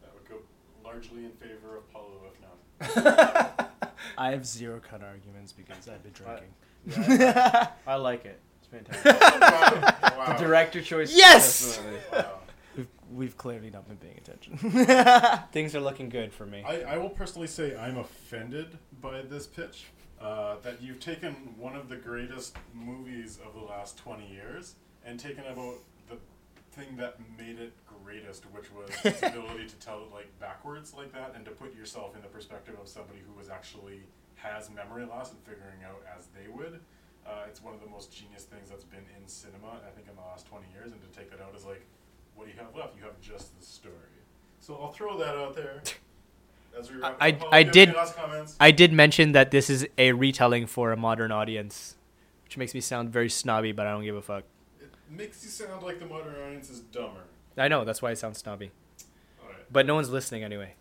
That 0.00 0.14
would 0.14 0.28
go 0.28 0.36
largely 0.84 1.24
in 1.24 1.32
favor 1.32 1.76
of 1.76 1.92
Paulo, 1.92 2.20
if 2.32 2.94
none. 2.96 3.68
I 4.18 4.30
have 4.30 4.46
zero 4.46 4.80
cut 4.80 5.02
arguments 5.02 5.52
because 5.52 5.88
I've 5.88 6.02
been 6.04 6.12
drinking. 6.12 7.18
Yeah, 7.20 7.70
I, 7.86 7.92
I 7.92 7.94
like 7.96 8.24
it. 8.24 8.40
It's 8.72 8.88
fantastic. 9.00 9.40
wow. 9.40 9.94
wow. 10.18 10.36
The 10.38 10.44
director 10.44 10.80
choice. 10.82 11.14
Yes! 11.16 11.80
Wow. 12.12 12.24
We've, 12.76 12.88
we've 13.10 13.36
clearly 13.36 13.70
not 13.70 13.88
been 13.88 13.96
paying 13.96 14.18
attention. 14.18 14.56
Things 15.52 15.74
are 15.74 15.80
looking 15.80 16.08
good 16.08 16.32
for 16.32 16.46
me. 16.46 16.62
I, 16.64 16.82
I 16.82 16.98
will 16.98 17.08
personally 17.10 17.48
say 17.48 17.76
I'm 17.76 17.96
offended 17.98 18.78
by 19.00 19.22
this 19.22 19.48
pitch. 19.48 19.86
uh, 20.20 20.56
that 20.62 20.80
you've 20.80 21.00
taken 21.00 21.32
one 21.56 21.74
of 21.74 21.88
the 21.88 21.96
greatest 21.96 22.56
movies 22.72 23.38
of 23.44 23.54
the 23.54 23.60
last 23.66 23.96
20 23.98 24.28
years 24.28 24.74
and 25.04 25.18
taken 25.18 25.44
about 25.46 25.76
the 26.08 26.16
thing 26.72 26.96
that 26.98 27.16
made 27.36 27.58
it 27.58 27.72
greatest, 28.04 28.44
which 28.52 28.66
was 28.72 28.90
its 29.04 29.22
ability 29.24 29.66
to 29.66 29.76
tell 29.76 30.02
it 30.02 30.12
like 30.14 30.28
backwards 30.38 30.94
like 30.94 31.12
that 31.12 31.32
and 31.34 31.44
to 31.44 31.50
put 31.50 31.74
yourself 31.74 32.14
in 32.14 32.22
the 32.22 32.28
perspective 32.28 32.76
of 32.80 32.86
somebody 32.88 33.18
who 33.26 33.36
was 33.36 33.48
actually 33.48 34.02
has 34.36 34.70
memory 34.70 35.04
loss 35.04 35.30
and 35.32 35.40
figuring 35.42 35.82
out 35.84 36.00
as 36.16 36.26
they 36.28 36.48
would. 36.48 36.78
Uh, 37.28 37.44
it's 37.46 37.62
one 37.62 37.74
of 37.74 37.80
the 37.80 37.86
most 37.88 38.10
genius 38.12 38.44
things 38.44 38.70
that's 38.70 38.84
been 38.84 39.04
in 39.20 39.28
cinema, 39.28 39.80
I 39.86 39.90
think, 39.94 40.08
in 40.08 40.16
the 40.16 40.22
last 40.22 40.46
20 40.46 40.64
years. 40.72 40.90
And 40.92 41.00
to 41.02 41.18
take 41.18 41.30
that 41.30 41.40
out 41.40 41.54
is 41.54 41.64
like, 41.66 41.82
what 42.34 42.46
do 42.46 42.52
you 42.52 42.58
have 42.58 42.74
left? 42.74 42.96
You 42.96 43.02
have 43.04 43.20
just 43.20 43.58
the 43.58 43.64
story. 43.64 43.94
So 44.60 44.74
I'll 44.80 44.92
throw 44.92 45.18
that 45.18 45.36
out 45.36 45.54
there. 45.54 45.82
As 46.78 46.90
we 46.90 46.98
wrap 46.98 47.16
I- 47.20 47.30
up. 47.32 47.44
I 47.52 47.64
have 47.64 47.72
did- 47.72 47.88
any 47.90 47.98
last 47.98 48.16
comments? 48.16 48.56
I 48.58 48.70
did 48.70 48.92
mention 48.92 49.32
that 49.32 49.50
this 49.50 49.68
is 49.68 49.86
a 49.98 50.12
retelling 50.12 50.66
for 50.66 50.92
a 50.92 50.96
modern 50.96 51.30
audience, 51.32 51.96
which 52.44 52.56
makes 52.56 52.72
me 52.74 52.80
sound 52.80 53.10
very 53.10 53.28
snobby, 53.28 53.72
but 53.72 53.86
I 53.86 53.90
don't 53.92 54.04
give 54.04 54.16
a 54.16 54.22
fuck. 54.22 54.44
It 54.80 54.90
makes 55.10 55.42
you 55.44 55.50
sound 55.50 55.82
like 55.82 55.98
the 55.98 56.06
modern 56.06 56.34
audience 56.36 56.70
is 56.70 56.80
dumber. 56.80 57.22
I 57.56 57.68
know 57.68 57.84
that's 57.84 58.00
why 58.00 58.10
I 58.10 58.14
sound 58.14 58.36
snobby, 58.36 58.70
but 59.70 59.84
no 59.84 59.96
one's 59.96 60.10
listening 60.10 60.44
anyway. 60.44 60.74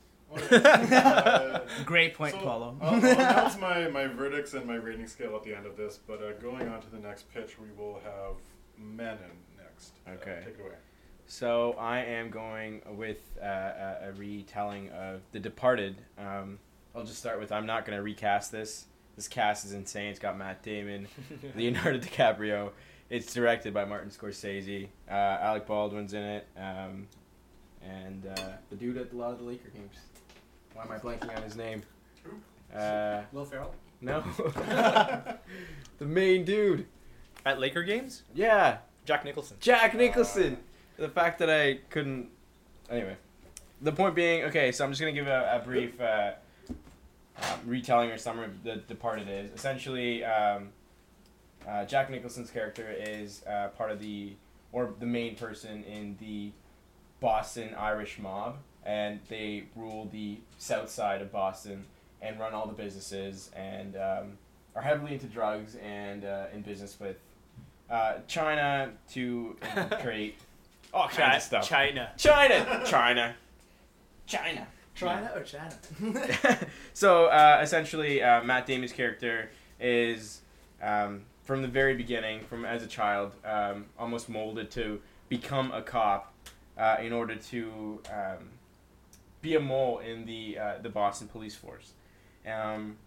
Alright. 0.51 0.91
Uh, 0.91 1.59
Great 1.85 2.13
point, 2.13 2.33
so 2.33 2.39
Paulo. 2.41 2.77
I'll, 2.81 2.95
I'll 2.95 3.05
announce 3.11 3.57
my, 3.59 3.87
my 3.89 4.07
verdicts 4.07 4.53
and 4.53 4.65
my 4.65 4.75
rating 4.75 5.07
scale 5.07 5.35
at 5.35 5.43
the 5.43 5.53
end 5.55 5.65
of 5.65 5.75
this, 5.77 5.97
but 6.07 6.21
uh, 6.23 6.33
going 6.33 6.67
on 6.67 6.81
to 6.81 6.89
the 6.89 6.99
next 6.99 7.31
pitch, 7.33 7.57
we 7.59 7.67
will 7.77 7.99
have 8.03 8.35
Manon 8.77 9.19
next. 9.57 9.93
Uh, 10.07 10.11
Okay. 10.11 10.41
take 10.45 10.55
it 10.59 10.61
away. 10.61 10.75
So 11.25 11.73
I 11.77 11.99
am 11.99 12.29
going 12.29 12.81
with 12.95 13.19
uh, 13.41 13.45
a, 13.45 13.97
a 14.09 14.11
retelling 14.13 14.89
of 14.91 15.21
The 15.33 15.39
Departed. 15.39 15.97
Um, 16.17 16.57
I'll 16.95 17.03
just 17.03 17.19
start 17.19 17.39
with 17.39 17.51
I'm 17.51 17.65
not 17.65 17.85
going 17.85 17.97
to 17.97 18.03
recast 18.03 18.51
this. 18.51 18.85
This 19.17 19.27
cast 19.27 19.65
is 19.65 19.73
insane. 19.73 20.09
It's 20.09 20.19
got 20.19 20.37
Matt 20.37 20.63
Damon, 20.63 21.07
Leonardo 21.55 21.99
DiCaprio. 21.99 22.71
It's 23.09 23.33
directed 23.33 23.73
by 23.73 23.83
Martin 23.85 24.09
Scorsese. 24.09 24.87
Uh, 25.09 25.13
Alec 25.13 25.65
Baldwin's 25.65 26.13
in 26.13 26.21
it, 26.23 26.47
um, 26.57 27.07
and 27.83 28.25
uh, 28.37 28.51
the 28.69 28.75
dude 28.75 28.97
at 28.97 29.11
a 29.11 29.15
lot 29.15 29.31
of 29.31 29.39
the 29.39 29.43
Laker 29.45 29.69
games. 29.69 29.95
Why 30.77 30.83
am 30.83 30.91
I 30.91 30.97
blanking 30.99 31.35
on 31.35 31.41
his 31.41 31.55
name? 31.55 31.81
Uh, 32.71 33.21
Will 33.31 33.45
Ferrell 33.45 33.73
no, 33.99 34.21
the 35.97 36.05
main 36.05 36.45
dude. 36.45 36.85
at 37.47 37.59
Laker 37.59 37.81
games. 37.81 38.21
Yeah, 38.35 38.77
Jack 39.05 39.25
Nicholson. 39.25 39.57
Jack 39.59 39.95
Nicholson. 39.95 40.57
The 40.97 41.09
fact 41.09 41.39
that 41.39 41.49
I 41.49 41.79
couldn't. 41.89 42.29
Anyway, 42.91 43.17
the 43.81 43.91
point 43.91 44.13
being, 44.13 44.43
okay, 44.43 44.71
so 44.71 44.85
I'm 44.85 44.91
just 44.91 45.01
gonna 45.01 45.13
give 45.13 45.25
a, 45.25 45.59
a 45.59 45.65
brief 45.65 45.99
uh, 45.99 46.33
um, 46.69 47.59
retelling 47.65 48.11
or 48.11 48.19
summary 48.19 48.45
of 48.45 48.63
the 48.63 48.75
Departed 48.75 49.27
is 49.29 49.49
essentially 49.51 50.23
um, 50.23 50.69
uh, 51.67 51.85
Jack 51.85 52.11
Nicholson's 52.11 52.51
character 52.51 52.93
is 52.95 53.43
uh, 53.47 53.69
part 53.69 53.89
of 53.89 53.99
the 53.99 54.33
or 54.71 54.93
the 54.99 55.07
main 55.07 55.35
person 55.35 55.83
in 55.85 56.17
the 56.19 56.51
Boston 57.19 57.73
Irish 57.73 58.19
mob, 58.19 58.57
and 58.87 59.19
they 59.27 59.65
rule 59.75 60.09
the 60.11 60.37
south 60.57 60.89
side 60.89 61.21
of 61.21 61.31
Boston 61.31 61.85
and 62.21 62.39
run 62.39 62.53
all 62.53 62.65
the 62.65 62.73
businesses 62.73 63.51
and 63.55 63.95
um, 63.97 64.37
are 64.75 64.81
heavily 64.81 65.13
into 65.13 65.27
drugs 65.27 65.75
and 65.75 66.23
uh, 66.23 66.45
in 66.53 66.61
business 66.61 66.97
with 66.99 67.17
uh, 67.89 68.13
China 68.27 68.91
to 69.11 69.57
infiltrate 69.75 70.35
all 70.93 71.09
kinds 71.09 71.37
of 71.37 71.43
stuff. 71.43 71.67
China. 71.69 72.11
China, 72.17 72.81
China, 72.85 73.35
China. 74.25 74.67
China 74.95 75.31
or 75.35 75.43
China? 75.43 75.77
so 76.93 77.25
uh, 77.25 77.59
essentially, 77.61 78.23
uh, 78.23 78.43
Matt 78.43 78.65
Damon's 78.65 78.93
character 78.93 79.51
is 79.79 80.41
um, 80.81 81.21
from 81.43 81.61
the 81.61 81.67
very 81.67 81.95
beginning, 81.95 82.43
from 82.45 82.65
as 82.65 82.81
a 82.81 82.87
child, 82.87 83.33
um, 83.45 83.85
almost 83.99 84.27
molded 84.27 84.71
to 84.71 84.99
become 85.29 85.71
a 85.71 85.83
cop 85.83 86.33
uh, 86.79 86.97
in 86.99 87.13
order 87.13 87.35
to 87.35 88.01
um, 88.11 88.49
be 89.41 89.55
a 89.55 89.59
mole 89.59 89.99
in 89.99 90.25
the 90.25 90.57
uh, 90.57 90.73
the 90.81 90.89
Boston 90.89 91.27
police 91.27 91.55
force. 91.55 91.93
Um, 92.45 92.97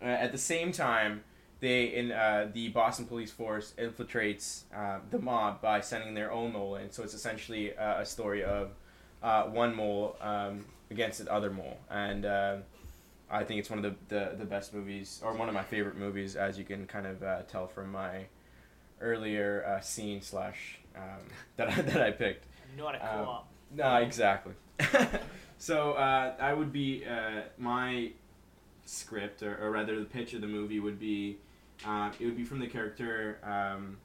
uh, 0.00 0.06
at 0.06 0.32
the 0.32 0.38
same 0.38 0.72
time, 0.72 1.22
they 1.60 1.84
in 1.84 2.12
uh, 2.12 2.50
the 2.52 2.68
Boston 2.68 3.06
police 3.06 3.30
force 3.30 3.72
infiltrates 3.78 4.62
uh, 4.74 4.98
the 5.10 5.18
mob 5.18 5.60
by 5.60 5.80
sending 5.80 6.14
their 6.14 6.32
own 6.32 6.52
mole 6.52 6.76
in. 6.76 6.90
So 6.90 7.02
it's 7.02 7.14
essentially 7.14 7.76
uh, 7.76 8.00
a 8.00 8.06
story 8.06 8.42
of 8.44 8.72
uh, 9.22 9.44
one 9.44 9.74
mole 9.76 10.16
um, 10.20 10.64
against 10.90 11.24
the 11.24 11.32
other 11.32 11.50
mole, 11.50 11.78
and 11.90 12.24
uh, 12.26 12.56
I 13.30 13.44
think 13.44 13.60
it's 13.60 13.70
one 13.70 13.82
of 13.84 13.84
the, 14.08 14.14
the, 14.14 14.36
the 14.36 14.44
best 14.44 14.74
movies, 14.74 15.20
or 15.24 15.32
one 15.34 15.48
of 15.48 15.54
my 15.54 15.62
favorite 15.62 15.96
movies, 15.96 16.36
as 16.36 16.58
you 16.58 16.64
can 16.64 16.86
kind 16.86 17.06
of 17.06 17.22
uh, 17.22 17.42
tell 17.42 17.66
from 17.66 17.90
my 17.92 18.26
earlier 19.00 19.64
uh, 19.66 19.80
scene 19.80 20.20
slash 20.20 20.78
um, 20.96 21.22
that 21.56 21.68
I, 21.70 21.80
that 21.82 22.02
I 22.02 22.10
picked. 22.10 22.44
Not 22.76 22.94
a 22.96 22.98
Um, 22.98 23.24
co-op. 23.24 23.48
No, 23.74 23.96
exactly. 23.96 24.52
so 25.58 25.92
uh, 25.92 26.34
I 26.40 26.52
would 26.52 26.72
be 26.72 27.04
uh, 27.04 27.42
my 27.58 28.10
script, 28.84 29.42
or, 29.42 29.56
or 29.62 29.70
rather 29.70 29.98
the 29.98 30.04
pitch 30.04 30.34
of 30.34 30.40
the 30.40 30.46
movie 30.46 30.80
would 30.80 30.98
be, 30.98 31.38
uh, 31.86 32.10
it 32.18 32.24
would 32.24 32.36
be 32.36 32.44
from 32.44 32.60
the 32.60 32.66
character 32.66 33.38
um, 33.42 33.96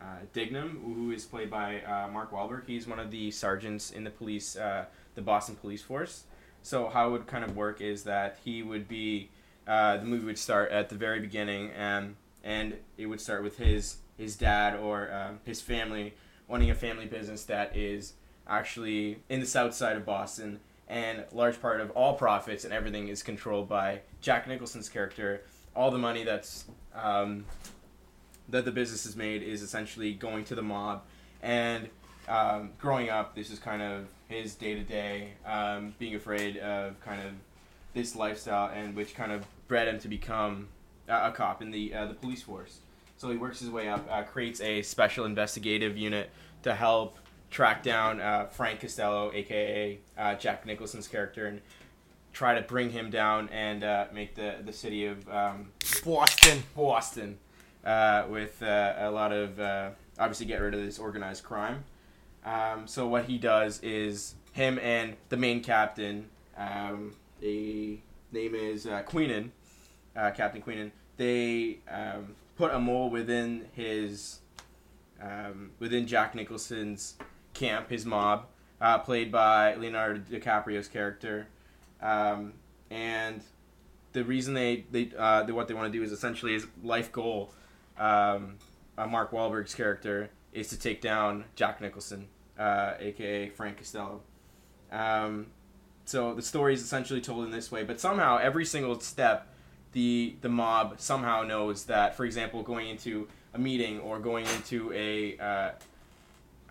uh, 0.00 0.16
Dignam, 0.32 0.82
who 0.82 1.10
is 1.10 1.24
played 1.24 1.50
by 1.50 1.82
uh, 1.82 2.08
Mark 2.08 2.32
Wahlberg. 2.32 2.66
He's 2.66 2.86
one 2.86 2.98
of 2.98 3.10
the 3.10 3.30
sergeants 3.30 3.90
in 3.90 4.04
the 4.04 4.10
police, 4.10 4.56
uh, 4.56 4.84
the 5.14 5.22
Boston 5.22 5.56
police 5.56 5.82
force. 5.82 6.24
So 6.62 6.88
how 6.88 7.08
it 7.08 7.12
would 7.12 7.26
kind 7.26 7.44
of 7.44 7.56
work 7.56 7.80
is 7.80 8.04
that 8.04 8.38
he 8.44 8.62
would 8.62 8.88
be, 8.88 9.30
the 9.66 10.02
movie 10.04 10.26
would 10.26 10.38
start 10.38 10.70
at 10.70 10.88
the 10.88 10.94
very 10.94 11.20
beginning, 11.20 11.70
and 11.70 12.16
and 12.44 12.74
it 12.96 13.06
would 13.06 13.20
start 13.20 13.42
with 13.42 13.58
his 13.58 13.98
his 14.16 14.36
dad 14.36 14.76
or 14.76 15.12
um, 15.12 15.40
his 15.44 15.60
family 15.60 16.14
owning 16.50 16.70
a 16.70 16.74
family 16.74 17.06
business 17.06 17.44
that 17.44 17.76
is 17.76 18.14
actually 18.48 19.20
in 19.28 19.40
the 19.40 19.46
south 19.46 19.74
side 19.74 19.96
of 19.96 20.04
Boston, 20.04 20.60
and 20.88 21.24
large 21.32 21.60
part 21.60 21.80
of 21.80 21.90
all 21.90 22.14
profits 22.14 22.64
and 22.64 22.72
everything 22.72 23.08
is 23.08 23.22
controlled 23.22 23.68
by 23.68 24.00
Jack 24.20 24.48
Nicholson's 24.48 24.88
character. 24.88 25.42
All 25.76 25.90
the 25.90 25.98
money 25.98 26.24
that's 26.24 26.64
um, 26.94 27.44
that 28.48 28.64
the 28.64 28.72
business 28.72 29.04
has 29.04 29.14
made 29.14 29.42
is 29.42 29.62
essentially 29.62 30.14
going 30.14 30.44
to 30.44 30.54
the 30.54 30.62
mob, 30.62 31.02
and 31.42 31.88
um, 32.28 32.70
growing 32.78 33.10
up, 33.10 33.34
this 33.34 33.50
is 33.50 33.58
kind 33.58 33.82
of 33.82 34.06
his 34.28 34.54
day 34.54 34.74
to 34.74 34.82
day, 34.82 35.32
being 35.98 36.14
afraid 36.14 36.58
of 36.58 37.00
kind 37.00 37.20
of 37.22 37.32
this 37.94 38.14
lifestyle, 38.14 38.70
and 38.74 38.94
which 38.94 39.14
kind 39.14 39.32
of 39.32 39.46
bred 39.66 39.88
him 39.88 39.98
to 40.00 40.08
become 40.08 40.68
a, 41.08 41.28
a 41.28 41.32
cop 41.32 41.62
in 41.62 41.70
the 41.70 41.94
uh, 41.94 42.06
the 42.06 42.14
police 42.14 42.42
force. 42.42 42.80
So 43.16 43.30
he 43.30 43.36
works 43.36 43.60
his 43.60 43.70
way 43.70 43.88
up, 43.88 44.06
uh, 44.10 44.22
creates 44.22 44.60
a 44.60 44.82
special 44.82 45.24
investigative 45.24 45.96
unit 45.96 46.30
to 46.62 46.74
help 46.74 47.18
track 47.50 47.82
down 47.82 48.20
uh, 48.20 48.46
Frank 48.46 48.80
Costello, 48.80 49.32
aka 49.32 49.98
uh, 50.16 50.34
Jack 50.34 50.66
Nicholson's 50.66 51.08
character, 51.08 51.46
and 51.46 51.60
try 52.32 52.54
to 52.54 52.62
bring 52.62 52.90
him 52.90 53.10
down 53.10 53.48
and 53.50 53.84
uh, 53.84 54.06
make 54.12 54.34
the 54.34 54.56
the 54.64 54.72
city 54.72 55.06
of 55.06 55.28
um, 55.28 55.72
Boston. 56.04 56.62
Boston 56.76 57.38
uh, 57.84 58.24
with 58.28 58.62
uh, 58.62 58.94
a 58.98 59.10
lot 59.10 59.32
of 59.32 59.58
uh, 59.58 59.90
obviously 60.18 60.46
get 60.46 60.60
rid 60.60 60.74
of 60.74 60.80
this 60.80 60.98
organized 60.98 61.44
crime. 61.44 61.84
Um, 62.44 62.86
so 62.86 63.06
what 63.06 63.24
he 63.24 63.38
does 63.38 63.80
is 63.82 64.34
him 64.52 64.78
and 64.78 65.16
the 65.28 65.36
main 65.36 65.62
captain, 65.62 66.28
um, 66.56 67.14
the 67.40 67.98
name 68.32 68.54
is 68.54 68.86
uh, 68.86 69.02
Queenan, 69.02 69.52
uh, 70.16 70.30
Captain 70.30 70.62
Queenan. 70.62 70.92
They 71.16 71.78
um, 71.90 72.34
put 72.56 72.72
a 72.72 72.78
mole 72.78 73.10
within 73.10 73.66
his 73.74 74.40
um, 75.20 75.72
within 75.78 76.06
Jack 76.06 76.34
Nicholson's 76.34 77.16
camp, 77.58 77.90
his 77.90 78.06
mob, 78.06 78.46
uh, 78.80 78.98
played 78.98 79.32
by 79.32 79.74
Leonardo 79.74 80.20
DiCaprio's 80.20 80.88
character, 80.88 81.48
um, 82.00 82.54
and 82.90 83.42
the 84.12 84.24
reason 84.24 84.54
they 84.54 84.84
they, 84.90 85.10
uh, 85.18 85.42
they 85.42 85.52
what 85.52 85.68
they 85.68 85.74
want 85.74 85.92
to 85.92 85.98
do 85.98 86.04
is 86.04 86.12
essentially 86.12 86.52
his 86.52 86.66
life 86.82 87.12
goal. 87.12 87.52
Um, 87.98 88.56
uh, 88.96 89.06
Mark 89.06 89.32
Wahlberg's 89.32 89.74
character 89.74 90.30
is 90.52 90.68
to 90.68 90.78
take 90.78 91.00
down 91.00 91.44
Jack 91.56 91.80
Nicholson, 91.80 92.28
uh, 92.58 92.94
aka 92.98 93.48
Frank 93.50 93.78
Costello. 93.78 94.22
Um, 94.90 95.48
so 96.04 96.34
the 96.34 96.42
story 96.42 96.74
is 96.74 96.82
essentially 96.82 97.20
told 97.20 97.44
in 97.44 97.50
this 97.50 97.70
way, 97.70 97.84
but 97.84 98.00
somehow 98.00 98.38
every 98.38 98.64
single 98.64 98.98
step, 99.00 99.48
the 99.92 100.36
the 100.40 100.48
mob 100.48 100.94
somehow 100.98 101.42
knows 101.42 101.84
that. 101.84 102.16
For 102.16 102.24
example, 102.24 102.62
going 102.62 102.88
into 102.88 103.28
a 103.52 103.58
meeting 103.58 104.00
or 104.00 104.18
going 104.18 104.46
into 104.46 104.92
a 104.92 105.36
uh, 105.38 105.70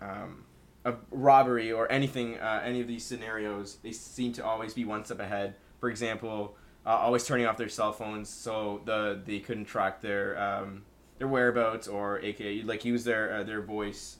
um, 0.00 0.44
a 0.88 0.96
robbery 1.10 1.70
or 1.70 1.90
anything, 1.90 2.38
uh, 2.38 2.62
any 2.64 2.80
of 2.80 2.86
these 2.86 3.04
scenarios, 3.04 3.78
they 3.82 3.92
seem 3.92 4.32
to 4.34 4.44
always 4.44 4.74
be 4.74 4.84
one 4.84 5.04
step 5.04 5.20
ahead. 5.20 5.54
For 5.80 5.88
example, 5.90 6.56
uh, 6.86 6.90
always 6.90 7.24
turning 7.26 7.46
off 7.46 7.56
their 7.56 7.68
cell 7.68 7.92
phones 7.92 8.28
so 8.28 8.80
the 8.84 9.20
they 9.24 9.40
couldn't 9.40 9.66
track 9.66 10.00
their 10.00 10.38
um, 10.40 10.82
their 11.18 11.28
whereabouts 11.28 11.86
or 11.86 12.18
aka 12.20 12.62
like 12.62 12.84
use 12.84 13.04
their 13.04 13.36
uh, 13.36 13.42
their 13.42 13.60
voice 13.60 14.16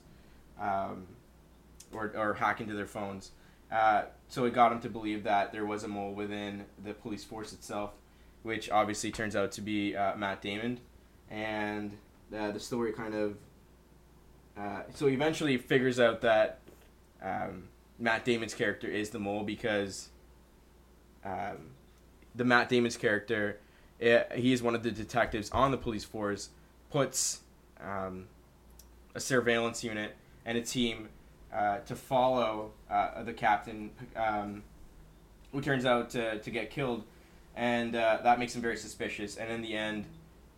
um, 0.59 1.07
or 1.91 2.13
or 2.15 2.35
hack 2.35 2.61
into 2.61 2.73
their 2.75 2.85
phones. 2.85 3.31
Uh, 3.71 4.03
so 4.27 4.45
it 4.45 4.53
got 4.53 4.71
him 4.71 4.79
to 4.81 4.89
believe 4.89 5.23
that 5.23 5.51
there 5.51 5.65
was 5.65 5.83
a 5.83 5.87
mole 5.87 6.13
within 6.13 6.65
the 6.83 6.93
police 6.93 7.23
force 7.23 7.53
itself, 7.53 7.91
which 8.43 8.69
obviously 8.69 9.11
turns 9.11 9.35
out 9.35 9.51
to 9.51 9.61
be 9.61 9.95
uh, 9.95 10.15
Matt 10.15 10.41
Damon, 10.41 10.79
and 11.29 11.97
uh, 12.35 12.51
the 12.51 12.59
story 12.59 12.93
kind 12.93 13.13
of. 13.13 13.37
Uh, 14.59 14.81
so 14.93 15.07
he 15.07 15.13
eventually 15.13 15.57
figures 15.57 15.99
out 15.99 16.21
that 16.21 16.59
um, 17.21 17.69
Matt 17.97 18.25
Damon's 18.25 18.53
character 18.53 18.87
is 18.87 19.09
the 19.11 19.19
mole 19.19 19.43
because 19.43 20.09
um, 21.23 21.71
the 22.35 22.43
Matt 22.43 22.69
Damon's 22.69 22.97
character, 22.97 23.59
eh, 24.01 24.23
he 24.35 24.51
is 24.51 24.61
one 24.61 24.75
of 24.75 24.83
the 24.83 24.91
detectives 24.91 25.49
on 25.51 25.71
the 25.71 25.77
police 25.77 26.03
force, 26.03 26.49
puts 26.91 27.41
um, 27.81 28.25
a 29.15 29.19
surveillance 29.19 29.83
unit 29.83 30.15
and 30.45 30.57
a 30.57 30.61
team 30.61 31.09
uh, 31.53 31.79
to 31.79 31.95
follow 31.95 32.71
uh, 32.89 33.23
the 33.23 33.33
captain, 33.33 33.91
um, 34.15 34.63
who 35.51 35.61
turns 35.61 35.85
out 35.85 36.09
to, 36.11 36.39
to 36.39 36.51
get 36.51 36.69
killed, 36.69 37.03
and 37.55 37.95
uh, 37.95 38.19
that 38.23 38.39
makes 38.39 38.55
him 38.55 38.61
very 38.61 38.77
suspicious. 38.77 39.37
And 39.37 39.51
in 39.51 39.61
the 39.61 39.75
end, 39.75 40.05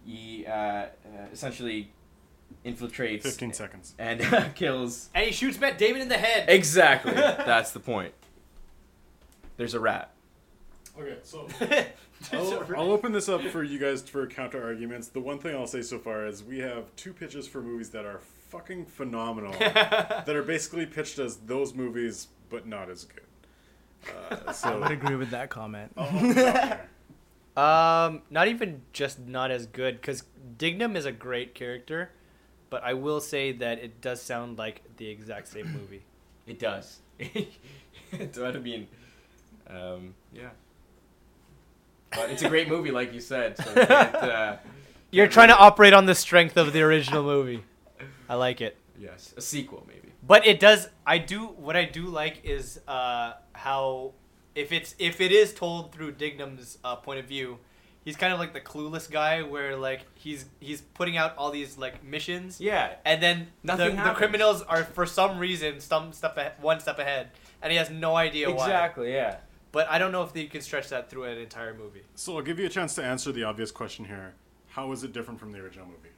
he 0.05 0.45
uh, 0.45 0.87
essentially 1.31 1.91
infiltrates 2.65 3.23
15 3.23 3.53
seconds. 3.53 3.95
and 3.99 4.21
kills. 4.55 5.09
And 5.13 5.25
he 5.25 5.31
shoots 5.31 5.59
Matt 5.59 5.77
Damon 5.77 6.01
in 6.01 6.07
the 6.09 6.17
head. 6.17 6.45
Exactly, 6.49 7.11
that's 7.13 7.71
the 7.71 7.79
point. 7.79 8.13
There's 9.57 9.73
a 9.73 9.79
rat. 9.79 10.11
Okay, 10.99 11.17
so 11.23 11.47
I'll, 12.33 12.63
I'll 12.75 12.91
open 12.91 13.11
this 13.11 13.29
up 13.29 13.41
for 13.43 13.63
you 13.63 13.79
guys 13.79 14.01
for 14.01 14.27
counter 14.27 14.63
arguments. 14.63 15.07
The 15.07 15.21
one 15.21 15.39
thing 15.39 15.55
I'll 15.55 15.67
say 15.67 15.81
so 15.81 15.97
far 15.99 16.25
is 16.25 16.43
we 16.43 16.59
have 16.59 16.93
two 16.95 17.13
pitches 17.13 17.47
for 17.47 17.61
movies 17.61 17.89
that 17.91 18.05
are 18.05 18.19
fucking 18.49 18.85
phenomenal, 18.85 19.53
that 19.53 20.29
are 20.29 20.43
basically 20.43 20.85
pitched 20.85 21.17
as 21.19 21.37
those 21.37 21.73
movies, 21.73 22.27
but 22.49 22.67
not 22.67 22.89
as 22.89 23.05
good. 23.05 23.21
Uh, 24.29 24.53
I 24.63 24.75
would 24.75 24.91
agree 24.91 25.15
with 25.15 25.29
that 25.29 25.49
comment. 25.49 25.93
Um, 27.57 28.21
not 28.29 28.47
even 28.47 28.81
just 28.93 29.19
not 29.19 29.51
as 29.51 29.65
good 29.65 29.95
because 29.95 30.23
Dignam 30.57 30.95
is 30.95 31.05
a 31.05 31.11
great 31.11 31.53
character, 31.53 32.11
but 32.72 32.84
I 32.84 32.93
will 32.93 33.22
say 33.22 33.52
that 33.52 33.77
it 33.77 34.02
does 34.02 34.19
sound 34.19 34.57
like 34.57 34.81
the 34.98 35.07
exact 35.07 35.49
same 35.49 35.72
movie. 35.80 36.02
It 36.48 36.57
does. 36.57 37.02
so 38.31 38.48
I 38.48 38.53
mean, 38.53 38.88
um, 39.69 40.15
yeah. 40.34 40.49
But 42.11 42.31
it's 42.31 42.41
a 42.41 42.49
great 42.49 42.68
movie, 42.68 42.89
like 42.89 43.14
you 43.14 43.19
said. 43.19 43.57
So 43.57 43.69
uh, 43.81 44.57
You're 45.11 45.27
trying 45.27 45.49
to 45.49 45.57
operate 45.57 45.93
on 45.93 46.07
the 46.07 46.15
strength 46.15 46.57
of 46.57 46.73
the 46.73 46.81
original 46.81 47.23
movie. 47.23 47.64
I 48.27 48.35
like 48.35 48.61
it. 48.61 48.77
yes, 48.98 49.34
a 49.38 49.41
sequel 49.41 49.85
maybe. 49.88 50.14
But 50.26 50.48
it 50.48 50.60
does. 50.60 50.89
I 51.06 51.18
do. 51.18 51.48
What 51.48 51.76
I 51.76 51.85
do 51.85 52.07
like 52.07 52.43
is 52.43 52.80
uh, 52.88 53.34
how 53.53 54.14
if 54.56 54.72
it's 54.72 54.95
if 54.98 55.19
it 55.19 55.31
is 55.31 55.53
told 55.53 55.93
through 55.93 56.14
Dignam's 56.14 56.77
uh, 56.84 56.95
point 56.95 57.19
of 57.19 57.26
view, 57.26 57.60
he's 58.05 58.15
kind 58.15 58.33
of 58.33 58.39
like 58.39 58.53
the 58.53 58.61
clueless 58.61 59.09
guy 59.09 59.41
where 59.43 59.75
like 59.75 60.01
he's 60.15 60.45
he's 60.59 60.81
putting 60.81 61.17
out 61.17 61.35
all 61.37 61.51
these 61.51 61.77
like 61.77 62.03
missions. 62.03 62.59
Yeah, 62.61 62.95
And 63.05 63.21
then 63.21 63.47
the, 63.63 63.75
Nothing 63.75 63.95
the 63.95 64.01
happens. 64.01 64.17
criminals 64.17 64.61
are 64.63 64.83
for 64.83 65.05
some 65.05 65.37
reason 65.39 65.79
some 65.79 66.13
step 66.13 66.37
ahe- 66.37 66.53
one 66.61 66.79
step 66.79 66.99
ahead, 66.99 67.29
and 67.61 67.71
he 67.71 67.77
has 67.77 67.89
no 67.89 68.15
idea 68.15 68.49
why. 68.49 68.65
exactly. 68.65 69.13
Yeah. 69.13 69.37
But 69.71 69.89
I 69.89 69.99
don't 69.99 70.11
know 70.11 70.23
if 70.23 70.35
you 70.35 70.49
can 70.49 70.61
stretch 70.61 70.89
that 70.89 71.09
through 71.09 71.23
an 71.23 71.37
entire 71.37 71.73
movie. 71.73 72.01
So 72.15 72.35
I'll 72.35 72.43
give 72.43 72.59
you 72.59 72.65
a 72.65 72.69
chance 72.69 72.93
to 72.95 73.03
answer 73.03 73.31
the 73.31 73.43
obvious 73.43 73.71
question 73.71 74.03
here. 74.05 74.33
How 74.69 74.91
is 74.91 75.03
it 75.03 75.13
different 75.13 75.39
from 75.39 75.51
the 75.53 75.59
original 75.59 75.85
movie? 75.85 76.09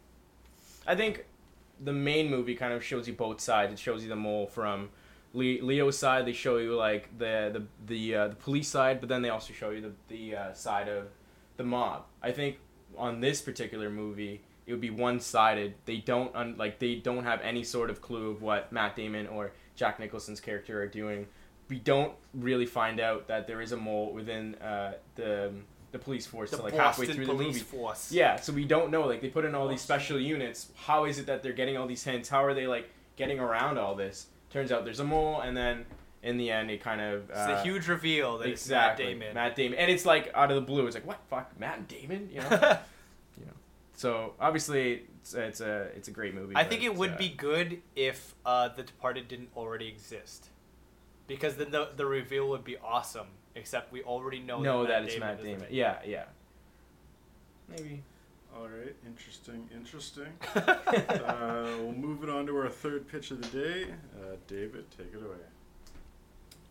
I 0.87 0.95
think 0.95 1.25
the 1.79 1.93
main 1.93 2.29
movie 2.31 2.55
kind 2.55 2.73
of 2.73 2.83
shows 2.83 3.07
you 3.07 3.13
both 3.13 3.39
sides. 3.41 3.71
It 3.73 3.77
shows 3.79 4.01
you 4.03 4.09
the 4.09 4.15
mole 4.15 4.47
from 4.47 4.89
Leo's 5.33 5.97
side. 5.97 6.25
They 6.25 6.33
show 6.33 6.57
you 6.57 6.75
like 6.75 7.17
the 7.17 7.49
the 7.53 7.63
the, 7.85 8.15
uh, 8.15 8.27
the 8.29 8.35
police 8.35 8.67
side, 8.67 8.99
but 8.99 9.09
then 9.09 9.21
they 9.21 9.29
also 9.29 9.53
show 9.53 9.69
you 9.71 9.81
the 9.81 9.91
the 10.07 10.35
uh, 10.35 10.53
side 10.53 10.87
of 10.87 11.07
the 11.57 11.63
mob. 11.63 12.03
I 12.21 12.31
think 12.31 12.57
on 12.97 13.19
this 13.21 13.41
particular 13.41 13.89
movie, 13.89 14.41
it 14.65 14.71
would 14.71 14.81
be 14.81 14.89
one 14.89 15.19
sided. 15.19 15.75
They 15.85 15.97
don't 15.97 16.33
un- 16.35 16.55
like 16.57 16.79
they 16.79 16.95
don't 16.95 17.23
have 17.23 17.41
any 17.41 17.63
sort 17.63 17.89
of 17.89 18.01
clue 18.01 18.31
of 18.31 18.41
what 18.41 18.71
Matt 18.71 18.95
Damon 18.95 19.27
or 19.27 19.51
Jack 19.75 19.99
Nicholson's 19.99 20.39
character 20.39 20.81
are 20.81 20.87
doing. 20.87 21.27
We 21.69 21.79
don't 21.79 22.13
really 22.33 22.65
find 22.65 22.99
out 22.99 23.27
that 23.27 23.47
there 23.47 23.61
is 23.61 23.71
a 23.71 23.77
mole 23.77 24.11
within 24.13 24.55
uh, 24.55 24.93
the 25.15 25.51
the 25.91 25.99
police 25.99 26.25
force 26.25 26.49
The 26.51 26.57
till 26.57 26.65
like 26.65 26.73
halfway 26.73 27.05
Boston 27.05 27.15
through 27.15 27.25
the 27.27 27.33
police 27.33 27.55
movie. 27.55 27.65
force. 27.65 28.11
Yeah, 28.11 28.35
so 28.37 28.51
we 28.53 28.65
don't 28.65 28.89
know. 28.91 29.05
Like 29.05 29.21
they 29.21 29.29
put 29.29 29.45
in 29.45 29.53
all 29.55 29.67
these 29.67 29.81
special 29.81 30.19
units. 30.19 30.69
How 30.75 31.05
is 31.05 31.19
it 31.19 31.25
that 31.27 31.43
they're 31.43 31.53
getting 31.53 31.77
all 31.77 31.87
these 31.87 32.03
hints? 32.03 32.29
How 32.29 32.43
are 32.43 32.53
they 32.53 32.67
like 32.67 32.89
getting 33.15 33.39
around 33.39 33.77
all 33.77 33.95
this? 33.95 34.27
Turns 34.49 34.71
out 34.71 34.85
there's 34.85 34.99
a 34.99 35.03
mole, 35.03 35.41
and 35.41 35.55
then 35.57 35.85
in 36.23 36.37
the 36.37 36.49
end, 36.49 36.71
it 36.71 36.81
kind 36.81 37.01
of 37.01 37.29
It's 37.29 37.37
uh, 37.37 37.57
a 37.59 37.61
huge 37.61 37.87
reveal 37.87 38.37
that 38.39 38.49
exactly 38.49 39.05
it's 39.05 39.13
Matt 39.13 39.19
Damon. 39.19 39.33
Matt 39.35 39.55
Damon, 39.55 39.77
and 39.77 39.91
it's 39.91 40.05
like 40.05 40.31
out 40.33 40.49
of 40.49 40.55
the 40.55 40.61
blue. 40.61 40.87
It's 40.87 40.95
like 40.95 41.05
what 41.05 41.19
fuck, 41.29 41.51
Matt 41.59 41.87
Damon, 41.87 42.29
you 42.31 42.39
know? 42.39 42.49
you 43.37 43.45
know. 43.45 43.51
So 43.95 44.33
obviously, 44.39 45.03
it's, 45.21 45.33
it's 45.33 45.61
a 45.61 45.89
it's 45.95 46.07
a 46.07 46.11
great 46.11 46.33
movie. 46.33 46.53
I 46.55 46.63
think 46.63 46.81
it 46.81 46.95
would 46.95 47.11
uh, 47.11 47.17
be 47.17 47.29
good 47.29 47.81
if 47.95 48.33
uh, 48.45 48.69
The 48.69 48.83
Departed 48.83 49.27
didn't 49.27 49.49
already 49.55 49.87
exist, 49.87 50.47
because 51.27 51.57
then 51.57 51.71
the 51.71 51.89
the 51.95 52.05
reveal 52.05 52.47
would 52.49 52.63
be 52.63 52.77
awesome. 52.77 53.27
Except 53.55 53.91
we 53.91 54.01
already 54.01 54.39
know 54.39 54.61
know 54.61 54.83
that, 54.83 55.03
that 55.03 55.09
it's 55.09 55.19
Matt 55.19 55.39
is 55.39 55.45
Damon. 55.45 55.67
Yeah, 55.69 55.97
yeah. 56.05 56.23
Maybe. 57.69 58.01
All 58.55 58.67
right, 58.67 58.95
interesting, 59.05 59.67
interesting. 59.73 60.27
uh, 60.55 61.65
we'll 61.79 61.91
move 61.91 62.23
it 62.23 62.29
on 62.29 62.45
to 62.45 62.55
our 62.55 62.69
third 62.69 63.07
pitch 63.07 63.31
of 63.31 63.41
the 63.41 63.59
day. 63.59 63.85
Uh, 64.15 64.35
David, 64.47 64.85
take 64.95 65.11
it 65.11 65.25
away. 65.25 65.37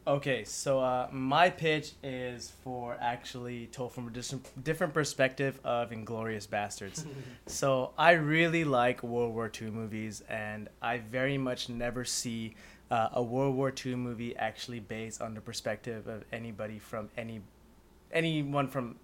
Okay, 0.05 0.43
so 0.43 0.81
uh, 0.81 1.07
my 1.13 1.49
pitch 1.49 1.93
is 2.03 2.53
for 2.65 2.97
actually 3.01 3.69
told 3.69 3.93
from 3.93 4.09
a 4.09 4.11
dis- 4.11 4.35
different 4.65 4.93
perspective 4.93 5.61
of 5.63 5.91
Inglourious 5.91 6.49
Basterds. 6.49 7.07
so 7.47 7.93
I 7.97 8.13
really 8.13 8.65
like 8.65 9.05
World 9.05 9.33
War 9.33 9.49
II 9.61 9.71
movies, 9.71 10.25
and 10.29 10.69
I 10.81 10.99
very 10.99 11.39
much 11.39 11.69
never 11.69 12.05
see 12.05 12.57
uh, 12.91 13.11
a 13.13 13.23
World 13.23 13.55
War 13.55 13.73
II 13.85 13.95
movie 13.95 14.37
actually 14.37 14.81
based 14.81 15.23
on 15.23 15.35
the 15.35 15.41
perspective 15.41 16.09
of 16.09 16.25
anybody 16.33 16.81
from 16.81 17.09
any 17.17 17.41
anyone 18.13 18.67
from 18.67 18.97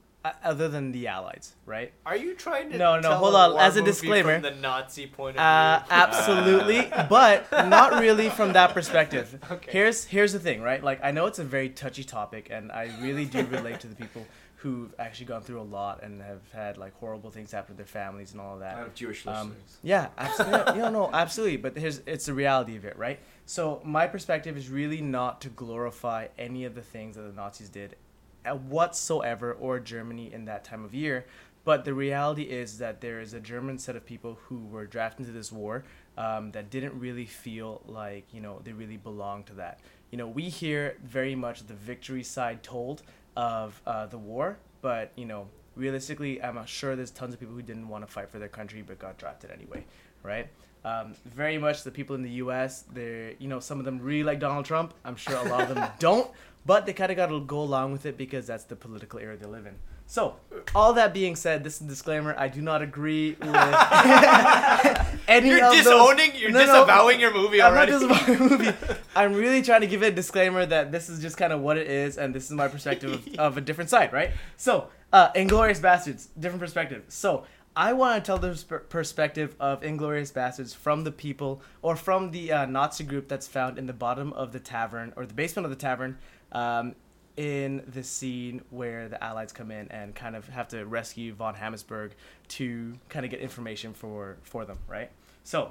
other 0.44 0.68
than 0.68 0.92
the 0.92 1.06
Allies, 1.08 1.54
right? 1.66 1.92
Are 2.06 2.16
you 2.16 2.34
trying 2.34 2.70
to? 2.70 2.78
No, 2.78 2.96
no, 2.96 3.02
tell 3.02 3.18
hold 3.18 3.34
a 3.34 3.36
on, 3.38 3.58
as 3.58 3.76
a 3.76 3.82
disclaimer- 3.82 4.34
from 4.34 4.42
the 4.42 4.50
Nazi 4.60 5.06
point 5.06 5.36
of 5.36 5.40
Uh, 5.40 5.82
absolutely, 5.90 6.82
but 7.08 7.50
not 7.68 8.00
really 8.00 8.28
from 8.30 8.52
that 8.54 8.74
perspective. 8.74 9.38
Okay. 9.50 9.70
Here's 9.72 10.04
here's 10.04 10.32
the 10.32 10.40
thing, 10.40 10.60
right? 10.62 10.82
Like 10.82 11.00
I 11.02 11.10
know 11.10 11.26
it's 11.26 11.38
a 11.38 11.44
very 11.44 11.68
touchy 11.70 12.04
topic, 12.04 12.48
and 12.50 12.70
I 12.70 12.90
really 13.00 13.24
do 13.24 13.44
relate 13.46 13.80
to 13.80 13.86
the 13.86 13.94
people 13.96 14.26
who've 14.56 14.92
actually 14.98 15.26
gone 15.26 15.40
through 15.40 15.60
a 15.60 15.62
lot 15.62 16.02
and 16.02 16.20
have 16.20 16.40
had 16.52 16.76
like 16.78 16.92
horrible 16.98 17.30
things 17.30 17.52
happen 17.52 17.74
to 17.74 17.76
their 17.76 17.86
families 17.86 18.32
and 18.32 18.40
all 18.40 18.56
of 18.56 18.62
I 18.62 18.64
that. 18.64 18.76
have 18.78 18.94
Jewish 18.94 19.24
listeners. 19.24 19.46
Um, 19.46 19.56
yeah, 19.84 20.08
absolutely. 20.18 20.74
you 20.74 20.80
know, 20.82 20.90
no, 20.90 21.10
absolutely. 21.12 21.58
But 21.58 21.76
here's 21.76 21.98
it's 22.06 22.26
the 22.26 22.34
reality 22.34 22.76
of 22.76 22.84
it, 22.84 22.96
right? 22.98 23.20
So 23.46 23.80
my 23.84 24.06
perspective 24.08 24.56
is 24.56 24.68
really 24.68 25.00
not 25.00 25.40
to 25.42 25.48
glorify 25.48 26.26
any 26.38 26.64
of 26.64 26.74
the 26.74 26.82
things 26.82 27.14
that 27.16 27.22
the 27.22 27.32
Nazis 27.32 27.68
did, 27.68 27.92
uh, 27.92 27.94
whatsoever, 28.44 29.52
or 29.52 29.80
Germany 29.80 30.32
in 30.32 30.44
that 30.46 30.64
time 30.64 30.84
of 30.84 30.94
year. 30.94 31.26
But 31.64 31.84
the 31.84 31.92
reality 31.92 32.44
is 32.44 32.78
that 32.78 33.00
there 33.00 33.20
is 33.20 33.34
a 33.34 33.40
German 33.40 33.78
set 33.78 33.94
of 33.94 34.06
people 34.06 34.38
who 34.44 34.64
were 34.66 34.86
drafted 34.86 35.26
into 35.26 35.38
this 35.38 35.52
war 35.52 35.84
um, 36.16 36.50
that 36.52 36.70
didn't 36.70 36.98
really 36.98 37.26
feel 37.26 37.82
like 37.86 38.24
you 38.32 38.40
know 38.40 38.60
they 38.64 38.72
really 38.72 38.96
belonged 38.96 39.46
to 39.46 39.54
that. 39.54 39.80
You 40.10 40.18
know, 40.18 40.26
we 40.26 40.44
hear 40.44 40.96
very 41.04 41.34
much 41.34 41.66
the 41.66 41.74
victory 41.74 42.22
side 42.22 42.62
told 42.62 43.02
of 43.36 43.80
uh, 43.86 44.06
the 44.06 44.16
war, 44.18 44.56
but 44.80 45.12
you 45.16 45.26
know, 45.26 45.48
realistically, 45.76 46.42
I'm 46.42 46.64
sure 46.64 46.96
there's 46.96 47.10
tons 47.10 47.34
of 47.34 47.40
people 47.40 47.54
who 47.54 47.62
didn't 47.62 47.88
want 47.88 48.06
to 48.06 48.12
fight 48.12 48.30
for 48.30 48.38
their 48.38 48.48
country 48.48 48.82
but 48.82 48.98
got 48.98 49.18
drafted 49.18 49.50
anyway, 49.50 49.84
right? 50.22 50.48
Um, 50.84 51.14
very 51.24 51.58
much 51.58 51.82
the 51.82 51.90
people 51.90 52.14
in 52.16 52.22
the 52.22 52.30
U.S. 52.44 52.84
They're 52.92 53.32
you 53.38 53.48
know 53.48 53.60
some 53.60 53.78
of 53.78 53.84
them 53.84 53.98
really 54.00 54.22
like 54.24 54.40
Donald 54.40 54.64
Trump. 54.64 54.94
I'm 55.04 55.16
sure 55.16 55.36
a 55.36 55.42
lot 55.48 55.62
of 55.68 55.74
them 55.74 55.88
don't, 55.98 56.30
but 56.66 56.86
they 56.86 56.92
kind 56.92 57.10
of 57.10 57.16
got 57.16 57.26
to 57.26 57.40
go 57.40 57.60
along 57.60 57.92
with 57.92 58.06
it 58.06 58.16
because 58.16 58.46
that's 58.46 58.64
the 58.64 58.76
political 58.76 59.18
era 59.18 59.36
they 59.36 59.46
live 59.46 59.66
in. 59.66 59.74
So, 60.10 60.36
all 60.74 60.94
that 60.94 61.12
being 61.12 61.36
said, 61.36 61.62
this 61.62 61.76
is 61.76 61.82
a 61.82 61.90
disclaimer. 61.90 62.34
I 62.38 62.48
do 62.48 62.62
not 62.62 62.80
agree 62.80 63.36
with 63.40 63.50
any 65.28 65.48
You're 65.48 65.64
of 65.64 65.72
those- 65.72 65.76
disowning. 65.84 66.30
You're 66.34 66.50
No, 66.50 66.60
no, 66.60 66.66
disavowing 66.66 67.20
your 67.20 67.34
movie 67.34 67.60
I'm 67.60 67.72
already. 67.74 67.92
not 67.92 68.08
disavowing 68.08 68.50
movie. 68.50 68.72
I'm 69.14 69.34
really 69.34 69.62
trying 69.62 69.82
to 69.82 69.86
give 69.86 70.02
it 70.02 70.06
a 70.12 70.16
disclaimer 70.16 70.64
that 70.64 70.92
this 70.92 71.08
is 71.10 71.20
just 71.20 71.36
kind 71.36 71.52
of 71.52 71.60
what 71.60 71.76
it 71.76 71.88
is, 71.88 72.16
and 72.18 72.34
this 72.34 72.44
is 72.46 72.52
my 72.52 72.68
perspective 72.68 73.12
of, 73.12 73.34
of 73.38 73.56
a 73.58 73.60
different 73.60 73.90
side, 73.90 74.12
right? 74.12 74.30
So, 74.56 74.88
uh, 75.12 75.30
Inglourious 75.32 75.80
Basterds, 75.80 76.28
different 76.38 76.60
perspective. 76.60 77.02
So, 77.08 77.44
I 77.78 77.92
want 77.92 78.24
to 78.24 78.26
tell 78.26 78.38
the 78.38 78.56
perspective 78.88 79.54
of 79.60 79.82
Inglourious 79.82 80.32
Basterds 80.32 80.74
from 80.74 81.04
the 81.04 81.12
people, 81.12 81.62
or 81.80 81.94
from 81.94 82.32
the 82.32 82.50
uh, 82.50 82.66
Nazi 82.66 83.04
group 83.04 83.28
that's 83.28 83.46
found 83.46 83.78
in 83.78 83.86
the 83.86 83.92
bottom 83.92 84.32
of 84.32 84.50
the 84.50 84.58
tavern, 84.58 85.12
or 85.14 85.24
the 85.24 85.32
basement 85.32 85.64
of 85.64 85.70
the 85.70 85.76
tavern, 85.76 86.18
um, 86.50 86.96
in 87.36 87.84
the 87.86 88.02
scene 88.02 88.62
where 88.70 89.08
the 89.08 89.22
Allies 89.22 89.52
come 89.52 89.70
in 89.70 89.86
and 89.92 90.12
kind 90.12 90.34
of 90.34 90.48
have 90.48 90.66
to 90.66 90.84
rescue 90.86 91.32
von 91.32 91.54
Hammersburg 91.54 92.16
to 92.48 92.94
kind 93.08 93.24
of 93.24 93.30
get 93.30 93.38
information 93.38 93.94
for 93.94 94.38
for 94.42 94.64
them, 94.64 94.80
right? 94.88 95.12
So, 95.44 95.70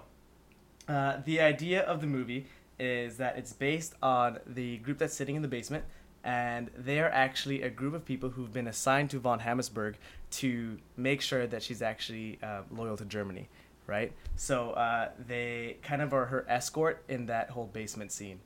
uh, 0.87 1.17
the 1.25 1.41
idea 1.41 1.81
of 1.81 1.99
the 1.99 2.07
movie 2.07 2.45
is 2.79 3.17
that 3.17 3.37
it's 3.37 3.51
based 3.51 3.95
on 4.01 4.39
the 4.47 4.77
group 4.77 4.99
that's 4.99 5.13
sitting 5.13 5.35
in 5.35 5.41
the 5.41 5.49
basement. 5.49 5.83
And 6.23 6.69
they 6.77 6.99
are 6.99 7.09
actually 7.09 7.61
a 7.61 7.69
group 7.69 7.93
of 7.93 8.05
people 8.05 8.29
who've 8.29 8.51
been 8.51 8.67
assigned 8.67 9.09
to 9.11 9.19
von 9.19 9.39
Hammersburg 9.39 9.97
to 10.31 10.77
make 10.95 11.21
sure 11.21 11.47
that 11.47 11.63
she's 11.63 11.81
actually 11.81 12.39
uh, 12.43 12.61
loyal 12.71 12.97
to 12.97 13.05
Germany, 13.05 13.47
right? 13.85 14.11
So 14.35 14.71
uh, 14.71 15.09
they 15.27 15.77
kind 15.81 16.01
of 16.01 16.13
are 16.13 16.25
her 16.25 16.45
escort 16.49 17.03
in 17.07 17.27
that 17.27 17.51
whole 17.51 17.67
basement 17.67 18.11
scene, 18.11 18.39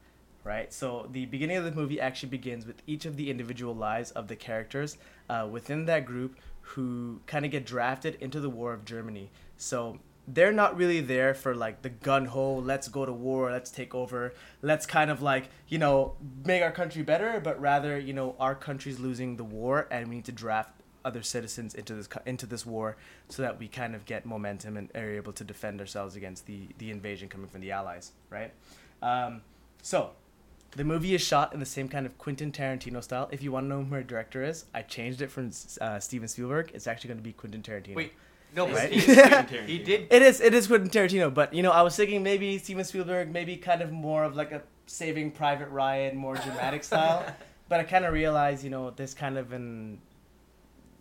right? 0.44 0.72
So 0.72 1.08
the 1.12 1.26
beginning 1.26 1.58
of 1.58 1.64
the 1.64 1.72
movie 1.72 2.00
actually 2.00 2.30
begins 2.30 2.66
with 2.66 2.82
each 2.86 3.06
of 3.06 3.18
the 3.18 3.30
individual 3.30 3.76
lives 3.76 4.12
of 4.12 4.28
the 4.28 4.36
characters 4.36 4.98
uh, 5.30 5.48
within 5.50 5.86
that 5.86 6.06
group 6.06 6.38
who 6.62 7.20
kind 7.26 7.46
of 7.46 7.52
get 7.52 7.66
drafted 7.66 8.16
into 8.22 8.40
the 8.40 8.50
war 8.50 8.74
of 8.74 8.86
Germany. 8.86 9.30
So 9.58 10.00
they're 10.28 10.52
not 10.52 10.78
really 10.78 11.02
there 11.02 11.34
for 11.34 11.56
like 11.56 11.82
the 11.82 11.90
gun 11.90 12.26
ho, 12.26 12.56
let's 12.56 12.88
go 12.88 13.06
to 13.06 13.12
war, 13.12 13.52
let's 13.52 13.72
take 13.72 13.96
over, 13.96 14.34
let's 14.62 14.86
kind 14.86 15.10
of 15.10 15.22
like, 15.22 15.50
you 15.68 15.78
know, 15.78 16.16
make 16.46 16.62
our 16.62 16.72
country 16.72 17.02
better, 17.02 17.40
but 17.40 17.60
rather, 17.60 17.98
you 17.98 18.14
know, 18.14 18.36
our 18.40 18.56
country's 18.56 19.00
losing 19.00 19.38
the 19.38 19.44
war 19.44 19.88
and 19.92 20.08
we 20.08 20.16
need 20.16 20.26
to 20.26 20.32
draft 20.32 20.72
other 21.04 21.24
citizens 21.24 21.74
into 21.74 21.96
this 21.96 22.08
into 22.28 22.46
this 22.46 22.64
war 22.66 22.96
so 23.28 23.42
that 23.42 23.58
we 23.58 23.68
kind 23.68 23.96
of 23.96 24.06
get 24.06 24.24
momentum 24.26 24.78
and 24.78 24.90
are 24.96 25.10
able 25.10 25.34
to 25.34 25.44
defend 25.44 25.80
ourselves 25.80 26.16
against 26.16 26.46
the 26.46 26.68
the 26.78 26.92
invasion 26.92 27.28
coming 27.28 27.48
from 27.48 27.62
the 27.62 27.72
allies, 27.72 28.12
right? 28.30 28.54
Um, 29.02 29.42
so 29.82 30.12
the 30.76 30.84
movie 30.84 31.16
is 31.16 31.22
shot 31.22 31.54
in 31.54 31.60
the 31.60 31.66
same 31.66 31.90
kind 31.90 32.06
of 32.06 32.18
Quentin 32.18 32.52
Tarantino 32.52 33.04
style. 33.04 33.28
If 33.32 33.44
you 33.44 33.52
want 33.52 33.66
to 33.66 33.70
know 33.70 33.84
who 33.84 33.96
her 33.96 34.04
director 34.04 34.44
is, 34.44 34.66
I 34.74 34.84
changed 34.84 35.22
it 35.22 35.32
from 35.32 35.52
uh, 35.82 36.00
Steven 36.00 36.28
Spielberg. 36.28 36.72
It's 36.74 36.88
actually 36.88 37.10
going 37.10 37.18
to 37.18 37.24
be 37.24 37.34
Quentin 37.34 37.62
Tarantino. 37.62 37.96
Wait, 37.96 38.14
no, 38.56 38.66
but 38.66 38.76
Right? 38.76 38.92
he, 39.68 39.80
did. 39.80 40.08
It 40.10 40.22
is 40.22 40.42
it 40.42 40.54
is 40.54 40.68
Quentin 40.68 40.90
Tarantino, 40.90 41.34
but 41.34 41.54
you 41.54 41.64
know 41.64 41.72
I 41.72 41.82
was 41.82 41.96
thinking 41.96 42.24
maybe 42.24 42.58
Steven 42.58 42.84
Spielberg, 42.84 43.32
maybe 43.32 43.58
kind 43.58 43.82
of 43.82 43.92
more 43.92 44.24
of 44.24 44.36
like 44.36 44.52
a 44.52 44.62
Saving 44.88 45.32
Private 45.32 45.70
Ryan, 45.70 46.18
more 46.18 46.36
dramatic 46.36 46.84
style. 46.84 47.26
But 47.70 47.80
I 47.80 47.84
kind 47.84 48.04
of 48.04 48.12
realized, 48.12 48.66
you 48.66 48.70
know, 48.70 48.90
this 48.90 49.14
kind 49.14 49.38
of 49.38 49.54
an 49.54 50.00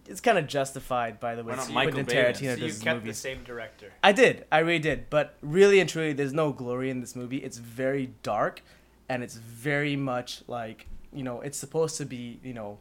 it's 0.06 0.20
kind 0.20 0.38
of 0.38 0.46
justified 0.46 1.18
by 1.18 1.34
the 1.34 1.42
way 1.42 1.50
Why 1.50 1.56
not 1.56 1.66
Quentin 1.66 1.74
Michael 1.74 2.02
Bay? 2.04 2.14
Tarantino 2.14 2.54
So 2.54 2.60
does 2.60 2.74
his 2.74 2.78
kept 2.78 3.00
the 3.00 3.06
movies. 3.06 3.18
same 3.18 3.42
director. 3.42 3.92
I 4.04 4.12
did, 4.12 4.44
I 4.52 4.58
really 4.60 4.78
did. 4.78 5.10
But 5.10 5.34
really 5.42 5.80
and 5.80 5.90
truly, 5.90 6.12
there's 6.12 6.32
no 6.32 6.52
glory 6.52 6.90
in 6.90 7.00
this 7.00 7.16
movie. 7.16 7.38
It's 7.38 7.58
very 7.58 8.12
dark, 8.22 8.62
and 9.08 9.24
it's 9.24 9.34
very 9.34 9.96
much 9.96 10.42
like 10.46 10.86
you 11.12 11.24
know, 11.24 11.40
it's 11.40 11.58
supposed 11.58 11.96
to 11.96 12.04
be 12.04 12.38
you 12.44 12.54
know, 12.54 12.78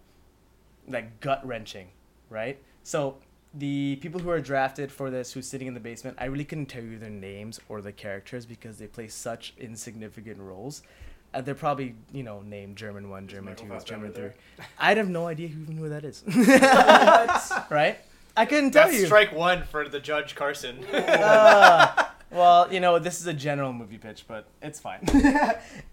like 0.87 1.19
gut 1.19 1.43
wrenching, 1.45 1.87
right? 2.29 2.61
So 2.83 3.17
the 3.53 3.97
people 4.01 4.19
who 4.19 4.29
are 4.29 4.39
drafted 4.39 4.91
for 4.91 5.09
this, 5.09 5.33
who's 5.33 5.47
sitting 5.47 5.67
in 5.67 5.73
the 5.73 5.79
basement, 5.79 6.17
I 6.19 6.25
really 6.25 6.45
couldn't 6.45 6.67
tell 6.67 6.83
you 6.83 6.99
their 6.99 7.09
names 7.09 7.59
or 7.67 7.81
the 7.81 7.91
characters 7.91 8.45
because 8.45 8.77
they 8.77 8.87
play 8.87 9.07
such 9.07 9.53
insignificant 9.57 10.37
roles. 10.39 10.83
Uh, 11.33 11.41
they're 11.41 11.55
probably 11.55 11.95
you 12.11 12.23
know 12.23 12.41
named 12.41 12.75
German 12.75 13.09
one, 13.09 13.27
German 13.27 13.55
Michael 13.55 13.79
two, 13.79 13.85
German 13.85 14.11
three. 14.13 14.21
there? 14.23 14.35
I'd 14.79 14.97
have 14.97 15.09
no 15.09 15.27
idea 15.27 15.47
who 15.47 15.61
even 15.61 15.77
who 15.77 15.89
that 15.89 16.03
is. 16.03 16.23
right? 17.69 17.97
I 18.37 18.45
couldn't 18.45 18.71
tell 18.71 18.87
That's 18.87 18.99
you. 18.99 19.05
strike 19.05 19.33
one 19.33 19.63
for 19.63 19.89
the 19.89 19.99
Judge 19.99 20.35
Carson. 20.35 20.85
Uh, 20.93 22.05
well, 22.31 22.71
you 22.71 22.79
know, 22.79 22.99
this 22.99 23.19
is 23.19 23.25
a 23.25 23.33
general 23.33 23.73
movie 23.73 23.97
pitch, 23.97 24.25
but 24.27 24.45
it's 24.61 24.79
fine. 24.79 24.99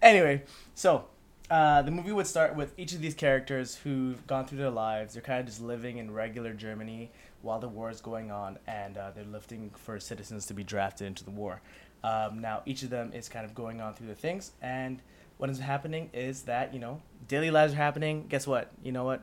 anyway, 0.02 0.42
so 0.74 1.06
uh, 1.50 1.80
the 1.80 1.90
movie 1.90 2.12
would 2.12 2.26
start 2.26 2.54
with 2.54 2.78
each 2.78 2.92
of 2.92 3.00
these 3.00 3.14
characters 3.14 3.76
who've 3.76 4.24
gone 4.26 4.44
through 4.46 4.58
their 4.58 4.70
lives. 4.70 5.14
They're 5.14 5.22
kind 5.22 5.40
of 5.40 5.46
just 5.46 5.62
living 5.62 5.96
in 5.96 6.12
regular 6.12 6.52
Germany 6.52 7.10
while 7.46 7.60
the 7.60 7.68
war 7.68 7.90
is 7.90 8.00
going 8.00 8.30
on, 8.30 8.58
and 8.66 8.98
uh, 8.98 9.10
they're 9.14 9.24
lifting 9.24 9.70
for 9.76 9.98
citizens 10.00 10.46
to 10.46 10.54
be 10.54 10.64
drafted 10.64 11.06
into 11.06 11.24
the 11.24 11.30
war. 11.30 11.62
Um, 12.04 12.40
now, 12.40 12.62
each 12.66 12.82
of 12.82 12.90
them 12.90 13.12
is 13.14 13.28
kind 13.28 13.44
of 13.46 13.54
going 13.54 13.80
on 13.80 13.94
through 13.94 14.08
the 14.08 14.14
things, 14.14 14.52
and 14.60 15.00
what 15.38 15.50
is 15.50 15.58
happening 15.58 16.10
is 16.12 16.42
that, 16.42 16.72
you 16.74 16.80
know, 16.80 17.00
daily 17.28 17.50
lives 17.50 17.72
are 17.72 17.76
happening. 17.76 18.26
Guess 18.28 18.46
what? 18.46 18.70
You 18.82 18.92
know 18.92 19.04
what? 19.04 19.20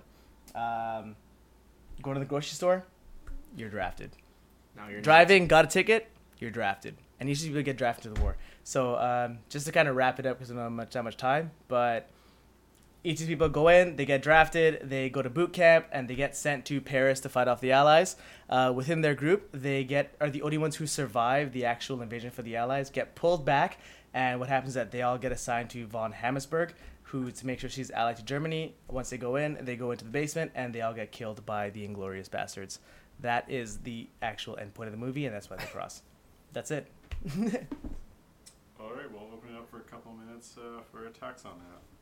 Um, 0.55 1.15
going 2.01 2.15
to 2.15 2.19
the 2.19 2.25
grocery 2.25 2.55
store, 2.55 2.85
you're 3.55 3.69
drafted 3.69 4.11
Now 4.75 4.87
you're 4.89 5.01
driving, 5.01 5.47
got 5.47 5.65
a 5.65 5.67
ticket, 5.67 6.09
you're 6.39 6.51
drafted. 6.51 6.95
And 7.19 7.29
usually 7.29 7.49
people 7.49 7.63
get 7.63 7.77
drafted 7.77 8.03
to 8.03 8.09
the 8.13 8.21
war. 8.21 8.35
So 8.63 8.95
um, 8.97 9.39
just 9.49 9.65
to 9.65 9.71
kind 9.71 9.87
of 9.87 9.95
wrap 9.95 10.19
it 10.19 10.25
up 10.25 10.37
because 10.37 10.49
we 10.49 10.55
don't 10.55 10.65
have 10.65 10.71
much 10.71 10.91
that 10.93 11.03
much 11.03 11.17
time, 11.17 11.51
but 11.67 12.09
each 13.03 13.13
of 13.13 13.19
these 13.19 13.27
people 13.27 13.49
go 13.49 13.67
in, 13.67 13.97
they 13.97 14.05
get 14.05 14.21
drafted, 14.21 14.79
they 14.83 15.09
go 15.09 15.21
to 15.21 15.29
boot 15.29 15.51
camp, 15.51 15.87
and 15.91 16.07
they 16.07 16.15
get 16.15 16.35
sent 16.35 16.65
to 16.65 16.79
Paris 16.79 17.19
to 17.21 17.29
fight 17.29 17.47
off 17.47 17.59
the 17.59 17.71
Allies. 17.71 18.15
Uh, 18.49 18.71
within 18.73 19.01
their 19.01 19.15
group, 19.15 19.49
they 19.51 19.83
get 19.83 20.15
are 20.21 20.29
the 20.29 20.41
only 20.41 20.57
ones 20.57 20.77
who 20.77 20.87
survive 20.87 21.51
the 21.51 21.65
actual 21.65 22.01
invasion 22.01 22.31
for 22.31 22.41
the 22.41 22.55
Allies, 22.55 22.89
get 22.89 23.15
pulled 23.15 23.45
back, 23.45 23.77
and 24.13 24.39
what 24.39 24.49
happens 24.49 24.69
is 24.69 24.75
that 24.75 24.91
they 24.91 25.01
all 25.01 25.17
get 25.17 25.31
assigned 25.31 25.69
to 25.71 25.85
von 25.85 26.11
Hammersburg, 26.11 26.73
who 27.03 27.31
to 27.31 27.45
make 27.45 27.59
sure 27.59 27.69
she's 27.69 27.91
allied 27.91 28.17
to 28.17 28.23
Germany. 28.23 28.75
Once 28.87 29.09
they 29.09 29.17
go 29.17 29.35
in, 29.35 29.57
they 29.61 29.75
go 29.75 29.91
into 29.91 30.05
the 30.05 30.11
basement, 30.11 30.51
and 30.55 30.73
they 30.73 30.81
all 30.81 30.93
get 30.93 31.11
killed 31.11 31.45
by 31.45 31.69
the 31.69 31.87
Inglourious 31.87 32.29
Basterds. 32.29 32.79
That 33.19 33.49
is 33.49 33.79
the 33.79 34.07
actual 34.21 34.57
end 34.57 34.73
point 34.73 34.87
of 34.87 34.91
the 34.91 35.03
movie, 35.03 35.25
and 35.25 35.35
that's 35.35 35.49
why 35.49 35.57
they 35.57 35.65
cross. 35.65 36.01
That's 36.53 36.71
it. 36.71 36.87
All 38.79 38.91
right, 38.93 39.09
we'll 39.11 39.29
open 39.33 39.55
it 39.55 39.57
up 39.57 39.69
for 39.69 39.77
a 39.77 39.81
couple 39.81 40.11
minutes 40.13 40.55
uh, 40.57 40.81
for 40.91 41.05
attacks 41.07 41.45
on 41.45 41.53
that. 41.59 41.92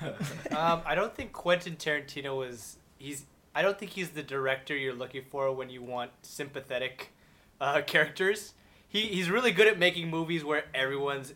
um, 0.56 0.82
I 0.84 0.94
don't 0.94 1.14
think 1.14 1.32
Quentin 1.32 1.76
Tarantino 1.76 2.36
was. 2.36 2.78
He's. 2.98 3.26
I 3.54 3.62
don't 3.62 3.78
think 3.78 3.92
he's 3.92 4.10
the 4.10 4.22
director 4.22 4.76
you're 4.76 4.94
looking 4.94 5.22
for 5.30 5.50
when 5.52 5.70
you 5.70 5.82
want 5.82 6.10
sympathetic 6.22 7.12
uh, 7.60 7.80
characters. 7.86 8.54
He 8.88 9.02
he's 9.02 9.30
really 9.30 9.52
good 9.52 9.66
at 9.66 9.78
making 9.78 10.10
movies 10.10 10.44
where 10.44 10.64
everyone's 10.74 11.34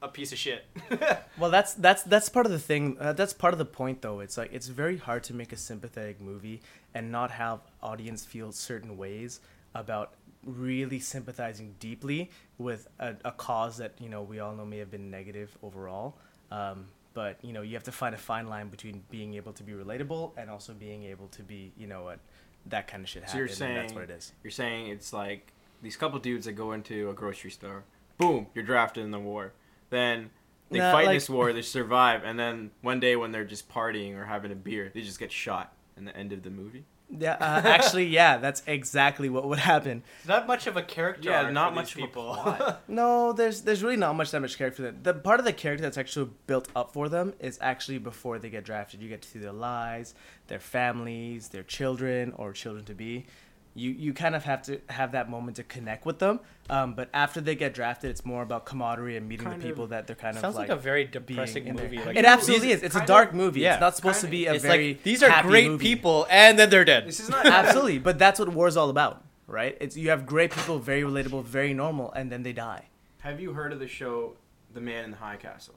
a 0.00 0.08
piece 0.08 0.32
of 0.32 0.38
shit. 0.38 0.64
Well, 1.38 1.52
that's 1.52 1.74
that's 1.74 2.02
that's 2.02 2.28
part 2.28 2.46
of 2.46 2.52
the 2.52 2.58
thing. 2.58 2.96
Uh, 2.98 3.12
that's 3.12 3.32
part 3.32 3.54
of 3.54 3.58
the 3.58 3.64
point, 3.64 4.02
though. 4.02 4.18
It's 4.18 4.36
like 4.36 4.52
it's 4.52 4.66
very 4.66 4.96
hard 4.96 5.22
to 5.24 5.34
make 5.34 5.52
a 5.52 5.56
sympathetic 5.56 6.20
movie 6.20 6.62
and 6.94 7.12
not 7.12 7.30
have 7.30 7.60
audience 7.80 8.24
feel 8.24 8.50
certain 8.50 8.96
ways 8.96 9.38
about 9.72 10.14
really 10.44 10.98
sympathizing 10.98 11.76
deeply 11.78 12.30
with 12.58 12.88
a, 12.98 13.14
a 13.24 13.30
cause 13.30 13.76
that 13.76 13.92
you 14.00 14.08
know 14.08 14.22
we 14.22 14.40
all 14.40 14.52
know 14.52 14.64
may 14.64 14.78
have 14.78 14.90
been 14.90 15.12
negative 15.12 15.56
overall. 15.62 16.16
Um, 16.50 16.86
but 17.14 17.38
you 17.42 17.52
know 17.52 17.62
you 17.62 17.74
have 17.74 17.82
to 17.84 17.92
find 17.92 18.14
a 18.14 18.18
fine 18.18 18.46
line 18.48 18.68
between 18.68 19.02
being 19.10 19.34
able 19.34 19.52
to 19.52 19.62
be 19.62 19.72
relatable 19.72 20.32
and 20.36 20.48
also 20.50 20.72
being 20.72 21.04
able 21.04 21.28
to 21.28 21.42
be 21.42 21.72
you 21.76 21.86
know 21.86 22.02
what 22.04 22.18
that 22.66 22.86
kind 22.88 23.02
of 23.02 23.08
shit 23.08 23.28
So 23.28 23.38
you're 23.38 23.46
happen. 23.46 23.66
and 23.66 23.76
that's 23.76 23.92
saying- 23.92 24.00
what 24.00 24.10
it 24.10 24.14
is. 24.16 24.32
You're 24.42 24.50
saying 24.50 24.88
it's 24.88 25.12
like 25.12 25.52
these 25.82 25.96
couple 25.96 26.18
dudes 26.18 26.44
that 26.46 26.52
go 26.52 26.72
into 26.72 27.08
a 27.10 27.14
grocery 27.14 27.50
store. 27.50 27.84
Boom, 28.18 28.48
you're 28.54 28.64
drafted 28.64 29.04
in 29.04 29.10
the 29.10 29.18
war. 29.20 29.52
Then 29.90 30.30
they 30.70 30.78
Nah, 30.78 30.92
fight 30.92 31.06
like- 31.06 31.16
this 31.16 31.30
war, 31.30 31.52
they 31.52 31.62
survive, 31.62 32.24
and 32.24 32.38
then 32.38 32.72
one 32.82 33.00
day 33.00 33.16
when 33.16 33.30
they're 33.32 33.44
just 33.44 33.68
partying 33.70 34.14
or 34.16 34.24
having 34.26 34.50
a 34.52 34.56
beer, 34.56 34.90
they 34.92 35.00
just 35.02 35.18
get 35.18 35.30
shot 35.32 35.72
in 35.96 36.04
the 36.04 36.14
end 36.16 36.32
of 36.32 36.42
the 36.42 36.50
movie. 36.50 36.84
Yeah, 37.10 37.34
uh, 37.40 37.62
actually, 37.64 38.06
yeah, 38.06 38.36
that's 38.36 38.62
exactly 38.66 39.30
what 39.30 39.48
would 39.48 39.58
happen. 39.58 40.02
not 40.26 40.46
much 40.46 40.66
of 40.66 40.76
a 40.76 40.82
character. 40.82 41.30
Yeah, 41.30 41.44
arc 41.44 41.52
not 41.52 41.70
for 41.70 41.74
much 41.76 41.94
these 41.94 42.04
people. 42.04 42.56
No, 42.88 43.32
there's 43.32 43.62
there's 43.62 43.82
really 43.82 43.96
not 43.96 44.14
much 44.14 44.30
that 44.30 44.40
much 44.40 44.58
character. 44.58 44.82
That 44.82 45.04
the 45.04 45.14
part 45.14 45.38
of 45.40 45.46
the 45.46 45.52
character 45.52 45.82
that's 45.82 45.96
actually 45.96 46.30
built 46.46 46.68
up 46.76 46.92
for 46.92 47.08
them 47.08 47.32
is 47.40 47.58
actually 47.62 47.98
before 47.98 48.38
they 48.38 48.50
get 48.50 48.64
drafted. 48.64 49.00
You 49.00 49.08
get 49.08 49.22
to 49.22 49.28
see 49.28 49.38
their 49.38 49.52
lives, 49.52 50.14
their 50.48 50.60
families, 50.60 51.48
their 51.48 51.62
children 51.62 52.32
or 52.36 52.52
children 52.52 52.84
to 52.86 52.94
be. 52.94 53.26
You 53.74 53.90
you 53.90 54.12
kind 54.12 54.34
of 54.34 54.42
have 54.44 54.62
to 54.62 54.80
have 54.88 55.12
that 55.12 55.30
moment 55.30 55.56
to 55.58 55.62
connect 55.62 56.04
with 56.04 56.18
them. 56.18 56.40
Um, 56.68 56.94
but 56.94 57.08
after 57.14 57.40
they 57.40 57.54
get 57.54 57.74
drafted, 57.74 58.10
it's 58.10 58.24
more 58.24 58.42
about 58.42 58.66
camaraderie 58.66 59.16
and 59.16 59.28
meeting 59.28 59.46
Kind 59.46 59.62
the 59.62 59.66
people 59.68 59.84
of- 59.84 59.90
that 59.90 60.06
they're 60.06 60.16
kind 60.16 60.34
Sounds 60.36 60.54
of 60.54 60.54
like, 60.56 60.68
like. 60.68 60.78
a 60.78 60.80
very 60.80 61.04
being 61.04 61.12
depressing 61.26 61.72
movie. 61.74 61.98
Like 61.98 62.16
it 62.16 62.24
absolutely 62.24 62.72
is. 62.72 62.82
It's 62.82 62.96
a 62.96 63.06
dark 63.06 63.30
of- 63.30 63.34
movie. 63.36 63.60
yeah, 63.60 63.74
it's 63.74 63.80
not 63.80 63.94
supposed 63.96 64.20
to 64.22 64.26
be 64.26 64.46
a 64.46 64.54
It's 64.54 64.64
very. 64.64 64.88
like 64.94 65.02
these 65.04 65.22
are 65.22 65.30
happy 65.30 65.48
great 65.48 65.68
movie. 65.68 65.84
people, 65.84 66.26
and 66.28 66.58
then 66.58 66.70
they're 66.70 66.84
dead. 66.84 67.06
This 67.06 67.20
is 67.20 67.28
not 67.28 67.46
Absolutely, 67.60 67.98
but 67.98 68.18
that's 68.18 68.40
what 68.40 68.48
war's 68.48 68.76
all 68.76 68.90
about, 68.90 69.24
right? 69.46 69.76
It's 69.80 69.96
you 69.96 70.10
have 70.10 70.26
great 70.26 70.50
people, 70.50 70.78
very 70.80 71.02
relatable, 71.02 71.44
very 71.44 71.72
normal, 71.72 72.10
and 72.12 72.32
then 72.32 72.42
they 72.42 72.52
die. 72.52 72.86
Have 73.20 73.40
you 73.40 73.52
heard 73.52 73.72
of 73.72 73.78
the 73.78 73.88
show 73.88 74.34
The 74.74 74.80
Man 74.80 75.04
in 75.04 75.10
the 75.12 75.16
High 75.18 75.36
Castle? 75.36 75.74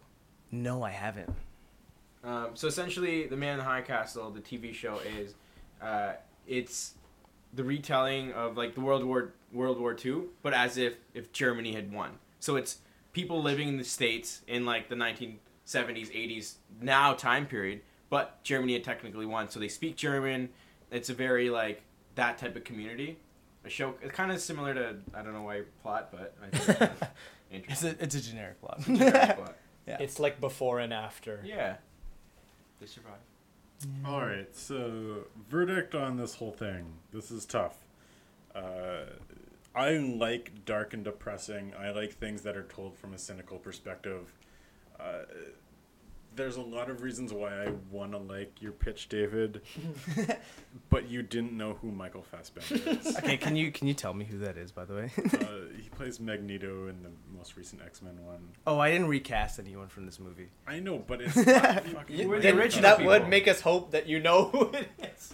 No, 0.51 0.81
I 0.84 0.89
haven't. 0.91 1.30
Um, 2.23 2.49
so 2.55 2.68
essentially, 2.68 3.27
The 3.27 3.38
Man 3.38 3.53
in 3.53 3.57
the 3.59 3.63
High 3.65 3.81
Castle, 3.81 4.30
the 4.31 4.41
TV 4.41 4.73
show, 4.73 4.99
is 5.18 5.35
uh, 5.81 6.13
it's 6.47 6.93
the 7.53 7.64
retelling 7.64 8.32
of 8.34 8.57
like 8.57 8.76
the 8.76 8.82
World 8.82 9.03
War 9.03 9.34
World 9.52 9.80
War 9.80 9.94
Two, 9.94 10.30
but 10.41 10.53
as 10.53 10.78
if 10.78 10.95
if 11.14 11.32
Germany 11.34 11.73
had 11.73 11.91
won. 11.91 12.11
So 12.40 12.56
it's 12.56 12.80
people 13.14 13.41
living 13.41 13.68
in 13.68 13.78
the 13.78 13.84
states 13.84 14.41
in 14.48 14.65
like 14.65 14.90
the 14.90 14.95
1970s, 14.95 15.38
80s 15.68 16.53
now 16.80 17.14
time 17.14 17.45
period, 17.45 17.82
but 18.10 18.44
Germany 18.44 18.73
had 18.73 18.84
technically 18.84 19.26
won. 19.26 19.49
So 19.49 19.60
they 19.60 19.68
speak 19.68 19.95
German. 19.95 20.49
It's 20.91 21.10
a 21.10 21.14
very 21.14 21.49
like 21.49 21.84
that 22.15 22.38
type 22.38 22.56
of 22.56 22.64
community. 22.64 23.18
A 23.64 23.69
show 23.69 23.94
it's 24.02 24.14
kind 24.14 24.32
of 24.32 24.40
similar 24.41 24.73
to 24.73 24.95
I 25.14 25.22
don't 25.22 25.34
know 25.34 25.44
why 25.44 25.61
plot, 25.84 26.10
but 26.11 26.36
I 26.41 26.49
think 26.56 26.69
it's 26.69 26.80
kind 26.80 26.91
of 27.02 27.07
It's 27.52 27.84
interesting. 27.84 27.95
a 27.99 28.03
it's 28.03 28.15
a 28.15 28.22
generic 28.22 28.61
plot. 28.61 28.82
Generic 28.82 29.36
plot. 29.38 29.56
Yeah. 29.88 29.98
It's 29.99 30.19
like 30.19 30.40
before 30.40 30.80
and 30.80 30.94
after. 30.94 31.41
Yeah, 31.44 31.78
they 32.80 32.86
All 34.06 34.22
right, 34.22 34.53
so 34.56 35.26
verdict 35.49 35.95
on 35.95 36.18
this 36.18 36.36
whole 36.36 36.52
thing. 36.52 36.94
This 37.12 37.32
is 37.32 37.45
tough. 37.45 37.78
Uh, 38.53 39.06
I 39.74 39.91
like 39.98 40.66
dark 40.66 40.94
and 40.94 41.03
depressing. 41.03 41.74
I 41.80 41.91
like 41.91 42.14
things 42.14 42.41
that 42.44 42.58
are 42.58 42.64
told 42.64 42.98
from 42.98 43.14
a 43.14 43.18
cynical 43.18 43.58
perspective. 43.58 44.34
Uh, 44.99 45.24
there's 46.36 46.56
a 46.56 46.62
lot 46.62 46.90
of 46.90 47.02
reasons 47.02 47.34
why 47.34 47.49
I 47.66 47.72
want 47.90 48.12
to 48.14 48.18
like 48.18 48.62
your 48.62 48.72
pitch, 48.72 49.10
David, 49.10 49.62
but 50.90 51.10
you 51.10 51.22
didn't 51.22 51.53
know 51.53 51.74
who 51.82 51.91
Michael 51.91 52.24
Fassbender 52.24 52.90
is. 52.91 53.18
Okay, 53.22 53.38
can 53.38 53.56
you 53.56 53.72
can 53.72 53.88
you 53.88 53.94
tell 53.94 54.14
me 54.14 54.26
who 54.26 54.38
that 54.40 54.58
is, 54.58 54.72
by 54.72 54.86
the 54.86 54.94
way? 54.94 55.12
uh, 55.18 55.45
he 55.82 55.90
plays 55.90 56.20
Magneto 56.20 56.88
in 56.88 57.03
the 57.03 57.10
most 57.38 57.56
recent 57.58 57.82
X 57.82 58.02
Men 58.02 58.24
one. 58.26 58.49
oh, 58.66 58.80
I 58.80 58.91
didn't 58.91 59.08
recast 59.08 59.60
anyone 59.60 59.88
from 59.88 60.06
this 60.06 60.20
movie. 60.20 60.49
I 60.68 60.80
know, 60.80 60.99
but 60.99 61.22
it's 61.22 61.36
not 61.45 61.86
fucking 61.86 62.18
You- 62.18 62.40
Then 62.40 62.58
original 62.58 62.84
that 62.84 62.98
people. 62.98 63.12
would 63.12 63.28
make 63.28 63.48
us 63.48 63.62
hope 63.62 63.91
that 63.91 64.08
you 64.08 64.20
know 64.20 64.45
who 64.45 64.70
it 64.72 64.88
is. 65.16 65.34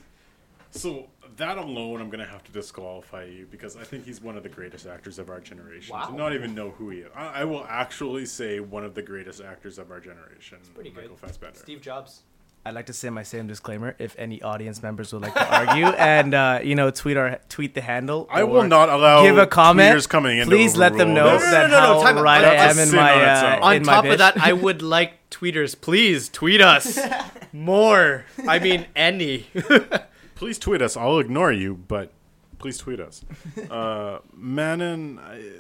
So 0.72 1.08
that 1.38 1.58
alone, 1.58 2.02
I'm 2.02 2.10
gonna 2.10 2.26
have 2.26 2.44
to 2.46 2.52
disqualify 2.52 3.26
you 3.26 3.48
because 3.50 3.76
I 3.76 3.84
think 3.84 4.06
he's 4.06 4.22
one 4.22 4.38
of 4.38 4.44
the 4.44 4.50
greatest 4.50 4.86
actors 4.86 5.20
of 5.20 5.30
our 5.30 5.40
generation. 5.40 5.96
Wow. 5.96 6.08
To 6.08 6.16
not 6.16 6.34
even 6.34 6.54
know 6.56 6.72
who 6.72 6.90
he 6.90 7.00
is, 7.00 7.12
I, 7.16 7.42
I 7.42 7.44
will 7.46 7.66
actually 7.70 8.26
say 8.26 8.60
one 8.60 8.84
of 8.84 8.96
the 8.96 9.02
greatest 9.02 9.42
actors 9.42 9.78
of 9.78 9.92
our 9.92 10.00
generation. 10.00 10.58
pretty 10.74 10.90
good. 10.90 11.04
Michael 11.04 11.18
Fassbender. 11.18 11.60
Steve 11.60 11.82
Jobs. 11.82 12.24
I'd 12.66 12.76
like 12.76 12.88
to 12.88 12.94
say 12.94 13.10
my 13.10 13.24
same 13.24 13.48
disclaimer. 13.48 13.96
If 13.98 14.14
any 14.20 14.42
audience 14.42 14.84
members 14.84 15.14
would 15.14 15.22
like 15.22 15.34
to 15.36 15.56
argue 15.56 15.86
and 15.98 16.34
uh, 16.34 16.60
you 16.62 16.76
know 16.76 16.92
tweet 16.92 17.16
our 17.16 17.40
tweet 17.48 17.74
the 17.74 17.82
handle, 17.82 18.28
I 18.30 18.44
will 18.44 18.64
not 18.68 18.90
allow 18.90 19.24
give 19.24 19.38
a 19.38 19.48
comment. 19.48 19.96
tweeters 19.96 20.10
coming 20.10 20.40
in 20.40 20.48
Please 20.48 20.76
let 20.76 20.92
them 20.98 21.12
overrule 21.12 21.16
know 21.34 21.40
this. 21.40 21.50
that 21.52 21.70
No, 21.70 21.78
no, 21.80 21.84
no, 21.84 21.94
no, 21.94 22.02
how 22.02 22.12
time 22.14 22.24
right 22.24 22.44
I 22.44 22.56
That's 22.56 22.78
a 22.78 22.82
am 22.82 22.88
in 22.90 22.96
my 22.96 23.14
on 23.14 23.22
uh. 23.22 23.60
On 23.66 23.76
in 23.76 23.86
my 23.86 23.94
top 23.94 24.06
of 24.06 24.18
that, 24.18 24.38
I 24.38 24.52
would 24.52 24.82
like 24.82 25.30
tweeters. 25.30 25.80
Please 25.80 26.28
tweet 26.28 26.60
us 26.60 27.00
more. 27.54 28.26
I 28.46 28.60
mean, 28.60 28.86
any. 28.98 29.48
please 30.38 30.60
tweet 30.60 30.82
us. 30.82 30.96
I'll 30.96 31.20
ignore 31.20 31.52
you, 31.52 31.76
but 31.76 32.12
please 32.60 32.78
tweet 32.78 33.00
us. 33.00 33.26
uh, 33.72 34.20
Manon, 34.34 35.20
I, 35.20 35.52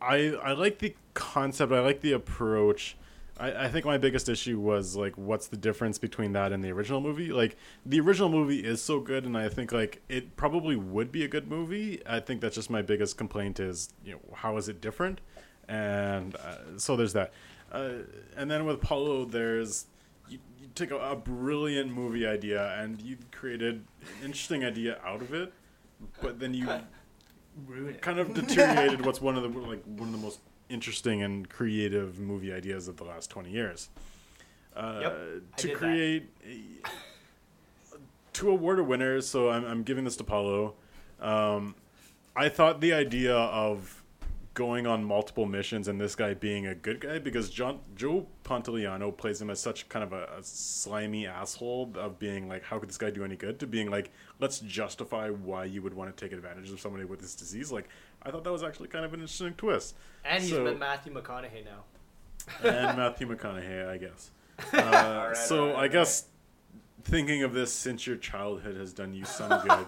I 0.00 0.16
I 0.42 0.52
like 0.52 0.78
the 0.78 0.94
concept. 1.14 1.72
I 1.72 1.80
like 1.80 2.00
the 2.00 2.12
approach. 2.12 2.96
I, 3.38 3.66
I 3.66 3.68
think 3.68 3.86
my 3.86 3.98
biggest 3.98 4.28
issue 4.28 4.58
was 4.58 4.96
like, 4.96 5.16
what's 5.16 5.46
the 5.46 5.56
difference 5.56 5.98
between 5.98 6.32
that 6.32 6.52
and 6.52 6.62
the 6.62 6.72
original 6.72 7.00
movie? 7.00 7.28
Like, 7.28 7.56
the 7.86 8.00
original 8.00 8.28
movie 8.28 8.64
is 8.64 8.82
so 8.82 8.98
good, 8.98 9.24
and 9.24 9.38
I 9.38 9.48
think 9.48 9.70
like 9.70 10.02
it 10.08 10.36
probably 10.36 10.74
would 10.74 11.12
be 11.12 11.24
a 11.24 11.28
good 11.28 11.48
movie. 11.48 12.02
I 12.04 12.20
think 12.20 12.40
that's 12.40 12.56
just 12.56 12.70
my 12.70 12.82
biggest 12.82 13.16
complaint 13.16 13.60
is 13.60 13.90
you 14.04 14.12
know 14.12 14.20
how 14.34 14.56
is 14.56 14.68
it 14.68 14.80
different, 14.80 15.20
and 15.68 16.34
uh, 16.36 16.76
so 16.76 16.96
there's 16.96 17.12
that. 17.12 17.32
Uh, 17.70 17.90
and 18.36 18.50
then 18.50 18.64
with 18.64 18.80
Paulo, 18.80 19.24
there's 19.26 19.86
you, 20.78 20.86
you 20.86 20.90
take 20.90 20.98
a, 20.98 21.12
a 21.12 21.16
brilliant 21.16 21.92
movie 21.92 22.26
idea 22.26 22.74
and 22.80 23.00
you 23.00 23.16
created 23.32 23.74
an 24.20 24.24
interesting 24.24 24.64
idea 24.64 24.98
out 25.04 25.22
of 25.22 25.34
it, 25.34 25.52
but 26.22 26.38
then 26.40 26.54
you 26.54 26.66
kind 28.00 28.18
of 28.18 28.34
deteriorated 28.34 29.04
what's 29.04 29.20
one 29.20 29.36
of 29.36 29.42
the 29.42 29.58
like 29.60 29.82
one 29.84 30.08
of 30.08 30.12
the 30.12 30.18
most 30.18 30.40
interesting 30.68 31.22
and 31.22 31.48
creative 31.48 32.18
movie 32.18 32.52
ideas 32.52 32.88
of 32.88 32.96
the 32.96 33.04
last 33.04 33.30
20 33.30 33.50
years. 33.50 33.88
Uh, 34.76 34.98
Yep, 35.02 35.12
I 35.12 35.56
to 35.56 35.66
did 35.66 35.74
that. 35.74 35.78
create 35.78 36.28
a, 36.46 36.60
two 38.32 38.50
award 38.50 38.80
winners, 38.86 39.26
so 39.26 39.50
I'm, 39.50 39.64
I'm 39.64 39.82
giving 39.82 40.04
this 40.04 40.16
to 40.16 40.24
Paulo. 40.24 40.74
Um, 41.20 41.74
I 42.36 42.48
thought 42.48 42.80
the 42.80 42.92
idea 42.92 43.34
of 43.34 43.97
going 44.58 44.88
on 44.88 45.04
multiple 45.04 45.46
missions 45.46 45.86
and 45.86 46.00
this 46.00 46.16
guy 46.16 46.34
being 46.34 46.66
a 46.66 46.74
good 46.74 46.98
guy 47.00 47.16
because 47.20 47.48
John 47.48 47.78
Joe 47.94 48.26
Pantoliano 48.44 49.16
plays 49.16 49.40
him 49.40 49.50
as 49.50 49.60
such 49.60 49.88
kind 49.88 50.02
of 50.02 50.12
a, 50.12 50.24
a 50.36 50.42
slimy 50.42 51.28
asshole 51.28 51.92
of 51.94 52.18
being 52.18 52.48
like, 52.48 52.64
how 52.64 52.80
could 52.80 52.88
this 52.88 52.98
guy 52.98 53.10
do 53.10 53.22
any 53.22 53.36
good? 53.36 53.60
To 53.60 53.68
being 53.68 53.88
like, 53.88 54.10
let's 54.40 54.58
justify 54.58 55.30
why 55.30 55.64
you 55.66 55.80
would 55.80 55.94
want 55.94 56.14
to 56.14 56.24
take 56.24 56.32
advantage 56.36 56.72
of 56.72 56.80
somebody 56.80 57.04
with 57.04 57.20
this 57.20 57.36
disease. 57.36 57.70
Like, 57.70 57.88
I 58.24 58.32
thought 58.32 58.42
that 58.42 58.50
was 58.50 58.64
actually 58.64 58.88
kind 58.88 59.04
of 59.04 59.14
an 59.14 59.20
interesting 59.20 59.54
twist. 59.54 59.94
And 60.24 60.42
he's 60.42 60.50
So- 60.50 60.64
with 60.64 60.76
Matthew 60.76 61.14
McConaughey 61.14 61.64
now. 61.64 61.84
and 62.68 62.96
Matthew 62.98 63.28
McConaughey, 63.28 63.88
I 63.88 63.96
guess. 63.96 64.30
Uh, 64.72 65.34
so 65.34 65.76
I 65.76 65.86
guess 65.86 66.24
thinking 67.04 67.44
of 67.44 67.52
this 67.54 67.72
since 67.72 68.08
your 68.08 68.16
childhood 68.16 68.76
has 68.76 68.92
done 68.92 69.14
you 69.14 69.24
some 69.24 69.50
good. 69.68 69.86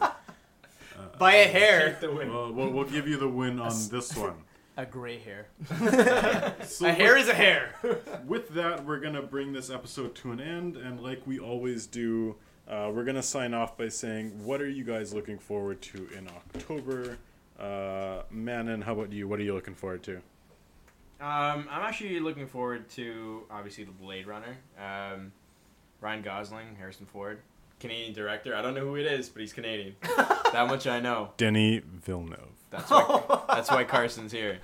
By 1.19 1.35
a 1.35 1.49
hair. 1.49 1.99
Well, 2.01 2.53
we'll, 2.53 2.71
we'll 2.71 2.85
give 2.85 3.09
you 3.09 3.17
the 3.17 3.27
win 3.27 3.59
on 3.59 3.73
this 3.91 4.17
one. 4.17 4.35
A 4.83 4.87
gray 4.87 5.19
hair. 5.19 5.47
So 6.67 6.87
A 6.87 6.93
hair 6.93 7.17
is 7.17 7.29
a 7.29 7.35
hair. 7.35 7.75
with 8.27 8.49
that, 8.51 8.85
we're 8.85 9.01
gonna 9.01 9.23
bring 9.23 9.53
this 9.53 9.71
episode 9.71 10.15
to 10.17 10.33
an 10.33 10.41
end, 10.41 10.77
and 10.77 11.01
like 11.01 11.27
we 11.27 11.39
always 11.39 11.87
do, 11.87 12.37
uh, 12.69 12.91
we're 12.95 13.05
gonna 13.05 13.23
sign 13.23 13.55
off 13.55 13.77
by 13.77 13.89
saying, 13.89 14.45
"What 14.45 14.61
are 14.61 14.69
you 14.69 14.85
guys 14.85 15.13
looking 15.15 15.39
forward 15.39 15.81
to 15.83 16.09
in 16.17 16.29
October?" 16.29 17.19
Uh, 17.59 18.23
Manon, 18.31 18.83
how 18.83 18.93
about 18.95 19.13
you? 19.13 19.29
What 19.29 19.39
are 19.41 19.43
you 19.43 19.55
looking 19.55 19.75
forward 19.75 20.03
to? 20.05 20.17
Um, 21.21 21.67
I'm 21.71 21.83
actually 21.83 22.19
looking 22.21 22.47
forward 22.47 22.89
to 22.91 23.43
obviously 23.51 23.85
the 23.85 23.91
Blade 23.93 24.27
Runner. 24.27 24.57
Um, 24.79 25.33
Ryan 26.01 26.23
Gosling, 26.23 26.77
Harrison 26.79 27.05
Ford, 27.05 27.41
Canadian 27.79 28.15
director. 28.15 28.55
I 28.57 28.63
don't 28.63 28.75
know 28.75 28.81
who 28.87 28.97
it 28.97 29.05
is, 29.07 29.29
but 29.29 29.41
he's 29.41 29.53
Canadian. 29.53 29.97
that 30.53 30.67
much 30.67 30.87
I 30.87 31.01
know. 31.01 31.33
Denny 31.37 31.81
Villeneuve. 31.81 32.60
That's 32.71 32.91
why. 32.91 33.43
that's 33.49 33.71
why 33.71 33.85
Carson's 33.85 34.33
here. 34.33 34.59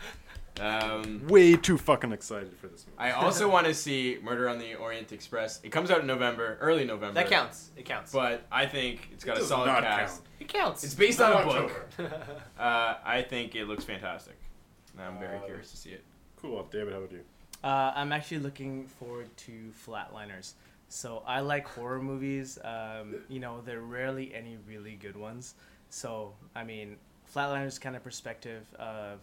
Um, 0.59 1.27
Way 1.27 1.57
too 1.57 1.77
fucking 1.77 2.13
excited 2.13 2.57
for 2.57 2.69
this 2.69 2.87
movie. 2.87 2.97
I 2.99 3.11
also 3.13 3.47
want 3.53 3.67
to 3.67 3.75
see 3.75 4.19
Murder 4.23 4.49
on 4.49 4.59
the 4.59 4.75
Orient 4.77 5.13
Express. 5.13 5.61
It 5.63 5.71
comes 5.71 5.91
out 5.91 6.01
in 6.01 6.07
November, 6.07 6.57
early 6.63 6.85
November. 6.85 7.13
That 7.15 7.29
counts. 7.29 7.71
It 7.77 7.85
counts. 7.85 8.11
But 8.13 8.47
I 8.51 8.65
think 8.65 9.11
it's 9.13 9.23
got 9.23 9.33
It 9.33 9.39
a 9.39 9.41
does 9.41 9.49
solid 9.51 9.67
not 9.67 9.83
cast. 9.83 10.17
count. 10.17 10.27
it 10.41 10.49
counts. 10.49 10.85
It's 10.85 10.95
based 10.95 11.21
on 11.21 11.43
a 11.43 11.45
book. 11.45 11.73
Uh, 12.59 12.95
I 13.05 13.21
think 13.29 13.55
it 13.55 13.67
looks 13.67 13.85
fantastic. 13.85 14.37
And 14.97 15.05
I'm 15.07 15.19
very 15.19 15.37
Uh, 15.37 15.41
curious 15.41 15.71
to 15.73 15.77
see 15.77 15.91
it. 15.91 16.03
Cool, 16.41 16.63
David. 16.73 16.95
How 16.95 17.01
about 17.01 17.13
you? 17.13 17.21
Uh, 17.63 17.93
I'm 17.95 18.13
actually 18.13 18.39
looking 18.39 18.87
forward 18.87 19.29
to 19.39 19.73
Flatliners. 19.87 20.55
So 20.89 21.23
I 21.27 21.41
like 21.41 21.67
horror 21.67 22.01
movies. 22.01 22.59
Um, 22.65 23.17
you 23.29 23.41
know, 23.41 23.61
there 23.61 23.79
are 23.79 23.83
rarely 23.83 24.35
any 24.35 24.57
really 24.67 24.95
good 24.95 25.17
ones. 25.17 25.55
So 25.91 26.33
I 26.55 26.65
mean, 26.65 26.97
Flatliners 27.35 27.81
kind 27.81 27.97
of 27.97 28.03
perspective 28.05 28.63
of 28.79 29.21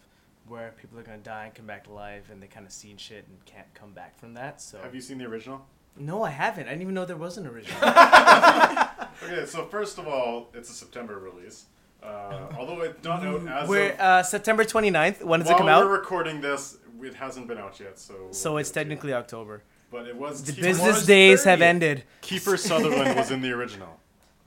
where 0.48 0.72
people 0.80 0.98
are 0.98 1.02
gonna 1.02 1.18
die 1.18 1.46
and 1.46 1.54
come 1.54 1.66
back 1.66 1.84
to 1.84 1.92
life, 1.92 2.30
and 2.30 2.42
they 2.42 2.46
kind 2.46 2.66
of 2.66 2.72
seen 2.72 2.96
shit 2.96 3.24
and 3.28 3.44
can't 3.46 3.72
come 3.74 3.92
back 3.92 4.18
from 4.18 4.34
that. 4.34 4.60
So 4.60 4.78
Have 4.82 4.94
you 4.94 5.00
seen 5.00 5.18
the 5.18 5.24
original? 5.26 5.64
no, 5.96 6.22
I 6.22 6.30
haven't. 6.30 6.66
I 6.66 6.70
didn't 6.70 6.82
even 6.82 6.94
know 6.94 7.04
there 7.04 7.16
was 7.16 7.38
an 7.38 7.46
original. 7.46 7.80
Okay, 9.22 9.46
so 9.46 9.64
first 9.66 9.96
of 9.98 10.06
all, 10.08 10.48
it's 10.54 10.68
a 10.68 10.72
September 10.72 11.18
release. 11.18 11.66
Uh, 12.02 12.46
although 12.58 12.80
it's 12.82 13.02
not 13.04 13.24
out 13.24 13.46
as 13.48 13.68
We're 13.68 13.92
of, 13.92 14.00
uh, 14.00 14.22
September 14.24 14.64
29th. 14.64 15.22
When 15.24 15.40
does 15.40 15.48
it 15.48 15.56
come 15.56 15.68
out? 15.68 15.84
we're 15.86 15.92
recording 15.92 16.40
this, 16.42 16.76
it 17.00 17.14
hasn't 17.14 17.46
been 17.48 17.56
out 17.56 17.78
yet. 17.80 17.98
So 17.98 18.14
So 18.32 18.50
we'll 18.50 18.58
it's 18.58 18.68
get 18.70 18.74
to 18.74 18.80
it. 18.80 18.82
technically 18.82 19.14
October. 19.14 19.62
But 19.90 20.08
it 20.08 20.16
was 20.16 20.42
The 20.42 20.52
Kiefer- 20.52 20.62
business 20.62 21.06
days 21.06 21.44
have 21.44 21.62
ended. 21.62 22.02
Kiefer 22.22 22.58
Sutherland 22.58 23.16
was 23.16 23.30
in 23.30 23.40
the 23.40 23.52
original. 23.52 24.00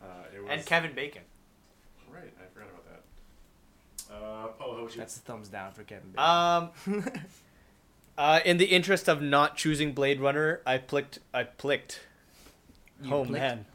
Uh, 0.04 0.08
it 0.36 0.42
was 0.44 0.52
and 0.52 0.66
Kevin 0.66 0.94
Bacon. 0.94 1.24
right. 2.14 2.32
I 2.40 2.54
forgot 2.54 2.70
about 2.70 2.86
that. 4.10 4.60
Paul, 4.88 4.93
how 4.93 4.93
about 4.93 4.95
you? 4.95 4.99
That's 5.01 5.18
a 5.18 5.19
thumbs 5.22 5.49
down 5.49 5.72
for 5.73 5.84
Kevin. 5.84 6.11
Bacon. 6.11 7.03
Um, 7.05 7.11
uh, 8.18 8.39
in 8.45 8.57
the 8.57 8.65
interest 8.65 9.07
of 9.07 9.22
not 9.22 9.57
choosing 9.57 9.93
Blade 9.93 10.19
Runner, 10.19 10.61
I 10.65 10.77
plicked. 10.77 11.19
I 11.34 11.43
plicked. 11.43 12.01
You 13.01 13.14
oh 13.14 13.26
plicked? 13.26 13.31
man, 13.41 13.65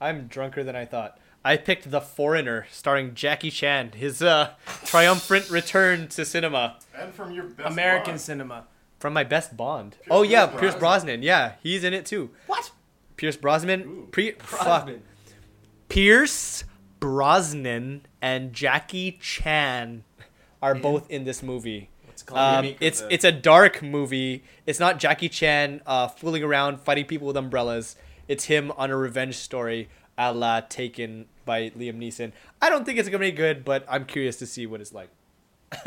I'm 0.00 0.26
drunker 0.26 0.64
than 0.64 0.76
I 0.76 0.84
thought. 0.86 1.18
I 1.44 1.56
picked 1.56 1.90
The 1.90 2.00
Foreigner, 2.02 2.66
starring 2.70 3.14
Jackie 3.14 3.50
Chan. 3.50 3.92
His 3.92 4.22
uh, 4.22 4.50
triumphant 4.84 5.48
return 5.50 6.08
to 6.08 6.24
cinema 6.26 6.76
and 6.98 7.14
from 7.14 7.30
your 7.32 7.44
best 7.44 7.70
American 7.72 8.12
Bond. 8.12 8.20
cinema. 8.20 8.64
from 8.98 9.14
my 9.14 9.24
best 9.24 9.56
Bond. 9.56 9.96
oh 10.10 10.22
yeah, 10.22 10.44
Brosnan. 10.46 10.60
Pierce 10.60 10.74
Brosnan. 10.76 11.22
Yeah, 11.22 11.52
he's 11.62 11.82
in 11.84 11.94
it 11.94 12.04
too. 12.04 12.30
What? 12.46 12.70
Pierce 13.16 13.36
Brosnan. 13.36 13.82
Ooh. 13.82 14.08
Pre- 14.10 14.32
fuck. 14.32 14.90
Pierce 15.88 16.64
Brosnan 17.00 18.02
and 18.20 18.52
Jackie 18.52 19.18
Chan 19.20 20.04
are 20.62 20.74
both 20.74 21.10
in 21.10 21.24
this 21.24 21.42
movie. 21.42 21.90
What's 22.06 22.22
it 22.22 22.26
called? 22.26 22.64
Um, 22.66 22.74
it's 22.80 23.00
the- 23.00 23.12
it's 23.14 23.24
a 23.24 23.32
dark 23.32 23.82
movie. 23.82 24.44
It's 24.66 24.78
not 24.80 24.98
Jackie 24.98 25.28
Chan 25.28 25.80
uh, 25.86 26.08
fooling 26.08 26.42
around 26.42 26.80
fighting 26.80 27.04
people 27.06 27.26
with 27.26 27.36
umbrellas. 27.36 27.96
It's 28.28 28.44
him 28.44 28.70
on 28.76 28.90
a 28.90 28.96
revenge 28.96 29.36
story, 29.36 29.88
a 30.18 30.32
la 30.32 30.60
Taken 30.60 31.26
by 31.44 31.70
Liam 31.70 31.96
Neeson. 31.98 32.32
I 32.62 32.68
don't 32.70 32.84
think 32.84 32.98
it's 32.98 33.08
gonna 33.08 33.18
be 33.20 33.32
good, 33.32 33.64
but 33.64 33.84
I'm 33.88 34.04
curious 34.04 34.36
to 34.36 34.46
see 34.46 34.66
what 34.66 34.80
it's 34.80 34.92
like. 34.92 35.10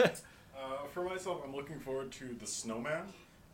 Uh, 0.55 0.87
for 0.93 1.03
myself, 1.03 1.41
I'm 1.45 1.53
looking 1.53 1.77
forward 1.79 2.09
to 2.13 2.35
The 2.39 2.47
Snowman, 2.47 3.03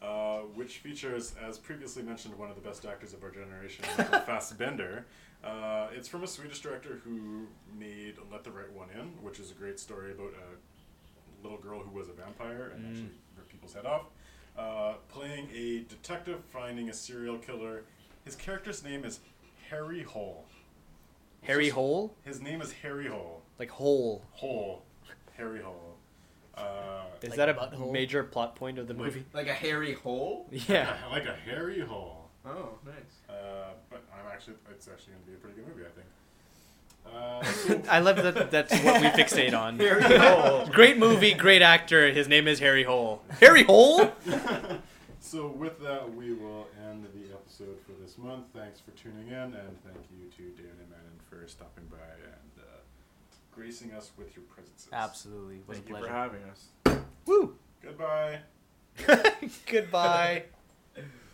uh, 0.01 0.39
which 0.53 0.77
features, 0.77 1.33
as 1.43 1.57
previously 1.57 2.03
mentioned, 2.03 2.37
one 2.37 2.49
of 2.51 2.55
the 2.55 2.61
best 2.61 2.85
actors 2.85 3.13
of 3.13 3.23
our 3.23 3.31
generation, 3.31 3.83
Michael 3.97 4.19
Fassbender. 4.27 5.05
Uh, 5.43 5.87
it's 5.91 6.07
from 6.07 6.23
a 6.23 6.27
Swedish 6.27 6.59
director 6.59 7.01
who 7.03 7.47
made 7.79 8.15
Let 8.31 8.43
the 8.43 8.51
Right 8.51 8.71
One 8.71 8.89
In, 8.93 9.07
which 9.23 9.39
is 9.39 9.49
a 9.49 9.55
great 9.55 9.79
story 9.79 10.11
about 10.11 10.33
a 10.33 10.55
little 11.43 11.57
girl 11.57 11.79
who 11.81 11.97
was 11.97 12.09
a 12.09 12.13
vampire 12.13 12.71
and 12.75 12.85
actually 12.87 13.09
ripped 13.37 13.49
people's 13.49 13.73
head 13.73 13.85
off. 13.85 14.03
Uh, 14.57 14.93
playing 15.07 15.47
a 15.55 15.79
detective 15.89 16.43
finding 16.51 16.89
a 16.89 16.93
serial 16.93 17.37
killer. 17.37 17.83
His 18.25 18.35
character's 18.35 18.83
name 18.83 19.05
is 19.05 19.19
Harry 19.69 20.03
Hole. 20.03 20.45
Harry 21.43 21.69
Hole, 21.69 22.13
His 22.25 22.41
name 22.41 22.61
is 22.61 22.71
Harry 22.73 23.07
Hole. 23.07 23.41
like 23.57 23.69
hole. 23.69 24.21
Hole. 24.31 24.83
Harry 25.37 25.61
Hole. 25.61 25.95
Uh, 26.57 27.03
Is 27.21 27.29
Like 27.29 27.37
that 27.37 27.49
a 27.49 27.53
butthole? 27.53 27.93
major 27.93 28.23
plot 28.23 28.55
point 28.57 28.77
of 28.77 28.87
the 28.87 28.93
movie? 28.93 29.23
Like 29.33 29.47
a 29.47 29.53
hairy 29.53 29.93
hole? 29.93 30.47
Yeah. 30.67 30.97
like 31.09 31.25
a 31.25 31.35
hairy 31.35 31.79
hole. 31.79 32.27
Oh, 32.45 32.77
nice. 32.85 33.21
Uh, 33.29 33.69
but 33.89 34.03
I'm 34.13 34.29
actually, 34.29 34.55
it's 34.69 34.87
actually 34.89 35.13
going 35.13 35.23
to 35.23 35.29
be 35.29 35.35
a 35.35 35.37
pretty 35.37 35.55
good 35.55 35.67
movie, 35.69 35.85
I 35.87 35.91
think. 35.91 36.07
Uh, 37.15 37.43
so, 37.43 37.81
I 37.89 37.99
love 37.99 38.17
that. 38.17 38.51
That's 38.51 38.71
what 38.83 39.01
we 39.01 39.07
fixate 39.09 39.57
on. 39.57 39.79
Harry 39.79 40.17
Hole. 40.17 40.65
Great 40.67 40.97
movie, 40.97 41.33
great 41.33 41.61
actor. 41.61 42.11
His 42.11 42.27
name 42.27 42.47
is 42.47 42.59
Harry 42.59 42.83
Hole. 42.83 43.21
Harry 43.39 43.63
Hole. 43.63 44.11
so 45.19 45.47
with 45.47 45.79
that, 45.81 46.13
we 46.13 46.33
will 46.33 46.67
end 46.89 47.05
the 47.13 47.33
episode 47.33 47.77
for 47.85 47.93
this 48.01 48.17
month. 48.17 48.45
Thanks 48.53 48.79
for 48.79 48.91
tuning 48.91 49.27
in, 49.27 49.33
and 49.33 49.77
thank 49.83 50.05
you 50.11 50.25
to 50.37 50.61
Dan 50.61 50.71
and 50.79 50.89
Manon 50.89 51.19
for 51.29 51.47
stopping 51.47 51.85
by 51.89 51.97
and 51.97 52.63
uh, 52.63 52.77
gracing 53.55 53.93
us 53.93 54.11
with 54.17 54.35
your 54.35 54.43
presences. 54.45 54.87
Absolutely, 54.91 55.55
it 55.57 55.67
was 55.67 55.77
Thank 55.77 55.87
a 55.87 55.89
you 55.89 55.95
pleasure. 55.95 56.07
for 56.07 56.13
having 56.13 56.41
us. 56.43 57.05
Woo. 57.25 57.55
Goodbye. 57.81 58.39
Goodbye. 59.65 60.43